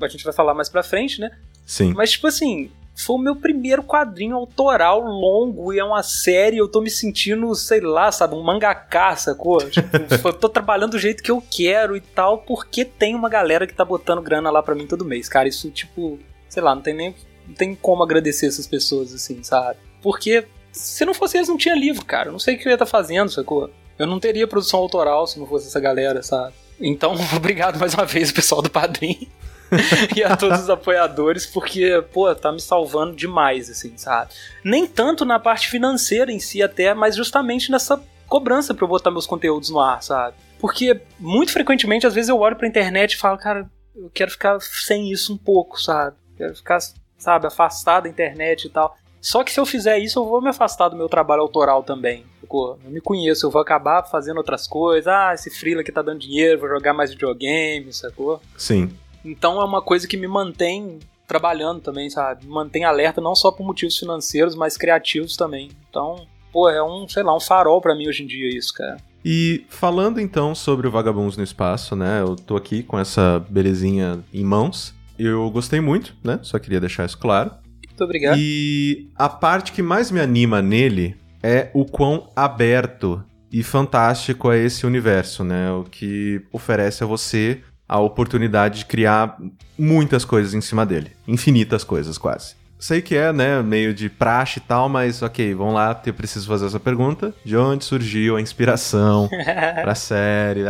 a 0.00 0.08
gente 0.08 0.24
vai 0.24 0.32
falar 0.32 0.54
mais 0.54 0.68
pra 0.68 0.82
frente, 0.82 1.20
né? 1.20 1.30
Sim. 1.64 1.92
Mas, 1.94 2.12
tipo 2.12 2.26
assim, 2.26 2.70
foi 2.98 3.14
o 3.14 3.18
meu 3.18 3.36
primeiro 3.36 3.82
quadrinho 3.82 4.34
autoral 4.34 5.00
longo 5.00 5.72
e 5.72 5.78
é 5.78 5.84
uma 5.84 6.02
série. 6.02 6.58
Eu 6.58 6.66
tô 6.66 6.80
me 6.80 6.90
sentindo, 6.90 7.54
sei 7.54 7.80
lá, 7.80 8.10
sabe, 8.10 8.34
um 8.34 8.42
mangaká, 8.42 9.14
sacou? 9.14 9.58
Tipo, 9.70 10.28
eu 10.28 10.32
tô 10.32 10.48
trabalhando 10.48 10.92
do 10.92 10.98
jeito 10.98 11.22
que 11.22 11.30
eu 11.30 11.40
quero 11.48 11.96
e 11.96 12.00
tal, 12.00 12.38
porque 12.38 12.84
tem 12.84 13.14
uma 13.14 13.28
galera 13.28 13.66
que 13.66 13.74
tá 13.74 13.84
botando 13.84 14.20
grana 14.20 14.50
lá 14.50 14.62
pra 14.62 14.74
mim 14.74 14.86
todo 14.86 15.04
mês. 15.04 15.28
Cara, 15.28 15.48
isso, 15.48 15.70
tipo, 15.70 16.18
sei 16.48 16.62
lá, 16.62 16.74
não 16.74 16.82
tem 16.82 16.94
nem. 16.94 17.14
Não 17.46 17.54
tem 17.54 17.74
como 17.74 18.02
agradecer 18.02 18.46
essas 18.46 18.66
pessoas, 18.66 19.14
assim, 19.14 19.42
sabe? 19.42 19.78
Porque 20.02 20.44
se 20.72 21.04
não 21.04 21.14
fosse 21.14 21.38
eles, 21.38 21.48
não 21.48 21.56
tinha 21.56 21.74
livro, 21.76 22.04
cara. 22.04 22.28
Eu 22.28 22.32
não 22.32 22.38
sei 22.38 22.56
o 22.56 22.58
que 22.58 22.66
eu 22.66 22.70
ia 22.70 22.74
estar 22.74 22.84
tá 22.84 22.90
fazendo, 22.90 23.30
sacou? 23.30 23.70
Eu 23.96 24.06
não 24.06 24.18
teria 24.18 24.46
produção 24.46 24.80
autoral 24.80 25.26
se 25.26 25.38
não 25.38 25.46
fosse 25.46 25.68
essa 25.68 25.80
galera, 25.80 26.22
sabe? 26.22 26.52
Então, 26.80 27.14
obrigado 27.36 27.78
mais 27.78 27.94
uma 27.94 28.04
vez, 28.04 28.32
pessoal 28.32 28.60
do 28.60 28.70
Padrim. 28.70 29.28
e 30.16 30.22
a 30.22 30.36
todos 30.36 30.60
os 30.60 30.70
apoiadores, 30.70 31.46
porque, 31.46 32.02
pô, 32.12 32.34
tá 32.34 32.50
me 32.52 32.60
salvando 32.60 33.14
demais, 33.14 33.70
assim, 33.70 33.96
sabe? 33.96 34.32
Nem 34.64 34.86
tanto 34.86 35.24
na 35.24 35.38
parte 35.38 35.68
financeira 35.68 36.32
em 36.32 36.40
si, 36.40 36.62
até, 36.62 36.94
mas 36.94 37.16
justamente 37.16 37.70
nessa 37.70 38.00
cobrança 38.26 38.74
pra 38.74 38.84
eu 38.84 38.88
botar 38.88 39.10
meus 39.10 39.26
conteúdos 39.26 39.70
no 39.70 39.80
ar, 39.80 40.02
sabe? 40.02 40.36
Porque 40.58 41.00
muito 41.18 41.52
frequentemente, 41.52 42.06
às 42.06 42.14
vezes, 42.14 42.28
eu 42.28 42.38
olho 42.38 42.56
pra 42.56 42.68
internet 42.68 43.12
e 43.12 43.16
falo, 43.16 43.38
cara, 43.38 43.68
eu 43.94 44.10
quero 44.12 44.30
ficar 44.30 44.60
sem 44.60 45.10
isso 45.10 45.32
um 45.32 45.36
pouco, 45.36 45.80
sabe? 45.80 46.16
Quero 46.36 46.54
ficar, 46.54 46.78
sabe, 47.16 47.46
afastado 47.46 48.04
da 48.04 48.08
internet 48.08 48.66
e 48.66 48.70
tal. 48.70 48.96
Só 49.20 49.42
que 49.42 49.52
se 49.52 49.58
eu 49.58 49.66
fizer 49.66 49.98
isso, 49.98 50.18
eu 50.18 50.24
vou 50.24 50.40
me 50.40 50.48
afastar 50.48 50.88
do 50.88 50.96
meu 50.96 51.08
trabalho 51.08 51.42
autoral 51.42 51.82
também. 51.82 52.24
Ficou? 52.40 52.78
Eu 52.84 52.90
me 52.90 53.00
conheço, 53.00 53.46
eu 53.46 53.50
vou 53.50 53.60
acabar 53.60 54.04
fazendo 54.04 54.38
outras 54.38 54.66
coisas. 54.66 55.08
Ah, 55.08 55.34
esse 55.34 55.50
freela 55.50 55.80
aqui 55.80 55.90
tá 55.90 56.02
dando 56.02 56.20
dinheiro, 56.20 56.60
vou 56.60 56.68
jogar 56.68 56.94
mais 56.94 57.10
videogame, 57.10 57.92
sacou? 57.92 58.40
Sim. 58.56 58.92
Então 59.30 59.60
é 59.60 59.64
uma 59.64 59.82
coisa 59.82 60.06
que 60.06 60.16
me 60.16 60.26
mantém 60.26 60.98
trabalhando 61.26 61.80
também, 61.80 62.08
sabe? 62.08 62.46
Me 62.46 62.52
mantém 62.52 62.84
alerta 62.84 63.20
não 63.20 63.34
só 63.34 63.52
por 63.52 63.64
motivos 63.64 63.98
financeiros, 63.98 64.54
mas 64.54 64.76
criativos 64.76 65.36
também. 65.36 65.70
Então, 65.88 66.26
pô, 66.50 66.68
é 66.68 66.82
um, 66.82 67.06
sei 67.08 67.22
lá, 67.22 67.36
um 67.36 67.40
farol 67.40 67.80
para 67.80 67.94
mim 67.94 68.08
hoje 68.08 68.22
em 68.22 68.26
dia 68.26 68.48
isso, 68.48 68.72
cara. 68.72 68.96
E 69.24 69.64
falando 69.68 70.20
então 70.20 70.54
sobre 70.54 70.86
o 70.88 70.90
Vagabundos 70.90 71.36
no 71.36 71.44
Espaço, 71.44 71.94
né? 71.94 72.22
Eu 72.22 72.34
tô 72.34 72.56
aqui 72.56 72.82
com 72.82 72.98
essa 72.98 73.44
belezinha 73.50 74.20
em 74.32 74.44
mãos. 74.44 74.94
Eu 75.18 75.50
gostei 75.50 75.80
muito, 75.80 76.16
né? 76.24 76.38
Só 76.42 76.58
queria 76.58 76.80
deixar 76.80 77.04
isso 77.04 77.18
claro. 77.18 77.50
Muito 77.86 78.04
obrigado. 78.04 78.38
E 78.38 79.10
a 79.16 79.28
parte 79.28 79.72
que 79.72 79.82
mais 79.82 80.10
me 80.10 80.20
anima 80.20 80.62
nele 80.62 81.16
é 81.42 81.68
o 81.74 81.84
quão 81.84 82.30
aberto 82.34 83.22
e 83.50 83.62
fantástico 83.62 84.52
é 84.52 84.58
esse 84.58 84.86
universo, 84.86 85.42
né? 85.42 85.72
O 85.72 85.84
que 85.84 86.40
oferece 86.52 87.02
a 87.02 87.06
você 87.06 87.62
a 87.88 87.98
oportunidade 87.98 88.80
de 88.80 88.84
criar 88.84 89.38
muitas 89.78 90.24
coisas 90.24 90.52
em 90.52 90.60
cima 90.60 90.84
dele. 90.84 91.12
Infinitas 91.26 91.82
coisas, 91.82 92.18
quase. 92.18 92.58
Sei 92.78 93.02
que 93.02 93.16
é, 93.16 93.32
né, 93.32 93.60
meio 93.60 93.92
de 93.92 94.08
praxe 94.08 94.60
e 94.60 94.62
tal, 94.62 94.88
mas 94.88 95.20
ok, 95.20 95.52
vamos 95.52 95.74
lá, 95.74 96.00
eu 96.06 96.14
preciso 96.14 96.46
fazer 96.46 96.66
essa 96.66 96.78
pergunta. 96.78 97.34
De 97.44 97.56
onde 97.56 97.84
surgiu 97.84 98.36
a 98.36 98.40
inspiração 98.40 99.28
pra 99.82 99.96
série? 99.96 100.62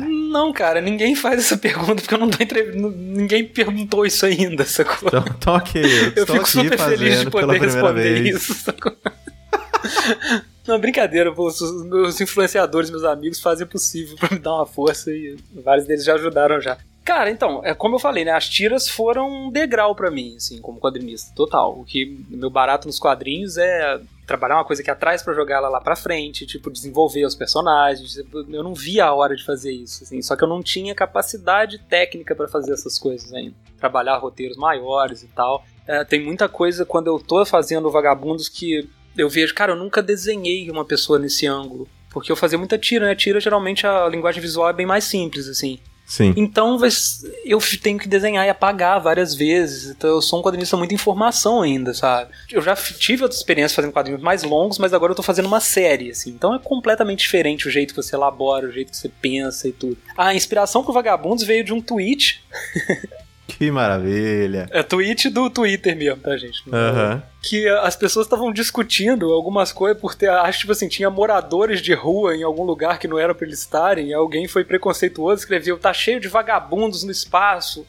Não, 0.00 0.52
cara, 0.52 0.80
ninguém 0.80 1.14
faz 1.14 1.38
essa 1.38 1.56
pergunta 1.56 2.02
porque 2.02 2.14
eu 2.14 2.18
não 2.18 2.28
tô 2.28 2.42
entre... 2.42 2.72
Ninguém 2.72 3.44
perguntou 3.44 4.04
isso 4.04 4.26
ainda, 4.26 4.64
sacou? 4.64 5.08
Então, 5.08 5.24
então 5.38 5.54
ok, 5.54 5.80
eu, 5.80 6.12
eu 6.16 6.26
fico 6.26 6.48
super 6.48 6.78
feliz 6.78 7.20
de 7.20 7.30
poder 7.30 7.60
responder 7.60 8.22
vez. 8.22 8.36
isso, 8.36 8.54
sacou? 8.54 8.92
Não, 10.66 10.78
brincadeira, 10.78 11.32
pô, 11.32 11.48
os 11.48 11.84
meus 11.84 12.20
influenciadores, 12.20 12.90
meus 12.90 13.02
amigos 13.02 13.40
fazem 13.40 13.66
o 13.66 13.68
possível 13.68 14.16
pra 14.16 14.28
me 14.30 14.38
dar 14.38 14.54
uma 14.54 14.66
força 14.66 15.10
e 15.10 15.36
vários 15.52 15.86
deles 15.86 16.04
já 16.04 16.14
ajudaram 16.14 16.60
já. 16.60 16.78
Cara, 17.04 17.30
então, 17.30 17.60
é 17.64 17.74
como 17.74 17.96
eu 17.96 17.98
falei, 17.98 18.24
né? 18.24 18.30
As 18.30 18.48
tiras 18.48 18.88
foram 18.88 19.28
um 19.28 19.50
degrau 19.50 19.94
para 19.94 20.10
mim, 20.10 20.36
assim, 20.36 20.60
como 20.60 20.78
quadrinista, 20.78 21.32
total. 21.34 21.76
O 21.78 21.84
que 21.84 22.24
meu 22.28 22.50
barato 22.50 22.86
nos 22.86 23.00
quadrinhos 23.00 23.56
é 23.56 24.00
trabalhar 24.26 24.56
uma 24.56 24.64
coisa 24.64 24.80
aqui 24.82 24.90
atrás 24.90 25.22
para 25.22 25.34
jogar 25.34 25.56
ela 25.56 25.68
lá 25.68 25.80
pra 25.80 25.96
frente, 25.96 26.46
tipo, 26.46 26.70
desenvolver 26.70 27.24
os 27.24 27.34
personagens. 27.34 28.16
Eu 28.16 28.62
não 28.62 28.74
via 28.74 29.06
a 29.06 29.14
hora 29.14 29.34
de 29.34 29.44
fazer 29.44 29.72
isso, 29.72 30.04
assim, 30.04 30.22
só 30.22 30.36
que 30.36 30.44
eu 30.44 30.48
não 30.48 30.62
tinha 30.62 30.94
capacidade 30.94 31.78
técnica 31.78 32.34
para 32.34 32.46
fazer 32.46 32.74
essas 32.74 32.96
coisas 32.98 33.32
ainda. 33.32 33.56
Trabalhar 33.78 34.18
roteiros 34.18 34.56
maiores 34.56 35.22
e 35.22 35.28
tal. 35.28 35.64
É, 35.88 36.04
tem 36.04 36.22
muita 36.22 36.48
coisa 36.48 36.84
quando 36.86 37.08
eu 37.08 37.18
tô 37.18 37.44
fazendo 37.44 37.90
Vagabundos 37.90 38.48
que 38.48 38.88
eu 39.20 39.28
vejo, 39.28 39.54
cara, 39.54 39.72
eu 39.72 39.76
nunca 39.76 40.02
desenhei 40.02 40.70
uma 40.70 40.84
pessoa 40.84 41.18
nesse 41.18 41.46
ângulo. 41.46 41.88
Porque 42.10 42.30
eu 42.30 42.36
fazia 42.36 42.58
muita 42.58 42.76
tira, 42.76 43.06
né? 43.06 43.14
Tira, 43.14 43.40
geralmente, 43.40 43.86
a 43.86 44.08
linguagem 44.08 44.42
visual 44.42 44.68
é 44.68 44.72
bem 44.72 44.86
mais 44.86 45.04
simples, 45.04 45.46
assim. 45.46 45.78
Sim. 46.10 46.34
Então 46.36 46.76
eu 47.44 47.60
tenho 47.80 47.96
que 47.96 48.08
desenhar 48.08 48.44
e 48.44 48.50
apagar 48.50 49.00
várias 49.00 49.32
vezes. 49.32 49.92
Então 49.92 50.10
eu 50.10 50.20
sou 50.20 50.40
um 50.40 50.42
quadrinista 50.42 50.76
muito 50.76 50.92
informação 50.92 51.62
ainda, 51.62 51.94
sabe? 51.94 52.32
Eu 52.50 52.60
já 52.60 52.74
tive 52.74 53.22
outras 53.22 53.38
experiências 53.38 53.76
fazendo 53.76 53.92
quadrinhos 53.92 54.20
mais 54.20 54.42
longos, 54.42 54.76
mas 54.76 54.92
agora 54.92 55.12
eu 55.12 55.16
tô 55.16 55.22
fazendo 55.22 55.46
uma 55.46 55.60
série, 55.60 56.10
assim. 56.10 56.30
Então 56.30 56.52
é 56.52 56.58
completamente 56.58 57.20
diferente 57.20 57.68
o 57.68 57.70
jeito 57.70 57.94
que 57.94 58.02
você 58.02 58.16
elabora, 58.16 58.66
o 58.66 58.72
jeito 58.72 58.90
que 58.90 58.96
você 58.96 59.08
pensa 59.08 59.68
e 59.68 59.72
tudo. 59.72 59.96
A 60.18 60.34
inspiração 60.34 60.82
pro 60.82 60.92
Vagabundos 60.92 61.44
veio 61.44 61.62
de 61.62 61.72
um 61.72 61.80
tweet 61.80 62.42
Que 63.58 63.70
maravilha. 63.70 64.68
É 64.70 64.82
tweet 64.82 65.28
do 65.28 65.50
Twitter 65.50 65.96
mesmo, 65.96 66.20
tá, 66.20 66.36
gente? 66.36 66.62
Uhum. 66.66 67.22
Que 67.42 67.68
as 67.68 67.96
pessoas 67.96 68.26
estavam 68.26 68.52
discutindo 68.52 69.32
algumas 69.32 69.72
coisas 69.72 70.00
por 70.00 70.14
ter. 70.14 70.28
Acho 70.28 70.60
tipo 70.60 70.72
assim, 70.72 70.88
tinha 70.88 71.10
moradores 71.10 71.80
de 71.80 71.94
rua 71.94 72.36
em 72.36 72.42
algum 72.42 72.64
lugar 72.64 72.98
que 72.98 73.08
não 73.08 73.18
era 73.18 73.34
pra 73.34 73.46
eles 73.46 73.60
estarem. 73.60 74.08
E 74.08 74.14
alguém 74.14 74.46
foi 74.46 74.64
preconceituoso, 74.64 75.42
escreveu: 75.42 75.78
tá 75.78 75.92
cheio 75.92 76.20
de 76.20 76.28
vagabundos 76.28 77.02
no 77.04 77.10
espaço. 77.10 77.86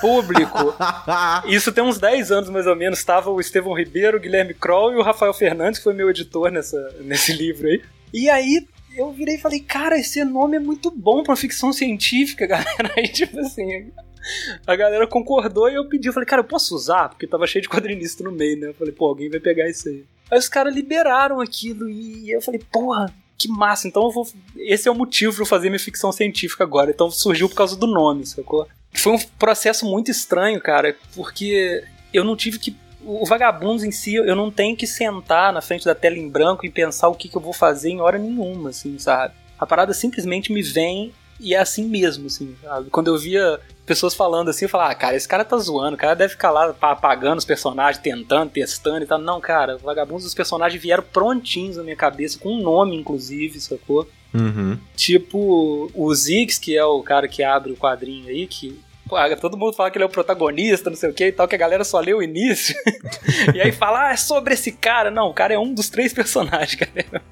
Público. 0.00 0.74
Isso 1.46 1.70
tem 1.70 1.84
uns 1.84 1.98
10 1.98 2.32
anos 2.32 2.50
mais 2.50 2.66
ou 2.66 2.74
menos. 2.74 2.98
Estava 2.98 3.30
o 3.30 3.40
Estevão 3.40 3.72
Ribeiro, 3.72 4.16
o 4.16 4.20
Guilherme 4.20 4.52
Kroll 4.52 4.92
e 4.92 4.96
o 4.96 5.02
Rafael 5.02 5.32
Fernandes, 5.32 5.78
que 5.78 5.84
foi 5.84 5.94
meu 5.94 6.10
editor 6.10 6.50
nessa, 6.50 6.76
nesse 7.00 7.32
livro 7.32 7.68
aí. 7.68 7.80
E 8.12 8.28
aí 8.28 8.66
eu 8.96 9.12
virei 9.12 9.36
e 9.36 9.40
falei, 9.40 9.60
cara, 9.60 9.98
esse 9.98 10.24
nome 10.24 10.56
é 10.56 10.60
muito 10.60 10.90
bom 10.90 11.22
pra 11.22 11.36
ficção 11.36 11.72
científica, 11.72 12.46
galera. 12.46 12.92
Aí, 12.96 13.08
tipo 13.08 13.38
assim, 13.40 13.92
a 14.66 14.76
galera 14.76 15.06
concordou 15.06 15.68
e 15.70 15.74
eu 15.74 15.88
pedi, 15.88 16.08
eu 16.08 16.12
falei, 16.12 16.26
cara, 16.26 16.40
eu 16.40 16.46
posso 16.46 16.74
usar? 16.74 17.08
Porque 17.08 17.26
tava 17.26 17.46
cheio 17.46 17.62
de 17.62 17.68
quadrinista 17.68 18.24
no 18.24 18.32
meio, 18.32 18.58
né? 18.58 18.68
Eu 18.68 18.74
falei, 18.74 18.92
pô, 18.92 19.06
alguém 19.06 19.30
vai 19.30 19.40
pegar 19.40 19.68
isso 19.68 19.88
aí. 19.88 20.04
Aí 20.30 20.38
os 20.38 20.48
caras 20.48 20.74
liberaram 20.74 21.40
aquilo 21.40 21.88
e 21.88 22.30
eu 22.30 22.40
falei, 22.40 22.60
porra, 22.72 23.12
que 23.36 23.48
massa, 23.48 23.86
então 23.86 24.04
eu 24.04 24.10
vou. 24.10 24.26
Esse 24.56 24.88
é 24.88 24.90
o 24.90 24.94
motivo 24.94 25.34
pra 25.34 25.42
eu 25.42 25.46
fazer 25.46 25.68
minha 25.68 25.78
ficção 25.78 26.12
científica 26.12 26.64
agora. 26.64 26.90
Então 26.90 27.10
surgiu 27.10 27.48
por 27.48 27.56
causa 27.56 27.76
do 27.76 27.86
nome, 27.86 28.26
sacou? 28.26 28.66
Foi 28.92 29.12
um 29.12 29.18
processo 29.38 29.84
muito 29.84 30.10
estranho, 30.10 30.60
cara, 30.60 30.96
porque 31.14 31.84
eu 32.12 32.24
não 32.24 32.36
tive 32.36 32.58
que. 32.58 32.76
O 33.06 33.26
Vagabundos 33.26 33.84
em 33.84 33.90
si, 33.90 34.14
eu 34.14 34.34
não 34.34 34.50
tenho 34.50 34.74
que 34.74 34.86
sentar 34.86 35.52
na 35.52 35.60
frente 35.60 35.84
da 35.84 35.94
tela 35.94 36.16
em 36.16 36.26
branco 36.26 36.64
e 36.64 36.70
pensar 36.70 37.08
o 37.08 37.14
que, 37.14 37.28
que 37.28 37.36
eu 37.36 37.40
vou 37.40 37.52
fazer 37.52 37.90
em 37.90 38.00
hora 38.00 38.16
nenhuma, 38.16 38.70
assim, 38.70 38.98
sabe? 38.98 39.34
A 39.58 39.66
parada 39.66 39.92
simplesmente 39.92 40.50
me 40.50 40.62
vem 40.62 41.12
e 41.40 41.54
é 41.54 41.58
assim 41.58 41.84
mesmo, 41.86 42.26
assim, 42.26 42.56
sabe? 42.62 42.90
Quando 42.90 43.08
eu 43.08 43.18
via 43.18 43.60
pessoas 43.84 44.14
falando 44.14 44.48
assim, 44.48 44.64
eu 44.64 44.68
falava, 44.68 44.92
ah, 44.92 44.94
cara, 44.94 45.16
esse 45.16 45.28
cara 45.28 45.44
tá 45.44 45.56
zoando, 45.56 45.94
o 45.94 45.98
cara 45.98 46.14
deve 46.14 46.32
ficar 46.32 46.50
lá 46.50 46.74
apagando 46.80 47.38
os 47.38 47.44
personagens, 47.44 48.02
tentando, 48.02 48.50
testando 48.50 49.04
e 49.04 49.06
tal. 49.06 49.18
Não, 49.18 49.40
cara, 49.40 49.76
Vagabundos, 49.76 50.24
os 50.24 50.34
personagens 50.34 50.80
vieram 50.80 51.02
prontinhos 51.02 51.76
na 51.76 51.82
minha 51.82 51.96
cabeça, 51.96 52.38
com 52.38 52.50
um 52.50 52.62
nome, 52.62 52.96
inclusive, 52.96 53.60
sacou? 53.60 54.08
Uhum. 54.32 54.78
Tipo, 54.96 55.90
o 55.94 56.14
Ziggs, 56.14 56.58
que 56.58 56.76
é 56.76 56.84
o 56.84 57.02
cara 57.02 57.28
que 57.28 57.42
abre 57.42 57.72
o 57.72 57.76
quadrinho 57.76 58.28
aí, 58.28 58.46
que 58.46 58.80
Pô, 59.06 59.16
todo 59.36 59.56
mundo 59.56 59.74
fala 59.74 59.90
que 59.90 59.98
ele 59.98 60.04
é 60.04 60.06
o 60.06 60.10
protagonista, 60.10 60.88
não 60.88 60.96
sei 60.96 61.10
o 61.10 61.12
que 61.12 61.26
e 61.26 61.32
tal, 61.32 61.46
que 61.46 61.54
a 61.54 61.58
galera 61.58 61.84
só 61.84 62.00
lê 62.00 62.14
o 62.14 62.22
início. 62.22 62.74
e 63.54 63.60
aí 63.60 63.70
fala, 63.70 64.08
ah, 64.08 64.12
é 64.12 64.16
sobre 64.16 64.54
esse 64.54 64.72
cara. 64.72 65.10
Não, 65.10 65.28
o 65.28 65.34
cara 65.34 65.52
é 65.52 65.58
um 65.58 65.74
dos 65.74 65.90
três 65.90 66.12
personagens, 66.14 66.74
galera. 66.80 67.22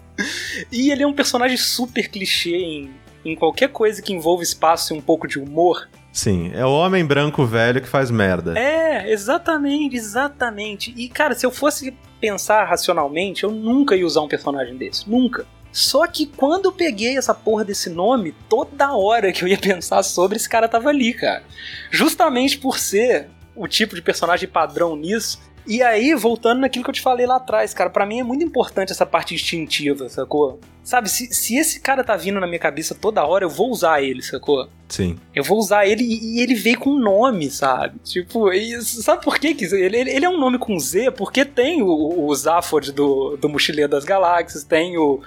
E 0.70 0.90
ele 0.90 1.02
é 1.02 1.06
um 1.06 1.14
personagem 1.14 1.56
super 1.56 2.08
clichê 2.08 2.56
em 2.56 2.90
em 3.24 3.34
qualquer 3.34 3.68
coisa 3.68 4.02
que 4.02 4.12
envolva 4.12 4.42
espaço 4.42 4.94
e 4.94 4.96
um 4.96 5.00
pouco 5.00 5.26
de 5.26 5.38
humor. 5.38 5.88
Sim, 6.12 6.50
é 6.54 6.64
o 6.64 6.72
homem 6.72 7.04
branco 7.04 7.44
velho 7.46 7.80
que 7.80 7.88
faz 7.88 8.10
merda. 8.10 8.58
É, 8.58 9.10
exatamente, 9.10 9.96
exatamente. 9.96 10.92
E 10.96 11.08
cara, 11.08 11.34
se 11.34 11.46
eu 11.46 11.50
fosse 11.50 11.94
pensar 12.20 12.64
racionalmente, 12.64 13.44
eu 13.44 13.50
nunca 13.50 13.96
ia 13.96 14.06
usar 14.06 14.20
um 14.20 14.28
personagem 14.28 14.76
desse, 14.76 15.08
nunca. 15.08 15.46
Só 15.72 16.06
que 16.06 16.26
quando 16.26 16.66
eu 16.66 16.72
peguei 16.72 17.16
essa 17.16 17.34
porra 17.34 17.64
desse 17.64 17.88
nome, 17.88 18.34
toda 18.48 18.94
hora 18.94 19.32
que 19.32 19.42
eu 19.42 19.48
ia 19.48 19.56
pensar 19.56 20.02
sobre, 20.02 20.36
esse 20.36 20.48
cara 20.48 20.68
tava 20.68 20.90
ali, 20.90 21.14
cara. 21.14 21.42
Justamente 21.90 22.58
por 22.58 22.78
ser 22.78 23.28
o 23.56 23.66
tipo 23.66 23.94
de 23.94 24.02
personagem 24.02 24.48
padrão 24.48 24.94
nisso, 24.94 25.40
e 25.66 25.82
aí, 25.82 26.14
voltando 26.14 26.60
naquilo 26.60 26.84
que 26.84 26.90
eu 26.90 26.94
te 26.94 27.00
falei 27.00 27.26
lá 27.26 27.36
atrás, 27.36 27.72
cara, 27.72 27.88
para 27.88 28.04
mim 28.04 28.20
é 28.20 28.24
muito 28.24 28.44
importante 28.44 28.90
essa 28.90 29.06
parte 29.06 29.34
instintiva, 29.34 30.08
sacou? 30.08 30.58
Sabe, 30.82 31.08
se, 31.08 31.32
se 31.32 31.56
esse 31.56 31.80
cara 31.80 32.02
tá 32.02 32.16
vindo 32.16 32.40
na 32.40 32.46
minha 32.46 32.58
cabeça 32.58 32.94
toda 32.94 33.24
hora, 33.24 33.44
eu 33.44 33.48
vou 33.48 33.70
usar 33.70 34.02
ele, 34.02 34.22
sacou? 34.22 34.68
Sim. 34.88 35.16
Eu 35.32 35.44
vou 35.44 35.58
usar 35.58 35.86
ele 35.86 36.02
e, 36.02 36.38
e 36.38 36.40
ele 36.40 36.54
veio 36.54 36.78
com 36.78 36.90
um 36.90 36.98
nome, 36.98 37.48
sabe? 37.50 37.98
Tipo, 38.00 38.52
e, 38.52 38.82
sabe 38.82 39.22
por 39.22 39.38
quê 39.38 39.54
que 39.54 39.64
ele, 39.64 39.96
ele, 39.96 40.10
ele, 40.10 40.24
é 40.24 40.28
um 40.28 40.38
nome 40.38 40.58
com 40.58 40.78
Z? 40.78 41.12
Porque 41.12 41.44
tem 41.44 41.82
o, 41.82 42.26
o 42.26 42.34
Zaphod 42.34 42.90
do, 42.90 43.36
do 43.36 43.48
Mochileiro 43.48 43.90
das 43.90 44.04
Galáxias, 44.04 44.64
tem 44.64 44.98
o, 44.98 45.20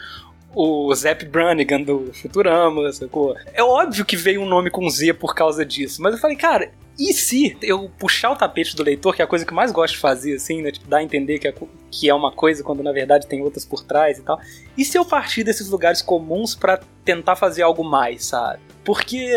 o 0.55 0.95
Zap 0.95 1.25
Brannigan 1.25 1.81
do 1.81 2.11
Futurama, 2.13 2.91
sacou? 2.93 3.35
É 3.53 3.61
óbvio 3.61 4.05
que 4.05 4.15
veio 4.15 4.41
um 4.41 4.47
nome 4.47 4.71
com 4.71 4.89
Z 4.89 5.13
por 5.13 5.35
causa 5.35 5.65
disso, 5.65 6.01
mas 6.01 6.13
eu 6.13 6.19
falei, 6.19 6.37
cara, 6.37 6.71
e 6.97 7.13
se 7.13 7.57
eu 7.61 7.91
puxar 7.99 8.31
o 8.31 8.35
tapete 8.37 8.73
do 8.73 8.81
leitor, 8.81 9.13
que 9.13 9.21
é 9.21 9.25
a 9.25 9.27
coisa 9.27 9.45
que 9.45 9.51
eu 9.51 9.55
mais 9.55 9.71
gosto 9.71 9.95
de 9.95 9.99
fazer, 9.99 10.35
assim, 10.35 10.61
né? 10.61 10.71
Tipo, 10.71 10.87
dar 10.87 10.97
a 10.97 11.03
entender 11.03 11.39
que 11.39 11.47
é, 11.47 11.53
que 11.91 12.09
é 12.09 12.13
uma 12.13 12.31
coisa 12.31 12.63
quando 12.63 12.81
na 12.81 12.93
verdade 12.93 13.27
tem 13.27 13.41
outras 13.41 13.65
por 13.65 13.83
trás 13.83 14.17
e 14.17 14.21
tal. 14.21 14.39
E 14.77 14.85
se 14.85 14.97
eu 14.97 15.03
partir 15.03 15.43
desses 15.43 15.69
lugares 15.69 16.01
comuns 16.01 16.55
para 16.55 16.79
tentar 17.03 17.35
fazer 17.35 17.63
algo 17.63 17.83
mais, 17.83 18.25
sabe? 18.25 18.59
Porque 18.85 19.29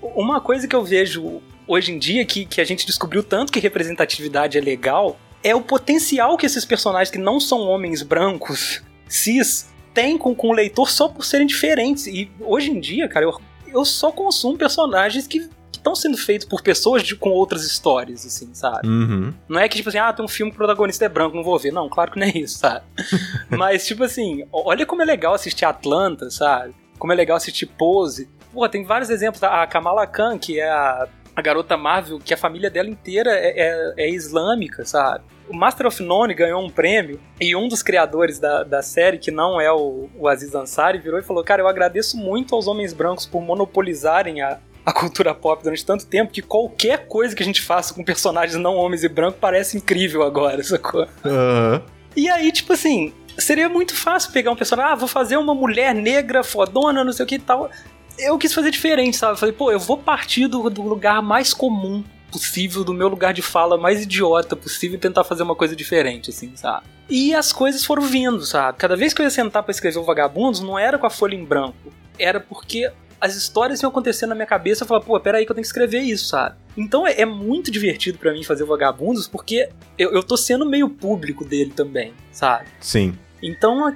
uma 0.00 0.40
coisa 0.40 0.66
que 0.66 0.74
eu 0.74 0.82
vejo 0.82 1.42
hoje 1.68 1.92
em 1.92 1.98
dia, 1.98 2.24
que, 2.24 2.46
que 2.46 2.60
a 2.62 2.64
gente 2.64 2.86
descobriu 2.86 3.22
tanto 3.22 3.52
que 3.52 3.60
representatividade 3.60 4.56
é 4.56 4.60
legal, 4.60 5.18
é 5.44 5.54
o 5.54 5.60
potencial 5.60 6.38
que 6.38 6.46
esses 6.46 6.64
personagens 6.64 7.10
que 7.10 7.18
não 7.18 7.38
são 7.38 7.60
homens 7.60 8.02
brancos, 8.02 8.82
cis, 9.06 9.71
têm 9.94 10.18
com, 10.18 10.34
com 10.34 10.48
o 10.48 10.52
leitor 10.52 10.90
só 10.90 11.08
por 11.08 11.24
serem 11.24 11.46
diferentes. 11.46 12.06
E 12.06 12.30
hoje 12.40 12.70
em 12.70 12.80
dia, 12.80 13.08
cara, 13.08 13.26
eu, 13.26 13.40
eu 13.66 13.84
só 13.84 14.10
consumo 14.10 14.56
personagens 14.56 15.26
que 15.26 15.48
estão 15.72 15.94
sendo 15.94 16.16
feitos 16.16 16.46
por 16.46 16.62
pessoas 16.62 17.02
de, 17.02 17.16
com 17.16 17.30
outras 17.30 17.64
histórias, 17.64 18.24
assim, 18.24 18.54
sabe? 18.54 18.86
Uhum. 18.86 19.34
Não 19.48 19.60
é 19.60 19.68
que, 19.68 19.76
tipo 19.76 19.88
assim, 19.88 19.98
ah, 19.98 20.12
tem 20.12 20.24
um 20.24 20.28
filme 20.28 20.52
que 20.52 20.56
o 20.56 20.58
protagonista 20.58 21.04
é 21.04 21.08
branco, 21.08 21.36
não 21.36 21.42
vou 21.42 21.58
ver. 21.58 21.72
Não, 21.72 21.88
claro 21.88 22.12
que 22.12 22.20
não 22.20 22.26
é 22.26 22.30
isso, 22.30 22.58
sabe? 22.58 22.84
Mas, 23.50 23.84
tipo 23.84 24.04
assim, 24.04 24.44
olha 24.52 24.86
como 24.86 25.02
é 25.02 25.04
legal 25.04 25.34
assistir 25.34 25.64
Atlanta, 25.64 26.30
sabe? 26.30 26.74
Como 26.98 27.12
é 27.12 27.16
legal 27.16 27.36
assistir 27.36 27.66
Pose. 27.66 28.28
Pô, 28.52 28.68
tem 28.68 28.84
vários 28.84 29.10
exemplos. 29.10 29.42
A 29.42 29.66
Kamala 29.66 30.06
Khan, 30.06 30.38
que 30.38 30.60
é 30.60 30.70
a 30.70 31.08
a 31.34 31.42
garota 31.42 31.76
Marvel, 31.76 32.18
que 32.18 32.34
a 32.34 32.36
família 32.36 32.70
dela 32.70 32.88
inteira 32.88 33.30
é, 33.30 33.54
é, 33.56 33.94
é 33.96 34.10
islâmica, 34.10 34.84
sabe? 34.84 35.24
O 35.48 35.56
Master 35.56 35.86
of 35.86 36.02
None 36.02 36.34
ganhou 36.34 36.62
um 36.62 36.70
prêmio 36.70 37.20
e 37.40 37.56
um 37.56 37.68
dos 37.68 37.82
criadores 37.82 38.38
da, 38.38 38.62
da 38.62 38.82
série, 38.82 39.18
que 39.18 39.30
não 39.30 39.60
é 39.60 39.70
o, 39.72 40.08
o 40.16 40.28
Aziz 40.28 40.54
Ansari, 40.54 40.98
virou 40.98 41.18
e 41.18 41.22
falou: 41.22 41.42
Cara, 41.42 41.62
eu 41.62 41.68
agradeço 41.68 42.16
muito 42.16 42.54
aos 42.54 42.66
homens 42.66 42.92
brancos 42.92 43.26
por 43.26 43.42
monopolizarem 43.42 44.40
a, 44.42 44.58
a 44.84 44.92
cultura 44.92 45.34
pop 45.34 45.62
durante 45.62 45.84
tanto 45.84 46.06
tempo 46.06 46.32
que 46.32 46.42
qualquer 46.42 47.06
coisa 47.06 47.34
que 47.34 47.42
a 47.42 47.46
gente 47.46 47.62
faça 47.62 47.92
com 47.94 48.04
personagens 48.04 48.56
não 48.56 48.76
homens 48.76 49.02
e 49.02 49.08
brancos 49.08 49.38
parece 49.40 49.76
incrível 49.76 50.22
agora, 50.22 50.62
sacou? 50.64 51.06
Uhum. 51.24 51.80
E 52.14 52.28
aí, 52.28 52.52
tipo 52.52 52.72
assim, 52.72 53.12
seria 53.38 53.68
muito 53.68 53.94
fácil 53.94 54.32
pegar 54.32 54.50
um 54.50 54.56
personagem, 54.56 54.92
ah, 54.92 54.96
vou 54.96 55.08
fazer 55.08 55.36
uma 55.36 55.54
mulher 55.54 55.94
negra 55.94 56.42
fodona, 56.42 57.04
não 57.04 57.12
sei 57.12 57.24
o 57.24 57.26
que 57.26 57.36
e 57.36 57.38
tal. 57.38 57.70
Eu 58.18 58.38
quis 58.38 58.52
fazer 58.52 58.70
diferente, 58.70 59.16
sabe? 59.16 59.38
Falei, 59.38 59.54
pô, 59.54 59.70
eu 59.70 59.78
vou 59.78 59.98
partir 59.98 60.46
do, 60.46 60.68
do 60.68 60.82
lugar 60.82 61.22
mais 61.22 61.52
comum 61.54 62.04
possível, 62.30 62.82
do 62.82 62.94
meu 62.94 63.08
lugar 63.08 63.34
de 63.34 63.42
fala 63.42 63.76
mais 63.76 64.02
idiota 64.02 64.56
possível 64.56 64.96
e 64.96 65.00
tentar 65.00 65.22
fazer 65.22 65.42
uma 65.42 65.54
coisa 65.54 65.76
diferente, 65.76 66.30
assim, 66.30 66.56
sabe? 66.56 66.86
E 67.08 67.34
as 67.34 67.52
coisas 67.52 67.84
foram 67.84 68.02
vindo, 68.02 68.44
sabe? 68.44 68.78
Cada 68.78 68.96
vez 68.96 69.12
que 69.12 69.20
eu 69.20 69.24
ia 69.24 69.30
sentar 69.30 69.62
para 69.62 69.70
escrever 69.70 69.98
o 69.98 70.04
Vagabundos, 70.04 70.60
não 70.60 70.78
era 70.78 70.98
com 70.98 71.06
a 71.06 71.10
folha 71.10 71.34
em 71.34 71.44
branco. 71.44 71.92
Era 72.18 72.40
porque 72.40 72.90
as 73.20 73.36
histórias 73.36 73.82
iam 73.82 73.90
acontecendo 73.90 74.30
na 74.30 74.34
minha 74.34 74.46
cabeça, 74.46 74.82
eu 74.82 74.88
falava, 74.88 75.06
pô, 75.06 75.20
peraí 75.20 75.44
que 75.44 75.52
eu 75.52 75.54
tenho 75.54 75.62
que 75.62 75.68
escrever 75.68 76.00
isso, 76.00 76.28
sabe? 76.28 76.56
Então 76.76 77.06
é, 77.06 77.20
é 77.20 77.26
muito 77.26 77.70
divertido 77.70 78.18
para 78.18 78.32
mim 78.32 78.42
fazer 78.42 78.64
o 78.64 78.66
Vagabundos, 78.66 79.28
porque 79.28 79.68
eu, 79.98 80.10
eu 80.12 80.22
tô 80.22 80.36
sendo 80.36 80.66
meio 80.66 80.88
público 80.88 81.44
dele 81.44 81.70
também, 81.70 82.14
sabe? 82.32 82.66
Sim. 82.80 83.16
Então 83.42 83.94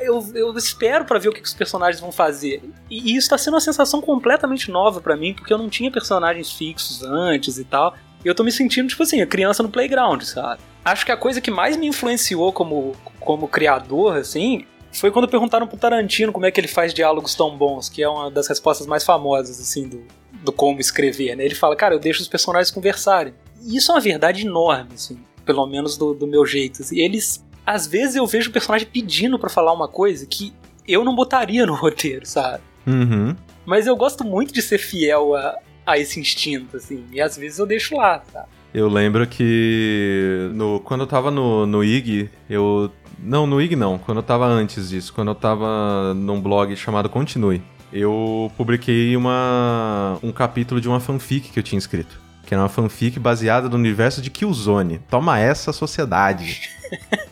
eu, 0.00 0.24
eu 0.34 0.56
espero 0.56 1.04
para 1.04 1.18
ver 1.18 1.28
o 1.28 1.32
que, 1.32 1.40
que, 1.40 1.46
os 1.46 1.54
personagens 1.54 2.00
vão 2.00 2.12
fazer. 2.12 2.62
E, 2.90 3.16
isso 3.16 3.28
tá 3.28 3.38
sendo 3.38 3.54
uma 3.54 3.60
sensação 3.60 4.00
completamente 4.00 4.70
nova 4.70 5.00
para 5.00 5.16
mim, 5.16 5.34
porque 5.34 5.52
eu 5.52 5.58
não 5.58 5.68
tinha 5.68 5.90
personagens 5.90 6.52
fixos 6.52 7.02
antes 7.02 7.58
e 7.58 7.64
tal. 7.64 7.94
E 8.24 8.28
eu 8.28 8.34
tô 8.34 8.42
me 8.42 8.50
sentindo, 8.50 8.88
tipo 8.88 9.02
assim, 9.02 9.20
a 9.20 9.26
criança 9.26 9.62
no 9.62 9.68
playground, 9.68 10.22
sabe? 10.22 10.60
Acho 10.84 11.04
que 11.04 11.12
a 11.12 11.16
coisa 11.16 11.40
que 11.40 11.50
mais 11.50 11.76
me 11.76 11.86
influenciou 11.86 12.52
como, 12.52 12.96
como 13.20 13.46
criador, 13.46 14.16
assim, 14.16 14.64
foi 14.92 15.10
quando 15.10 15.28
perguntaram 15.28 15.66
pro 15.66 15.76
Tarantino 15.76 16.32
como 16.32 16.46
é 16.46 16.50
que 16.50 16.60
ele 16.60 16.68
faz 16.68 16.92
diálogos 16.94 17.34
tão 17.34 17.56
bons, 17.56 17.88
que 17.88 18.02
é 18.02 18.08
uma 18.08 18.30
das 18.30 18.48
respostas 18.48 18.86
mais 18.86 19.04
famosas, 19.04 19.60
assim, 19.60 19.88
do, 19.88 20.04
do 20.42 20.52
como 20.52 20.80
escrever, 20.80 21.36
né? 21.36 21.44
Ele 21.44 21.54
fala, 21.54 21.76
cara, 21.76 21.94
eu 21.94 21.98
deixo 21.98 22.22
os 22.22 22.28
personagens 22.28 22.70
conversarem. 22.70 23.34
E 23.62 23.76
isso 23.76 23.92
é 23.92 23.94
uma 23.94 24.00
verdade 24.00 24.46
enorme, 24.46 24.90
assim, 24.94 25.18
pelo 25.44 25.66
menos 25.66 25.96
do, 25.96 26.14
do 26.14 26.26
meu 26.26 26.44
jeito. 26.46 26.82
Eles 26.92 27.44
às 27.68 27.86
vezes 27.86 28.16
eu 28.16 28.26
vejo 28.26 28.48
o 28.48 28.52
personagem 28.52 28.88
pedindo 28.90 29.38
para 29.38 29.50
falar 29.50 29.74
uma 29.74 29.86
coisa 29.86 30.24
que 30.24 30.54
eu 30.86 31.04
não 31.04 31.14
botaria 31.14 31.66
no 31.66 31.74
roteiro, 31.76 32.24
sabe? 32.24 32.62
Uhum. 32.86 33.36
Mas 33.66 33.86
eu 33.86 33.94
gosto 33.94 34.24
muito 34.24 34.54
de 34.54 34.62
ser 34.62 34.78
fiel 34.78 35.34
a, 35.34 35.54
a 35.84 35.98
esse 35.98 36.18
instinto, 36.18 36.78
assim. 36.78 37.04
E 37.12 37.20
às 37.20 37.36
vezes 37.36 37.58
eu 37.58 37.66
deixo 37.66 37.94
lá, 37.94 38.22
sabe? 38.32 38.46
Eu 38.72 38.88
lembro 38.88 39.26
que 39.26 40.50
no, 40.54 40.80
quando 40.80 41.02
eu 41.02 41.06
tava 41.06 41.30
no, 41.30 41.66
no 41.66 41.84
IG, 41.84 42.30
eu. 42.48 42.90
Não, 43.18 43.46
no 43.46 43.60
IG 43.60 43.76
não, 43.76 43.98
quando 43.98 44.18
eu 44.18 44.22
tava 44.22 44.46
antes 44.46 44.88
disso, 44.88 45.12
quando 45.12 45.28
eu 45.28 45.34
tava 45.34 46.14
num 46.14 46.40
blog 46.40 46.74
chamado 46.74 47.10
Continue, 47.10 47.60
eu 47.92 48.50
publiquei 48.56 49.14
uma, 49.14 50.18
um 50.22 50.32
capítulo 50.32 50.80
de 50.80 50.88
uma 50.88 51.00
fanfic 51.00 51.50
que 51.50 51.58
eu 51.58 51.62
tinha 51.62 51.78
escrito. 51.78 52.18
Que 52.46 52.54
era 52.54 52.62
uma 52.62 52.68
fanfic 52.70 53.18
baseada 53.18 53.68
no 53.68 53.74
universo 53.74 54.22
de 54.22 54.30
Killzone. 54.30 55.00
Toma 55.10 55.38
essa, 55.38 55.70
sociedade. 55.70 56.70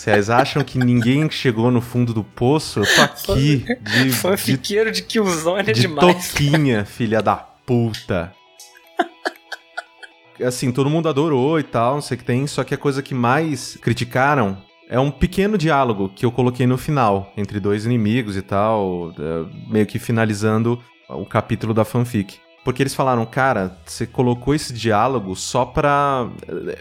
Vocês 0.00 0.30
acham 0.30 0.64
que 0.64 0.78
ninguém 0.78 1.30
chegou 1.30 1.70
no 1.70 1.82
fundo 1.82 2.14
do 2.14 2.24
poço? 2.24 2.80
Eu 2.80 2.86
tô 2.86 3.02
aqui 3.02 3.66
de. 3.82 4.10
Fanfiqueiro 4.16 4.90
de, 4.90 5.02
de 5.02 5.06
Killzone 5.06 5.60
é 5.68 5.72
de 5.74 5.82
demais. 5.82 6.30
Toquinha, 6.30 6.86
filha 6.88 7.20
da 7.20 7.36
puta. 7.36 8.32
Assim, 10.42 10.72
todo 10.72 10.88
mundo 10.88 11.06
adorou 11.06 11.60
e 11.60 11.62
tal, 11.62 11.96
não 11.96 12.00
sei 12.00 12.14
o 12.14 12.18
que 12.18 12.24
tem, 12.24 12.46
só 12.46 12.64
que 12.64 12.72
a 12.72 12.78
coisa 12.78 13.02
que 13.02 13.12
mais 13.12 13.76
criticaram 13.76 14.56
é 14.88 14.98
um 14.98 15.10
pequeno 15.10 15.58
diálogo 15.58 16.08
que 16.08 16.24
eu 16.24 16.32
coloquei 16.32 16.66
no 16.66 16.78
final, 16.78 17.30
entre 17.36 17.60
dois 17.60 17.84
inimigos 17.84 18.38
e 18.38 18.42
tal, 18.42 19.12
é, 19.18 19.70
meio 19.70 19.84
que 19.84 19.98
finalizando 19.98 20.82
o 21.10 21.26
capítulo 21.26 21.74
da 21.74 21.84
fanfic. 21.84 22.38
Porque 22.64 22.82
eles 22.82 22.94
falaram, 22.94 23.26
cara, 23.26 23.76
você 23.84 24.06
colocou 24.06 24.54
esse 24.54 24.72
diálogo 24.72 25.36
só 25.36 25.66
pra. 25.66 26.26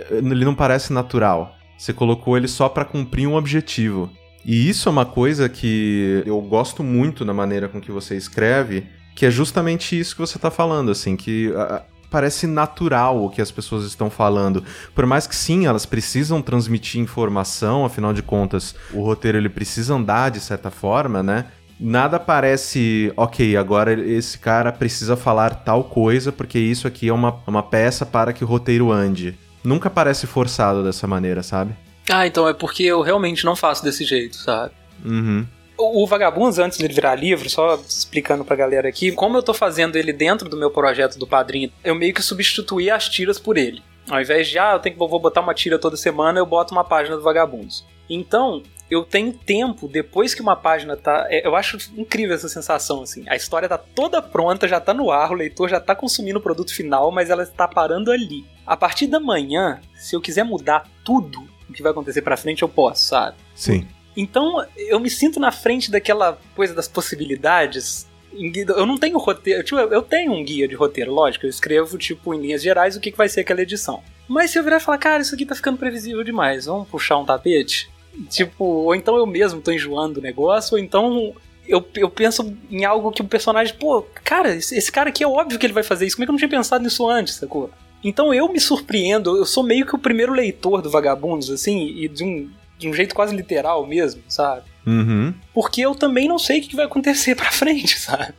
Ele 0.09 0.45
não 0.45 0.55
parece 0.55 0.93
natural. 0.93 1.58
Você 1.79 1.93
colocou 1.93 2.35
ele 2.35 2.49
só 2.49 2.67
para 2.67 2.83
cumprir 2.83 3.25
um 3.25 3.35
objetivo. 3.35 4.11
E 4.43 4.69
isso 4.69 4.89
é 4.89 4.91
uma 4.91 5.05
coisa 5.05 5.47
que 5.47 6.21
eu 6.25 6.41
gosto 6.41 6.83
muito 6.83 7.23
na 7.23 7.33
maneira 7.33 7.69
com 7.69 7.79
que 7.79 7.89
você 7.89 8.17
escreve, 8.17 8.85
que 9.15 9.25
é 9.25 9.31
justamente 9.31 9.97
isso 9.97 10.13
que 10.13 10.19
você 10.19 10.37
está 10.37 10.51
falando, 10.51 10.91
assim, 10.91 11.15
que 11.15 11.47
uh, 11.47 11.81
parece 12.11 12.45
natural 12.45 13.23
o 13.23 13.29
que 13.29 13.41
as 13.41 13.49
pessoas 13.49 13.85
estão 13.85 14.09
falando. 14.09 14.61
Por 14.93 15.05
mais 15.05 15.25
que 15.25 15.33
sim, 15.33 15.67
elas 15.67 15.85
precisam 15.85 16.41
transmitir 16.41 16.99
informação, 16.99 17.85
afinal 17.85 18.11
de 18.11 18.21
contas, 18.21 18.75
o 18.93 19.01
roteiro 19.01 19.37
ele 19.37 19.49
precisa 19.49 19.93
andar 19.93 20.31
de 20.31 20.41
certa 20.41 20.69
forma, 20.69 21.23
né? 21.23 21.45
Nada 21.79 22.19
parece, 22.19 23.13
ok, 23.15 23.55
agora 23.55 23.93
esse 23.93 24.37
cara 24.37 24.69
precisa 24.69 25.15
falar 25.15 25.63
tal 25.63 25.85
coisa, 25.85 26.29
porque 26.29 26.59
isso 26.59 26.85
aqui 26.85 27.07
é 27.07 27.13
uma, 27.13 27.41
uma 27.47 27.63
peça 27.63 28.05
para 28.05 28.33
que 28.33 28.43
o 28.43 28.47
roteiro 28.47 28.91
ande 28.91 29.37
nunca 29.63 29.89
parece 29.89 30.27
forçado 30.27 30.83
dessa 30.83 31.07
maneira, 31.07 31.43
sabe? 31.43 31.75
Ah, 32.09 32.25
então 32.25 32.47
é 32.47 32.53
porque 32.53 32.83
eu 32.83 33.01
realmente 33.01 33.45
não 33.45 33.55
faço 33.55 33.83
desse 33.83 34.03
jeito, 34.03 34.35
sabe? 34.35 34.73
Uhum. 35.05 35.45
O, 35.77 36.03
o 36.03 36.07
Vagabundos, 36.07 36.59
antes 36.59 36.77
dele 36.77 36.93
virar 36.93 37.15
livro, 37.15 37.49
só 37.49 37.75
explicando 37.75 38.43
pra 38.43 38.55
galera 38.55 38.89
aqui, 38.89 39.11
como 39.11 39.37
eu 39.37 39.43
tô 39.43 39.53
fazendo 39.53 39.95
ele 39.95 40.11
dentro 40.11 40.49
do 40.49 40.57
meu 40.57 40.71
projeto 40.71 41.17
do 41.17 41.27
padrinho, 41.27 41.71
eu 41.83 41.95
meio 41.95 42.13
que 42.13 42.21
substituí 42.21 42.89
as 42.89 43.07
tiras 43.07 43.39
por 43.39 43.57
ele. 43.57 43.81
Ao 44.09 44.19
invés 44.19 44.47
de, 44.47 44.57
ah, 44.57 44.73
eu 44.73 44.79
tenho 44.79 44.95
que 44.95 44.99
vou 44.99 45.19
botar 45.19 45.41
uma 45.41 45.53
tira 45.53 45.77
toda 45.77 45.95
semana, 45.95 46.39
eu 46.39 46.45
boto 46.45 46.73
uma 46.73 46.83
página 46.83 47.15
do 47.15 47.21
Vagabundos. 47.21 47.85
Então, 48.09 48.63
eu 48.89 49.03
tenho 49.03 49.31
tempo, 49.33 49.87
depois 49.87 50.33
que 50.33 50.41
uma 50.41 50.55
página 50.55 50.97
tá. 50.97 51.27
É, 51.29 51.45
eu 51.45 51.55
acho 51.55 51.77
incrível 51.95 52.35
essa 52.35 52.49
sensação, 52.49 53.03
assim. 53.03 53.23
A 53.27 53.35
história 53.35 53.69
tá 53.69 53.77
toda 53.77 54.21
pronta, 54.21 54.67
já 54.67 54.79
tá 54.79 54.93
no 54.93 55.11
ar, 55.11 55.31
o 55.31 55.35
leitor 55.35 55.69
já 55.69 55.79
tá 55.79 55.95
consumindo 55.95 56.39
o 56.39 56.41
produto 56.41 56.73
final, 56.73 57.11
mas 57.11 57.29
ela 57.29 57.43
está 57.43 57.67
parando 57.67 58.11
ali. 58.11 58.45
A 58.65 58.75
partir 58.75 59.07
da 59.07 59.19
manhã, 59.19 59.79
se 59.95 60.15
eu 60.15 60.21
quiser 60.21 60.43
mudar 60.43 60.87
tudo 61.03 61.47
o 61.69 61.73
que 61.73 61.83
vai 61.83 61.91
acontecer 61.91 62.21
pra 62.21 62.35
frente, 62.35 62.63
eu 62.63 62.69
posso, 62.69 63.03
sabe? 63.03 63.37
Sim. 63.53 63.87
Então, 64.17 64.65
eu 64.75 64.99
me 64.99 65.09
sinto 65.09 65.39
na 65.39 65.51
frente 65.51 65.91
daquela 65.91 66.39
coisa 66.55 66.73
das 66.73 66.87
possibilidades. 66.87 68.07
Eu 68.33 68.85
não 68.85 68.97
tenho 68.97 69.17
roteiro. 69.17 69.63
Tipo, 69.63 69.77
eu 69.79 70.01
tenho 70.01 70.33
um 70.33 70.43
guia 70.43 70.67
de 70.67 70.75
roteiro, 70.75 71.13
lógico. 71.13 71.45
Eu 71.45 71.49
escrevo, 71.49 71.97
tipo, 71.97 72.33
em 72.33 72.41
linhas 72.41 72.61
gerais, 72.61 72.95
o 72.95 72.99
que 72.99 73.11
vai 73.11 73.29
ser 73.29 73.41
aquela 73.41 73.61
edição. 73.61 74.03
Mas 74.27 74.51
se 74.51 74.59
eu 74.59 74.63
virar 74.63 74.77
e 74.77 74.81
falar, 74.81 74.97
cara, 74.97 75.21
isso 75.21 75.33
aqui 75.33 75.45
tá 75.45 75.55
ficando 75.55 75.77
previsível 75.77 76.23
demais, 76.23 76.65
vamos 76.65 76.87
puxar 76.87 77.17
um 77.17 77.25
tapete? 77.25 77.89
Tipo, 78.29 78.63
ou 78.63 78.95
então 78.95 79.15
eu 79.17 79.25
mesmo 79.25 79.61
tô 79.61 79.71
enjoando 79.71 80.19
o 80.19 80.23
negócio, 80.23 80.75
ou 80.75 80.79
então 80.79 81.33
eu, 81.67 81.85
eu 81.95 82.09
penso 82.09 82.55
em 82.69 82.83
algo 82.83 83.11
que 83.11 83.21
o 83.21 83.25
personagem, 83.25 83.75
pô, 83.75 84.01
cara, 84.23 84.55
esse, 84.55 84.75
esse, 84.75 84.91
cara 84.91 85.09
aqui 85.09 85.23
é 85.23 85.27
óbvio 85.27 85.59
que 85.59 85.65
ele 85.65 85.73
vai 85.73 85.83
fazer 85.83 86.05
isso, 86.05 86.15
como 86.15 86.23
é 86.23 86.25
que 86.25 86.29
eu 86.29 86.33
não 86.33 86.39
tinha 86.39 86.49
pensado 86.49 86.83
nisso 86.83 87.07
antes, 87.07 87.35
sacou? 87.35 87.69
Então 88.03 88.33
eu 88.33 88.51
me 88.51 88.59
surpreendo, 88.59 89.37
eu 89.37 89.45
sou 89.45 89.63
meio 89.63 89.85
que 89.85 89.95
o 89.95 89.99
primeiro 89.99 90.33
leitor 90.33 90.81
do 90.81 90.89
Vagabundos, 90.89 91.49
assim, 91.49 91.87
e 91.87 92.07
de 92.07 92.23
um, 92.23 92.49
de 92.77 92.89
um 92.89 92.93
jeito 92.93 93.13
quase 93.13 93.35
literal 93.35 93.85
mesmo, 93.85 94.23
sabe? 94.27 94.63
Uhum. 94.85 95.33
Porque 95.53 95.81
eu 95.81 95.93
também 95.93 96.27
não 96.27 96.39
sei 96.39 96.59
o 96.59 96.63
que 96.63 96.75
vai 96.75 96.85
acontecer 96.85 97.35
pra 97.37 97.51
frente, 97.51 97.99
sabe? 97.99 98.33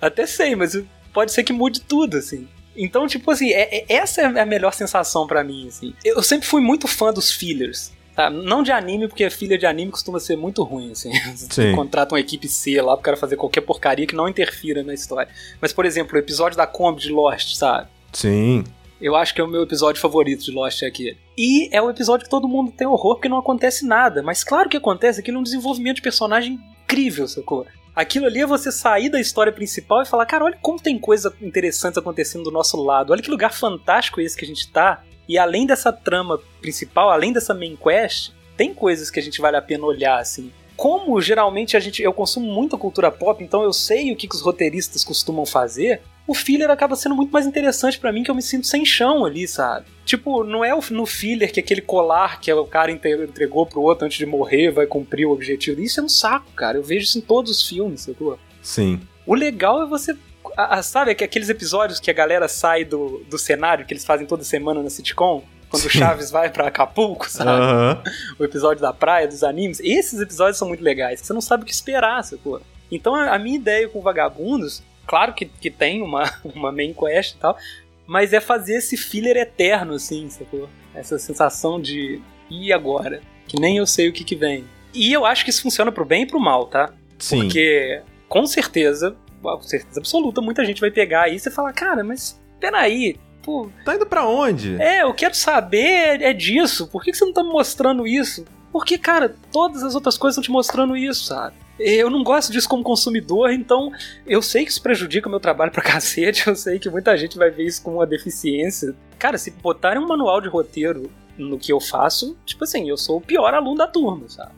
Até 0.00 0.26
sei, 0.26 0.56
mas 0.56 0.76
pode 1.12 1.32
ser 1.32 1.44
que 1.44 1.52
mude 1.52 1.80
tudo, 1.80 2.16
assim. 2.16 2.48
Então, 2.76 3.06
tipo 3.06 3.30
assim, 3.30 3.50
é, 3.52 3.78
é, 3.78 3.84
essa 3.88 4.22
é 4.22 4.40
a 4.40 4.46
melhor 4.46 4.72
sensação 4.72 5.26
para 5.26 5.44
mim, 5.44 5.68
assim. 5.68 5.94
Eu 6.04 6.22
sempre 6.22 6.46
fui 6.46 6.60
muito 6.60 6.88
fã 6.88 7.12
dos 7.12 7.30
fillers. 7.30 7.92
Tá, 8.14 8.30
não 8.30 8.62
de 8.62 8.70
anime, 8.70 9.08
porque 9.08 9.28
filha 9.28 9.58
de 9.58 9.66
anime 9.66 9.90
costuma 9.90 10.20
ser 10.20 10.36
muito 10.36 10.62
ruim, 10.62 10.92
assim. 10.92 11.10
Você 11.34 11.72
contrata 11.72 12.14
uma 12.14 12.20
equipe 12.20 12.48
C 12.48 12.80
lá 12.80 12.94
pro 12.94 13.02
cara 13.02 13.16
fazer 13.16 13.36
qualquer 13.36 13.62
porcaria 13.62 14.06
que 14.06 14.14
não 14.14 14.28
interfira 14.28 14.82
na 14.82 14.94
história. 14.94 15.28
Mas, 15.60 15.72
por 15.72 15.84
exemplo, 15.84 16.14
o 16.14 16.18
episódio 16.18 16.56
da 16.56 16.66
Kombi 16.66 17.00
de 17.00 17.10
Lost, 17.10 17.56
sabe? 17.56 17.88
Sim. 18.12 18.64
Eu 19.00 19.16
acho 19.16 19.34
que 19.34 19.40
é 19.40 19.44
o 19.44 19.48
meu 19.48 19.64
episódio 19.64 20.00
favorito 20.00 20.44
de 20.44 20.52
Lost 20.52 20.82
aqui. 20.84 21.16
E 21.36 21.68
é 21.72 21.82
o 21.82 21.90
episódio 21.90 22.24
que 22.24 22.30
todo 22.30 22.48
mundo 22.48 22.70
tem 22.70 22.86
horror 22.86 23.16
porque 23.16 23.28
não 23.28 23.38
acontece 23.38 23.84
nada. 23.84 24.22
Mas 24.22 24.44
claro 24.44 24.68
que 24.68 24.76
acontece, 24.76 25.20
aquilo 25.20 25.38
é 25.38 25.40
um 25.40 25.44
desenvolvimento 25.44 25.96
de 25.96 26.02
personagem 26.02 26.60
incrível, 26.84 27.26
sacou? 27.26 27.66
Aquilo 27.94 28.26
ali 28.26 28.40
é 28.40 28.46
você 28.46 28.72
sair 28.72 29.08
da 29.08 29.20
história 29.20 29.52
principal 29.52 30.02
e 30.02 30.06
falar, 30.06 30.26
cara, 30.26 30.44
olha 30.44 30.58
como 30.60 30.80
tem 30.80 30.98
coisa 30.98 31.34
interessante 31.40 31.98
acontecendo 31.98 32.44
do 32.44 32.50
nosso 32.50 32.76
lado. 32.76 33.12
Olha 33.12 33.22
que 33.22 33.30
lugar 33.30 33.52
fantástico 33.52 34.20
esse 34.20 34.36
que 34.36 34.44
a 34.44 34.48
gente 34.48 34.70
tá. 34.70 35.04
E 35.28 35.38
além 35.38 35.66
dessa 35.66 35.92
trama 35.92 36.40
principal, 36.60 37.10
além 37.10 37.32
dessa 37.32 37.54
main 37.54 37.76
quest, 37.76 38.32
tem 38.56 38.72
coisas 38.74 39.10
que 39.10 39.18
a 39.18 39.22
gente 39.22 39.40
vale 39.40 39.56
a 39.56 39.62
pena 39.62 39.84
olhar, 39.84 40.18
assim. 40.18 40.52
Como 40.76 41.20
geralmente 41.20 41.76
a 41.76 41.80
gente, 41.80 42.02
eu 42.02 42.12
consumo 42.12 42.52
muita 42.52 42.76
cultura 42.76 43.10
pop, 43.10 43.42
então 43.42 43.62
eu 43.62 43.72
sei 43.72 44.12
o 44.12 44.16
que, 44.16 44.26
que 44.26 44.34
os 44.34 44.40
roteiristas 44.40 45.04
costumam 45.04 45.46
fazer. 45.46 46.02
O 46.26 46.34
filler 46.34 46.70
acaba 46.70 46.96
sendo 46.96 47.14
muito 47.14 47.30
mais 47.30 47.46
interessante 47.46 47.98
para 47.98 48.10
mim, 48.10 48.22
que 48.22 48.30
eu 48.30 48.34
me 48.34 48.42
sinto 48.42 48.66
sem 48.66 48.84
chão 48.84 49.24
ali, 49.24 49.46
sabe? 49.46 49.86
Tipo, 50.04 50.42
não 50.42 50.64
é 50.64 50.72
no 50.90 51.06
filler 51.06 51.52
que 51.52 51.60
aquele 51.60 51.80
colar 51.80 52.40
que 52.40 52.52
o 52.52 52.66
cara 52.66 52.90
entregou 52.90 53.66
pro 53.66 53.82
outro 53.82 54.06
antes 54.06 54.18
de 54.18 54.26
morrer 54.26 54.70
vai 54.70 54.86
cumprir 54.86 55.26
o 55.26 55.32
objetivo. 55.32 55.80
Isso 55.80 56.00
é 56.00 56.02
um 56.02 56.08
saco, 56.08 56.50
cara. 56.52 56.78
Eu 56.78 56.82
vejo 56.82 57.04
isso 57.04 57.18
em 57.18 57.22
todos 57.22 57.50
os 57.50 57.68
filmes, 57.68 58.02
sacou? 58.02 58.38
Sim. 58.62 59.00
O 59.26 59.34
legal 59.34 59.82
é 59.82 59.86
você 59.86 60.16
a, 60.56 60.78
a, 60.78 60.82
sabe 60.82 61.10
aqueles 61.10 61.48
episódios 61.48 62.00
que 62.00 62.10
a 62.10 62.14
galera 62.14 62.48
sai 62.48 62.84
do, 62.84 63.24
do 63.28 63.38
cenário 63.38 63.84
que 63.84 63.92
eles 63.92 64.04
fazem 64.04 64.26
toda 64.26 64.44
semana 64.44 64.82
na 64.82 64.90
sitcom? 64.90 65.42
Quando 65.68 65.86
o 65.86 65.90
Chaves 65.90 66.30
vai 66.30 66.50
pra 66.50 66.68
Acapulco, 66.68 67.28
sabe? 67.28 67.50
Uhum. 67.50 68.12
O 68.38 68.44
episódio 68.44 68.80
da 68.80 68.92
praia, 68.92 69.26
dos 69.26 69.42
animes. 69.42 69.80
Esses 69.80 70.20
episódios 70.20 70.56
são 70.56 70.68
muito 70.68 70.84
legais. 70.84 71.20
Você 71.20 71.32
não 71.32 71.40
sabe 71.40 71.64
o 71.64 71.66
que 71.66 71.72
esperar, 71.72 72.22
sacou? 72.22 72.60
Então 72.90 73.14
a, 73.14 73.34
a 73.34 73.38
minha 73.38 73.56
ideia 73.56 73.88
com 73.88 74.00
Vagabundos, 74.00 74.82
claro 75.06 75.32
que, 75.34 75.46
que 75.46 75.70
tem 75.70 76.00
uma, 76.00 76.32
uma 76.54 76.70
main 76.70 76.94
quest 76.94 77.34
e 77.34 77.38
tal, 77.38 77.58
mas 78.06 78.32
é 78.32 78.40
fazer 78.40 78.76
esse 78.76 78.96
filler 78.96 79.36
eterno, 79.36 79.94
assim, 79.94 80.28
sacou? 80.28 80.68
Essa 80.94 81.18
sensação 81.18 81.80
de. 81.80 82.20
E 82.48 82.72
agora? 82.72 83.20
Que 83.48 83.58
nem 83.58 83.78
eu 83.78 83.86
sei 83.86 84.08
o 84.08 84.12
que, 84.12 84.22
que 84.22 84.36
vem. 84.36 84.64
E 84.92 85.12
eu 85.12 85.26
acho 85.26 85.44
que 85.44 85.50
isso 85.50 85.62
funciona 85.62 85.90
pro 85.90 86.04
bem 86.04 86.22
e 86.22 86.26
pro 86.26 86.38
mal, 86.38 86.66
tá? 86.66 86.92
Sim. 87.18 87.40
Porque, 87.40 88.00
com 88.28 88.46
certeza, 88.46 89.16
certeza 89.62 90.00
absoluta, 90.00 90.40
muita 90.40 90.64
gente 90.64 90.80
vai 90.80 90.90
pegar 90.90 91.22
aí 91.22 91.36
e 91.36 91.50
falar, 91.50 91.72
cara, 91.72 92.02
mas 92.02 92.40
peraí, 92.60 93.18
pô. 93.42 93.68
Tá 93.84 93.94
indo 93.94 94.06
pra 94.06 94.26
onde? 94.26 94.80
É, 94.80 95.02
eu 95.02 95.12
quero 95.14 95.34
saber 95.34 96.22
é 96.22 96.32
disso. 96.32 96.86
Por 96.88 97.02
que, 97.02 97.10
que 97.10 97.18
você 97.18 97.24
não 97.24 97.32
tá 97.32 97.42
me 97.42 97.50
mostrando 97.50 98.06
isso? 98.06 98.44
Porque, 98.72 98.98
cara, 98.98 99.34
todas 99.52 99.82
as 99.82 99.94
outras 99.94 100.18
coisas 100.18 100.34
estão 100.34 100.42
te 100.42 100.50
mostrando 100.50 100.96
isso, 100.96 101.26
sabe? 101.26 101.54
Eu 101.78 102.08
não 102.08 102.22
gosto 102.22 102.52
disso 102.52 102.68
como 102.68 102.82
consumidor, 102.82 103.50
então 103.50 103.90
eu 104.26 104.40
sei 104.40 104.64
que 104.64 104.70
isso 104.70 104.82
prejudica 104.82 105.28
o 105.28 105.30
meu 105.30 105.40
trabalho 105.40 105.72
pra 105.72 105.82
cacete, 105.82 106.46
eu 106.46 106.56
sei 106.56 106.78
que 106.78 106.88
muita 106.88 107.16
gente 107.16 107.36
vai 107.36 107.50
ver 107.50 107.66
isso 107.66 107.82
como 107.82 107.98
uma 107.98 108.06
deficiência. 108.06 108.94
Cara, 109.18 109.38
se 109.38 109.50
botarem 109.50 110.02
um 110.02 110.06
manual 110.06 110.40
de 110.40 110.48
roteiro 110.48 111.10
no 111.36 111.58
que 111.58 111.72
eu 111.72 111.80
faço, 111.80 112.36
tipo 112.44 112.64
assim, 112.64 112.88
eu 112.88 112.96
sou 112.96 113.18
o 113.18 113.20
pior 113.20 113.52
aluno 113.54 113.76
da 113.76 113.88
turma, 113.88 114.28
sabe? 114.28 114.52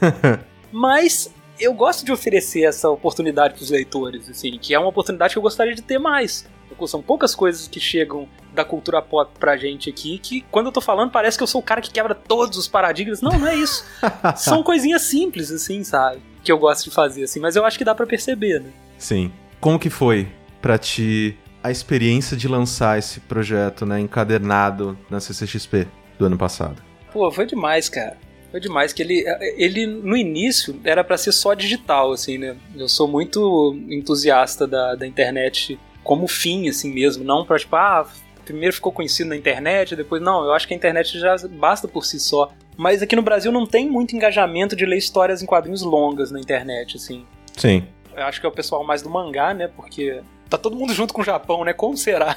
Mas 0.72 1.32
eu 1.60 1.72
gosto 1.74 2.04
de 2.04 2.12
oferecer 2.12 2.64
essa 2.64 2.88
oportunidade 2.88 3.54
para 3.54 3.62
os 3.62 3.70
leitores, 3.70 4.28
assim, 4.28 4.58
que 4.58 4.74
é 4.74 4.78
uma 4.78 4.88
oportunidade 4.88 5.34
que 5.34 5.38
eu 5.38 5.42
gostaria 5.42 5.74
de 5.74 5.82
ter 5.82 5.98
mais. 5.98 6.48
São 6.86 7.02
poucas 7.02 7.34
coisas 7.34 7.68
que 7.68 7.78
chegam 7.78 8.26
da 8.54 8.64
cultura 8.64 9.02
pop 9.02 9.30
pra 9.38 9.54
gente 9.56 9.90
aqui 9.90 10.18
que, 10.18 10.40
quando 10.50 10.66
eu 10.66 10.72
tô 10.72 10.80
falando, 10.80 11.10
parece 11.10 11.36
que 11.36 11.42
eu 11.42 11.46
sou 11.46 11.60
o 11.60 11.64
cara 11.64 11.82
que 11.82 11.90
quebra 11.90 12.14
todos 12.14 12.56
os 12.56 12.66
paradigmas. 12.66 13.20
Não, 13.20 13.38
não 13.38 13.46
é 13.46 13.54
isso. 13.54 13.84
São 14.36 14.62
coisinhas 14.62 15.02
simples, 15.02 15.50
assim, 15.50 15.84
sabe? 15.84 16.22
Que 16.42 16.50
eu 16.50 16.58
gosto 16.58 16.84
de 16.84 16.90
fazer, 16.90 17.24
assim, 17.24 17.38
mas 17.38 17.54
eu 17.54 17.66
acho 17.66 17.76
que 17.76 17.84
dá 17.84 17.94
para 17.94 18.06
perceber, 18.06 18.60
né? 18.60 18.70
Sim. 18.96 19.30
Como 19.60 19.78
que 19.78 19.90
foi 19.90 20.26
para 20.62 20.78
ti 20.78 21.36
a 21.62 21.70
experiência 21.70 22.34
de 22.34 22.48
lançar 22.48 22.98
esse 22.98 23.20
projeto, 23.20 23.84
né, 23.84 24.00
encadernado 24.00 24.98
na 25.10 25.20
CCXP 25.20 25.86
do 26.18 26.24
ano 26.24 26.38
passado? 26.38 26.82
Pô, 27.12 27.30
foi 27.30 27.44
demais, 27.44 27.90
cara. 27.90 28.16
Foi 28.50 28.60
demais 28.60 28.92
que 28.92 29.02
ele, 29.02 29.24
ele 29.56 29.86
no 29.86 30.16
início 30.16 30.78
era 30.82 31.04
para 31.04 31.16
ser 31.16 31.32
só 31.32 31.54
digital, 31.54 32.12
assim, 32.12 32.36
né? 32.36 32.56
Eu 32.76 32.88
sou 32.88 33.06
muito 33.06 33.76
entusiasta 33.88 34.66
da, 34.66 34.94
da 34.96 35.06
internet 35.06 35.78
como 36.02 36.26
fim, 36.26 36.68
assim 36.68 36.92
mesmo, 36.92 37.22
não 37.22 37.44
pra 37.44 37.58
tipo, 37.58 37.76
ah, 37.76 38.06
primeiro 38.44 38.74
ficou 38.74 38.90
conhecido 38.90 39.30
na 39.30 39.36
internet, 39.36 39.94
depois 39.94 40.20
não, 40.20 40.44
eu 40.44 40.52
acho 40.52 40.66
que 40.66 40.74
a 40.74 40.76
internet 40.76 41.18
já 41.18 41.36
basta 41.48 41.86
por 41.86 42.04
si 42.04 42.18
só. 42.18 42.52
Mas 42.76 43.02
aqui 43.02 43.14
no 43.14 43.22
Brasil 43.22 43.52
não 43.52 43.66
tem 43.66 43.88
muito 43.88 44.16
engajamento 44.16 44.74
de 44.74 44.86
ler 44.86 44.96
histórias 44.96 45.42
em 45.42 45.46
quadrinhos 45.46 45.82
longas 45.82 46.30
na 46.30 46.40
internet, 46.40 46.96
assim. 46.96 47.24
Sim. 47.56 47.84
Eu 48.16 48.24
acho 48.24 48.40
que 48.40 48.46
é 48.46 48.48
o 48.48 48.52
pessoal 48.52 48.82
mais 48.82 49.02
do 49.02 49.10
mangá, 49.10 49.54
né? 49.54 49.68
Porque 49.68 50.20
tá 50.48 50.58
todo 50.58 50.74
mundo 50.74 50.92
junto 50.92 51.12
com 51.12 51.20
o 51.20 51.24
Japão, 51.24 51.64
né? 51.64 51.72
Como 51.72 51.96
será? 51.96 52.36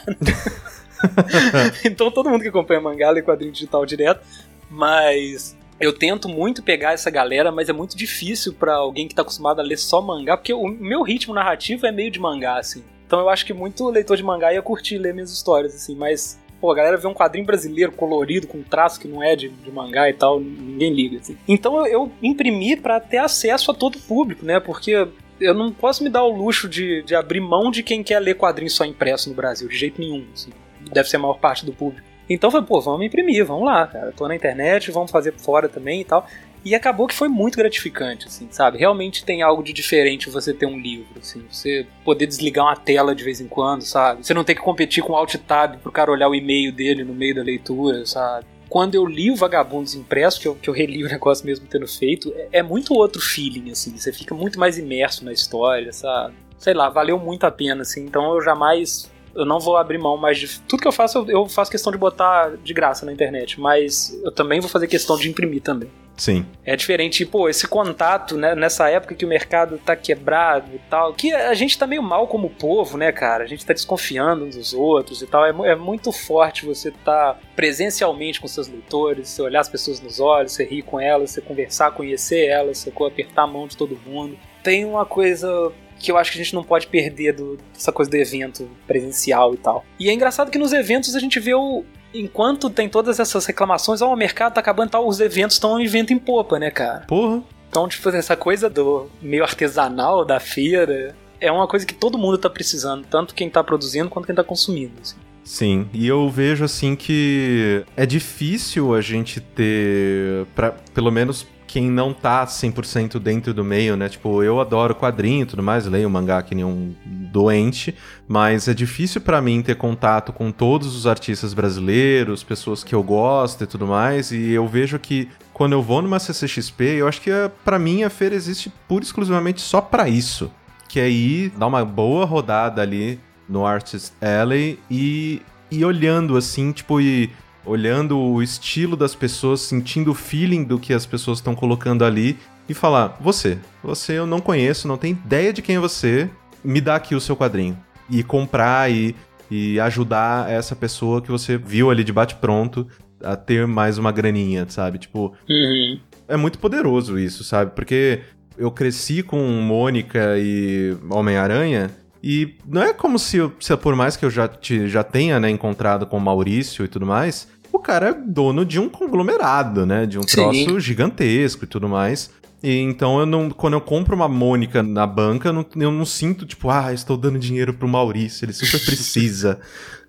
então 1.85 2.11
todo 2.11 2.29
mundo 2.29 2.41
que 2.41 2.49
acompanha 2.49 2.81
mangá 2.81 3.09
lê 3.09 3.21
quadrinho 3.21 3.53
digital 3.53 3.85
direto. 3.85 4.21
Mas 4.69 5.55
eu 5.79 5.93
tento 5.93 6.29
muito 6.29 6.63
pegar 6.63 6.93
essa 6.93 7.09
galera, 7.09 7.51
mas 7.51 7.69
é 7.69 7.73
muito 7.73 7.95
difícil 7.97 8.53
para 8.53 8.75
alguém 8.75 9.07
que 9.07 9.15
tá 9.15 9.21
acostumado 9.21 9.59
a 9.59 9.63
ler 9.63 9.77
só 9.77 10.01
mangá, 10.01 10.37
porque 10.37 10.53
o 10.53 10.67
meu 10.67 11.01
ritmo 11.01 11.33
narrativo 11.33 11.85
é 11.85 11.91
meio 11.91 12.11
de 12.11 12.19
mangá, 12.19 12.57
assim. 12.57 12.83
Então 13.05 13.19
eu 13.19 13.29
acho 13.29 13.45
que 13.45 13.53
muito 13.53 13.87
leitor 13.89 14.17
de 14.17 14.23
mangá 14.23 14.53
ia 14.53 14.61
curtir 14.61 14.97
ler 14.97 15.13
minhas 15.13 15.31
histórias, 15.31 15.75
assim, 15.75 15.95
mas 15.95 16.39
pô, 16.59 16.71
a 16.71 16.75
galera 16.75 16.97
vê 16.97 17.07
um 17.07 17.13
quadrinho 17.13 17.45
brasileiro 17.45 17.91
colorido, 17.91 18.47
com 18.47 18.63
traço 18.63 18.99
que 18.99 19.07
não 19.07 19.21
é 19.21 19.35
de, 19.35 19.49
de 19.49 19.71
mangá 19.71 20.09
e 20.09 20.13
tal, 20.13 20.39
ninguém 20.39 20.93
liga. 20.93 21.19
Assim. 21.19 21.37
Então 21.47 21.75
eu, 21.77 21.85
eu 21.85 22.11
imprimi 22.21 22.77
para 22.77 22.99
ter 22.99 23.17
acesso 23.17 23.69
a 23.69 23.73
todo 23.73 23.97
o 23.97 24.01
público, 24.01 24.45
né? 24.45 24.59
Porque 24.59 25.07
eu 25.39 25.53
não 25.53 25.71
posso 25.71 26.03
me 26.03 26.09
dar 26.09 26.23
o 26.23 26.33
luxo 26.33 26.69
de, 26.69 27.03
de 27.03 27.15
abrir 27.15 27.41
mão 27.41 27.69
de 27.69 27.83
quem 27.83 28.01
quer 28.01 28.19
ler 28.19 28.35
quadrinho 28.35 28.71
só 28.71 28.85
impresso 28.85 29.29
no 29.29 29.35
Brasil, 29.35 29.67
de 29.67 29.77
jeito 29.77 29.99
nenhum. 29.99 30.25
Assim. 30.33 30.51
Deve 30.91 31.09
ser 31.09 31.17
a 31.17 31.19
maior 31.19 31.37
parte 31.37 31.65
do 31.65 31.73
público. 31.73 32.07
Então 32.29 32.49
foi, 32.49 32.61
pô, 32.61 32.79
vamos 32.79 33.05
imprimir, 33.05 33.45
vamos 33.45 33.65
lá, 33.65 33.85
cara. 33.87 34.11
Tô 34.11 34.27
na 34.27 34.35
internet, 34.35 34.91
vamos 34.91 35.11
fazer 35.11 35.33
fora 35.33 35.67
também 35.67 36.01
e 36.01 36.05
tal. 36.05 36.25
E 36.65 36.73
acabou 36.73 37.07
que 37.07 37.13
foi 37.13 37.27
muito 37.27 37.57
gratificante, 37.57 38.27
assim, 38.27 38.47
sabe? 38.49 38.77
Realmente 38.77 39.25
tem 39.25 39.41
algo 39.41 39.61
de 39.61 39.73
diferente 39.73 40.29
você 40.29 40.53
ter 40.53 40.65
um 40.65 40.79
livro, 40.79 41.19
assim. 41.19 41.43
Você 41.51 41.85
poder 42.05 42.25
desligar 42.25 42.65
uma 42.65 42.75
tela 42.75 43.13
de 43.13 43.23
vez 43.23 43.41
em 43.41 43.47
quando, 43.49 43.81
sabe? 43.81 44.25
Você 44.25 44.33
não 44.33 44.45
ter 44.45 44.55
que 44.55 44.61
competir 44.61 45.03
com 45.03 45.11
o 45.11 45.15
Alt 45.15 45.35
Tab 45.35 45.77
pro 45.79 45.91
cara 45.91 46.09
olhar 46.09 46.29
o 46.29 46.35
e-mail 46.35 46.71
dele 46.71 47.03
no 47.03 47.13
meio 47.13 47.35
da 47.35 47.43
leitura, 47.43 48.05
sabe? 48.05 48.45
Quando 48.69 48.95
eu 48.95 49.05
li 49.05 49.29
o 49.29 49.35
Vagabundos 49.35 49.93
impresso, 49.93 50.39
que 50.39 50.47
eu, 50.47 50.55
que 50.55 50.69
eu 50.69 50.73
reli 50.73 51.03
o 51.03 51.09
negócio 51.11 51.45
mesmo 51.45 51.67
tendo 51.67 51.87
feito, 51.87 52.33
é, 52.35 52.59
é 52.59 52.63
muito 52.63 52.93
outro 52.93 53.21
feeling, 53.21 53.69
assim. 53.69 53.97
Você 53.97 54.13
fica 54.13 54.33
muito 54.33 54.57
mais 54.57 54.77
imerso 54.77 55.25
na 55.25 55.33
história, 55.33 55.91
sabe? 55.91 56.33
Sei 56.57 56.73
lá, 56.73 56.87
valeu 56.89 57.19
muito 57.19 57.43
a 57.43 57.51
pena, 57.51 57.81
assim. 57.81 58.05
Então 58.05 58.33
eu 58.33 58.41
jamais 58.41 59.11
eu 59.35 59.45
não 59.45 59.59
vou 59.59 59.77
abrir 59.77 59.97
mão 59.97 60.17
mais 60.17 60.37
de. 60.37 60.59
Tudo 60.61 60.81
que 60.81 60.87
eu 60.87 60.91
faço, 60.91 61.19
eu, 61.19 61.29
eu, 61.29 61.49
faço 61.49 61.71
questão 61.71 61.91
de 61.91 61.97
botar 61.97 62.55
de 62.63 62.73
graça 62.73 63.05
na 63.05 63.11
internet, 63.11 63.59
mas 63.59 64.17
eu 64.23 64.31
também 64.31 64.59
vou 64.59 64.69
fazer 64.69 64.87
questão 64.87 65.17
de 65.17 65.29
imprimir 65.29 65.61
também. 65.61 65.89
Sim. 66.15 66.45
É 66.63 66.75
diferente, 66.75 67.25
pô, 67.25 67.49
esse 67.49 67.67
contato, 67.67 68.37
né, 68.37 68.53
nessa 68.53 68.87
época 68.87 69.15
que 69.15 69.25
o 69.25 69.27
mercado 69.27 69.79
tá 69.79 69.95
quebrado 69.95 70.69
e 70.75 70.79
tal, 70.89 71.11
que 71.13 71.33
a 71.33 71.53
gente 71.55 71.77
tá 71.77 71.87
meio 71.87 72.03
mal 72.03 72.27
como 72.27 72.51
povo, 72.51 72.97
né, 72.97 73.11
cara? 73.11 73.43
A 73.43 73.47
gente 73.47 73.65
tá 73.65 73.73
desconfiando 73.73 74.45
uns 74.45 74.55
dos 74.55 74.73
outros 74.73 75.23
e 75.23 75.27
tal. 75.27 75.43
É, 75.45 75.71
é 75.71 75.75
muito 75.75 76.11
forte 76.11 76.65
você 76.65 76.91
tá 76.91 77.35
presencialmente 77.55 78.39
com 78.39 78.47
seus 78.47 78.67
leitores, 78.67 79.29
você 79.29 79.41
olhar 79.41 79.61
as 79.61 79.69
pessoas 79.69 79.99
nos 79.99 80.19
olhos, 80.19 80.51
você 80.51 80.63
rir 80.63 80.83
com 80.83 80.99
elas, 80.99 81.31
você 81.31 81.41
conversar, 81.41 81.91
conhecer 81.91 82.45
elas, 82.45 82.77
você 82.77 82.93
apertar 83.07 83.43
a 83.43 83.47
mão 83.47 83.67
de 83.67 83.75
todo 83.75 83.99
mundo. 84.05 84.37
Tem 84.61 84.85
uma 84.85 85.05
coisa 85.05 85.73
que 85.99 86.11
eu 86.11 86.17
acho 86.17 86.31
que 86.31 86.39
a 86.39 86.43
gente 86.43 86.53
não 86.53 86.63
pode 86.63 86.87
perder 86.87 87.33
do, 87.33 87.57
dessa 87.73 87.91
coisa 87.91 88.09
do 88.09 88.15
evento 88.15 88.69
presencial 88.87 89.53
e 89.53 89.57
tal. 89.57 89.85
E 89.99 90.09
é 90.09 90.13
engraçado 90.13 90.51
que 90.51 90.57
nos 90.57 90.73
eventos 90.73 91.15
a 91.15 91.19
gente 91.19 91.39
vê 91.39 91.53
o. 91.53 91.83
Enquanto 92.13 92.69
tem 92.69 92.87
todas 92.87 93.19
essas 93.19 93.45
reclamações, 93.45 94.01
ó, 94.01 94.09
oh, 94.09 94.13
o 94.13 94.15
mercado 94.15 94.53
tá 94.53 94.59
acabando 94.59 94.91
tal, 94.91 95.07
os 95.07 95.19
eventos 95.19 95.55
estão 95.55 95.73
um 95.73 95.79
evento 95.79 96.13
em 96.13 96.19
popa, 96.19 96.59
né, 96.59 96.69
cara? 96.69 97.05
Porra. 97.07 97.41
Então, 97.69 97.87
tipo, 97.87 98.07
essa 98.09 98.35
coisa 98.35 98.69
do 98.69 99.09
meio 99.19 99.43
artesanal 99.43 100.23
da 100.23 100.39
feira 100.39 101.15
é 101.41 101.51
uma 101.51 101.67
coisa 101.67 101.87
que 101.87 101.93
todo 101.93 102.19
mundo 102.19 102.37
tá 102.37 102.49
precisando, 102.49 103.03
tanto 103.09 103.33
quem 103.33 103.49
tá 103.49 103.63
produzindo 103.63 104.09
quanto 104.09 104.27
quem 104.27 104.35
tá 104.35 104.43
consumindo. 104.43 104.93
Assim. 105.01 105.15
Sim, 105.43 105.89
e 105.93 106.07
eu 106.07 106.29
vejo 106.29 106.63
assim 106.63 106.95
que 106.95 107.83
é 107.97 108.05
difícil 108.05 108.93
a 108.95 109.01
gente 109.01 109.41
ter, 109.41 110.45
pra, 110.55 110.71
pelo 110.93 111.11
menos 111.11 111.45
quem 111.73 111.89
não 111.89 112.13
tá 112.13 112.45
100% 112.45 113.17
dentro 113.17 113.51
do 113.51 113.63
meio, 113.63 113.97
né? 113.97 114.07
Tipo, 114.07 114.43
eu 114.43 114.61
adoro 114.61 114.93
quadrinho 114.93 115.41
e 115.41 115.45
tudo 115.47 115.63
mais, 115.63 115.87
leio 115.87 116.07
mangá 116.07 116.39
que 116.43 116.53
nem 116.53 116.63
um 116.63 116.93
doente, 117.03 117.95
mas 118.27 118.67
é 118.67 118.75
difícil 118.75 119.19
para 119.19 119.41
mim 119.41 119.59
ter 119.63 119.73
contato 119.73 120.31
com 120.31 120.51
todos 120.51 120.95
os 120.95 121.07
artistas 121.07 121.51
brasileiros, 121.51 122.43
pessoas 122.43 122.83
que 122.83 122.93
eu 122.93 123.01
gosto 123.01 123.63
e 123.63 123.65
tudo 123.65 123.87
mais, 123.87 124.31
e 124.31 124.51
eu 124.51 124.67
vejo 124.67 124.99
que 124.99 125.27
quando 125.51 125.73
eu 125.73 125.81
vou 125.81 125.99
numa 125.99 126.19
CCXP, 126.19 126.83
eu 126.99 127.07
acho 127.07 127.19
que 127.19 127.31
é, 127.31 127.49
para 127.65 127.79
mim 127.79 128.03
a 128.03 128.09
feira 128.11 128.35
existe 128.35 128.71
pura 128.87 129.03
e 129.03 129.07
exclusivamente 129.07 129.59
só 129.59 129.81
para 129.81 130.07
isso, 130.07 130.51
que 130.87 130.99
é 130.99 131.09
ir 131.09 131.49
dar 131.57 131.65
uma 131.65 131.83
boa 131.83 132.23
rodada 132.23 132.83
ali 132.83 133.19
no 133.49 133.65
Artist 133.65 134.13
Alley 134.21 134.77
e 134.91 135.41
e 135.71 135.83
olhando 135.83 136.37
assim, 136.37 136.71
tipo, 136.71 137.01
e 137.01 137.31
olhando 137.65 138.17
o 138.17 138.41
estilo 138.41 138.95
das 138.95 139.15
pessoas, 139.15 139.61
sentindo 139.61 140.11
o 140.11 140.15
feeling 140.15 140.63
do 140.63 140.79
que 140.79 140.93
as 140.93 141.05
pessoas 141.05 141.39
estão 141.39 141.55
colocando 141.55 142.03
ali 142.05 142.37
e 142.67 142.73
falar: 142.73 143.17
Você, 143.21 143.57
você 143.83 144.13
eu 144.13 144.25
não 144.25 144.39
conheço, 144.39 144.87
não 144.87 144.97
tenho 144.97 145.17
ideia 145.25 145.53
de 145.53 145.61
quem 145.61 145.75
é 145.75 145.79
você, 145.79 146.29
me 146.63 146.81
dá 146.81 146.95
aqui 146.95 147.15
o 147.15 147.21
seu 147.21 147.35
quadrinho. 147.35 147.77
E 148.09 148.23
comprar 148.23 148.91
e, 148.91 149.15
e 149.49 149.79
ajudar 149.79 150.49
essa 150.49 150.75
pessoa 150.75 151.21
que 151.21 151.31
você 151.31 151.57
viu 151.57 151.89
ali 151.89 152.03
de 152.03 152.11
bate-pronto 152.11 152.87
a 153.23 153.35
ter 153.35 153.65
mais 153.65 153.97
uma 153.97 154.11
graninha, 154.11 154.65
sabe? 154.67 154.97
Tipo, 154.97 155.33
uhum. 155.49 155.99
é 156.27 156.35
muito 156.35 156.59
poderoso 156.59 157.17
isso, 157.17 157.43
sabe? 157.43 157.71
Porque 157.73 158.21
eu 158.57 158.69
cresci 158.69 159.23
com 159.23 159.39
Mônica 159.61 160.37
e 160.37 160.95
Homem-Aranha 161.09 161.89
e 162.23 162.55
não 162.65 162.81
é 162.81 162.93
como 162.93 163.19
se, 163.19 163.37
eu, 163.37 163.51
se 163.59 163.75
por 163.75 163.95
mais 163.95 164.15
que 164.15 164.23
eu 164.23 164.29
já, 164.29 164.47
te, 164.47 164.87
já 164.87 165.03
tenha 165.03 165.39
né, 165.41 165.49
encontrado 165.49 166.05
com 166.05 166.17
o 166.17 166.21
Maurício 166.21 166.85
e 166.85 166.87
tudo 166.87 167.05
mais, 167.05 167.49
o 167.73 167.79
cara 167.79 168.09
é 168.09 168.13
dono 168.13 168.63
de 168.63 168.79
um 168.79 168.87
conglomerado, 168.87 169.83
né? 169.83 170.05
De 170.05 170.19
um 170.19 170.21
Sim. 170.21 170.35
troço 170.35 170.79
gigantesco 170.79 171.65
e 171.65 171.67
tudo 171.67 171.89
mais. 171.89 172.29
E 172.61 172.77
então 172.79 173.19
eu 173.19 173.25
não, 173.25 173.49
quando 173.49 173.73
eu 173.73 173.81
compro 173.81 174.15
uma 174.15 174.29
Mônica 174.29 174.83
na 174.83 175.07
banca, 175.07 175.49
eu 175.49 175.53
não, 175.53 175.65
eu 175.75 175.91
não 175.91 176.05
sinto, 176.05 176.45
tipo, 176.45 176.69
ah, 176.69 176.93
estou 176.93 177.17
dando 177.17 177.39
dinheiro 177.39 177.73
pro 177.73 177.87
Maurício, 177.87 178.45
ele 178.45 178.53
super 178.53 178.79
precisa. 178.85 179.59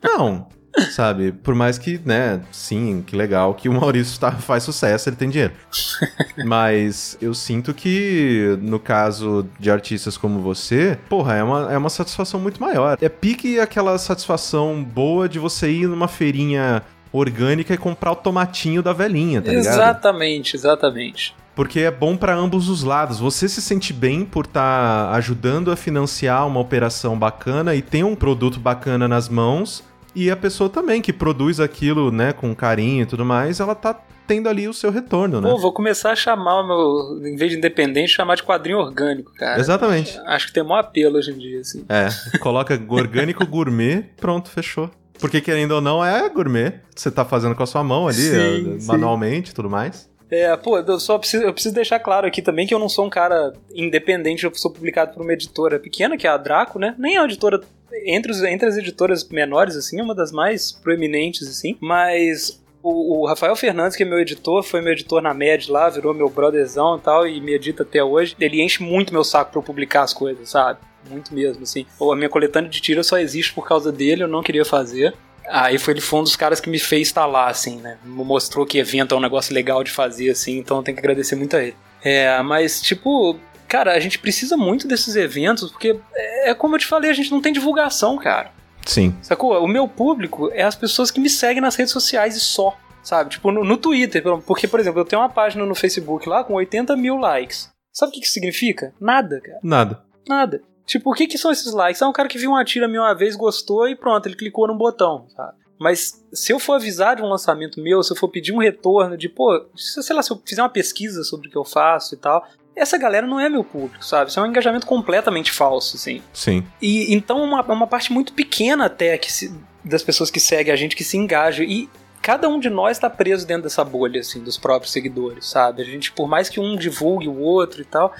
não. 0.02 0.46
sabe? 0.90 1.32
Por 1.32 1.54
mais 1.54 1.78
que, 1.78 2.00
né, 2.04 2.42
sim, 2.50 3.02
que 3.06 3.16
legal 3.16 3.54
que 3.54 3.68
o 3.68 3.72
Maurício 3.72 4.18
tá, 4.18 4.32
faz 4.32 4.64
sucesso, 4.64 5.08
ele 5.08 5.16
tem 5.16 5.30
dinheiro. 5.30 5.54
Mas 6.44 7.16
eu 7.22 7.32
sinto 7.32 7.72
que, 7.72 8.58
no 8.60 8.78
caso 8.78 9.46
de 9.58 9.70
artistas 9.70 10.16
como 10.16 10.40
você, 10.40 10.98
porra, 11.08 11.34
é 11.36 11.42
uma, 11.42 11.72
é 11.72 11.78
uma 11.78 11.88
satisfação 11.88 12.40
muito 12.40 12.60
maior. 12.60 12.98
É 13.00 13.08
pique 13.08 13.58
aquela 13.58 13.96
satisfação 13.98 14.82
boa 14.84 15.28
de 15.28 15.38
você 15.38 15.70
ir 15.70 15.88
numa 15.88 16.08
feirinha 16.08 16.82
orgânica 17.18 17.72
e 17.72 17.78
comprar 17.78 18.12
o 18.12 18.16
tomatinho 18.16 18.82
da 18.82 18.92
velhinha, 18.92 19.40
tá 19.40 19.50
ligado? 19.50 19.66
Exatamente, 19.66 20.56
exatamente. 20.56 21.34
Porque 21.54 21.80
é 21.80 21.90
bom 21.90 22.16
para 22.16 22.34
ambos 22.34 22.68
os 22.68 22.82
lados. 22.82 23.20
Você 23.20 23.48
se 23.48 23.62
sente 23.62 23.92
bem 23.92 24.24
por 24.24 24.44
estar 24.44 25.10
tá 25.10 25.16
ajudando 25.16 25.70
a 25.70 25.76
financiar 25.76 26.46
uma 26.46 26.58
operação 26.58 27.16
bacana 27.16 27.74
e 27.74 27.80
tem 27.80 28.02
um 28.02 28.16
produto 28.16 28.58
bacana 28.58 29.06
nas 29.06 29.28
mãos. 29.28 29.84
E 30.16 30.30
a 30.30 30.36
pessoa 30.36 30.68
também 30.68 31.00
que 31.00 31.12
produz 31.12 31.60
aquilo, 31.60 32.10
né, 32.10 32.32
com 32.32 32.54
carinho 32.54 33.02
e 33.02 33.06
tudo 33.06 33.24
mais, 33.24 33.60
ela 33.60 33.74
tá 33.74 33.96
tendo 34.26 34.48
ali 34.48 34.66
o 34.66 34.72
seu 34.72 34.90
retorno, 34.90 35.40
né? 35.40 35.48
Pô, 35.50 35.58
vou 35.58 35.72
começar 35.72 36.12
a 36.12 36.16
chamar 36.16 36.60
o 36.60 36.66
meu, 36.66 37.28
em 37.28 37.36
vez 37.36 37.52
de 37.52 37.58
independente, 37.58 38.10
chamar 38.10 38.36
de 38.36 38.42
quadrinho 38.42 38.78
orgânico, 38.78 39.32
cara. 39.34 39.60
Exatamente. 39.60 40.18
Acho 40.26 40.46
que 40.46 40.52
tem 40.52 40.64
maior 40.64 40.80
apelo 40.80 41.18
hoje 41.18 41.30
em 41.30 41.38
dia, 41.38 41.60
assim. 41.60 41.84
É, 41.88 42.08
coloca 42.38 42.80
orgânico 42.88 43.46
gourmet, 43.46 44.02
pronto, 44.16 44.50
fechou. 44.50 44.90
Porque 45.18 45.40
querendo 45.40 45.72
ou 45.72 45.80
não, 45.80 46.04
é 46.04 46.28
gourmet. 46.28 46.80
Você 46.94 47.10
tá 47.10 47.24
fazendo 47.24 47.54
com 47.54 47.62
a 47.62 47.66
sua 47.66 47.82
mão 47.82 48.08
ali, 48.08 48.16
sim, 48.16 48.78
eh, 48.78 48.84
manualmente 48.84 49.50
e 49.50 49.54
tudo 49.54 49.70
mais. 49.70 50.08
É, 50.30 50.56
pô, 50.56 50.78
eu 50.78 50.98
só 50.98 51.18
preciso, 51.18 51.44
eu 51.44 51.52
preciso 51.52 51.74
deixar 51.74 52.00
claro 52.00 52.26
aqui 52.26 52.42
também 52.42 52.66
que 52.66 52.74
eu 52.74 52.78
não 52.78 52.88
sou 52.88 53.06
um 53.06 53.10
cara 53.10 53.52
independente, 53.74 54.44
eu 54.44 54.54
sou 54.54 54.70
publicado 54.70 55.12
por 55.12 55.22
uma 55.22 55.32
editora 55.32 55.78
pequena, 55.78 56.16
que 56.16 56.26
é 56.26 56.30
a 56.30 56.36
Draco, 56.36 56.78
né? 56.78 56.94
Nem 56.98 57.16
é 57.16 57.20
uma 57.20 57.26
editora 57.26 57.60
entre, 58.04 58.32
os, 58.32 58.42
entre 58.42 58.66
as 58.66 58.76
editoras 58.76 59.28
menores, 59.28 59.76
assim, 59.76 60.00
é 60.00 60.02
uma 60.02 60.14
das 60.14 60.32
mais 60.32 60.72
proeminentes, 60.72 61.46
assim, 61.46 61.76
mas 61.80 62.60
o, 62.82 63.20
o, 63.20 63.26
Rafael 63.26 63.54
Fernandes, 63.54 63.96
que 63.96 64.02
é 64.02 64.06
meu 64.06 64.18
editor, 64.18 64.62
foi 64.62 64.80
meu 64.80 64.92
editor 64.92 65.22
na 65.22 65.32
MED 65.32 65.70
lá, 65.70 65.88
virou 65.88 66.12
meu 66.12 66.28
brotherzão 66.28 66.96
e 66.96 67.00
tal, 67.00 67.26
e 67.26 67.40
me 67.40 67.54
edita 67.54 67.82
até 67.82 68.02
hoje. 68.02 68.34
Ele 68.38 68.60
enche 68.60 68.82
muito 68.82 69.12
meu 69.12 69.24
saco 69.24 69.52
pra 69.52 69.58
eu 69.58 69.62
publicar 69.62 70.02
as 70.02 70.12
coisas, 70.12 70.50
sabe? 70.50 70.80
Muito 71.08 71.34
mesmo, 71.34 71.62
assim. 71.62 71.86
Ou 71.98 72.12
a 72.12 72.16
minha 72.16 72.28
coletânea 72.28 72.70
de 72.70 72.80
tira 72.80 73.02
só 73.02 73.18
existe 73.18 73.52
por 73.52 73.66
causa 73.66 73.92
dele, 73.92 74.22
eu 74.22 74.28
não 74.28 74.42
queria 74.42 74.64
fazer. 74.64 75.14
Aí 75.48 75.78
foi, 75.78 75.94
ele 75.94 76.00
foi 76.00 76.20
um 76.20 76.22
dos 76.22 76.36
caras 76.36 76.60
que 76.60 76.70
me 76.70 76.78
fez 76.78 77.08
estar 77.08 77.26
lá, 77.26 77.48
assim, 77.48 77.76
né? 77.80 77.98
Mostrou 78.04 78.64
que 78.64 78.78
evento 78.78 79.14
é 79.14 79.18
um 79.18 79.20
negócio 79.20 79.54
legal 79.54 79.84
de 79.84 79.90
fazer, 79.90 80.30
assim, 80.30 80.58
então 80.58 80.78
eu 80.78 80.82
tenho 80.82 80.96
que 80.96 81.00
agradecer 81.00 81.36
muito 81.36 81.56
a 81.56 81.62
ele. 81.62 81.76
É, 82.02 82.40
mas, 82.42 82.80
tipo, 82.80 83.38
cara, 83.68 83.92
a 83.92 84.00
gente 84.00 84.18
precisa 84.18 84.56
muito 84.56 84.88
desses 84.88 85.16
eventos, 85.16 85.70
porque 85.70 85.98
é, 86.14 86.50
é 86.50 86.54
como 86.54 86.74
eu 86.74 86.78
te 86.78 86.86
falei, 86.86 87.10
a 87.10 87.14
gente 87.14 87.30
não 87.30 87.40
tem 87.40 87.52
divulgação, 87.52 88.16
cara. 88.16 88.52
Sim. 88.86 89.14
Sacou? 89.22 89.62
O 89.62 89.68
meu 89.68 89.88
público 89.88 90.50
é 90.52 90.62
as 90.62 90.74
pessoas 90.74 91.10
que 91.10 91.20
me 91.20 91.30
seguem 91.30 91.60
nas 91.60 91.76
redes 91.76 91.92
sociais 91.92 92.36
e 92.36 92.40
só. 92.40 92.76
Sabe? 93.02 93.30
Tipo, 93.30 93.50
no, 93.50 93.64
no 93.64 93.76
Twitter. 93.76 94.22
Porque, 94.46 94.66
por 94.66 94.80
exemplo, 94.80 95.00
eu 95.00 95.04
tenho 95.04 95.20
uma 95.20 95.28
página 95.28 95.64
no 95.64 95.74
Facebook 95.74 96.28
lá 96.28 96.42
com 96.42 96.54
80 96.54 96.96
mil 96.96 97.16
likes. 97.16 97.70
Sabe 97.92 98.10
o 98.10 98.14
que, 98.14 98.20
que 98.20 98.28
significa? 98.28 98.94
Nada, 99.00 99.40
cara. 99.40 99.58
Nada. 99.62 100.02
Nada. 100.26 100.62
Tipo, 100.86 101.10
o 101.10 101.14
que, 101.14 101.26
que 101.26 101.38
são 101.38 101.50
esses 101.50 101.72
likes? 101.72 102.02
É 102.02 102.06
um 102.06 102.12
cara 102.12 102.28
que 102.28 102.38
viu 102.38 102.50
uma 102.50 102.64
tira 102.64 102.86
minha 102.86 103.02
uma 103.02 103.14
vez, 103.14 103.36
gostou 103.36 103.88
e 103.88 103.96
pronto, 103.96 104.26
ele 104.26 104.36
clicou 104.36 104.66
no 104.66 104.76
botão, 104.76 105.26
sabe? 105.34 105.54
Mas 105.78 106.24
se 106.32 106.52
eu 106.52 106.58
for 106.58 106.74
avisar 106.74 107.16
de 107.16 107.22
um 107.22 107.28
lançamento 107.28 107.80
meu, 107.80 108.02
se 108.02 108.12
eu 108.12 108.16
for 108.16 108.28
pedir 108.28 108.52
um 108.52 108.58
retorno 108.58 109.16
de, 109.16 109.28
pô, 109.28 109.66
sei 109.74 110.14
lá, 110.14 110.22
se 110.22 110.30
eu 110.30 110.40
fizer 110.44 110.62
uma 110.62 110.68
pesquisa 110.68 111.24
sobre 111.24 111.48
o 111.48 111.50
que 111.50 111.56
eu 111.56 111.64
faço 111.64 112.14
e 112.14 112.18
tal, 112.18 112.46
essa 112.76 112.98
galera 112.98 113.26
não 113.26 113.40
é 113.40 113.48
meu 113.48 113.64
público, 113.64 114.04
sabe? 114.04 114.30
Isso 114.30 114.38
é 114.38 114.42
um 114.42 114.46
engajamento 114.46 114.86
completamente 114.86 115.52
falso, 115.52 115.96
assim. 115.96 116.22
Sim. 116.32 116.64
E 116.80 117.14
então 117.14 117.42
uma, 117.42 117.62
uma 117.62 117.86
parte 117.86 118.12
muito 118.12 118.32
pequena 118.32 118.86
até 118.86 119.16
que 119.16 119.32
se, 119.32 119.52
das 119.84 120.02
pessoas 120.02 120.30
que 120.30 120.40
seguem 120.40 120.72
a 120.72 120.76
gente 120.76 120.96
que 120.96 121.04
se 121.04 121.16
engaja. 121.16 121.62
E 121.62 121.88
cada 122.20 122.48
um 122.48 122.58
de 122.58 122.70
nós 122.70 122.96
está 122.96 123.08
preso 123.08 123.46
dentro 123.46 123.64
dessa 123.64 123.84
bolha, 123.84 124.20
assim, 124.20 124.42
dos 124.42 124.56
próprios 124.56 124.92
seguidores, 124.92 125.46
sabe? 125.46 125.82
A 125.82 125.84
gente, 125.84 126.10
por 126.12 126.28
mais 126.28 126.48
que 126.48 126.58
um 126.58 126.76
divulgue 126.76 127.28
o 127.28 127.38
outro 127.38 127.82
e 127.82 127.84
tal, 127.84 128.12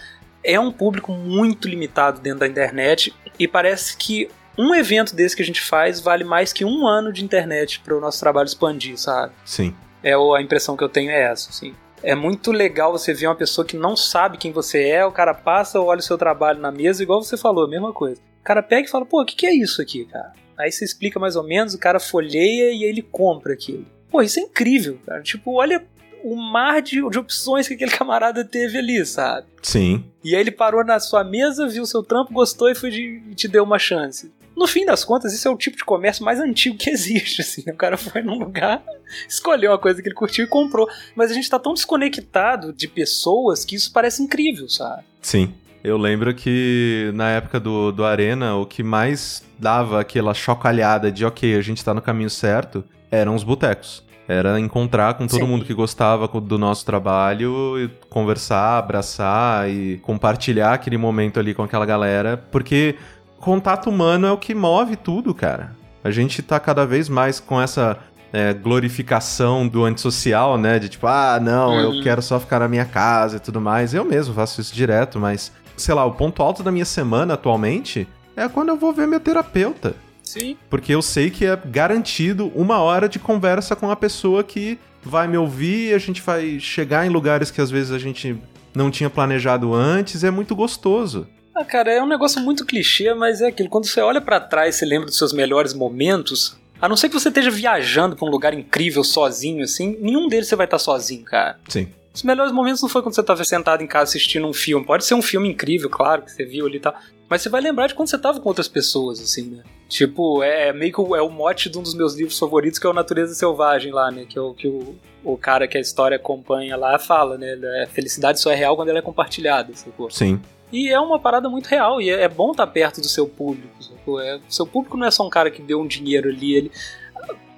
é 0.44 0.60
um 0.60 0.70
público 0.70 1.12
muito 1.12 1.66
limitado 1.66 2.20
dentro 2.20 2.40
da 2.40 2.46
internet 2.46 3.14
e 3.38 3.48
parece 3.48 3.96
que 3.96 4.28
um 4.56 4.74
evento 4.74 5.16
desse 5.16 5.34
que 5.34 5.42
a 5.42 5.46
gente 5.46 5.60
faz 5.60 5.98
vale 5.98 6.22
mais 6.22 6.52
que 6.52 6.64
um 6.64 6.86
ano 6.86 7.12
de 7.12 7.24
internet 7.24 7.80
para 7.80 7.96
o 7.96 8.00
nosso 8.00 8.20
trabalho 8.20 8.46
expandir, 8.46 8.96
sabe? 8.98 9.32
Sim. 9.44 9.74
É 10.02 10.12
a 10.14 10.42
impressão 10.42 10.76
que 10.76 10.84
eu 10.84 10.88
tenho 10.88 11.10
é 11.10 11.22
essa, 11.22 11.50
assim. 11.50 11.74
É 12.02 12.14
muito 12.14 12.52
legal 12.52 12.92
você 12.92 13.14
ver 13.14 13.26
uma 13.26 13.34
pessoa 13.34 13.66
que 13.66 13.76
não 13.76 13.96
sabe 13.96 14.36
quem 14.36 14.52
você 14.52 14.86
é, 14.86 15.06
o 15.06 15.10
cara 15.10 15.32
passa, 15.32 15.80
olha 15.80 16.00
o 16.00 16.02
seu 16.02 16.18
trabalho 16.18 16.60
na 16.60 16.70
mesa, 16.70 17.02
igual 17.02 17.22
você 17.22 17.36
falou, 17.36 17.64
a 17.64 17.68
mesma 17.68 17.92
coisa. 17.92 18.20
O 18.40 18.44
cara 18.44 18.62
pega 18.62 18.86
e 18.86 18.90
fala, 18.90 19.06
pô, 19.06 19.22
o 19.22 19.24
que, 19.24 19.34
que 19.34 19.46
é 19.46 19.54
isso 19.54 19.80
aqui, 19.80 20.04
cara? 20.04 20.32
Aí 20.58 20.70
você 20.70 20.84
explica 20.84 21.18
mais 21.18 21.34
ou 21.34 21.42
menos, 21.42 21.72
o 21.72 21.78
cara 21.78 21.98
folheia 21.98 22.70
e 22.70 22.84
aí 22.84 22.90
ele 22.90 23.00
compra 23.00 23.54
aquilo. 23.54 23.86
Pô, 24.10 24.20
isso 24.20 24.38
é 24.38 24.42
incrível, 24.42 24.98
cara. 25.04 25.22
Tipo, 25.22 25.54
olha 25.54 25.82
o 26.24 26.34
mar 26.34 26.80
de, 26.80 27.06
de 27.10 27.18
opções 27.18 27.68
que 27.68 27.74
aquele 27.74 27.90
camarada 27.96 28.44
teve 28.44 28.78
ali, 28.78 29.04
sabe? 29.04 29.46
Sim. 29.62 30.04
E 30.24 30.34
aí 30.34 30.40
ele 30.40 30.50
parou 30.50 30.82
na 30.82 30.98
sua 30.98 31.22
mesa, 31.22 31.68
viu 31.68 31.84
seu 31.84 32.02
trampo, 32.02 32.32
gostou 32.32 32.70
e 32.70 32.74
foi 32.74 32.90
de, 32.90 33.20
te 33.34 33.46
deu 33.46 33.62
uma 33.62 33.78
chance. 33.78 34.32
No 34.56 34.66
fim 34.66 34.86
das 34.86 35.04
contas, 35.04 35.34
isso 35.34 35.46
é 35.48 35.50
o 35.50 35.56
tipo 35.56 35.76
de 35.76 35.84
comércio 35.84 36.24
mais 36.24 36.40
antigo 36.40 36.78
que 36.78 36.88
existe, 36.90 37.42
assim. 37.42 37.62
O 37.68 37.76
cara 37.76 37.98
foi 37.98 38.22
num 38.22 38.38
lugar, 38.38 38.82
escolheu 39.28 39.70
uma 39.70 39.78
coisa 39.78 40.00
que 40.00 40.08
ele 40.08 40.14
curtiu 40.14 40.44
e 40.44 40.48
comprou. 40.48 40.88
Mas 41.14 41.30
a 41.30 41.34
gente 41.34 41.50
tá 41.50 41.58
tão 41.58 41.74
desconectado 41.74 42.72
de 42.72 42.88
pessoas 42.88 43.64
que 43.64 43.76
isso 43.76 43.92
parece 43.92 44.22
incrível, 44.22 44.68
sabe? 44.68 45.04
Sim. 45.20 45.52
Eu 45.82 45.98
lembro 45.98 46.34
que 46.34 47.10
na 47.14 47.28
época 47.28 47.60
do, 47.60 47.92
do 47.92 48.06
Arena, 48.06 48.56
o 48.56 48.64
que 48.64 48.82
mais 48.82 49.42
dava 49.58 50.00
aquela 50.00 50.32
chocalhada 50.32 51.12
de 51.12 51.26
ok, 51.26 51.54
a 51.54 51.60
gente 51.60 51.84
tá 51.84 51.92
no 51.92 52.00
caminho 52.00 52.30
certo, 52.30 52.82
eram 53.10 53.34
os 53.34 53.44
botecos. 53.44 54.02
Era 54.26 54.58
encontrar 54.58 55.14
com 55.14 55.26
todo 55.26 55.40
Sim. 55.40 55.46
mundo 55.46 55.64
que 55.64 55.74
gostava 55.74 56.26
do 56.28 56.58
nosso 56.58 56.86
trabalho, 56.86 57.90
conversar, 58.08 58.78
abraçar 58.78 59.68
e 59.68 59.98
compartilhar 59.98 60.72
aquele 60.72 60.96
momento 60.96 61.38
ali 61.38 61.52
com 61.52 61.62
aquela 61.62 61.84
galera, 61.84 62.42
porque 62.50 62.96
contato 63.38 63.90
humano 63.90 64.26
é 64.26 64.32
o 64.32 64.38
que 64.38 64.54
move 64.54 64.96
tudo, 64.96 65.34
cara. 65.34 65.72
A 66.02 66.10
gente 66.10 66.42
tá 66.42 66.58
cada 66.58 66.86
vez 66.86 67.08
mais 67.08 67.38
com 67.38 67.60
essa 67.60 67.98
é, 68.32 68.52
glorificação 68.52 69.68
do 69.68 69.84
antissocial, 69.84 70.58
né? 70.58 70.78
De 70.78 70.88
tipo, 70.88 71.06
ah, 71.06 71.38
não, 71.40 71.70
uhum. 71.70 71.80
eu 71.96 72.02
quero 72.02 72.20
só 72.20 72.40
ficar 72.40 72.58
na 72.58 72.68
minha 72.68 72.84
casa 72.84 73.36
e 73.36 73.40
tudo 73.40 73.60
mais. 73.60 73.94
Eu 73.94 74.04
mesmo 74.04 74.34
faço 74.34 74.60
isso 74.60 74.74
direto, 74.74 75.20
mas, 75.20 75.52
sei 75.76 75.94
lá, 75.94 76.04
o 76.04 76.12
ponto 76.12 76.42
alto 76.42 76.62
da 76.62 76.72
minha 76.72 76.84
semana 76.84 77.34
atualmente 77.34 78.08
é 78.36 78.48
quando 78.48 78.70
eu 78.70 78.76
vou 78.76 78.92
ver 78.92 79.06
meu 79.06 79.20
terapeuta. 79.20 79.94
Sim. 80.34 80.56
Porque 80.68 80.92
eu 80.92 81.00
sei 81.00 81.30
que 81.30 81.46
é 81.46 81.56
garantido 81.56 82.50
uma 82.54 82.78
hora 82.78 83.08
de 83.08 83.18
conversa 83.18 83.76
com 83.76 83.90
a 83.90 83.96
pessoa 83.96 84.42
que 84.42 84.78
vai 85.02 85.28
me 85.28 85.36
ouvir 85.36 85.90
e 85.90 85.94
a 85.94 85.98
gente 85.98 86.20
vai 86.20 86.58
chegar 86.58 87.06
em 87.06 87.08
lugares 87.08 87.50
que 87.50 87.60
às 87.60 87.70
vezes 87.70 87.92
a 87.92 87.98
gente 87.98 88.36
não 88.74 88.90
tinha 88.90 89.08
planejado 89.08 89.72
antes. 89.72 90.24
É 90.24 90.30
muito 90.30 90.56
gostoso. 90.56 91.26
Ah, 91.54 91.64
cara, 91.64 91.92
é 91.92 92.02
um 92.02 92.08
negócio 92.08 92.40
muito 92.40 92.66
clichê, 92.66 93.14
mas 93.14 93.40
é 93.40 93.46
aquilo. 93.46 93.68
Quando 93.68 93.86
você 93.86 94.00
olha 94.00 94.20
para 94.20 94.40
trás 94.40 94.82
e 94.82 94.84
lembra 94.84 95.06
dos 95.06 95.16
seus 95.16 95.32
melhores 95.32 95.72
momentos, 95.72 96.58
a 96.80 96.88
não 96.88 96.96
ser 96.96 97.08
que 97.08 97.14
você 97.14 97.28
esteja 97.28 97.50
viajando 97.50 98.16
pra 98.16 98.26
um 98.26 98.30
lugar 98.30 98.52
incrível 98.54 99.04
sozinho, 99.04 99.62
assim, 99.62 99.96
nenhum 100.00 100.26
deles 100.26 100.48
você 100.48 100.56
vai 100.56 100.66
estar 100.66 100.80
sozinho, 100.80 101.24
cara. 101.24 101.60
Sim. 101.68 101.88
Os 102.12 102.24
melhores 102.24 102.52
momentos 102.52 102.82
não 102.82 102.88
foi 102.88 103.02
quando 103.02 103.14
você 103.14 103.20
estava 103.20 103.44
sentado 103.44 103.82
em 103.82 103.86
casa 103.86 104.10
assistindo 104.10 104.46
um 104.46 104.52
filme. 104.52 104.84
Pode 104.84 105.04
ser 105.04 105.14
um 105.14 105.22
filme 105.22 105.48
incrível, 105.48 105.88
claro, 105.88 106.22
que 106.22 106.32
você 106.32 106.44
viu 106.44 106.66
ali 106.66 106.78
e 106.78 106.80
tal. 106.80 106.94
Mas 107.28 107.42
você 107.42 107.48
vai 107.48 107.60
lembrar 107.60 107.86
de 107.86 107.94
quando 107.94 108.08
você 108.08 108.18
tava 108.18 108.40
com 108.40 108.48
outras 108.48 108.68
pessoas, 108.68 109.20
assim, 109.20 109.50
né? 109.50 109.62
Tipo, 109.88 110.42
é, 110.42 110.68
é 110.68 110.72
meio 110.72 110.92
que 110.92 111.00
o, 111.00 111.14
é 111.14 111.22
o 111.22 111.28
mote 111.28 111.68
de 111.68 111.78
um 111.78 111.82
dos 111.82 111.94
meus 111.94 112.14
livros 112.14 112.38
favoritos, 112.38 112.78
que 112.78 112.86
é 112.86 112.90
o 112.90 112.94
Natureza 112.94 113.34
Selvagem 113.34 113.92
lá, 113.92 114.10
né? 114.10 114.24
Que, 114.28 114.38
é 114.38 114.40
o, 114.40 114.54
que 114.54 114.66
o, 114.66 114.96
o 115.22 115.36
cara 115.36 115.68
que 115.68 115.76
a 115.76 115.80
história 115.80 116.16
acompanha 116.16 116.76
lá 116.76 116.98
fala, 116.98 117.36
né? 117.38 117.54
A 117.84 117.86
felicidade 117.86 118.40
só 118.40 118.50
é 118.50 118.54
real 118.54 118.76
quando 118.76 118.88
ela 118.88 118.98
é 118.98 119.02
compartilhada, 119.02 119.74
sacou? 119.74 120.10
Sim. 120.10 120.40
E 120.72 120.88
é 120.88 120.98
uma 120.98 121.20
parada 121.20 121.48
muito 121.48 121.66
real, 121.66 122.00
e 122.00 122.10
é, 122.10 122.22
é 122.22 122.28
bom 122.28 122.50
estar 122.50 122.66
tá 122.66 122.72
perto 122.72 123.00
do 123.00 123.06
seu 123.06 123.28
público, 123.28 123.82
sacou? 123.82 124.20
É, 124.20 124.40
seu 124.48 124.66
público 124.66 124.96
não 124.96 125.06
é 125.06 125.10
só 125.10 125.24
um 125.24 125.30
cara 125.30 125.50
que 125.50 125.62
deu 125.62 125.80
um 125.80 125.86
dinheiro 125.86 126.30
ali, 126.30 126.54
ele 126.54 126.72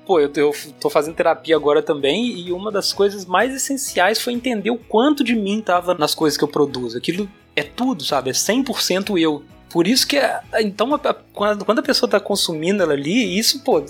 pô, 0.07 0.21
eu, 0.21 0.31
eu 0.37 0.53
tô 0.81 0.89
fazendo 0.89 1.17
terapia 1.17 1.57
agora 1.57 1.83
também 1.83 2.39
e 2.39 2.53
uma 2.53 2.71
das 2.71 2.93
coisas 2.93 3.27
mais 3.27 3.53
essenciais 3.53 4.21
foi 4.21 4.33
entender 4.33 4.71
o 4.71 4.79
quanto 4.79 5.25
de 5.25 5.35
mim 5.35 5.61
tava 5.61 5.95
nas 5.95 6.15
coisas 6.15 6.39
que 6.39 6.45
eu 6.45 6.49
produzo. 6.49 6.97
Aquilo 6.97 7.29
é 7.57 7.63
tudo, 7.63 8.05
sabe? 8.05 8.31
É 8.31 8.33
100% 8.33 9.21
eu. 9.21 9.43
Por 9.71 9.87
isso 9.87 10.07
que, 10.07 10.17
é, 10.17 10.41
então, 10.61 10.89
quando, 11.33 11.79
a 11.79 11.83
pessoa 11.83 12.11
tá 12.11 12.21
consumindo 12.21 12.83
ela 12.83 12.93
ali, 12.93 13.39
isso, 13.39 13.61
pô, 13.61 13.85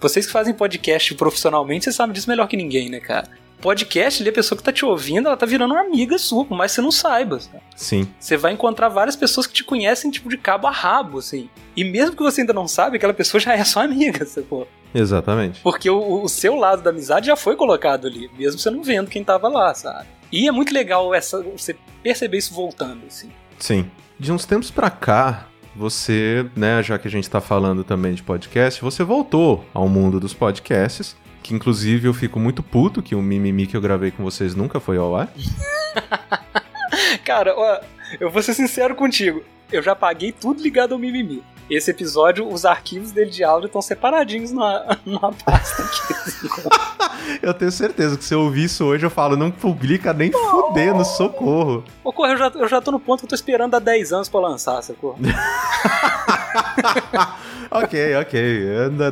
vocês 0.00 0.26
que 0.26 0.32
fazem 0.32 0.54
podcast 0.54 1.14
profissionalmente, 1.14 1.84
vocês 1.84 1.96
sabem 1.96 2.12
disso 2.12 2.28
melhor 2.28 2.46
que 2.46 2.56
ninguém, 2.56 2.88
né, 2.90 3.00
cara? 3.00 3.28
podcast 3.62 4.20
ali, 4.20 4.28
a 4.28 4.32
pessoa 4.32 4.58
que 4.58 4.64
tá 4.64 4.72
te 4.72 4.84
ouvindo, 4.84 5.28
ela 5.28 5.36
tá 5.36 5.46
virando 5.46 5.72
uma 5.72 5.80
amiga 5.80 6.18
sua, 6.18 6.44
por 6.44 6.56
mais 6.56 6.72
que 6.72 6.76
você 6.76 6.82
não 6.82 6.90
saiba. 6.90 7.38
Sabe? 7.38 7.62
Sim. 7.76 8.08
Você 8.18 8.36
vai 8.36 8.52
encontrar 8.52 8.88
várias 8.88 9.14
pessoas 9.14 9.46
que 9.46 9.54
te 9.54 9.64
conhecem, 9.64 10.10
tipo, 10.10 10.28
de 10.28 10.36
cabo 10.36 10.66
a 10.66 10.70
rabo, 10.70 11.18
assim. 11.18 11.48
E 11.76 11.84
mesmo 11.84 12.16
que 12.16 12.22
você 12.22 12.40
ainda 12.40 12.52
não 12.52 12.66
sabe, 12.66 12.96
aquela 12.96 13.14
pessoa 13.14 13.40
já 13.40 13.54
é 13.54 13.64
sua 13.64 13.84
amiga, 13.84 14.26
sacou? 14.26 14.66
Exatamente. 14.92 15.60
Porque 15.60 15.88
o, 15.88 16.24
o, 16.24 16.28
seu 16.28 16.56
lado 16.56 16.82
da 16.82 16.90
amizade 16.90 17.28
já 17.28 17.36
foi 17.36 17.56
colocado 17.56 18.06
ali, 18.06 18.28
mesmo 18.36 18.58
você 18.58 18.68
não 18.68 18.82
vendo 18.82 19.08
quem 19.08 19.24
tava 19.24 19.48
lá, 19.48 19.72
sabe? 19.72 20.08
E 20.30 20.48
é 20.48 20.52
muito 20.52 20.74
legal 20.74 21.14
essa, 21.14 21.40
você 21.42 21.76
perceber 22.02 22.38
isso 22.38 22.52
voltando, 22.52 23.06
assim. 23.06 23.30
Sim. 23.58 23.88
De 24.22 24.30
uns 24.30 24.46
tempos 24.46 24.70
pra 24.70 24.88
cá, 24.88 25.48
você, 25.74 26.46
né, 26.54 26.80
já 26.80 26.96
que 26.96 27.08
a 27.08 27.10
gente 27.10 27.28
tá 27.28 27.40
falando 27.40 27.82
também 27.82 28.14
de 28.14 28.22
podcast, 28.22 28.80
você 28.80 29.02
voltou 29.02 29.64
ao 29.74 29.88
mundo 29.88 30.20
dos 30.20 30.32
podcasts, 30.32 31.16
que 31.42 31.52
inclusive 31.52 32.06
eu 32.06 32.14
fico 32.14 32.38
muito 32.38 32.62
puto 32.62 33.02
que 33.02 33.16
o 33.16 33.20
mimimi 33.20 33.66
que 33.66 33.76
eu 33.76 33.80
gravei 33.80 34.12
com 34.12 34.22
vocês 34.22 34.54
nunca 34.54 34.78
foi 34.78 34.96
ao 34.96 35.16
ar. 35.16 35.28
Cara, 37.26 37.52
ó, 37.56 37.80
eu 38.20 38.30
vou 38.30 38.40
ser 38.44 38.54
sincero 38.54 38.94
contigo. 38.94 39.42
Eu 39.72 39.82
já 39.82 39.96
paguei 39.96 40.30
tudo 40.30 40.62
ligado 40.62 40.92
ao 40.92 41.00
mimimi. 41.00 41.42
Esse 41.72 41.90
episódio, 41.90 42.46
os 42.46 42.66
arquivos 42.66 43.12
dele 43.12 43.30
de 43.30 43.42
áudio 43.42 43.64
estão 43.64 43.80
separadinhos 43.80 44.52
na, 44.52 44.98
numa 45.06 45.32
pasta 45.32 45.82
aqui. 45.82 47.40
eu 47.40 47.54
tenho 47.54 47.72
certeza 47.72 48.18
que 48.18 48.22
se 48.22 48.34
eu 48.34 48.42
ouvir 48.42 48.64
isso 48.64 48.84
hoje, 48.84 49.06
eu 49.06 49.10
falo, 49.10 49.38
não 49.38 49.50
publica 49.50 50.12
nem 50.12 50.30
oh. 50.34 50.38
fudendo, 50.50 51.02
socorro. 51.02 51.82
Ô, 52.04 52.12
Corre, 52.12 52.34
eu 52.34 52.36
já, 52.36 52.52
eu 52.56 52.68
já 52.68 52.78
tô 52.82 52.92
no 52.92 53.00
ponto 53.00 53.20
que 53.20 53.24
eu 53.24 53.30
tô 53.30 53.34
esperando 53.34 53.74
há 53.74 53.78
10 53.78 54.12
anos 54.12 54.28
pra 54.28 54.40
lançar, 54.40 54.82
socorro. 54.82 55.16
ok, 57.70 58.16
ok. 58.16 58.52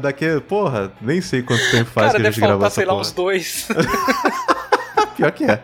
Daqui, 0.02 0.38
porra, 0.46 0.92
nem 1.00 1.22
sei 1.22 1.42
quanto 1.42 1.62
tempo 1.70 1.90
faz 1.90 2.08
Cara, 2.08 2.20
que 2.20 2.26
a 2.26 2.30
gente 2.30 2.40
gravou 2.42 2.66
essa 2.66 2.74
sei 2.74 2.84
porra. 2.84 2.94
lá, 2.94 3.00
uns 3.00 3.12
dois. 3.12 3.68
Pior 5.16 5.32
que 5.32 5.44
é. 5.44 5.62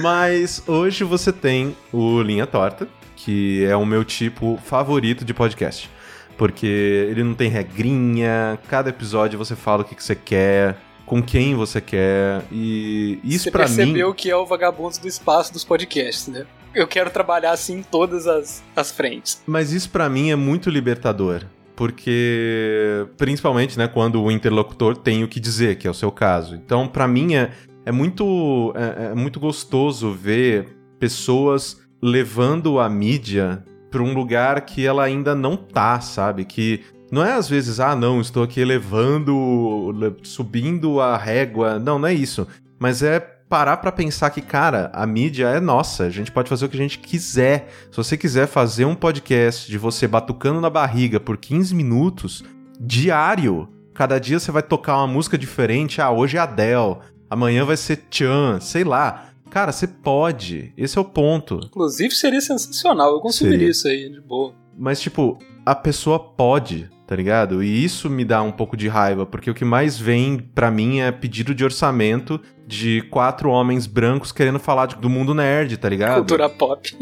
Mas 0.00 0.62
hoje 0.64 1.02
você 1.02 1.32
tem 1.32 1.76
o 1.92 2.22
Linha 2.22 2.46
Torta, 2.46 2.86
que 3.28 3.62
é 3.66 3.76
o 3.76 3.84
meu 3.84 4.06
tipo 4.06 4.58
favorito 4.64 5.22
de 5.22 5.34
podcast. 5.34 5.90
Porque 6.38 6.66
ele 7.10 7.22
não 7.22 7.34
tem 7.34 7.50
regrinha, 7.50 8.58
cada 8.70 8.88
episódio 8.88 9.38
você 9.38 9.54
fala 9.54 9.82
o 9.82 9.84
que, 9.84 9.94
que 9.94 10.02
você 10.02 10.14
quer, 10.14 10.78
com 11.04 11.22
quem 11.22 11.54
você 11.54 11.78
quer, 11.78 12.42
e 12.50 13.20
isso 13.22 13.50
para 13.50 13.64
mim... 13.64 13.68
Você 13.68 13.76
percebeu 13.82 14.14
que 14.14 14.30
é 14.30 14.36
o 14.36 14.46
vagabundo 14.46 14.98
do 14.98 15.06
espaço 15.06 15.52
dos 15.52 15.62
podcasts, 15.62 16.28
né? 16.28 16.46
Eu 16.74 16.88
quero 16.88 17.10
trabalhar 17.10 17.50
assim 17.50 17.80
em 17.80 17.82
todas 17.82 18.26
as, 18.26 18.64
as 18.74 18.90
frentes. 18.90 19.42
Mas 19.46 19.72
isso 19.72 19.90
para 19.90 20.08
mim 20.08 20.30
é 20.30 20.36
muito 20.36 20.70
libertador 20.70 21.44
porque 21.76 23.06
principalmente, 23.16 23.78
né, 23.78 23.86
quando 23.86 24.20
o 24.20 24.32
interlocutor 24.32 24.96
tem 24.96 25.22
o 25.22 25.28
que 25.28 25.38
dizer, 25.38 25.76
que 25.76 25.86
é 25.86 25.90
o 25.90 25.94
seu 25.94 26.10
caso. 26.10 26.56
Então, 26.56 26.88
para 26.88 27.06
mim 27.06 27.36
é, 27.36 27.52
é 27.86 27.92
muito 27.92 28.72
é, 28.74 29.12
é, 29.12 29.14
muito 29.14 29.38
gostoso 29.38 30.10
ver 30.10 30.76
pessoas 30.98 31.80
levando 32.02 32.78
a 32.78 32.88
mídia 32.88 33.64
para 33.90 34.02
um 34.02 34.12
lugar 34.12 34.60
que 34.62 34.86
ela 34.86 35.02
ainda 35.04 35.34
não 35.34 35.56
tá, 35.56 36.00
sabe? 36.00 36.44
Que 36.44 36.84
não 37.10 37.24
é 37.24 37.32
às 37.32 37.48
vezes, 37.48 37.80
ah, 37.80 37.96
não, 37.96 38.20
estou 38.20 38.42
aqui 38.42 38.60
elevando, 38.60 39.94
subindo 40.22 41.00
a 41.00 41.16
régua. 41.16 41.78
Não, 41.78 41.98
não 41.98 42.08
é 42.08 42.12
isso. 42.12 42.46
Mas 42.78 43.02
é 43.02 43.18
parar 43.48 43.78
para 43.78 43.90
pensar 43.90 44.30
que, 44.30 44.42
cara, 44.42 44.90
a 44.92 45.06
mídia 45.06 45.46
é 45.48 45.58
nossa, 45.58 46.04
a 46.04 46.10
gente 46.10 46.30
pode 46.30 46.50
fazer 46.50 46.66
o 46.66 46.68
que 46.68 46.76
a 46.76 46.80
gente 46.80 46.98
quiser. 46.98 47.68
Se 47.90 47.96
você 47.96 48.16
quiser 48.16 48.46
fazer 48.46 48.84
um 48.84 48.94
podcast 48.94 49.70
de 49.70 49.78
você 49.78 50.06
batucando 50.06 50.60
na 50.60 50.68
barriga 50.68 51.18
por 51.18 51.38
15 51.38 51.74
minutos, 51.74 52.44
diário, 52.78 53.68
cada 53.94 54.18
dia 54.18 54.38
você 54.38 54.52
vai 54.52 54.62
tocar 54.62 54.98
uma 54.98 55.06
música 55.06 55.38
diferente. 55.38 56.00
Ah, 56.00 56.10
hoje 56.10 56.36
é 56.36 56.40
Adele, 56.40 56.98
amanhã 57.30 57.64
vai 57.64 57.76
ser 57.76 58.04
Chan, 58.10 58.60
sei 58.60 58.84
lá. 58.84 59.27
Cara, 59.50 59.72
você 59.72 59.86
pode. 59.86 60.72
Esse 60.76 60.98
é 60.98 61.00
o 61.00 61.04
ponto. 61.04 61.60
Inclusive 61.64 62.14
seria 62.14 62.40
sensacional. 62.40 63.12
Eu 63.12 63.20
consumiria 63.20 63.70
isso 63.70 63.88
aí, 63.88 64.10
de 64.10 64.20
boa. 64.20 64.54
Mas, 64.76 65.00
tipo, 65.00 65.38
a 65.64 65.74
pessoa 65.74 66.18
pode, 66.18 66.88
tá 67.06 67.16
ligado? 67.16 67.62
E 67.62 67.84
isso 67.84 68.08
me 68.08 68.24
dá 68.24 68.42
um 68.42 68.52
pouco 68.52 68.76
de 68.76 68.88
raiva, 68.88 69.26
porque 69.26 69.50
o 69.50 69.54
que 69.54 69.64
mais 69.64 69.98
vem 69.98 70.38
para 70.38 70.70
mim 70.70 71.00
é 71.00 71.10
pedido 71.10 71.54
de 71.54 71.64
orçamento 71.64 72.40
de 72.66 73.02
quatro 73.10 73.50
homens 73.50 73.86
brancos 73.86 74.30
querendo 74.30 74.58
falar 74.58 74.86
de, 74.86 74.96
do 74.96 75.08
mundo 75.08 75.34
nerd, 75.34 75.76
tá 75.78 75.88
ligado? 75.88 76.18
Cultura 76.18 76.48
pop. 76.48 76.96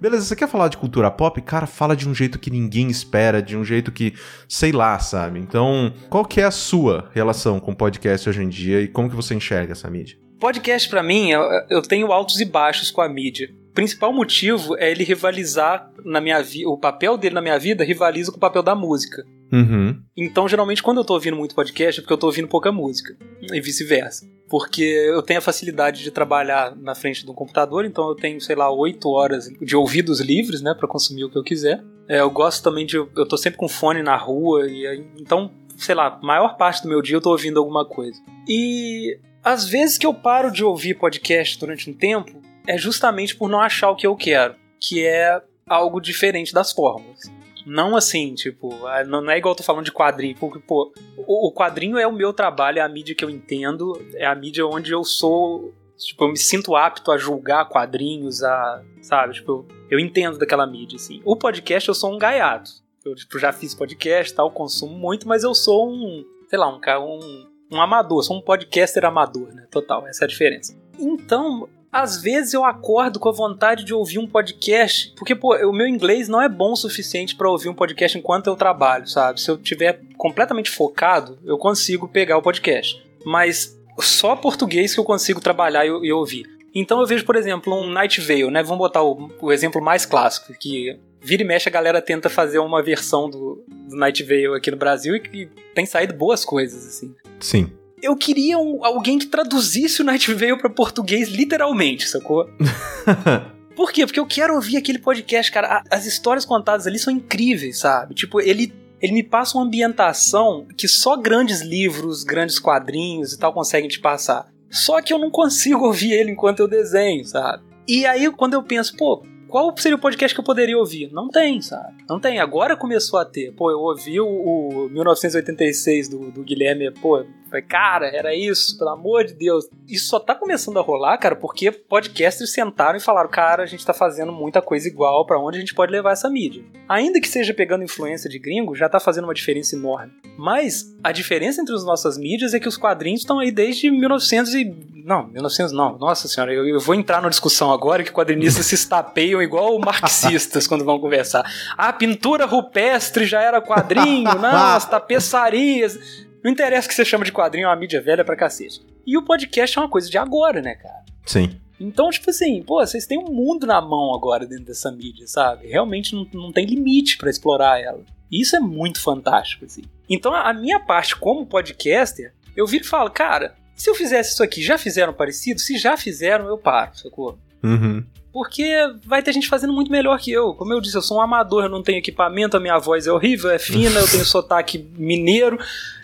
Beleza, 0.00 0.24
você 0.24 0.36
quer 0.36 0.48
falar 0.48 0.68
de 0.68 0.76
cultura 0.76 1.10
pop? 1.10 1.40
Cara, 1.42 1.66
fala 1.66 1.96
de 1.96 2.08
um 2.08 2.14
jeito 2.14 2.38
que 2.38 2.50
ninguém 2.50 2.88
espera, 2.88 3.42
de 3.42 3.56
um 3.56 3.64
jeito 3.64 3.90
que, 3.90 4.14
sei 4.48 4.70
lá, 4.70 4.98
sabe? 5.00 5.40
Então, 5.40 5.92
qual 6.08 6.24
que 6.24 6.40
é 6.40 6.44
a 6.44 6.52
sua 6.52 7.10
relação 7.12 7.58
com 7.58 7.74
podcast 7.74 8.28
hoje 8.28 8.42
em 8.42 8.48
dia 8.48 8.80
e 8.80 8.86
como 8.86 9.10
que 9.10 9.16
você 9.16 9.34
enxerga 9.34 9.72
essa 9.72 9.90
mídia? 9.90 10.16
Podcast, 10.38 10.88
para 10.88 11.02
mim, 11.02 11.30
eu, 11.68 11.82
tenho 11.82 12.12
altos 12.12 12.40
e 12.40 12.44
baixos 12.44 12.90
com 12.90 13.00
a 13.00 13.08
mídia. 13.08 13.50
O 13.70 13.74
principal 13.74 14.12
motivo 14.12 14.76
é 14.76 14.90
ele 14.90 15.04
rivalizar 15.04 15.90
na 16.04 16.20
minha 16.20 16.40
vida. 16.42 16.68
O 16.68 16.78
papel 16.78 17.16
dele 17.16 17.34
na 17.34 17.40
minha 17.40 17.58
vida 17.58 17.84
rivaliza 17.84 18.30
com 18.30 18.36
o 18.36 18.40
papel 18.40 18.62
da 18.62 18.74
música. 18.74 19.24
Uhum. 19.52 20.00
Então, 20.16 20.48
geralmente, 20.48 20.82
quando 20.82 20.98
eu 20.98 21.04
tô 21.04 21.14
ouvindo 21.14 21.36
muito 21.36 21.54
podcast, 21.54 21.98
é 21.98 22.02
porque 22.02 22.12
eu 22.12 22.18
tô 22.18 22.26
ouvindo 22.26 22.48
pouca 22.48 22.70
música. 22.70 23.16
E 23.52 23.60
vice-versa. 23.60 24.26
Porque 24.48 24.82
eu 24.82 25.22
tenho 25.22 25.38
a 25.38 25.42
facilidade 25.42 26.02
de 26.02 26.10
trabalhar 26.10 26.74
na 26.76 26.94
frente 26.94 27.26
do 27.26 27.34
computador, 27.34 27.84
então 27.84 28.08
eu 28.08 28.14
tenho, 28.14 28.40
sei 28.40 28.56
lá, 28.56 28.70
oito 28.70 29.10
horas 29.10 29.48
de 29.60 29.76
ouvidos 29.76 30.20
livres, 30.20 30.62
né, 30.62 30.74
para 30.74 30.88
consumir 30.88 31.24
o 31.24 31.30
que 31.30 31.36
eu 31.36 31.44
quiser. 31.44 31.82
É, 32.08 32.20
eu 32.20 32.30
gosto 32.30 32.62
também 32.62 32.86
de. 32.86 32.96
Eu 32.96 33.26
tô 33.26 33.36
sempre 33.36 33.58
com 33.58 33.68
fone 33.68 34.02
na 34.02 34.16
rua, 34.16 34.66
e 34.66 35.04
então, 35.18 35.50
sei 35.76 35.94
lá, 35.94 36.18
maior 36.22 36.56
parte 36.56 36.82
do 36.82 36.88
meu 36.88 37.02
dia 37.02 37.16
eu 37.16 37.20
tô 37.20 37.30
ouvindo 37.30 37.58
alguma 37.58 37.84
coisa. 37.84 38.18
E 38.48 39.18
às 39.48 39.66
vezes 39.66 39.96
que 39.96 40.06
eu 40.06 40.12
paro 40.12 40.50
de 40.50 40.62
ouvir 40.62 40.94
podcast 40.94 41.58
durante 41.58 41.88
um 41.88 41.94
tempo 41.94 42.42
é 42.66 42.76
justamente 42.76 43.34
por 43.34 43.48
não 43.48 43.60
achar 43.60 43.90
o 43.90 43.96
que 43.96 44.06
eu 44.06 44.14
quero, 44.14 44.54
que 44.78 45.06
é 45.06 45.40
algo 45.66 46.00
diferente 46.00 46.52
das 46.52 46.70
fórmulas. 46.70 47.20
Não 47.64 47.96
assim, 47.96 48.34
tipo, 48.34 48.86
ah, 48.86 49.02
não 49.04 49.30
é 49.30 49.38
igual 49.38 49.52
eu 49.52 49.56
tô 49.56 49.62
falando 49.62 49.86
de 49.86 49.92
quadrinho, 49.92 50.36
porque, 50.38 50.58
pô, 50.58 50.92
o 51.16 51.50
quadrinho 51.50 51.96
é 51.96 52.06
o 52.06 52.12
meu 52.12 52.30
trabalho, 52.34 52.78
é 52.78 52.82
a 52.82 52.88
mídia 52.88 53.14
que 53.14 53.24
eu 53.24 53.30
entendo, 53.30 53.98
é 54.14 54.26
a 54.26 54.34
mídia 54.34 54.66
onde 54.66 54.92
eu 54.92 55.02
sou, 55.02 55.72
tipo, 55.96 56.24
eu 56.24 56.28
me 56.28 56.36
sinto 56.36 56.76
apto 56.76 57.10
a 57.10 57.16
julgar 57.16 57.70
quadrinhos, 57.70 58.42
a, 58.42 58.82
sabe, 59.00 59.32
tipo, 59.32 59.66
eu, 59.90 59.98
entendo 59.98 60.38
daquela 60.38 60.66
mídia, 60.66 60.96
assim. 60.96 61.22
O 61.24 61.36
podcast 61.36 61.88
eu 61.88 61.94
sou 61.94 62.14
um 62.14 62.18
gaiato. 62.18 62.70
Eu, 63.02 63.14
tipo, 63.14 63.38
já 63.38 63.50
fiz 63.50 63.74
podcast 63.74 64.34
tal, 64.34 64.50
consumo 64.50 64.98
muito, 64.98 65.26
mas 65.26 65.42
eu 65.42 65.54
sou 65.54 65.90
um, 65.90 66.22
sei 66.48 66.58
lá, 66.58 66.68
um, 66.68 66.80
um 67.06 67.47
um 67.70 67.80
amador, 67.80 68.22
sou 68.22 68.36
um 68.36 68.40
podcaster 68.40 69.04
amador, 69.04 69.52
né? 69.54 69.64
Total, 69.70 70.06
essa 70.06 70.24
é 70.24 70.26
a 70.26 70.28
diferença. 70.28 70.76
Então, 70.98 71.68
às 71.92 72.20
vezes 72.20 72.52
eu 72.52 72.64
acordo 72.64 73.18
com 73.18 73.28
a 73.28 73.32
vontade 73.32 73.84
de 73.84 73.94
ouvir 73.94 74.18
um 74.18 74.26
podcast, 74.26 75.12
porque 75.16 75.34
pô, 75.34 75.56
o 75.56 75.72
meu 75.72 75.86
inglês 75.86 76.28
não 76.28 76.40
é 76.40 76.48
bom 76.48 76.72
o 76.72 76.76
suficiente 76.76 77.34
para 77.34 77.50
ouvir 77.50 77.68
um 77.68 77.74
podcast 77.74 78.18
enquanto 78.18 78.46
eu 78.46 78.56
trabalho, 78.56 79.06
sabe? 79.06 79.40
Se 79.40 79.50
eu 79.50 79.56
tiver 79.56 80.00
completamente 80.16 80.70
focado, 80.70 81.38
eu 81.44 81.56
consigo 81.56 82.08
pegar 82.08 82.36
o 82.36 82.42
podcast. 82.42 83.02
Mas 83.24 83.78
só 84.00 84.36
português 84.36 84.94
que 84.94 85.00
eu 85.00 85.04
consigo 85.04 85.40
trabalhar 85.40 85.86
e, 85.86 85.88
e 85.88 86.12
ouvir. 86.12 86.46
Então 86.74 87.00
eu 87.00 87.06
vejo, 87.06 87.24
por 87.24 87.36
exemplo, 87.36 87.74
um 87.74 87.90
Night 87.90 88.20
Vale, 88.20 88.50
né? 88.50 88.62
Vamos 88.62 88.78
botar 88.78 89.02
o, 89.02 89.30
o 89.40 89.50
exemplo 89.50 89.82
mais 89.82 90.04
clássico, 90.04 90.52
que 90.58 90.98
vira 91.20 91.42
e 91.42 91.46
mexe 91.46 91.68
a 91.68 91.72
galera 91.72 92.00
tenta 92.00 92.28
fazer 92.28 92.58
uma 92.58 92.82
versão 92.82 93.28
do, 93.28 93.64
do 93.68 93.96
Night 93.96 94.22
Vale 94.22 94.56
aqui 94.56 94.70
no 94.70 94.76
Brasil 94.76 95.16
e, 95.16 95.22
e 95.32 95.46
tem 95.74 95.86
saído 95.86 96.14
boas 96.14 96.44
coisas, 96.44 96.86
assim. 96.86 97.14
Sim. 97.40 97.72
Eu 98.00 98.16
queria 98.16 98.58
um, 98.58 98.84
alguém 98.84 99.18
que 99.18 99.26
traduzisse 99.26 100.00
o 100.00 100.04
Night 100.04 100.32
Vale 100.32 100.58
pra 100.58 100.70
português 100.70 101.28
literalmente, 101.28 102.08
sacou? 102.08 102.48
Por 103.74 103.92
quê? 103.92 104.04
Porque 104.06 104.18
eu 104.18 104.26
quero 104.26 104.54
ouvir 104.54 104.76
aquele 104.76 104.98
podcast, 104.98 105.52
cara. 105.52 105.84
As 105.90 106.04
histórias 106.04 106.44
contadas 106.44 106.86
ali 106.86 106.98
são 106.98 107.12
incríveis, 107.12 107.78
sabe? 107.78 108.14
Tipo, 108.14 108.40
ele 108.40 108.72
ele 109.00 109.12
me 109.12 109.22
passa 109.22 109.56
uma 109.56 109.64
ambientação 109.64 110.66
que 110.76 110.88
só 110.88 111.16
grandes 111.16 111.60
livros, 111.60 112.24
grandes 112.24 112.58
quadrinhos 112.58 113.32
e 113.32 113.38
tal 113.38 113.52
conseguem 113.52 113.88
te 113.88 114.00
passar. 114.00 114.48
Só 114.70 115.00
que 115.00 115.12
eu 115.12 115.18
não 115.18 115.30
consigo 115.30 115.84
ouvir 115.86 116.12
ele 116.12 116.32
enquanto 116.32 116.60
eu 116.60 116.68
desenho, 116.68 117.24
sabe? 117.24 117.62
E 117.86 118.04
aí, 118.04 118.30
quando 118.32 118.54
eu 118.54 118.62
penso, 118.62 118.96
pô, 118.96 119.24
qual 119.48 119.74
seria 119.76 119.96
o 119.96 120.00
podcast 120.00 120.34
que 120.34 120.40
eu 120.40 120.44
poderia 120.44 120.78
ouvir? 120.78 121.10
Não 121.12 121.28
tem, 121.28 121.60
sabe? 121.62 122.04
Não 122.08 122.20
tem. 122.20 122.38
Agora 122.38 122.76
começou 122.76 123.18
a 123.18 123.24
ter. 123.24 123.52
Pô, 123.52 123.70
eu 123.70 123.80
ouvi 123.80 124.20
o, 124.20 124.26
o 124.26 124.88
1986 124.90 126.08
do, 126.08 126.30
do 126.30 126.42
Guilherme, 126.42 126.90
pô, 126.92 127.24
Falei, 127.48 127.64
cara, 127.64 128.06
era 128.08 128.34
isso, 128.34 128.76
pelo 128.76 128.90
amor 128.90 129.24
de 129.24 129.32
Deus. 129.32 129.68
Isso 129.86 130.08
só 130.08 130.20
tá 130.20 130.34
começando 130.34 130.78
a 130.78 130.82
rolar, 130.82 131.16
cara, 131.16 131.34
porque 131.34 131.72
podcasters 131.72 132.52
sentaram 132.52 132.98
e 132.98 133.00
falaram, 133.00 133.30
cara, 133.30 133.62
a 133.62 133.66
gente 133.66 133.84
tá 133.84 133.94
fazendo 133.94 134.30
muita 134.32 134.60
coisa 134.60 134.86
igual, 134.86 135.24
para 135.24 135.40
onde 135.40 135.56
a 135.56 135.60
gente 135.60 135.74
pode 135.74 135.90
levar 135.90 136.12
essa 136.12 136.28
mídia. 136.28 136.62
Ainda 136.88 137.20
que 137.20 137.28
seja 137.28 137.54
pegando 137.54 137.84
influência 137.84 138.28
de 138.28 138.38
gringo, 138.38 138.74
já 138.74 138.88
tá 138.88 139.00
fazendo 139.00 139.24
uma 139.24 139.34
diferença 139.34 139.74
enorme. 139.74 140.12
Mas 140.36 140.94
a 141.02 141.10
diferença 141.10 141.62
entre 141.62 141.74
as 141.74 141.84
nossas 141.84 142.18
mídias 142.18 142.52
é 142.52 142.60
que 142.60 142.68
os 142.68 142.76
quadrinhos 142.76 143.22
estão 143.22 143.38
aí 143.38 143.50
desde 143.50 143.90
1900 143.90 144.54
e... 144.54 144.76
Não, 145.04 145.26
1900 145.28 145.72
não. 145.72 145.96
Nossa 145.96 146.28
senhora, 146.28 146.52
eu, 146.52 146.66
eu 146.66 146.78
vou 146.78 146.94
entrar 146.94 147.22
na 147.22 147.30
discussão 147.30 147.72
agora 147.72 148.04
que 148.04 148.12
quadrinistas 148.12 148.66
se 148.66 148.74
estapeiam 148.74 149.40
igual 149.40 149.78
marxistas 149.78 150.66
quando 150.66 150.84
vão 150.84 151.00
conversar. 151.00 151.50
A 151.78 151.90
pintura 151.94 152.44
rupestre 152.44 153.24
já 153.24 153.40
era 153.40 153.62
quadrinho, 153.62 154.34
não, 154.38 154.74
as 154.76 154.84
tapeçarias... 154.84 156.27
Não 156.48 156.52
interessa 156.54 156.88
que 156.88 156.94
você 156.94 157.04
chama 157.04 157.26
de 157.26 157.30
quadrinho, 157.30 157.66
é 157.66 157.68
uma 157.68 157.76
mídia 157.76 158.00
velha 158.00 158.24
pra 158.24 158.34
cacete. 158.34 158.80
E 159.06 159.18
o 159.18 159.22
podcast 159.22 159.76
é 159.76 159.82
uma 159.82 159.88
coisa 159.90 160.08
de 160.08 160.16
agora, 160.16 160.62
né, 160.62 160.76
cara? 160.76 161.04
Sim. 161.26 161.60
Então, 161.78 162.08
tipo 162.08 162.30
assim, 162.30 162.62
pô, 162.62 162.78
vocês 162.80 163.04
têm 163.04 163.18
um 163.18 163.30
mundo 163.30 163.66
na 163.66 163.82
mão 163.82 164.14
agora 164.14 164.46
dentro 164.46 164.64
dessa 164.64 164.90
mídia, 164.90 165.26
sabe? 165.26 165.68
Realmente 165.68 166.14
não, 166.14 166.26
não 166.32 166.50
tem 166.50 166.64
limite 166.64 167.18
para 167.18 167.28
explorar 167.28 167.78
ela. 167.82 168.02
E 168.32 168.40
isso 168.40 168.56
é 168.56 168.60
muito 168.60 168.98
fantástico, 168.98 169.66
assim. 169.66 169.82
Então, 170.08 170.32
a 170.32 170.54
minha 170.54 170.80
parte 170.80 171.14
como 171.16 171.44
podcaster, 171.44 172.32
eu 172.56 172.66
viro 172.66 172.82
e 172.82 172.88
falo, 172.88 173.10
cara, 173.10 173.54
se 173.76 173.90
eu 173.90 173.94
fizesse 173.94 174.32
isso 174.32 174.42
aqui, 174.42 174.62
já 174.62 174.78
fizeram 174.78 175.12
parecido? 175.12 175.60
Se 175.60 175.76
já 175.76 175.98
fizeram, 175.98 176.48
eu 176.48 176.56
paro, 176.56 176.96
sacou? 176.96 177.38
Uhum. 177.62 178.04
Porque 178.32 178.64
vai 179.04 179.22
ter 179.22 179.32
gente 179.32 179.48
fazendo 179.48 179.72
muito 179.72 179.90
melhor 179.90 180.18
que 180.18 180.30
eu. 180.30 180.54
Como 180.54 180.72
eu 180.72 180.80
disse, 180.80 180.96
eu 180.96 181.02
sou 181.02 181.18
um 181.18 181.20
amador, 181.20 181.64
eu 181.64 181.68
não 181.68 181.82
tenho 181.82 181.98
equipamento, 181.98 182.56
a 182.56 182.60
minha 182.60 182.78
voz 182.78 183.06
é 183.06 183.12
horrível, 183.12 183.50
é 183.50 183.58
fina, 183.58 183.98
eu 183.98 184.08
tenho 184.08 184.24
sotaque 184.26 184.86
mineiro. 184.96 185.58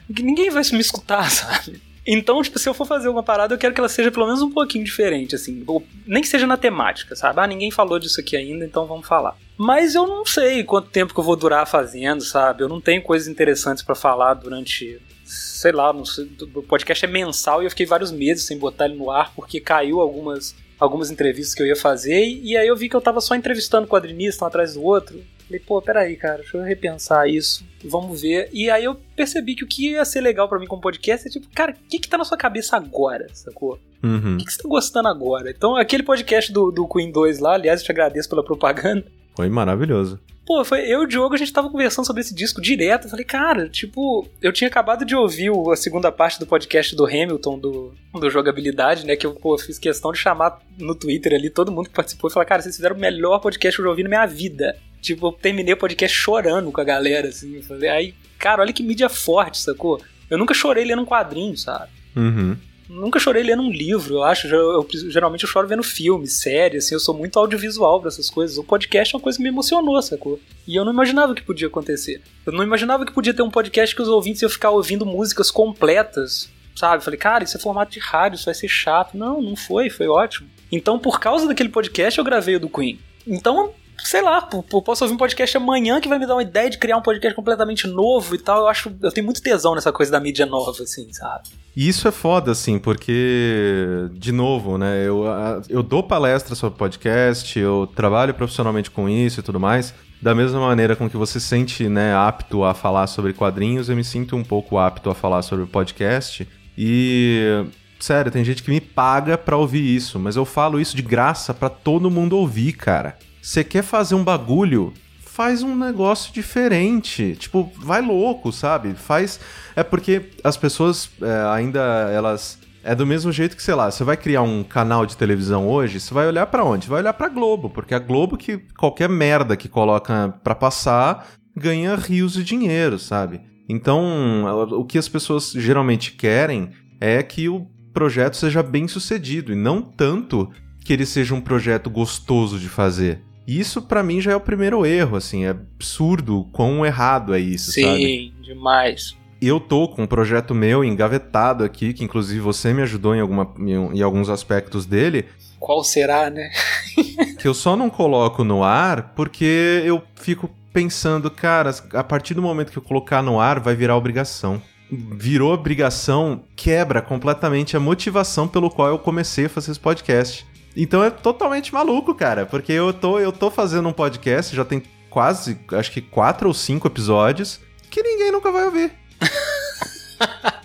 Ninguém 0.09 0.51
vai 0.51 0.63
me 0.73 0.81
escutar, 0.81 1.29
sabe? 1.31 1.81
Então, 2.07 2.43
tipo, 2.43 2.59
se 2.59 2.69
eu 2.69 2.75
for 2.75 2.87
fazer 2.87 3.09
uma 3.09 3.23
parada, 3.23 3.55
eu 3.55 3.59
quero 3.59 3.73
que 3.73 3.81
ela 3.81 3.89
seja 3.89 4.11
pelo 4.11 4.27
menos 4.27 4.43
um 4.43 4.51
pouquinho 4.51 4.85
diferente, 4.85 5.35
assim. 5.35 5.65
Ou, 5.67 5.83
nem 6.07 6.23
que 6.23 6.29
seja 6.29 6.47
na 6.47 6.57
temática, 6.57 7.17
sabe? 7.17 7.41
Ah, 7.41 7.47
ninguém 7.47 7.71
falou 7.71 7.99
disso 7.99 8.21
aqui 8.21 8.37
ainda, 8.37 8.65
então 8.65 8.87
vamos 8.87 9.07
falar. 9.07 9.37
Mas 9.57 9.95
eu 9.95 10.07
não 10.07 10.27
sei 10.27 10.65
quanto 10.65 10.91
tempo 10.91 11.15
que 11.15 11.21
eu 11.21 11.25
vou 11.25 11.37
durar 11.37 11.67
fazendo, 11.67 12.23
sabe? 12.23 12.63
Eu 12.63 12.69
não 12.69 12.81
tenho 12.81 13.01
coisas 13.01 13.27
interessantes 13.27 13.83
para 13.83 13.95
falar 13.95 14.35
durante. 14.35 15.01
Sei 15.25 15.73
lá, 15.73 15.95
sei, 16.05 16.31
o 16.55 16.63
podcast 16.63 17.03
é 17.03 17.09
mensal 17.09 17.63
e 17.63 17.65
eu 17.65 17.71
fiquei 17.71 17.87
vários 17.87 18.13
meses 18.13 18.45
sem 18.45 18.59
botar 18.59 18.85
ele 18.85 18.97
no 18.97 19.11
ar 19.11 19.33
porque 19.35 19.59
caiu 19.59 19.99
algumas, 19.99 20.55
algumas 20.79 21.11
entrevistas 21.11 21.55
que 21.55 21.63
eu 21.63 21.67
ia 21.67 21.77
fazer 21.77 22.25
e 22.25 22.57
aí 22.57 22.67
eu 22.67 22.77
vi 22.77 22.89
que 22.89 22.97
eu 22.97 23.01
tava 23.01 23.21
só 23.21 23.35
entrevistando 23.35 23.87
quadrinistas 23.87 24.43
um 24.43 24.47
atrás 24.47 24.75
do 24.75 24.83
outro. 24.83 25.23
Falei, 25.47 25.61
pô, 25.61 25.83
peraí, 25.83 26.17
cara, 26.17 26.39
deixa 26.39 26.57
eu 26.57 26.63
repensar 26.63 27.29
isso, 27.29 27.65
vamos 27.85 28.23
ver. 28.23 28.49
E 28.53 28.71
aí 28.71 28.85
eu 28.85 28.95
percebi 29.15 29.55
que 29.55 29.63
o 29.63 29.67
que 29.67 29.91
ia 29.91 30.05
ser 30.05 30.23
legal 30.23 30.49
para 30.49 30.59
mim 30.59 30.67
com 30.67 30.81
podcast 30.81 31.29
é 31.29 31.31
tipo, 31.31 31.47
cara, 31.55 31.73
o 31.73 31.89
que 31.89 31.99
que 31.99 32.09
tá 32.09 32.17
na 32.17 32.25
sua 32.25 32.39
cabeça 32.39 32.77
agora, 32.77 33.27
sacou? 33.35 33.79
Uhum. 34.03 34.35
O 34.35 34.39
que, 34.39 34.45
que 34.47 34.53
você 34.53 34.63
tá 34.63 34.69
gostando 34.69 35.09
agora? 35.09 35.51
Então, 35.51 35.77
aquele 35.77 36.03
podcast 36.03 36.51
do, 36.53 36.71
do 36.71 36.89
Queen 36.89 37.13
2 37.13 37.39
lá, 37.41 37.55
aliás, 37.55 37.81
eu 37.81 37.87
te 37.87 37.93
agradeço 37.93 38.29
pela 38.29 38.45
propaganda. 38.45 39.05
Foi 39.37 39.49
maravilhoso. 39.49 40.19
Pô, 40.47 40.63
foi 40.63 40.81
eu 40.81 41.01
e 41.01 41.05
o 41.05 41.07
Diogo, 41.07 41.35
a 41.35 41.39
gente 41.39 41.53
tava 41.53 41.71
conversando 41.71 42.05
sobre 42.05 42.21
esse 42.21 42.35
disco 42.35 42.61
direto. 42.61 43.05
Eu 43.05 43.11
falei, 43.11 43.25
cara, 43.25 43.67
tipo, 43.69 44.29
eu 44.43 44.53
tinha 44.53 44.69
acabado 44.69 45.05
de 45.05 45.17
ouvir 45.17 45.51
a 45.73 45.77
segunda 45.77 46.13
parte 46.13 46.39
do 46.39 46.47
podcast 46.47 46.95
do 46.95 47.07
Hamilton, 47.07 47.59
do, 47.59 47.95
do 48.13 48.31
Jogabilidade, 48.31 49.07
né? 49.07 49.17
Que 49.17 49.27
eu 49.27 49.33
pô, 49.33 49.57
fiz 49.57 49.79
questão 49.79 50.13
de 50.13 50.19
chamar 50.19 50.61
no 50.79 50.95
Twitter 50.95 51.33
ali 51.33 51.49
todo 51.49 51.73
mundo 51.73 51.89
que 51.89 51.95
participou 51.95 52.29
e 52.29 52.33
falar, 52.33 52.45
cara, 52.45 52.61
vocês 52.61 52.77
fizeram 52.77 52.95
o 52.95 53.01
melhor 53.01 53.39
podcast 53.39 53.75
que 53.75 53.81
eu 53.81 53.85
já 53.85 53.91
ouvi 53.91 54.03
na 54.03 54.09
minha 54.11 54.27
vida. 54.27 54.77
Tipo, 55.01 55.29
eu 55.29 55.33
terminei 55.33 55.73
o 55.73 55.79
podcast 55.79 56.17
chorando 56.17 56.71
com 56.71 56.81
a 56.81 56.85
galera, 56.85 57.29
assim. 57.29 57.63
Falei, 57.63 57.89
aí, 57.89 58.15
cara, 58.39 58.61
olha 58.61 58.73
que 58.73 58.83
mídia 58.83 59.09
forte, 59.09 59.59
sacou? 59.59 59.99
Eu 60.29 60.37
nunca 60.37 60.53
chorei 60.53 60.85
lendo 60.85 61.03
um 61.03 61.07
quadrinho, 61.07 61.57
sabe? 61.57 61.91
Uhum. 62.15 62.57
Nunca 62.95 63.19
chorei 63.19 63.43
lendo 63.43 63.63
um 63.63 63.71
livro, 63.71 64.15
eu 64.15 64.23
acho. 64.23 64.47
Eu, 64.47 64.73
eu- 64.73 64.89
geralmente 65.11 65.43
eu 65.45 65.49
choro 65.49 65.67
vendo 65.67 65.83
filme, 65.83 66.27
série, 66.27 66.77
assim, 66.79 66.95
eu 66.95 67.01
sou 67.01 67.15
muito 67.15 67.39
audiovisual 67.39 68.01
pra 68.01 68.09
essas 68.09 68.31
coisas. 68.31 68.57
O 68.57 68.65
podcast 68.65 69.15
é 69.15 69.17
uma 69.19 69.23
coisa 69.23 69.37
que 69.37 69.43
me 69.43 69.49
emocionou, 69.49 70.01
sacou? 70.01 70.39
E 70.67 70.77
eu 70.77 70.85
não 70.85 70.93
imaginava 70.93 71.35
que 71.35 71.43
podia 71.43 71.67
acontecer. 71.67 72.23
Eu 72.47 72.53
não 72.53 72.63
imaginava 72.63 73.05
que 73.05 73.13
podia 73.13 73.35
ter 73.35 73.43
um 73.43 73.51
podcast 73.51 73.95
que 73.97 74.03
os 74.03 74.09
ouvintes 74.09 74.43
iam 74.43 74.49
ficar 74.51 74.71
ouvindo 74.71 75.05
músicas 75.05 75.51
completas, 75.51 76.49
sabe? 76.77 77.03
Falei, 77.03 77.19
cara, 77.19 77.43
isso 77.45 77.57
é 77.57 77.61
formato 77.61 77.93
de 77.93 77.99
rádio, 77.99 78.37
isso 78.37 78.45
vai 78.45 78.55
ser 78.55 78.69
chato. 78.69 79.17
Não, 79.17 79.43
não 79.43 79.57
foi, 79.57 79.91
foi 79.91 80.07
ótimo. 80.07 80.49
Então, 80.71 80.99
por 80.99 81.19
causa 81.21 81.47
daquele 81.47 81.69
podcast, 81.69 82.19
eu 82.19 82.25
gravei 82.25 82.57
o 82.57 82.61
do 82.61 82.69
Queen. 82.69 82.99
Então, 83.27 83.73
sei 83.99 84.23
lá, 84.23 84.41
pô, 84.43 84.83
posso 84.83 85.05
ouvir 85.05 85.15
um 85.15 85.19
podcast 85.19 85.57
amanhã 85.57 86.01
que 86.01 86.09
vai 86.09 86.19
me 86.19 86.27
dar 86.27 86.35
uma 86.35 86.43
ideia 86.43 86.71
de 86.71 86.79
criar 86.79 86.97
um 86.97 87.03
podcast 87.03 87.35
completamente 87.35 87.87
novo 87.87 88.35
e 88.35 88.39
tal. 88.39 88.61
Eu 88.63 88.69
acho, 88.69 88.93
eu 89.03 89.11
tenho 89.11 89.25
muito 89.25 89.43
tesão 89.43 89.75
nessa 89.75 89.93
coisa 89.93 90.13
da 90.13 90.21
mídia 90.21 90.47
nova, 90.47 90.83
assim, 90.83 91.13
sabe? 91.13 91.49
E 91.77 91.89
isso 91.89 92.07
é 92.07 92.13
foda, 92.13 92.53
assim, 92.53 92.79
porque, 92.79 94.09
de 94.13 94.31
novo, 94.31 94.79
né, 94.79 95.07
eu, 95.07 95.25
eu 95.69 95.83
dou 95.83 96.03
palestra 96.03 96.55
sobre 96.55 96.79
podcast, 96.79 97.59
eu 97.59 97.89
trabalho 97.97 98.33
profissionalmente 98.33 98.91
com 98.91 99.09
isso 99.09 99.41
e 99.41 99.43
tudo 99.43 99.59
mais. 99.59 99.93
Da 100.23 100.35
mesma 100.35 100.61
maneira 100.61 100.95
com 100.95 101.11
que 101.11 101.17
você 101.17 101.41
se 101.41 101.47
sente, 101.47 101.89
né, 101.89 102.15
apto 102.15 102.63
a 102.65 102.75
falar 102.75 103.09
sobre 103.09 103.33
quadrinhos, 103.33 103.89
eu 103.89 103.97
me 103.97 104.05
sinto 104.05 104.37
um 104.37 104.45
pouco 104.45 104.79
apto 104.79 105.11
a 105.11 105.15
falar 105.15 105.43
sobre 105.43 105.67
podcast. 105.67 106.49
E, 106.79 107.67
sério, 107.99 108.31
tem 108.31 108.45
gente 108.45 108.63
que 108.63 108.71
me 108.71 108.81
paga 108.81 109.37
pra 109.37 109.57
ouvir 109.57 109.83
isso, 109.83 110.19
mas 110.19 110.37
eu 110.37 110.45
falo 110.45 110.81
isso 110.81 110.95
de 110.97 111.03
graça 111.03 111.53
pra 111.53 111.69
todo 111.69 112.11
mundo 112.11 112.37
ouvir, 112.37 112.73
cara. 112.73 113.19
Você 113.43 113.63
quer 113.63 113.83
fazer 113.83 114.15
um 114.15 114.25
bagulho? 114.25 114.95
Faz 115.35 115.65
um 115.65 115.75
negócio 115.75 116.33
diferente. 116.33 117.35
Tipo, 117.35 117.69
vai 117.77 118.01
louco, 118.01 118.53
sabe? 118.53 118.95
Faz. 118.95 119.41
É 119.75 119.83
porque 119.83 120.31
as 120.45 120.57
pessoas 120.57 121.11
é, 121.21 121.53
ainda 121.53 121.81
elas. 122.13 122.57
É 122.85 122.95
do 122.95 123.05
mesmo 123.05 123.33
jeito 123.33 123.57
que, 123.57 123.63
sei 123.63 123.75
lá, 123.75 123.91
você 123.91 124.05
vai 124.05 124.17
criar 124.17 124.43
um 124.43 124.63
canal 124.63 125.05
de 125.05 125.17
televisão 125.17 125.67
hoje, 125.67 125.99
você 125.99 126.15
vai 126.15 126.29
olhar 126.29 126.47
pra 126.47 126.63
onde? 126.63 126.87
Vai 126.87 127.01
olhar 127.01 127.15
pra 127.15 127.29
Globo, 127.29 127.69
porque 127.69 127.97
a 127.97 127.99
Globo 127.99 128.37
que 128.37 128.59
qualquer 128.79 129.09
merda 129.09 129.57
que 129.57 129.69
coloca 129.69 130.33
pra 130.45 130.55
passar 130.55 131.27
ganha 131.57 131.97
rios 131.97 132.35
de 132.35 132.45
dinheiro, 132.45 132.97
sabe? 132.97 133.41
Então, 133.69 134.45
o 134.71 134.85
que 134.85 134.99
as 134.99 135.09
pessoas 135.09 135.51
geralmente 135.51 136.13
querem 136.13 136.71
é 137.01 137.25
que 137.25 137.49
o 137.49 137.67
projeto 137.93 138.37
seja 138.37 138.63
bem 138.63 138.87
sucedido 138.87 139.53
e 139.53 139.57
não 139.57 139.83
tanto 139.83 140.49
que 140.85 140.93
ele 140.93 141.05
seja 141.05 141.35
um 141.35 141.41
projeto 141.41 141.91
gostoso 141.91 142.57
de 142.57 142.69
fazer. 142.69 143.21
E 143.47 143.61
isso 143.61 143.83
pra 143.83 144.03
mim 144.03 144.21
já 144.21 144.33
é 144.33 144.37
o 144.37 144.41
primeiro 144.41 144.87
erro, 144.87 145.17
assim, 145.17 145.45
é 145.45 145.51
absurdo 145.51 146.49
quão 146.53 146.85
errado 146.85 147.35
é 147.35 147.41
isso, 147.41 147.73
Sim, 147.73 147.83
sabe? 147.83 148.35
demais. 148.43 149.17
Eu 149.41 149.61
tô 149.61 149.87
com 149.89 150.05
um 150.05 150.07
projeto 150.07 150.55
meu 150.55 150.83
engavetado 150.83 151.65
aqui, 151.65 151.93
que 151.93 152.03
inclusive 152.03 152.41
você 152.41 152.73
me 152.73 152.81
ajudou 152.83 153.15
em, 153.15 153.21
alguma, 153.21 153.53
em, 153.59 153.99
em 153.99 154.03
alguns 154.03 154.31
aspectos 154.31 154.87
dele, 154.87 155.27
Qual 155.61 155.85
será, 155.85 156.31
né? 156.31 156.51
que 157.39 157.47
eu 157.47 157.53
só 157.53 157.77
não 157.77 157.91
coloco 157.91 158.43
no 158.45 158.63
ar 158.65 159.13
porque 159.15 159.83
eu 159.85 160.03
fico 160.15 160.49
pensando, 160.73 161.31
cara, 161.31 161.75
a 161.93 162.03
partir 162.03 162.35
do 162.35 162.43
momento 162.43 162.73
que 162.73 162.79
eu 162.79 162.83
colocar 162.83 163.23
no 163.23 163.39
ar 163.39 163.61
vai 163.61 163.77
virar 163.77 163.97
obrigação. 163.97 164.61
Virou 164.91 165.53
obrigação, 165.53 166.43
quebra 166.57 167.01
completamente 167.01 167.77
a 167.77 167.81
motivação 167.81 168.49
pelo 168.49 168.71
qual 168.71 168.89
eu 168.89 168.99
comecei 168.99 169.47
a 169.47 169.49
fazer 169.49 169.71
esse 169.71 169.81
podcast. 169.81 170.47
Então 170.77 171.05
é 171.05 171.11
totalmente 171.11 171.73
maluco, 171.73 172.15
cara, 172.15 172.47
porque 172.47 172.73
eu 172.73 172.93
tô, 172.93 173.19
eu 173.19 173.31
tô 173.31 173.51
fazendo 173.51 173.89
um 173.89 173.93
podcast, 173.93 174.55
já 174.55 174.65
tem 174.65 174.83
quase, 175.09 175.59
acho 175.73 175.93
que 175.93 176.01
quatro 176.01 176.49
ou 176.49 176.55
cinco 176.55 176.89
episódios, 176.89 177.61
que 177.91 178.03
ninguém 178.03 178.33
nunca 178.33 178.51
vai 178.51 178.65
ouvir. 178.65 178.93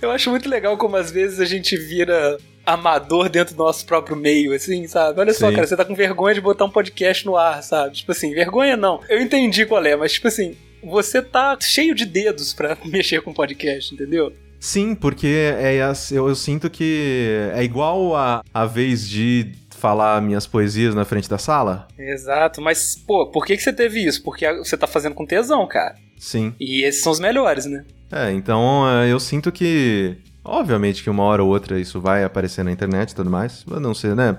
Eu 0.00 0.10
acho 0.10 0.30
muito 0.30 0.48
legal 0.48 0.76
como 0.76 0.96
às 0.96 1.10
vezes 1.10 1.40
a 1.40 1.44
gente 1.44 1.76
vira 1.76 2.38
amador 2.64 3.28
dentro 3.28 3.54
do 3.54 3.64
nosso 3.64 3.86
próprio 3.86 4.16
meio, 4.16 4.52
assim, 4.52 4.86
sabe? 4.86 5.20
Olha 5.20 5.32
só, 5.32 5.48
Sim. 5.48 5.54
cara, 5.54 5.66
você 5.66 5.76
tá 5.76 5.84
com 5.84 5.94
vergonha 5.94 6.34
de 6.34 6.40
botar 6.40 6.64
um 6.64 6.70
podcast 6.70 7.24
no 7.24 7.36
ar, 7.36 7.62
sabe? 7.62 7.94
Tipo 7.96 8.12
assim, 8.12 8.34
vergonha 8.34 8.76
não. 8.76 9.00
Eu 9.08 9.20
entendi 9.20 9.64
qual 9.64 9.84
é, 9.84 9.94
mas 9.96 10.12
tipo 10.12 10.28
assim, 10.28 10.56
você 10.82 11.22
tá 11.22 11.56
cheio 11.60 11.94
de 11.94 12.04
dedos 12.04 12.52
pra 12.52 12.76
mexer 12.84 13.22
com 13.22 13.32
podcast, 13.32 13.94
entendeu? 13.94 14.32
Sim, 14.66 14.96
porque 14.96 15.28
é, 15.56 15.78
eu, 16.10 16.26
eu 16.26 16.34
sinto 16.34 16.68
que 16.68 17.48
é 17.54 17.62
igual 17.62 18.16
a, 18.16 18.42
a 18.52 18.66
vez 18.66 19.08
de 19.08 19.52
falar 19.70 20.20
minhas 20.20 20.44
poesias 20.44 20.92
na 20.92 21.04
frente 21.04 21.30
da 21.30 21.38
sala. 21.38 21.86
Exato, 21.96 22.60
mas, 22.60 22.96
pô, 22.96 23.30
por 23.30 23.46
que, 23.46 23.56
que 23.56 23.62
você 23.62 23.72
teve 23.72 24.04
isso? 24.04 24.24
Porque 24.24 24.44
você 24.54 24.76
tá 24.76 24.88
fazendo 24.88 25.14
com 25.14 25.24
tesão, 25.24 25.64
cara. 25.68 25.94
Sim. 26.18 26.52
E 26.58 26.82
esses 26.82 27.00
são 27.00 27.12
os 27.12 27.20
melhores, 27.20 27.64
né? 27.64 27.84
É, 28.10 28.32
então 28.32 28.90
é, 28.90 29.08
eu 29.08 29.20
sinto 29.20 29.52
que. 29.52 30.16
Obviamente 30.44 31.00
que 31.00 31.10
uma 31.10 31.22
hora 31.22 31.44
ou 31.44 31.48
outra 31.48 31.78
isso 31.78 32.00
vai 32.00 32.24
aparecer 32.24 32.64
na 32.64 32.72
internet 32.72 33.10
e 33.10 33.14
tudo 33.14 33.30
mais. 33.30 33.64
Mas 33.68 33.80
não 33.80 33.94
sei, 33.94 34.16
né? 34.16 34.36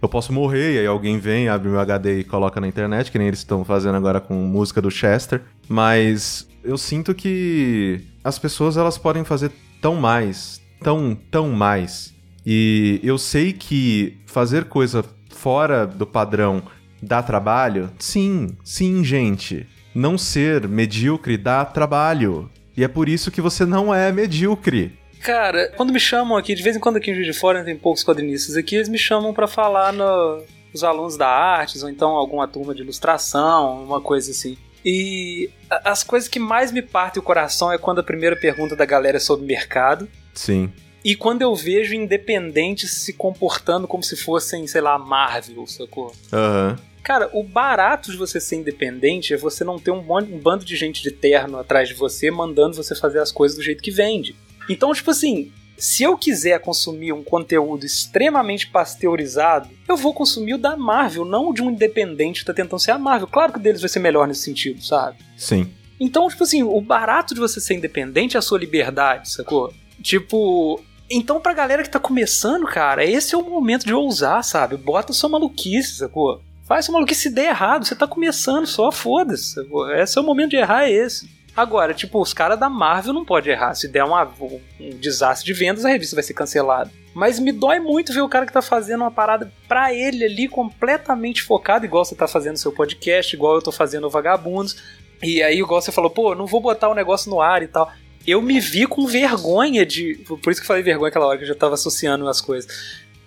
Eu 0.00 0.08
posso 0.08 0.32
morrer 0.32 0.74
e 0.74 0.78
aí 0.78 0.86
alguém 0.86 1.18
vem, 1.18 1.50
abre 1.50 1.68
meu 1.68 1.80
HD 1.80 2.20
e 2.20 2.24
coloca 2.24 2.58
na 2.62 2.68
internet, 2.68 3.12
que 3.12 3.18
nem 3.18 3.28
eles 3.28 3.40
estão 3.40 3.62
fazendo 3.62 3.96
agora 3.96 4.22
com 4.22 4.34
música 4.34 4.80
do 4.80 4.90
Chester. 4.90 5.42
Mas 5.68 6.48
eu 6.64 6.78
sinto 6.78 7.14
que 7.14 8.00
as 8.24 8.38
pessoas 8.38 8.76
elas 8.76 8.98
podem 8.98 9.22
fazer 9.22 9.50
tão 9.80 9.94
mais, 9.94 10.60
tão, 10.82 11.16
tão 11.30 11.50
mais. 11.50 12.14
E 12.44 13.00
eu 13.02 13.18
sei 13.18 13.52
que 13.52 14.18
fazer 14.26 14.64
coisa 14.64 15.04
fora 15.30 15.86
do 15.86 16.06
padrão 16.06 16.62
dá 17.02 17.22
trabalho. 17.22 17.90
Sim, 17.98 18.56
sim, 18.64 19.02
gente. 19.04 19.66
Não 19.94 20.16
ser 20.18 20.68
medíocre 20.68 21.36
dá 21.36 21.64
trabalho. 21.64 22.50
E 22.76 22.84
é 22.84 22.88
por 22.88 23.08
isso 23.08 23.30
que 23.30 23.40
você 23.40 23.64
não 23.64 23.94
é 23.94 24.12
medíocre. 24.12 24.98
Cara, 25.22 25.72
quando 25.76 25.92
me 25.92 25.98
chamam 25.98 26.36
aqui, 26.36 26.54
de 26.54 26.62
vez 26.62 26.76
em 26.76 26.80
quando 26.80 26.96
aqui 26.96 27.10
em 27.10 27.14
Juiz 27.14 27.26
de 27.26 27.32
Fora 27.32 27.64
tem 27.64 27.76
poucos 27.76 28.04
quadrinistas 28.04 28.56
aqui, 28.56 28.76
eles 28.76 28.88
me 28.88 28.98
chamam 28.98 29.32
pra 29.32 29.48
falar 29.48 29.92
no, 29.92 30.42
os 30.72 30.84
alunos 30.84 31.16
da 31.16 31.26
artes, 31.26 31.82
ou 31.82 31.88
então 31.88 32.10
alguma 32.10 32.46
turma 32.46 32.74
de 32.74 32.82
ilustração, 32.82 33.82
uma 33.82 34.00
coisa 34.00 34.30
assim. 34.30 34.56
E 34.88 35.50
as 35.84 36.04
coisas 36.04 36.28
que 36.28 36.38
mais 36.38 36.70
me 36.70 36.80
partem 36.80 37.20
o 37.20 37.24
coração 37.24 37.72
é 37.72 37.76
quando 37.76 37.98
a 37.98 38.04
primeira 38.04 38.36
pergunta 38.36 38.76
da 38.76 38.84
galera 38.84 39.16
é 39.16 39.20
sobre 39.20 39.44
mercado. 39.44 40.08
Sim. 40.32 40.72
E 41.04 41.16
quando 41.16 41.42
eu 41.42 41.52
vejo 41.56 41.92
independentes 41.92 42.92
se 42.92 43.12
comportando 43.12 43.88
como 43.88 44.04
se 44.04 44.16
fossem, 44.16 44.64
sei 44.68 44.80
lá, 44.80 44.96
Marvel, 44.96 45.66
sacou? 45.66 46.14
Aham. 46.32 46.78
Cara, 47.02 47.28
o 47.32 47.42
barato 47.42 48.12
de 48.12 48.16
você 48.16 48.40
ser 48.40 48.56
independente 48.56 49.34
é 49.34 49.36
você 49.36 49.64
não 49.64 49.78
ter 49.78 49.90
um, 49.90 49.98
um 49.98 50.38
bando 50.38 50.64
de 50.64 50.76
gente 50.76 51.02
de 51.02 51.10
terno 51.10 51.58
atrás 51.58 51.88
de 51.88 51.94
você 51.94 52.30
mandando 52.30 52.76
você 52.76 52.94
fazer 52.94 53.18
as 53.18 53.32
coisas 53.32 53.56
do 53.56 53.64
jeito 53.64 53.82
que 53.82 53.90
vende. 53.90 54.36
Então, 54.68 54.92
tipo 54.92 55.10
assim, 55.10 55.52
se 55.78 56.02
eu 56.02 56.16
quiser 56.16 56.58
consumir 56.60 57.12
um 57.12 57.22
conteúdo 57.22 57.84
extremamente 57.84 58.66
pasteurizado, 58.68 59.68
eu 59.88 59.96
vou 59.96 60.14
consumir 60.14 60.54
o 60.54 60.58
da 60.58 60.76
Marvel, 60.76 61.24
não 61.24 61.50
o 61.50 61.54
de 61.54 61.62
um 61.62 61.70
independente 61.70 62.40
que 62.40 62.46
tá 62.46 62.54
tentando 62.54 62.80
ser 62.80 62.92
a 62.92 62.98
Marvel. 62.98 63.28
Claro 63.28 63.52
que 63.52 63.58
o 63.58 63.62
deles 63.62 63.80
vai 63.80 63.88
ser 63.88 64.00
melhor 64.00 64.26
nesse 64.26 64.42
sentido, 64.42 64.82
sabe? 64.82 65.18
Sim. 65.36 65.70
Então, 65.98 66.28
tipo 66.28 66.42
assim, 66.42 66.62
o 66.62 66.80
barato 66.80 67.34
de 67.34 67.40
você 67.40 67.60
ser 67.60 67.74
independente 67.74 68.36
é 68.36 68.38
a 68.38 68.42
sua 68.42 68.58
liberdade, 68.58 69.30
sacou? 69.30 69.72
Tipo, 70.02 70.82
Então, 71.08 71.40
pra 71.40 71.54
galera 71.54 71.82
que 71.82 71.90
tá 71.90 72.00
começando, 72.00 72.66
cara, 72.66 73.04
esse 73.04 73.34
é 73.34 73.38
o 73.38 73.48
momento 73.48 73.86
de 73.86 73.94
ousar, 73.94 74.42
sabe? 74.42 74.76
Bota 74.76 75.12
sua 75.12 75.28
maluquice, 75.28 75.96
sacou? 75.98 76.42
Faz 76.66 76.84
sua 76.84 76.94
maluquice 76.94 77.22
se 77.22 77.30
der 77.30 77.50
errado, 77.50 77.86
você 77.86 77.94
tá 77.94 78.08
começando 78.08 78.66
só, 78.66 78.90
foda-se. 78.90 79.54
sacou? 79.54 79.88
Esse 79.94 80.18
é 80.18 80.20
o 80.20 80.24
momento 80.24 80.50
de 80.50 80.56
errar, 80.56 80.84
é 80.84 80.92
esse. 80.92 81.30
Agora, 81.56 81.94
tipo, 81.94 82.20
os 82.20 82.34
caras 82.34 82.60
da 82.60 82.68
Marvel 82.68 83.14
não 83.14 83.24
podem 83.24 83.52
errar. 83.52 83.74
Se 83.74 83.88
der 83.88 84.04
um, 84.04 84.12
um 84.14 84.90
desastre 85.00 85.46
de 85.46 85.58
vendas, 85.58 85.86
a 85.86 85.88
revista 85.88 86.14
vai 86.14 86.22
ser 86.22 86.34
cancelada. 86.34 86.90
Mas 87.14 87.38
me 87.38 87.50
dói 87.50 87.80
muito 87.80 88.12
ver 88.12 88.20
o 88.20 88.28
cara 88.28 88.44
que 88.44 88.52
tá 88.52 88.60
fazendo 88.60 89.00
uma 89.00 89.10
parada 89.10 89.50
pra 89.66 89.94
ele 89.94 90.22
ali, 90.22 90.48
completamente 90.48 91.42
focado, 91.42 91.86
igual 91.86 92.04
você 92.04 92.14
tá 92.14 92.28
fazendo 92.28 92.58
seu 92.58 92.70
podcast, 92.70 93.34
igual 93.34 93.54
eu 93.54 93.62
tô 93.62 93.72
fazendo 93.72 94.06
o 94.06 94.10
Vagabundos. 94.10 94.76
E 95.22 95.42
aí, 95.42 95.58
igual 95.58 95.80
você 95.80 95.90
falou, 95.90 96.10
pô, 96.10 96.34
não 96.34 96.46
vou 96.46 96.60
botar 96.60 96.90
o 96.90 96.94
negócio 96.94 97.30
no 97.30 97.40
ar 97.40 97.62
e 97.62 97.68
tal. 97.68 97.90
Eu 98.26 98.42
me 98.42 98.60
vi 98.60 98.86
com 98.86 99.06
vergonha 99.06 99.86
de. 99.86 100.16
Por 100.42 100.50
isso 100.50 100.60
que 100.60 100.64
eu 100.64 100.68
falei 100.68 100.82
vergonha 100.82 101.08
aquela 101.08 101.26
hora 101.26 101.38
que 101.38 101.44
eu 101.44 101.48
já 101.48 101.54
tava 101.54 101.72
associando 101.72 102.28
as 102.28 102.42
coisas. 102.42 102.70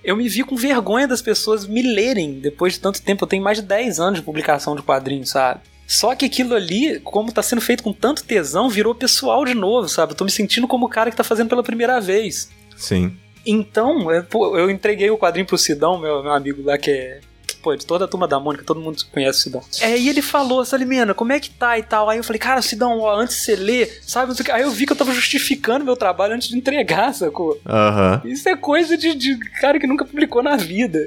Eu 0.03 0.15
me 0.15 0.29
vi 0.29 0.43
com 0.43 0.55
vergonha 0.55 1.07
das 1.07 1.21
pessoas 1.21 1.65
me 1.65 1.81
lerem 1.81 2.33
depois 2.39 2.73
de 2.73 2.79
tanto 2.79 3.01
tempo. 3.01 3.23
Eu 3.23 3.27
tenho 3.27 3.43
mais 3.43 3.57
de 3.57 3.63
10 3.63 3.99
anos 3.99 4.19
de 4.19 4.25
publicação 4.25 4.75
de 4.75 4.83
quadrinhos, 4.83 5.29
sabe? 5.29 5.61
Só 5.89 6.13
que 6.13 6.23
aquilo 6.23 6.53
ali, 6.53 6.99
como 6.99 7.31
tá 7.31 7.41
sendo 7.41 7.61
feito 7.61 7.81
com 7.81 7.91
tanto 7.91 8.23
tesão, 8.23 8.69
virou 8.69 8.93
pessoal 8.93 9.43
de 9.43 9.55
novo, 9.55 9.89
sabe? 9.89 10.11
Eu 10.11 10.15
tô 10.15 10.23
me 10.23 10.29
sentindo 10.29 10.67
como 10.67 10.85
o 10.85 10.89
cara 10.89 11.09
que 11.09 11.17
tá 11.17 11.23
fazendo 11.23 11.49
pela 11.49 11.63
primeira 11.63 11.99
vez. 11.99 12.51
Sim. 12.77 13.17
Então, 13.43 14.11
eu, 14.11 14.23
pô, 14.23 14.55
eu 14.55 14.69
entreguei 14.69 15.09
o 15.09 15.17
quadrinho 15.17 15.47
pro 15.47 15.57
Sidão, 15.57 15.97
meu, 15.97 16.21
meu 16.21 16.31
amigo 16.31 16.61
lá, 16.61 16.77
que 16.77 16.91
é. 16.91 17.19
Pô, 17.63 17.75
de 17.75 17.87
toda 17.87 18.05
a 18.05 18.07
turma 18.07 18.27
da 18.27 18.39
Mônica, 18.39 18.63
todo 18.63 18.79
mundo 18.79 19.03
conhece 19.11 19.39
o 19.39 19.41
Sidão. 19.41 19.61
É, 19.81 19.97
e 19.97 20.07
ele 20.07 20.21
falou, 20.21 20.63
Salimena, 20.63 21.15
como 21.15 21.33
é 21.33 21.39
que 21.39 21.49
tá 21.49 21.77
e 21.79 21.81
tal? 21.81 22.07
Aí 22.07 22.19
eu 22.19 22.23
falei, 22.23 22.39
cara, 22.39 22.61
Sidão, 22.61 22.99
ó, 22.99 23.19
antes 23.19 23.37
de 23.37 23.41
você 23.41 23.55
ler, 23.55 23.99
sabe? 24.03 24.31
Aí 24.53 24.61
eu 24.61 24.69
vi 24.69 24.85
que 24.85 24.93
eu 24.93 24.97
tava 24.97 25.11
justificando 25.11 25.83
meu 25.83 25.97
trabalho 25.97 26.35
antes 26.35 26.49
de 26.49 26.55
entregar, 26.55 27.15
sacou? 27.15 27.59
Aham. 27.65 28.21
Isso 28.25 28.47
é 28.47 28.55
coisa 28.55 28.95
de, 28.95 29.15
de 29.15 29.37
cara 29.59 29.79
que 29.79 29.87
nunca 29.87 30.05
publicou 30.05 30.43
na 30.43 30.55
vida. 30.55 30.99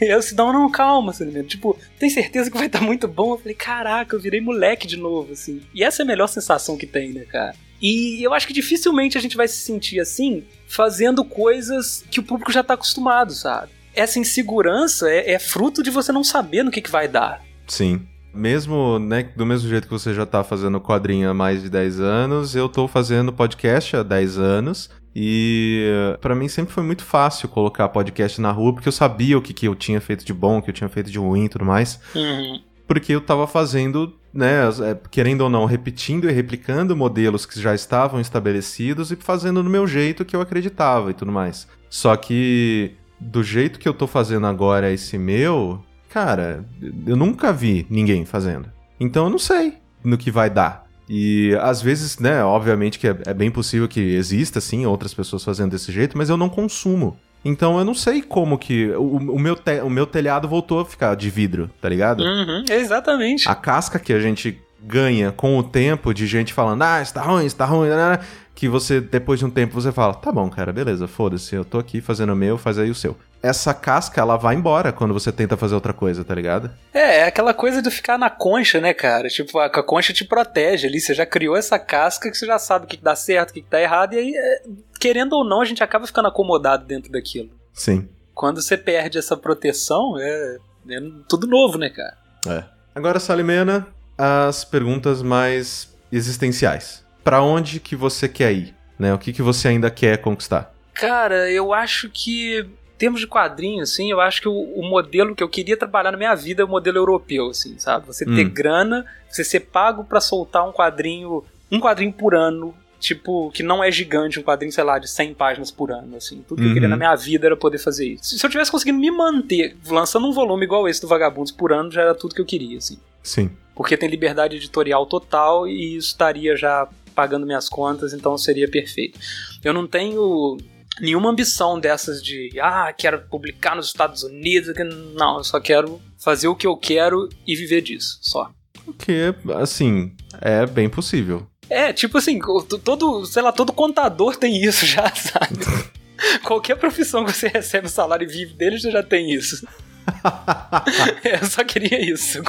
E 0.00 0.04
aí 0.06 0.16
o 0.16 0.22
Sidão, 0.22 0.52
não, 0.52 0.70
calma, 0.70 1.12
Salimena. 1.12 1.46
Tipo, 1.46 1.78
tem 1.98 2.10
certeza 2.10 2.50
que 2.50 2.56
vai 2.56 2.66
estar 2.66 2.80
muito 2.80 3.06
bom? 3.06 3.32
Eu 3.32 3.38
falei, 3.38 3.54
caraca, 3.54 4.16
eu 4.16 4.20
virei 4.20 4.40
moleque 4.40 4.86
de 4.86 4.96
novo, 4.96 5.32
assim. 5.32 5.62
E 5.72 5.84
essa 5.84 6.02
é 6.02 6.04
a 6.04 6.06
melhor 6.06 6.26
sensação 6.26 6.76
que 6.76 6.86
tem, 6.86 7.12
né, 7.12 7.24
cara? 7.24 7.54
E 7.80 8.22
eu 8.22 8.32
acho 8.32 8.46
que 8.46 8.52
dificilmente 8.52 9.18
a 9.18 9.20
gente 9.20 9.36
vai 9.36 9.46
se 9.46 9.56
sentir 9.56 10.00
assim 10.00 10.44
fazendo 10.66 11.24
coisas 11.24 12.04
que 12.10 12.18
o 12.18 12.22
público 12.22 12.50
já 12.50 12.62
tá 12.62 12.74
acostumado, 12.74 13.32
sabe? 13.32 13.70
Essa 13.94 14.18
insegurança 14.18 15.10
é, 15.10 15.32
é 15.32 15.38
fruto 15.38 15.82
de 15.82 15.90
você 15.90 16.10
não 16.10 16.24
saber 16.24 16.62
no 16.62 16.70
que, 16.70 16.82
que 16.82 16.90
vai 16.90 17.06
dar. 17.06 17.44
Sim. 17.66 18.06
Mesmo, 18.36 18.98
né, 18.98 19.28
do 19.34 19.46
mesmo 19.46 19.68
jeito 19.68 19.88
que 19.88 19.92
você 19.92 20.12
já 20.12 20.26
tá 20.26 20.44
fazendo 20.44 20.80
quadrinho 20.80 21.30
há 21.30 21.34
mais 21.34 21.62
de 21.62 21.70
10 21.70 22.00
anos, 22.00 22.54
eu 22.54 22.68
tô 22.68 22.86
fazendo 22.86 23.32
podcast 23.32 23.96
há 23.96 24.02
10 24.02 24.38
anos. 24.38 24.90
E 25.18 25.86
pra 26.20 26.34
mim 26.34 26.46
sempre 26.46 26.74
foi 26.74 26.82
muito 26.82 27.02
fácil 27.02 27.48
colocar 27.48 27.88
podcast 27.88 28.38
na 28.38 28.52
rua, 28.52 28.74
porque 28.74 28.86
eu 28.86 28.92
sabia 28.92 29.38
o 29.38 29.40
que, 29.40 29.54
que 29.54 29.66
eu 29.66 29.74
tinha 29.74 29.98
feito 29.98 30.26
de 30.26 30.34
bom, 30.34 30.58
o 30.58 30.62
que 30.62 30.68
eu 30.68 30.74
tinha 30.74 30.90
feito 30.90 31.10
de 31.10 31.18
ruim 31.18 31.46
e 31.46 31.48
tudo 31.48 31.64
mais. 31.64 31.98
Uhum. 32.14 32.60
Porque 32.86 33.14
eu 33.14 33.20
tava 33.22 33.46
fazendo, 33.46 34.14
né, 34.32 34.68
é, 34.84 34.96
querendo 35.10 35.40
ou 35.40 35.48
não, 35.48 35.64
repetindo 35.64 36.28
e 36.28 36.32
replicando 36.32 36.94
modelos 36.94 37.46
que 37.46 37.58
já 37.58 37.74
estavam 37.74 38.20
estabelecidos 38.20 39.10
e 39.10 39.16
fazendo 39.16 39.62
do 39.62 39.70
meu 39.70 39.86
jeito 39.86 40.22
que 40.22 40.36
eu 40.36 40.40
acreditava 40.42 41.10
e 41.10 41.14
tudo 41.14 41.32
mais. 41.32 41.66
Só 41.88 42.14
que 42.14 42.94
do 43.18 43.42
jeito 43.42 43.78
que 43.78 43.88
eu 43.88 43.94
tô 43.94 44.06
fazendo 44.06 44.46
agora 44.46 44.92
esse 44.92 45.16
meu, 45.16 45.82
cara, 46.08 46.64
eu 47.06 47.16
nunca 47.16 47.52
vi 47.52 47.86
ninguém 47.90 48.24
fazendo. 48.24 48.68
Então 48.98 49.24
eu 49.24 49.30
não 49.30 49.38
sei 49.38 49.74
no 50.04 50.16
que 50.16 50.30
vai 50.30 50.48
dar. 50.50 50.86
E 51.08 51.56
às 51.60 51.80
vezes, 51.80 52.18
né, 52.18 52.42
obviamente 52.42 52.98
que 52.98 53.06
é, 53.08 53.16
é 53.26 53.34
bem 53.34 53.50
possível 53.50 53.86
que 53.86 54.00
exista, 54.00 54.60
sim, 54.60 54.86
outras 54.86 55.14
pessoas 55.14 55.44
fazendo 55.44 55.70
desse 55.70 55.92
jeito, 55.92 56.16
mas 56.18 56.28
eu 56.28 56.36
não 56.36 56.48
consumo. 56.48 57.16
Então 57.44 57.78
eu 57.78 57.84
não 57.84 57.94
sei 57.94 58.22
como 58.22 58.58
que. 58.58 58.88
O, 58.90 59.16
o 59.34 59.38
meu, 59.38 59.54
te- 59.54 59.80
o 59.80 59.88
meu 59.90 60.04
telhado 60.04 60.48
voltou 60.48 60.80
a 60.80 60.84
ficar 60.84 61.14
de 61.14 61.30
vidro, 61.30 61.70
tá 61.80 61.88
ligado? 61.88 62.24
Uhum, 62.24 62.64
exatamente. 62.68 63.48
A 63.48 63.54
casca 63.54 64.00
que 64.00 64.12
a 64.12 64.18
gente 64.18 64.60
ganha 64.86 65.32
com 65.32 65.58
o 65.58 65.62
tempo 65.62 66.14
de 66.14 66.26
gente 66.26 66.52
falando, 66.52 66.82
ah, 66.82 67.02
está 67.02 67.22
ruim, 67.22 67.44
está 67.44 67.64
ruim, 67.64 67.88
né, 67.88 67.96
né, 67.96 68.20
que 68.54 68.68
você, 68.68 69.00
depois 69.00 69.38
de 69.38 69.44
um 69.44 69.50
tempo, 69.50 69.74
você 69.74 69.92
fala, 69.92 70.14
tá 70.14 70.32
bom, 70.32 70.48
cara, 70.48 70.72
beleza, 70.72 71.06
foda-se, 71.06 71.54
eu 71.54 71.64
tô 71.64 71.78
aqui 71.78 72.00
fazendo 72.00 72.32
o 72.32 72.36
meu, 72.36 72.56
faz 72.56 72.78
aí 72.78 72.90
o 72.90 72.94
seu. 72.94 73.16
Essa 73.42 73.74
casca, 73.74 74.20
ela 74.20 74.36
vai 74.36 74.54
embora 74.54 74.92
quando 74.92 75.12
você 75.12 75.30
tenta 75.30 75.58
fazer 75.58 75.74
outra 75.74 75.92
coisa, 75.92 76.24
tá 76.24 76.34
ligado? 76.34 76.70
É, 76.94 77.18
é 77.18 77.24
aquela 77.26 77.52
coisa 77.52 77.82
de 77.82 77.90
ficar 77.90 78.16
na 78.16 78.30
concha, 78.30 78.80
né, 78.80 78.94
cara? 78.94 79.28
Tipo, 79.28 79.58
a, 79.58 79.66
a 79.66 79.82
concha 79.82 80.12
te 80.12 80.24
protege 80.24 80.86
ali. 80.86 80.98
Você 80.98 81.12
já 81.12 81.26
criou 81.26 81.54
essa 81.54 81.78
casca 81.78 82.30
que 82.30 82.36
você 82.36 82.46
já 82.46 82.58
sabe 82.58 82.86
o 82.86 82.88
que, 82.88 82.96
que 82.96 83.04
dá 83.04 83.14
certo, 83.14 83.50
o 83.50 83.52
que, 83.52 83.60
que 83.60 83.70
dá 83.70 83.80
errado, 83.80 84.14
e 84.14 84.18
aí, 84.18 84.32
é, 84.34 84.62
querendo 84.98 85.34
ou 85.34 85.44
não, 85.44 85.60
a 85.60 85.64
gente 85.66 85.84
acaba 85.84 86.06
ficando 86.06 86.28
acomodado 86.28 86.86
dentro 86.86 87.12
daquilo. 87.12 87.50
Sim. 87.74 88.08
Quando 88.34 88.62
você 88.62 88.76
perde 88.76 89.18
essa 89.18 89.36
proteção, 89.36 90.18
é, 90.18 90.56
é 90.88 91.00
tudo 91.28 91.46
novo, 91.46 91.76
né, 91.76 91.90
cara? 91.90 92.16
É. 92.48 92.64
Agora, 92.94 93.20
Salimena, 93.20 93.86
as 94.18 94.64
perguntas 94.64 95.22
mais 95.22 95.94
existenciais. 96.10 97.04
Pra 97.22 97.42
onde 97.42 97.80
que 97.80 97.96
você 97.96 98.28
quer 98.28 98.52
ir? 98.52 98.74
Né? 98.98 99.12
O 99.12 99.18
que, 99.18 99.32
que 99.32 99.42
você 99.42 99.68
ainda 99.68 99.90
quer 99.90 100.18
conquistar? 100.18 100.72
Cara, 100.94 101.50
eu 101.50 101.72
acho 101.74 102.08
que, 102.08 102.60
em 102.60 102.98
termos 102.98 103.20
de 103.20 103.26
quadrinho, 103.26 103.82
assim, 103.82 104.10
eu 104.10 104.20
acho 104.20 104.40
que 104.40 104.48
o, 104.48 104.52
o 104.52 104.82
modelo 104.88 105.34
que 105.34 105.42
eu 105.42 105.48
queria 105.48 105.76
trabalhar 105.76 106.10
na 106.12 106.16
minha 106.16 106.34
vida 106.34 106.62
é 106.62 106.64
o 106.64 106.68
modelo 106.68 106.96
europeu, 106.96 107.48
assim, 107.50 107.78
sabe? 107.78 108.06
Você 108.06 108.24
ter 108.24 108.46
Hum. 108.46 108.50
grana, 108.50 109.04
você 109.28 109.44
ser 109.44 109.60
pago 109.60 110.04
pra 110.04 110.20
soltar 110.20 110.66
um 110.66 110.72
quadrinho, 110.72 111.44
um 111.70 111.78
quadrinho 111.78 112.12
por 112.12 112.34
ano, 112.34 112.74
tipo, 112.98 113.50
que 113.50 113.62
não 113.62 113.84
é 113.84 113.90
gigante, 113.92 114.40
um 114.40 114.42
quadrinho, 114.42 114.72
sei 114.72 114.84
lá, 114.84 114.98
de 114.98 115.10
100 115.10 115.34
páginas 115.34 115.70
por 115.70 115.90
ano, 115.92 116.16
assim. 116.16 116.42
Tudo 116.48 116.58
que 116.58 116.64
eu 116.64 116.68
Uhum. 116.68 116.72
queria 116.74 116.88
na 116.88 116.96
minha 116.96 117.14
vida 117.14 117.46
era 117.46 117.56
poder 117.56 117.76
fazer 117.78 118.06
isso. 118.06 118.38
Se 118.38 118.46
eu 118.46 118.48
tivesse 118.48 118.70
conseguido 118.70 118.96
me 118.98 119.10
manter 119.10 119.76
lançando 119.90 120.26
um 120.26 120.32
volume 120.32 120.64
igual 120.64 120.88
esse 120.88 121.02
do 121.02 121.08
Vagabundos 121.08 121.52
por 121.52 121.72
ano, 121.72 121.90
já 121.90 122.00
era 122.00 122.14
tudo 122.14 122.34
que 122.34 122.40
eu 122.40 122.46
queria, 122.46 122.78
assim. 122.78 122.98
Sim. 123.26 123.50
Porque 123.74 123.96
tem 123.96 124.08
liberdade 124.08 124.56
editorial 124.56 125.04
total 125.04 125.66
e 125.66 125.96
isso 125.96 126.08
estaria 126.08 126.56
já 126.56 126.88
pagando 127.14 127.46
minhas 127.46 127.68
contas, 127.68 128.12
então 128.12 128.38
seria 128.38 128.70
perfeito. 128.70 129.18
Eu 129.64 129.72
não 129.72 129.86
tenho 129.86 130.56
nenhuma 131.00 131.30
ambição 131.30 131.78
dessas 131.80 132.22
de, 132.22 132.50
ah, 132.60 132.92
quero 132.96 133.22
publicar 133.28 133.74
nos 133.74 133.86
Estados 133.86 134.22
Unidos. 134.22 134.72
Não, 135.14 135.38
eu 135.38 135.44
só 135.44 135.58
quero 135.58 136.00
fazer 136.22 136.48
o 136.48 136.54
que 136.54 136.66
eu 136.66 136.76
quero 136.76 137.28
e 137.46 137.56
viver 137.56 137.80
disso, 137.82 138.18
só. 138.22 138.50
Porque, 138.84 139.34
assim, 139.56 140.14
é 140.40 140.64
bem 140.64 140.88
possível. 140.88 141.46
É, 141.68 141.92
tipo 141.92 142.18
assim, 142.18 142.38
todo, 142.84 143.26
sei 143.26 143.42
lá, 143.42 143.50
todo 143.50 143.72
contador 143.72 144.36
tem 144.36 144.62
isso 144.62 144.86
já, 144.86 145.12
sabe? 145.14 145.58
Qualquer 146.44 146.76
profissão 146.76 147.24
que 147.24 147.32
você 147.32 147.48
recebe 147.48 147.88
o 147.88 147.90
salário 147.90 148.24
e 148.24 148.32
vive 148.32 148.54
dele, 148.54 148.78
você 148.78 148.90
já 148.90 149.02
tem 149.02 149.32
isso. 149.32 149.66
Eu 151.24 151.46
só 151.46 151.64
queria 151.64 152.00
isso. 152.00 152.42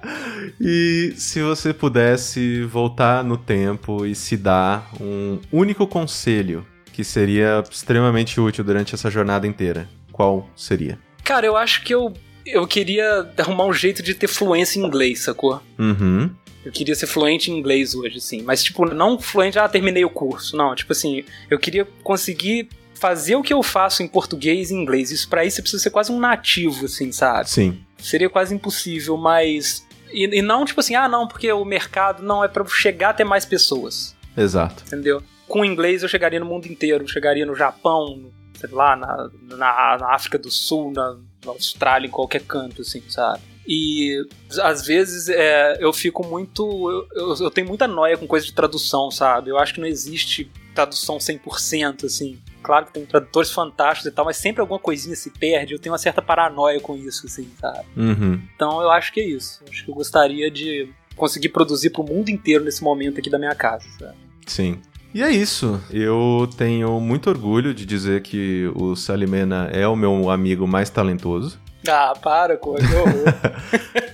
E 0.61 1.15
se 1.17 1.41
você 1.41 1.73
pudesse 1.73 2.63
voltar 2.65 3.25
no 3.25 3.39
tempo 3.39 4.05
e 4.05 4.15
se 4.15 4.37
dar 4.37 4.91
um 5.01 5.39
único 5.51 5.87
conselho 5.87 6.67
que 6.93 7.03
seria 7.03 7.65
extremamente 7.71 8.39
útil 8.39 8.63
durante 8.63 8.95
essa 8.95 9.11
jornada 9.11 9.47
inteira, 9.47 9.89
qual 10.13 10.49
seria? 10.55 10.99
Cara, 11.25 11.47
eu 11.47 11.57
acho 11.57 11.83
que 11.83 11.95
eu, 11.95 12.13
eu 12.45 12.67
queria 12.67 13.33
arrumar 13.39 13.65
um 13.65 13.73
jeito 13.73 14.03
de 14.03 14.15
ter 14.15 14.27
fluência 14.27 14.79
em 14.79 14.85
inglês, 14.85 15.21
sacou? 15.21 15.63
Uhum. 15.79 16.31
Eu 16.63 16.71
queria 16.71 16.95
ser 16.95 17.07
fluente 17.07 17.51
em 17.51 17.59
inglês 17.59 17.95
hoje, 17.95 18.19
assim. 18.19 18.43
Mas, 18.43 18.63
tipo, 18.63 18.85
não 18.85 19.19
fluente, 19.19 19.59
ah, 19.59 19.69
terminei 19.69 20.05
o 20.05 20.11
curso. 20.11 20.57
Não, 20.57 20.75
tipo 20.75 20.93
assim, 20.93 21.25
eu 21.49 21.59
queria 21.59 21.89
conseguir 22.03 22.69
fazer 22.95 23.35
o 23.35 23.43
que 23.43 23.53
eu 23.53 23.63
faço 23.63 24.03
em 24.03 24.09
português 24.09 24.71
e 24.71 24.75
inglês. 24.75 25.11
Isso 25.11 25.27
pra 25.27 25.43
isso 25.43 25.57
você 25.57 25.63
precisa 25.63 25.83
ser 25.83 25.91
quase 25.91 26.13
um 26.13 26.19
nativo, 26.19 26.85
assim, 26.85 27.11
sabe? 27.11 27.49
Sim. 27.49 27.79
Seria 28.01 28.29
quase 28.29 28.55
impossível, 28.55 29.17
mas. 29.17 29.87
E, 30.13 30.39
e 30.39 30.43
não, 30.43 30.65
tipo 30.65 30.81
assim, 30.81 30.95
ah, 30.95 31.09
não, 31.09 31.29
porque 31.29 31.51
o 31.53 31.65
mercado 31.65 32.23
não 32.23 32.43
é 32.43 32.49
pra 32.49 32.65
chegar 32.67 33.11
até 33.11 33.25
mais 33.25 33.45
pessoas, 33.45 34.17
Exato. 34.37 34.83
entendeu? 34.87 35.23
Com 35.47 35.61
o 35.61 35.65
inglês 35.65 36.03
eu 36.03 36.09
chegaria 36.09 36.41
no 36.41 36.47
mundo 36.47 36.67
inteiro, 36.67 37.05
eu 37.05 37.09
chegaria 37.09 37.47
no 37.47 37.55
Japão, 37.55 38.31
sei 38.55 38.71
lá, 38.71 38.97
na, 38.97 39.31
na, 39.57 39.99
na 39.99 40.15
África 40.15 40.39
do 40.39 40.51
Sul, 40.51 40.93
na, 40.93 41.17
na 41.45 41.53
Austrália, 41.53 42.07
em 42.07 42.11
qualquer 42.11 42.43
canto, 42.43 42.83
assim, 42.83 43.03
sabe? 43.09 43.43
E 43.67 44.21
às 44.63 44.85
vezes 44.85 45.29
é, 45.29 45.77
eu 45.79 45.93
fico 45.93 46.27
muito. 46.27 47.09
Eu, 47.15 47.29
eu, 47.29 47.37
eu 47.45 47.51
tenho 47.51 47.69
muita 47.69 47.87
noia 47.87 48.17
com 48.17 48.27
coisa 48.27 48.45
de 48.45 48.53
tradução, 48.53 49.11
sabe? 49.11 49.51
Eu 49.51 49.59
acho 49.59 49.75
que 49.75 49.81
não 49.81 49.87
existe 49.87 50.51
tradução 50.75 51.19
100%, 51.19 52.05
assim. 52.05 52.39
Claro 52.63 52.87
que 52.87 52.93
tem 52.93 53.07
tradutores 53.07 53.51
fantásticos 53.51 54.11
e 54.11 54.15
tal, 54.15 54.25
mas 54.25 54.37
sempre 54.37 54.61
alguma 54.61 54.79
coisinha 54.79 55.17
se 55.17 55.31
perde. 55.31 55.75
Eu 55.75 55.79
tenho 55.79 55.93
uma 55.93 55.99
certa 55.99 56.21
paranoia 56.21 56.81
com 56.81 56.97
isso, 56.97 57.27
assim, 57.27 57.49
sabe? 57.59 57.87
Uhum. 57.97 58.41
Então 58.55 58.81
eu 58.83 58.91
acho 58.91 59.13
que 59.13 59.21
é 59.21 59.25
isso. 59.25 59.63
Acho 59.69 59.85
que 59.85 59.91
eu 59.91 59.95
gostaria 59.95 60.51
de 60.51 60.89
conseguir 61.17 61.51
produzir 61.51 61.91
pro 61.91 62.05
mundo 62.05 62.29
inteiro 62.29 62.65
nesse 62.65 62.83
momento 62.83 63.19
aqui 63.19 63.31
da 63.31 63.39
minha 63.39 63.55
casa, 63.55 63.87
sabe? 63.99 64.17
Sim. 64.47 64.81
E 65.13 65.23
é 65.23 65.31
isso. 65.31 65.81
Eu 65.91 66.49
tenho 66.57 67.01
muito 67.01 67.29
orgulho 67.29 67.75
de 67.75 67.85
dizer 67.85 68.23
que 68.23 68.71
o 68.77 68.95
Salimena 68.95 69.69
é 69.73 69.87
o 69.87 69.97
meu 69.97 70.31
amigo 70.31 70.67
mais 70.67 70.89
talentoso. 70.89 71.59
Ah, 71.89 72.13
para, 72.21 72.57
com. 72.57 72.77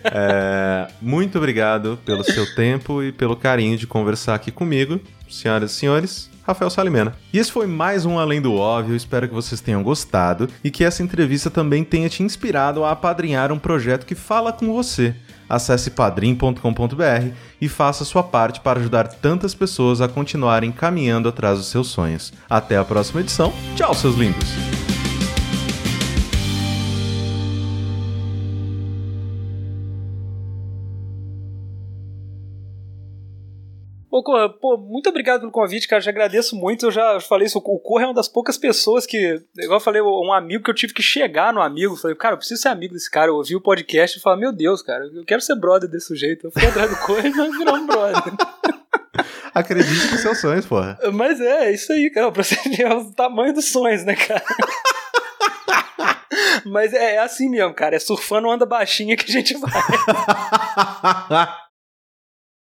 É, 0.08 0.86
muito 1.02 1.36
obrigado 1.36 1.98
pelo 2.04 2.22
seu 2.22 2.54
tempo 2.54 3.02
e 3.02 3.10
pelo 3.10 3.34
carinho 3.34 3.76
de 3.76 3.88
conversar 3.88 4.36
aqui 4.36 4.52
comigo. 4.52 5.00
Senhoras 5.28 5.72
e 5.72 5.74
senhores, 5.74 6.30
Rafael 6.46 6.70
Salimena. 6.70 7.14
E 7.32 7.38
esse 7.38 7.50
foi 7.50 7.66
mais 7.66 8.06
um 8.06 8.18
Além 8.18 8.40
do 8.40 8.54
Óbvio, 8.54 8.94
espero 8.94 9.26
que 9.26 9.34
vocês 9.34 9.60
tenham 9.60 9.82
gostado 9.82 10.48
e 10.62 10.70
que 10.70 10.84
essa 10.84 11.02
entrevista 11.02 11.50
também 11.50 11.82
tenha 11.82 12.08
te 12.08 12.22
inspirado 12.22 12.84
a 12.84 12.92
apadrinhar 12.92 13.50
um 13.50 13.58
projeto 13.58 14.06
que 14.06 14.14
fala 14.14 14.52
com 14.52 14.72
você. 14.72 15.14
Acesse 15.48 15.90
padrim.com.br 15.90 17.30
e 17.60 17.68
faça 17.68 18.04
sua 18.04 18.22
parte 18.22 18.60
para 18.60 18.80
ajudar 18.80 19.08
tantas 19.08 19.54
pessoas 19.54 20.00
a 20.00 20.08
continuarem 20.08 20.70
caminhando 20.70 21.28
atrás 21.28 21.58
dos 21.58 21.66
seus 21.68 21.88
sonhos. 21.88 22.32
Até 22.48 22.76
a 22.76 22.84
próxima 22.84 23.20
edição. 23.20 23.52
Tchau, 23.74 23.94
seus 23.94 24.16
lindos! 24.16 24.85
Ô, 34.16 34.22
Corra, 34.22 34.48
pô, 34.48 34.78
muito 34.78 35.10
obrigado 35.10 35.40
pelo 35.40 35.52
convite, 35.52 35.86
cara. 35.86 36.00
Já 36.00 36.10
agradeço 36.10 36.56
muito. 36.56 36.86
Eu 36.86 36.90
já 36.90 37.20
falei 37.20 37.46
isso. 37.46 37.58
O 37.58 37.78
Corra 37.78 38.04
é 38.04 38.06
uma 38.06 38.14
das 38.14 38.28
poucas 38.28 38.56
pessoas 38.56 39.04
que, 39.04 39.42
igual 39.58 39.76
eu 39.76 39.84
falei, 39.84 40.00
um 40.00 40.32
amigo 40.32 40.64
que 40.64 40.70
eu 40.70 40.74
tive 40.74 40.94
que 40.94 41.02
chegar 41.02 41.52
no 41.52 41.60
amigo. 41.60 41.94
Falei, 41.96 42.16
cara, 42.16 42.32
eu 42.32 42.38
preciso 42.38 42.62
ser 42.62 42.68
amigo 42.68 42.94
desse 42.94 43.10
cara. 43.10 43.30
Eu 43.30 43.34
ouvi 43.34 43.54
o 43.54 43.60
podcast 43.60 44.16
e 44.16 44.22
falei, 44.22 44.40
meu 44.40 44.52
Deus, 44.52 44.80
cara, 44.80 45.04
eu 45.04 45.22
quero 45.26 45.42
ser 45.42 45.54
brother 45.56 45.86
desse 45.86 46.16
jeito. 46.16 46.46
Eu 46.46 46.50
fui 46.50 46.64
atrás 46.64 46.88
do 46.88 46.96
Corra 47.04 47.28
e 47.28 47.30
nós 47.30 47.58
viramos 47.58 47.86
brother. 47.86 48.32
Acredite 49.52 50.10
nos 50.10 50.22
seus 50.22 50.40
sonhos, 50.40 50.64
porra. 50.64 50.98
Mas 51.12 51.38
é, 51.38 51.66
é 51.66 51.74
isso 51.74 51.92
aí, 51.92 52.08
cara. 52.08 52.32
Pra 52.32 52.42
você 52.42 52.56
ver 52.70 52.90
o 52.90 53.12
tamanho 53.12 53.52
dos 53.52 53.70
sonhos, 53.70 54.02
né, 54.02 54.16
cara? 54.16 54.42
Mas 56.64 56.94
é, 56.94 57.16
é 57.16 57.18
assim 57.18 57.50
mesmo, 57.50 57.74
cara. 57.74 57.96
É 57.96 57.98
surfando 57.98 58.48
onda 58.48 58.64
baixinha 58.64 59.14
que 59.14 59.30
a 59.30 59.32
gente 59.32 59.58
vai. 59.58 59.70